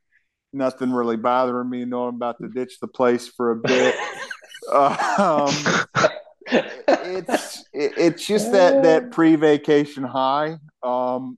Nothing 0.54 0.92
really 0.92 1.18
bothering 1.18 1.70
me. 1.70 1.86
Knowing 1.86 2.10
I'm 2.10 2.16
about 2.16 2.38
to 2.42 2.48
ditch 2.48 2.80
the 2.80 2.88
place 2.88 3.28
for 3.28 3.52
a 3.52 3.56
bit. 3.56 3.96
um, 4.74 5.54
it's 6.48 7.66
it's 7.74 8.26
just 8.26 8.52
that 8.52 8.84
that 8.84 9.12
pre-vacation 9.12 10.04
high. 10.04 10.58
Um, 10.82 11.38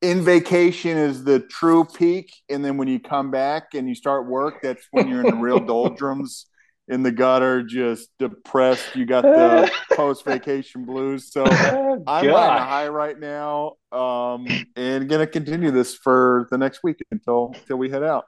in 0.00 0.22
vacation 0.22 0.96
is 0.96 1.24
the 1.24 1.40
true 1.40 1.84
peak, 1.84 2.32
and 2.48 2.64
then 2.64 2.76
when 2.76 2.88
you 2.88 3.00
come 3.00 3.30
back 3.30 3.74
and 3.74 3.88
you 3.88 3.94
start 3.94 4.26
work, 4.26 4.62
that's 4.62 4.86
when 4.90 5.08
you're 5.08 5.24
in 5.24 5.34
the 5.34 5.42
real 5.42 5.60
doldrums 5.64 6.46
in 6.86 7.02
the 7.02 7.12
gutter, 7.12 7.62
just 7.62 8.08
depressed. 8.18 8.94
You 8.94 9.04
got 9.06 9.22
the 9.22 9.70
post-vacation 9.92 10.84
blues. 10.84 11.32
So 11.32 11.44
oh, 11.46 12.02
I'm 12.06 12.30
on 12.30 12.56
a 12.56 12.64
high 12.64 12.88
right 12.88 13.18
now, 13.18 13.74
um, 13.92 14.46
and 14.76 15.08
gonna 15.08 15.26
continue 15.26 15.70
this 15.70 15.94
for 15.94 16.46
the 16.50 16.58
next 16.58 16.82
week 16.82 16.98
until 17.10 17.52
until 17.54 17.76
we 17.76 17.90
head 17.90 18.02
out. 18.02 18.24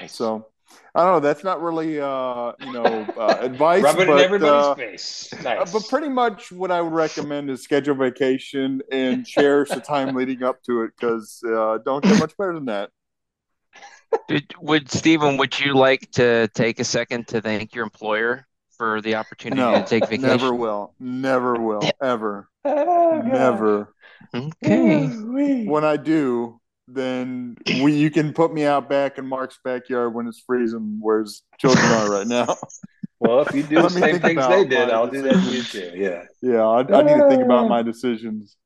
Nice. 0.00 0.14
So 0.14 0.46
I 0.94 1.04
don't 1.04 1.12
know. 1.14 1.20
That's 1.20 1.42
not 1.42 1.60
really, 1.60 2.00
uh, 2.00 2.52
you 2.60 2.72
know, 2.72 3.06
uh, 3.18 3.38
advice. 3.40 3.82
Rub 3.82 3.98
it 3.98 4.06
but, 4.06 4.18
in 4.18 4.24
everybody's 4.24 4.52
uh, 4.52 4.74
face. 4.74 5.32
Uh, 5.32 5.42
nice. 5.42 5.72
but 5.72 5.88
pretty 5.88 6.08
much 6.08 6.52
what 6.52 6.70
I 6.70 6.80
would 6.80 6.92
recommend 6.92 7.50
is 7.50 7.62
schedule 7.62 7.96
vacation 7.96 8.80
and 8.92 9.26
cherish 9.26 9.70
the 9.70 9.80
time 9.80 10.14
leading 10.16 10.42
up 10.42 10.62
to 10.64 10.82
it 10.82 10.92
because 10.98 11.42
uh, 11.46 11.78
don't 11.84 12.04
get 12.04 12.18
much 12.20 12.36
better 12.36 12.54
than 12.54 12.66
that. 12.66 12.90
Did, 14.28 14.54
would 14.60 14.90
Steven? 14.90 15.36
Would 15.38 15.58
you 15.58 15.74
like 15.74 16.10
to 16.12 16.48
take 16.54 16.78
a 16.78 16.84
second 16.84 17.26
to 17.28 17.40
thank 17.40 17.74
your 17.74 17.82
employer 17.82 18.46
for 18.76 19.00
the 19.00 19.16
opportunity 19.16 19.60
no, 19.60 19.74
to 19.74 19.84
take 19.84 20.04
vacation? 20.04 20.28
Never 20.28 20.54
will. 20.54 20.94
Never 21.00 21.54
will. 21.54 21.82
Ever. 22.00 22.48
Oh, 22.66 23.20
never. 23.22 23.92
Okay. 24.34 25.06
When 25.66 25.84
I 25.84 25.98
do, 25.98 26.62
then 26.86 27.56
we 27.82 27.94
you 27.94 28.10
can 28.10 28.32
put 28.32 28.52
me 28.52 28.64
out 28.64 28.88
back 28.88 29.18
in 29.18 29.26
Mark's 29.26 29.58
backyard 29.64 30.14
when 30.14 30.26
it's 30.26 30.42
freezing, 30.46 30.98
where 31.00 31.20
his 31.20 31.42
children 31.58 31.84
are 31.84 32.10
right 32.10 32.26
now. 32.26 32.56
Well, 33.20 33.40
if 33.40 33.54
you 33.54 33.62
do 33.62 33.76
the 33.80 33.88
same 33.88 34.20
things 34.20 34.46
they 34.48 34.66
did, 34.66 34.90
I'll 34.90 35.06
do 35.06 35.22
that 35.22 35.32
to 35.32 35.56
you 35.56 35.62
too. 35.62 35.92
Yeah. 35.94 36.24
Yeah, 36.42 36.62
I, 36.62 36.80
I 36.80 37.02
need 37.02 37.14
to 37.14 37.28
think 37.30 37.42
about 37.42 37.68
my 37.68 37.80
decisions. 37.80 38.56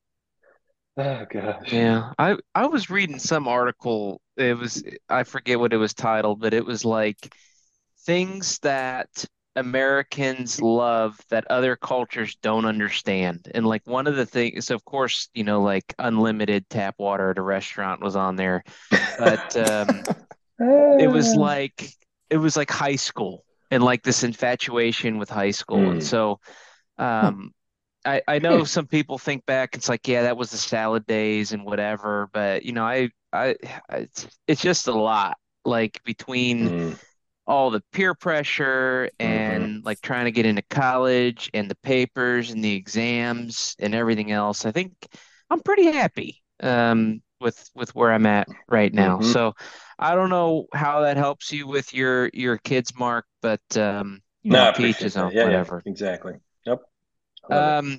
Oh 0.96 1.24
gosh. 1.30 1.72
Yeah, 1.72 2.12
I 2.18 2.36
I 2.56 2.66
was 2.66 2.90
reading 2.90 3.20
some 3.20 3.46
article. 3.46 4.20
It 4.36 4.58
was 4.58 4.82
I 5.08 5.22
forget 5.22 5.60
what 5.60 5.72
it 5.72 5.76
was 5.76 5.94
titled, 5.94 6.40
but 6.40 6.54
it 6.54 6.66
was 6.66 6.84
like 6.84 7.32
things 8.04 8.58
that 8.60 9.24
Americans 9.58 10.62
love 10.62 11.18
that 11.30 11.44
other 11.50 11.76
cultures 11.76 12.36
don't 12.42 12.64
understand. 12.64 13.48
And 13.54 13.66
like 13.66 13.82
one 13.86 14.06
of 14.06 14.16
the 14.16 14.24
things, 14.24 14.70
of 14.70 14.84
course, 14.84 15.28
you 15.34 15.44
know, 15.44 15.60
like 15.62 15.94
unlimited 15.98 16.68
tap 16.70 16.94
water 16.98 17.30
at 17.30 17.38
a 17.38 17.42
restaurant 17.42 18.00
was 18.00 18.16
on 18.16 18.36
there, 18.36 18.62
but 19.18 19.56
um, 19.70 20.04
it 20.58 21.10
was 21.10 21.34
like 21.34 21.90
it 22.30 22.36
was 22.36 22.56
like 22.56 22.70
high 22.70 22.96
school 22.96 23.44
and 23.70 23.82
like 23.82 24.02
this 24.02 24.22
infatuation 24.22 25.18
with 25.18 25.28
high 25.28 25.50
school. 25.50 25.78
Mm. 25.78 25.90
And 25.90 26.02
hmm. 26.02 26.06
so 26.06 26.40
um, 26.98 27.52
I 28.04 28.22
I 28.28 28.38
know 28.38 28.64
some 28.64 28.86
people 28.86 29.18
think 29.18 29.44
back, 29.44 29.74
it's 29.74 29.88
like 29.88 30.06
yeah, 30.06 30.22
that 30.22 30.36
was 30.36 30.50
the 30.50 30.56
salad 30.56 31.06
days 31.06 31.52
and 31.52 31.64
whatever, 31.64 32.28
but 32.32 32.64
you 32.64 32.72
know, 32.72 32.84
I 32.84 33.10
I 33.32 33.56
it's, 33.90 34.26
it's 34.46 34.62
just 34.62 34.86
a 34.86 34.94
lot 34.94 35.36
like 35.64 36.00
between. 36.04 36.68
Mm 36.68 36.98
all 37.48 37.70
the 37.70 37.82
peer 37.92 38.14
pressure 38.14 39.10
and 39.18 39.64
mm-hmm. 39.64 39.86
like 39.86 40.00
trying 40.02 40.26
to 40.26 40.30
get 40.30 40.44
into 40.44 40.62
college 40.68 41.50
and 41.54 41.70
the 41.70 41.76
papers 41.76 42.50
and 42.50 42.62
the 42.62 42.74
exams 42.74 43.74
and 43.78 43.94
everything 43.94 44.30
else. 44.30 44.66
I 44.66 44.70
think 44.70 44.92
I'm 45.48 45.60
pretty 45.60 45.90
happy 45.90 46.42
um, 46.62 47.22
with 47.40 47.70
with 47.74 47.94
where 47.94 48.12
I'm 48.12 48.26
at 48.26 48.48
right 48.68 48.92
now. 48.92 49.16
Mm-hmm. 49.16 49.32
So 49.32 49.54
I 49.98 50.14
don't 50.14 50.28
know 50.28 50.66
how 50.74 51.00
that 51.00 51.16
helps 51.16 51.50
you 51.50 51.66
with 51.66 51.94
your 51.94 52.30
your 52.34 52.58
kids, 52.58 52.92
Mark, 52.96 53.24
but 53.40 53.62
um, 53.76 54.20
no, 54.44 54.66
know, 54.66 54.72
peaches 54.72 55.16
on 55.16 55.32
yeah, 55.32 55.44
whatever. 55.44 55.82
Yeah, 55.84 55.90
exactly. 55.90 56.34
Yep. 56.66 56.82
Um, 57.50 57.98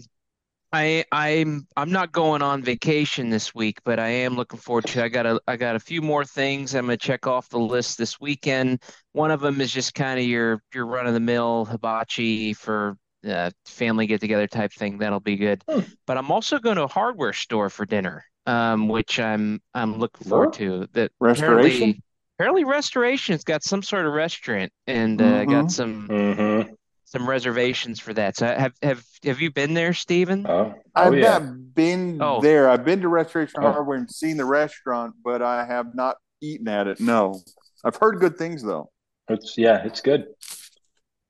I 0.72 1.04
I'm 1.12 1.66
I'm 1.76 1.92
not 1.92 2.12
going 2.12 2.42
on 2.42 2.62
vacation 2.62 3.30
this 3.30 3.56
week, 3.56 3.80
but 3.84 4.00
I 4.00 4.10
am 4.10 4.36
looking 4.36 4.60
forward 4.60 4.86
to. 4.88 5.04
I 5.04 5.10
got 5.10 5.26
a 5.26 5.42
I 5.48 5.56
got 5.56 5.76
a 5.76 5.80
few 5.80 6.02
more 6.02 6.24
things 6.24 6.76
I'm 6.76 6.86
gonna 6.86 6.98
check 6.98 7.26
off 7.26 7.50
the 7.50 7.58
list 7.60 7.98
this 7.98 8.20
weekend. 8.20 8.84
One 9.14 9.32
of 9.32 9.42
them 9.42 9.62
is 9.62 9.72
just 9.72 9.96
kind 9.96 10.20
of 10.20 10.26
your 10.26 10.62
your 10.74 10.86
run 10.86 11.08
of 11.08 11.14
the 11.14 11.20
mill 11.20 11.66
hibachi 11.66 12.54
for 12.54 12.98
uh, 13.28 13.50
family 13.66 14.06
get 14.06 14.22
together 14.22 14.48
type 14.48 14.72
thing. 14.72 15.00
That'll 15.00 15.20
be 15.20 15.38
good. 15.38 15.64
Hmm. 15.68 15.80
But 16.06 16.18
I'm 16.18 16.32
also 16.32 16.60
going 16.60 16.78
to 16.78 16.84
a 16.84 16.88
hardware 16.88 17.34
store 17.34 17.70
for 17.70 17.86
dinner, 17.86 18.24
um, 18.46 18.88
which 18.88 19.20
I'm 19.20 19.62
I'm 19.74 19.98
looking 19.98 20.28
forward 20.28 20.54
to. 20.54 20.88
That 20.94 21.12
restoration. 21.20 22.02
apparently 22.38 22.64
Restoration's 22.64 23.44
got 23.44 23.64
some 23.64 23.82
sort 23.82 24.06
of 24.06 24.14
restaurant 24.14 24.72
and 24.88 25.20
uh, 25.22 25.46
Mhm. 25.46 25.50
got 25.50 25.72
some 25.72 26.08
Mm-hmm. 26.08 26.74
Some 27.12 27.28
reservations 27.28 28.00
for 28.00 28.14
that. 28.14 28.38
So 28.38 28.46
have 28.46 28.74
have 28.84 29.04
have 29.24 29.42
you 29.42 29.50
been 29.52 29.74
there, 29.74 29.94
Steven? 29.94 30.46
Oh, 30.48 30.76
oh 30.76 30.82
I've 30.94 31.16
yeah. 31.18 31.40
not 31.40 31.74
been 31.74 32.22
Oh. 32.22 32.40
there. 32.40 32.70
I've 32.70 32.86
been 32.86 33.02
to 33.02 33.08
Restoration 33.08 33.64
Oh. 33.64 33.72
Hardware 33.72 33.98
and 33.98 34.10
seen 34.12 34.38
the 34.38 34.46
restaurant, 34.46 35.16
but 35.24 35.42
I 35.42 35.66
have 35.66 35.96
not 35.96 36.18
eaten 36.40 36.68
at 36.68 36.86
it. 36.86 37.00
No, 37.00 37.42
I've 37.84 37.96
heard 37.96 38.20
good 38.20 38.38
things 38.38 38.62
though. 38.62 38.92
It's 39.28 39.58
yeah, 39.58 39.84
it's 39.86 40.02
good. 40.02 40.28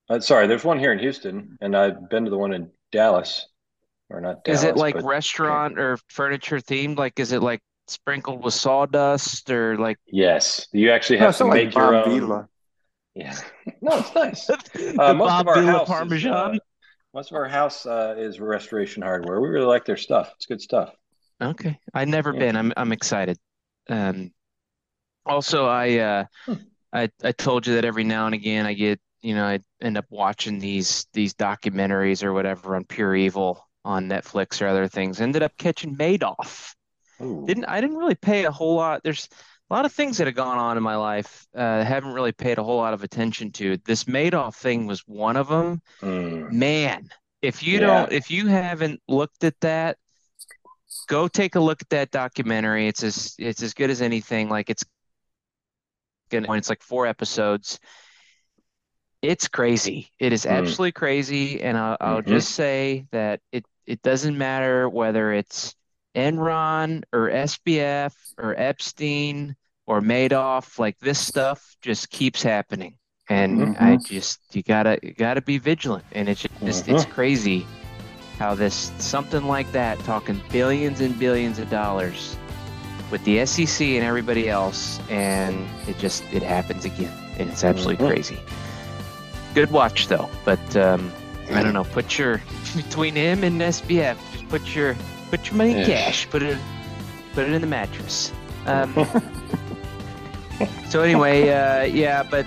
Uh, 0.10 0.20
sorry, 0.20 0.48
there's 0.48 0.66
one 0.66 0.80
here 0.80 0.92
in 0.92 1.00
Houston, 1.00 1.58
and 1.62 1.78
I've 1.78 2.10
been 2.10 2.26
to 2.26 2.30
the 2.30 2.38
one 2.38 2.52
in 2.54 2.70
Dallas, 2.92 3.48
or 4.10 4.20
not 4.20 4.44
Dallas. 4.44 4.62
Is 4.62 4.66
it 4.66 4.76
like 4.76 4.96
but 4.96 5.06
restaurant 5.06 5.80
or 5.80 5.98
furniture 6.10 6.60
themed? 6.60 6.98
Like, 6.98 7.20
is 7.22 7.32
it 7.32 7.42
like 7.42 7.62
sprinkled 7.88 8.44
with 8.44 8.54
sawdust 8.54 9.50
or 9.50 9.78
like? 9.78 9.98
yes, 10.08 10.68
you 10.74 10.92
actually 10.92 11.20
have 11.20 11.30
it's 11.30 11.38
to 11.38 11.46
not 11.46 11.52
like 11.52 11.66
make 11.68 11.76
your 11.76 11.92
Bob 11.92 12.08
own. 12.08 12.20
Vila. 12.20 12.48
Yeah, 13.20 13.36
no, 13.82 13.98
it's 13.98 14.16
nice. 14.16 14.50
Uh, 14.98 15.14
most 15.14 15.40
of 15.40 15.46
house 15.46 15.90
is, 16.02 16.26
uh, 16.26 16.56
most 17.14 17.32
of 17.32 17.36
our 17.38 17.48
house 17.50 17.86
uh, 17.86 18.16
is 18.18 18.40
Restoration 18.40 19.02
Hardware. 19.04 19.41
We 19.41 19.50
really 19.50 19.66
like 19.66 19.86
their 19.86 19.98
stuff. 19.98 20.32
It's 20.36 20.46
good 20.46 20.62
stuff. 20.62 20.94
Okay, 21.41 21.78
I've 21.94 22.08
never 22.08 22.32
Yeah. 22.32 22.40
been. 22.40 22.56
I'm 22.56 22.74
I'm 22.78 22.91
excited. 22.91 23.38
Um, 23.90 24.32
also, 25.26 25.66
I 25.66 25.98
uh, 25.98 26.26
Hmm. 26.48 26.70
I 26.94 27.10
I 27.24 27.32
told 27.34 27.68
you 27.68 27.76
that 27.76 27.86
every 27.86 28.04
now 28.04 28.26
and 28.28 28.36
again 28.36 28.66
I 28.66 28.74
get 28.74 29.00
you 29.22 29.36
know 29.36 29.46
I 29.46 29.60
end 29.82 29.98
up 29.98 30.06
watching 30.10 30.60
these 30.60 31.08
these 31.14 31.34
documentaries 31.34 32.24
or 32.24 32.34
whatever 32.34 32.76
on 32.76 32.86
Pure 32.86 33.16
Evil 33.18 33.68
on 33.86 34.10
Netflix 34.10 34.62
or 34.62 34.68
other 34.68 34.88
things. 34.88 35.22
Ended 35.22 35.44
up 35.44 35.54
catching 35.58 35.96
Madoff. 35.98 36.76
Ooh. 37.22 37.48
Didn't 37.48 37.66
I 37.66 37.82
didn't 37.82 37.98
really 37.98 38.16
pay 38.16 38.46
a 38.46 38.52
whole 38.52 38.76
lot. 38.76 39.02
There's 39.04 39.28
a 39.70 39.74
lot 39.74 39.86
of 39.86 39.94
things 39.94 40.18
that 40.18 40.28
have 40.28 40.36
gone 40.36 40.58
on 40.58 40.78
in 40.78 40.84
my 40.84 40.96
life. 40.96 41.46
Uh, 41.56 41.84
haven't 41.84 42.14
really 42.14 42.32
paid 42.32 42.58
a 42.58 42.64
whole 42.64 42.78
lot 42.78 42.94
of 42.94 43.04
attention 43.04 43.52
to. 43.54 43.78
This 43.86 44.06
Madoff 44.06 44.56
thing 44.56 44.88
was 44.88 45.02
one 45.02 45.38
of 45.38 45.48
them. 45.48 45.82
Mm. 46.02 46.52
Man, 46.52 47.10
if 47.41 47.62
you 47.62 47.80
Yeah. 47.80 47.86
don't, 47.88 48.12
if 48.12 48.32
you 48.32 48.48
haven't 48.48 49.00
looked 49.08 49.44
at 49.44 49.60
that, 49.62 49.98
go 51.08 51.28
take 51.28 51.56
a 51.56 51.60
look 51.60 51.82
at 51.82 51.90
that 51.90 52.12
documentary. 52.12 52.88
It's 52.88 53.04
as 53.04 53.36
it's 53.38 53.62
as 53.62 53.74
good 53.74 53.90
as 53.90 54.02
anything. 54.02 54.50
Like 54.50 54.70
it's 54.70 54.84
gonna, 56.30 56.52
it's 56.54 56.70
like 56.70 56.82
four 56.82 57.06
episodes. 57.06 57.80
It's 59.22 59.48
crazy. 59.48 60.10
It 60.18 60.32
is 60.34 60.46
Mm. 60.46 60.52
absolutely 60.52 60.94
crazy, 60.94 61.62
and 61.62 61.78
I'll, 61.78 61.98
I'll 62.00 62.22
Mhm. 62.22 62.28
just 62.28 62.52
say 62.56 63.06
that 63.12 63.41
it 63.52 63.66
it 63.86 64.02
doesn't 64.02 64.38
matter 64.38 64.88
whether 64.88 65.34
it's 65.34 65.76
Enron 66.16 67.04
or 67.12 67.30
SBF 67.30 68.16
or 68.38 68.56
Epstein 68.56 69.56
or 69.90 70.02
Madoff. 70.02 70.78
Like 70.80 70.98
this 70.99 71.20
stuff 71.20 71.76
just 71.82 72.10
keeps 72.11 72.44
happening, 72.44 72.95
and 73.28 73.76
I 73.78 73.98
just 73.98 74.40
you 74.56 74.61
gotta 74.64 74.99
you 75.03 75.14
gotta 75.14 75.41
be 75.41 75.57
vigilant. 75.57 76.06
And 76.14 76.30
it's 76.30 76.45
just 76.64 76.88
it's 76.88 77.06
crazy 77.06 77.66
how 78.38 78.53
this 78.56 78.91
something 78.99 79.44
like 79.45 79.70
that, 79.74 79.99
talking 79.99 80.40
billions 80.52 81.02
and 81.02 81.18
billions 81.20 81.57
of 81.60 81.70
dollars 81.70 82.38
with 83.11 83.24
the 83.26 83.44
SEC 83.45 83.86
and 83.88 84.03
everybody 84.06 84.48
else, 84.48 84.99
and 85.10 85.68
it 85.88 85.98
just 85.98 86.24
it 86.32 86.44
happens 86.44 86.86
again, 86.86 87.11
and 87.40 87.49
it's 87.49 87.64
absolutely 87.64 88.06
Mhm. 88.06 88.10
crazy. 88.10 88.40
Good 89.56 89.72
watch 89.72 90.07
though, 90.07 90.30
but 90.45 90.76
um, 90.78 91.11
I 91.52 91.64
don't 91.64 91.74
know. 91.74 91.84
Put 91.86 92.20
your 92.20 92.40
between 92.76 93.16
him 93.16 93.44
and 93.44 93.60
SBF, 93.60 94.18
just 94.34 94.48
put 94.49 94.76
your 94.76 94.95
put 95.32 95.48
your 95.48 95.56
money 95.56 95.72
in 95.72 95.78
Yeah. 95.80 96.03
cash. 96.03 96.30
Put 96.30 96.44
it 96.44 96.60
put 97.34 97.45
it 97.45 97.52
in 97.53 97.61
the 97.61 97.68
mattress. 97.68 98.32
Um, 98.68 98.94
so 100.90 101.02
anyway, 101.02 101.49
uh, 101.49 101.84
yeah, 101.84 102.23
but 102.23 102.45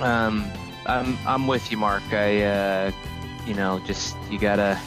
um, 0.00 0.44
I'm 0.86 1.16
I'm 1.26 1.46
with 1.46 1.70
you, 1.70 1.76
Mark. 1.76 2.02
I 2.12 2.42
uh, 2.42 2.92
you 3.46 3.54
know 3.54 3.80
just 3.86 4.16
you 4.30 4.38
gotta. 4.38 4.78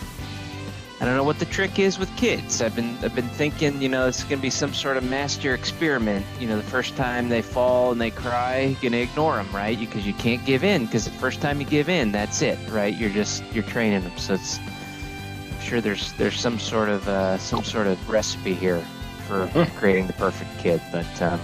I 0.99 1.05
don't 1.05 1.15
know 1.15 1.23
what 1.23 1.37
the 1.37 1.45
trick 1.45 1.77
is 1.77 1.99
with 1.99 2.09
kids. 2.17 2.59
I've 2.59 2.75
been 2.75 2.97
I've 3.03 3.13
been 3.13 3.29
thinking, 3.29 3.79
you 3.83 3.87
know, 3.87 4.07
it's 4.07 4.23
gonna 4.23 4.41
be 4.41 4.49
some 4.49 4.73
sort 4.73 4.97
of 4.97 5.03
master 5.03 5.53
experiment. 5.53 6.25
You 6.39 6.47
know, 6.47 6.57
the 6.57 6.63
first 6.63 6.95
time 6.97 7.29
they 7.29 7.43
fall 7.43 7.91
and 7.91 8.01
they 8.01 8.09
cry, 8.09 8.75
you're 8.81 8.89
gonna 8.89 9.03
ignore 9.03 9.35
them, 9.35 9.47
right? 9.55 9.79
Because 9.79 10.07
you 10.07 10.13
can't 10.15 10.43
give 10.43 10.63
in. 10.63 10.85
Because 10.87 11.05
the 11.05 11.11
first 11.11 11.39
time 11.39 11.59
you 11.61 11.67
give 11.67 11.87
in, 11.87 12.11
that's 12.11 12.41
it, 12.41 12.57
right? 12.69 12.95
You're 12.97 13.11
just 13.11 13.43
you're 13.53 13.63
training 13.63 14.01
them. 14.01 14.17
So 14.17 14.33
it's 14.33 14.57
I'm 14.57 15.61
sure 15.61 15.81
there's 15.81 16.13
there's 16.13 16.39
some 16.39 16.57
sort 16.57 16.89
of 16.89 17.07
uh, 17.07 17.37
some 17.37 17.63
sort 17.63 17.85
of 17.85 18.09
recipe 18.09 18.55
here 18.55 18.83
for 19.27 19.45
Mhm. 19.53 19.69
creating 19.75 20.07
the 20.07 20.13
perfect 20.13 20.49
kid, 20.57 20.81
but 20.91 21.21
um, 21.21 21.39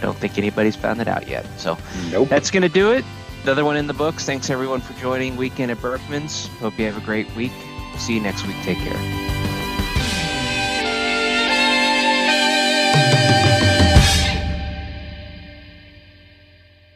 don't 0.00 0.16
think 0.16 0.38
anybody's 0.38 0.76
found 0.76 1.00
it 1.00 1.08
out 1.08 1.28
yet. 1.28 1.46
So 1.58 1.76
Nope. 2.10 2.28
that's 2.28 2.50
going 2.50 2.62
to 2.62 2.68
do 2.68 2.92
it. 2.92 3.04
Another 3.42 3.64
one 3.64 3.76
in 3.76 3.86
the 3.86 3.94
books. 3.94 4.24
Thanks 4.24 4.48
everyone 4.50 4.80
for 4.80 4.92
joining 5.00 5.36
Weekend 5.36 5.70
at 5.70 5.80
Berkman's. 5.80 6.46
Hope 6.60 6.78
you 6.78 6.86
have 6.86 6.96
a 6.96 7.04
great 7.04 7.30
week. 7.36 7.52
See 7.98 8.14
you 8.14 8.20
next 8.20 8.46
week. 8.46 8.56
Take 8.62 8.78
care. 8.78 9.43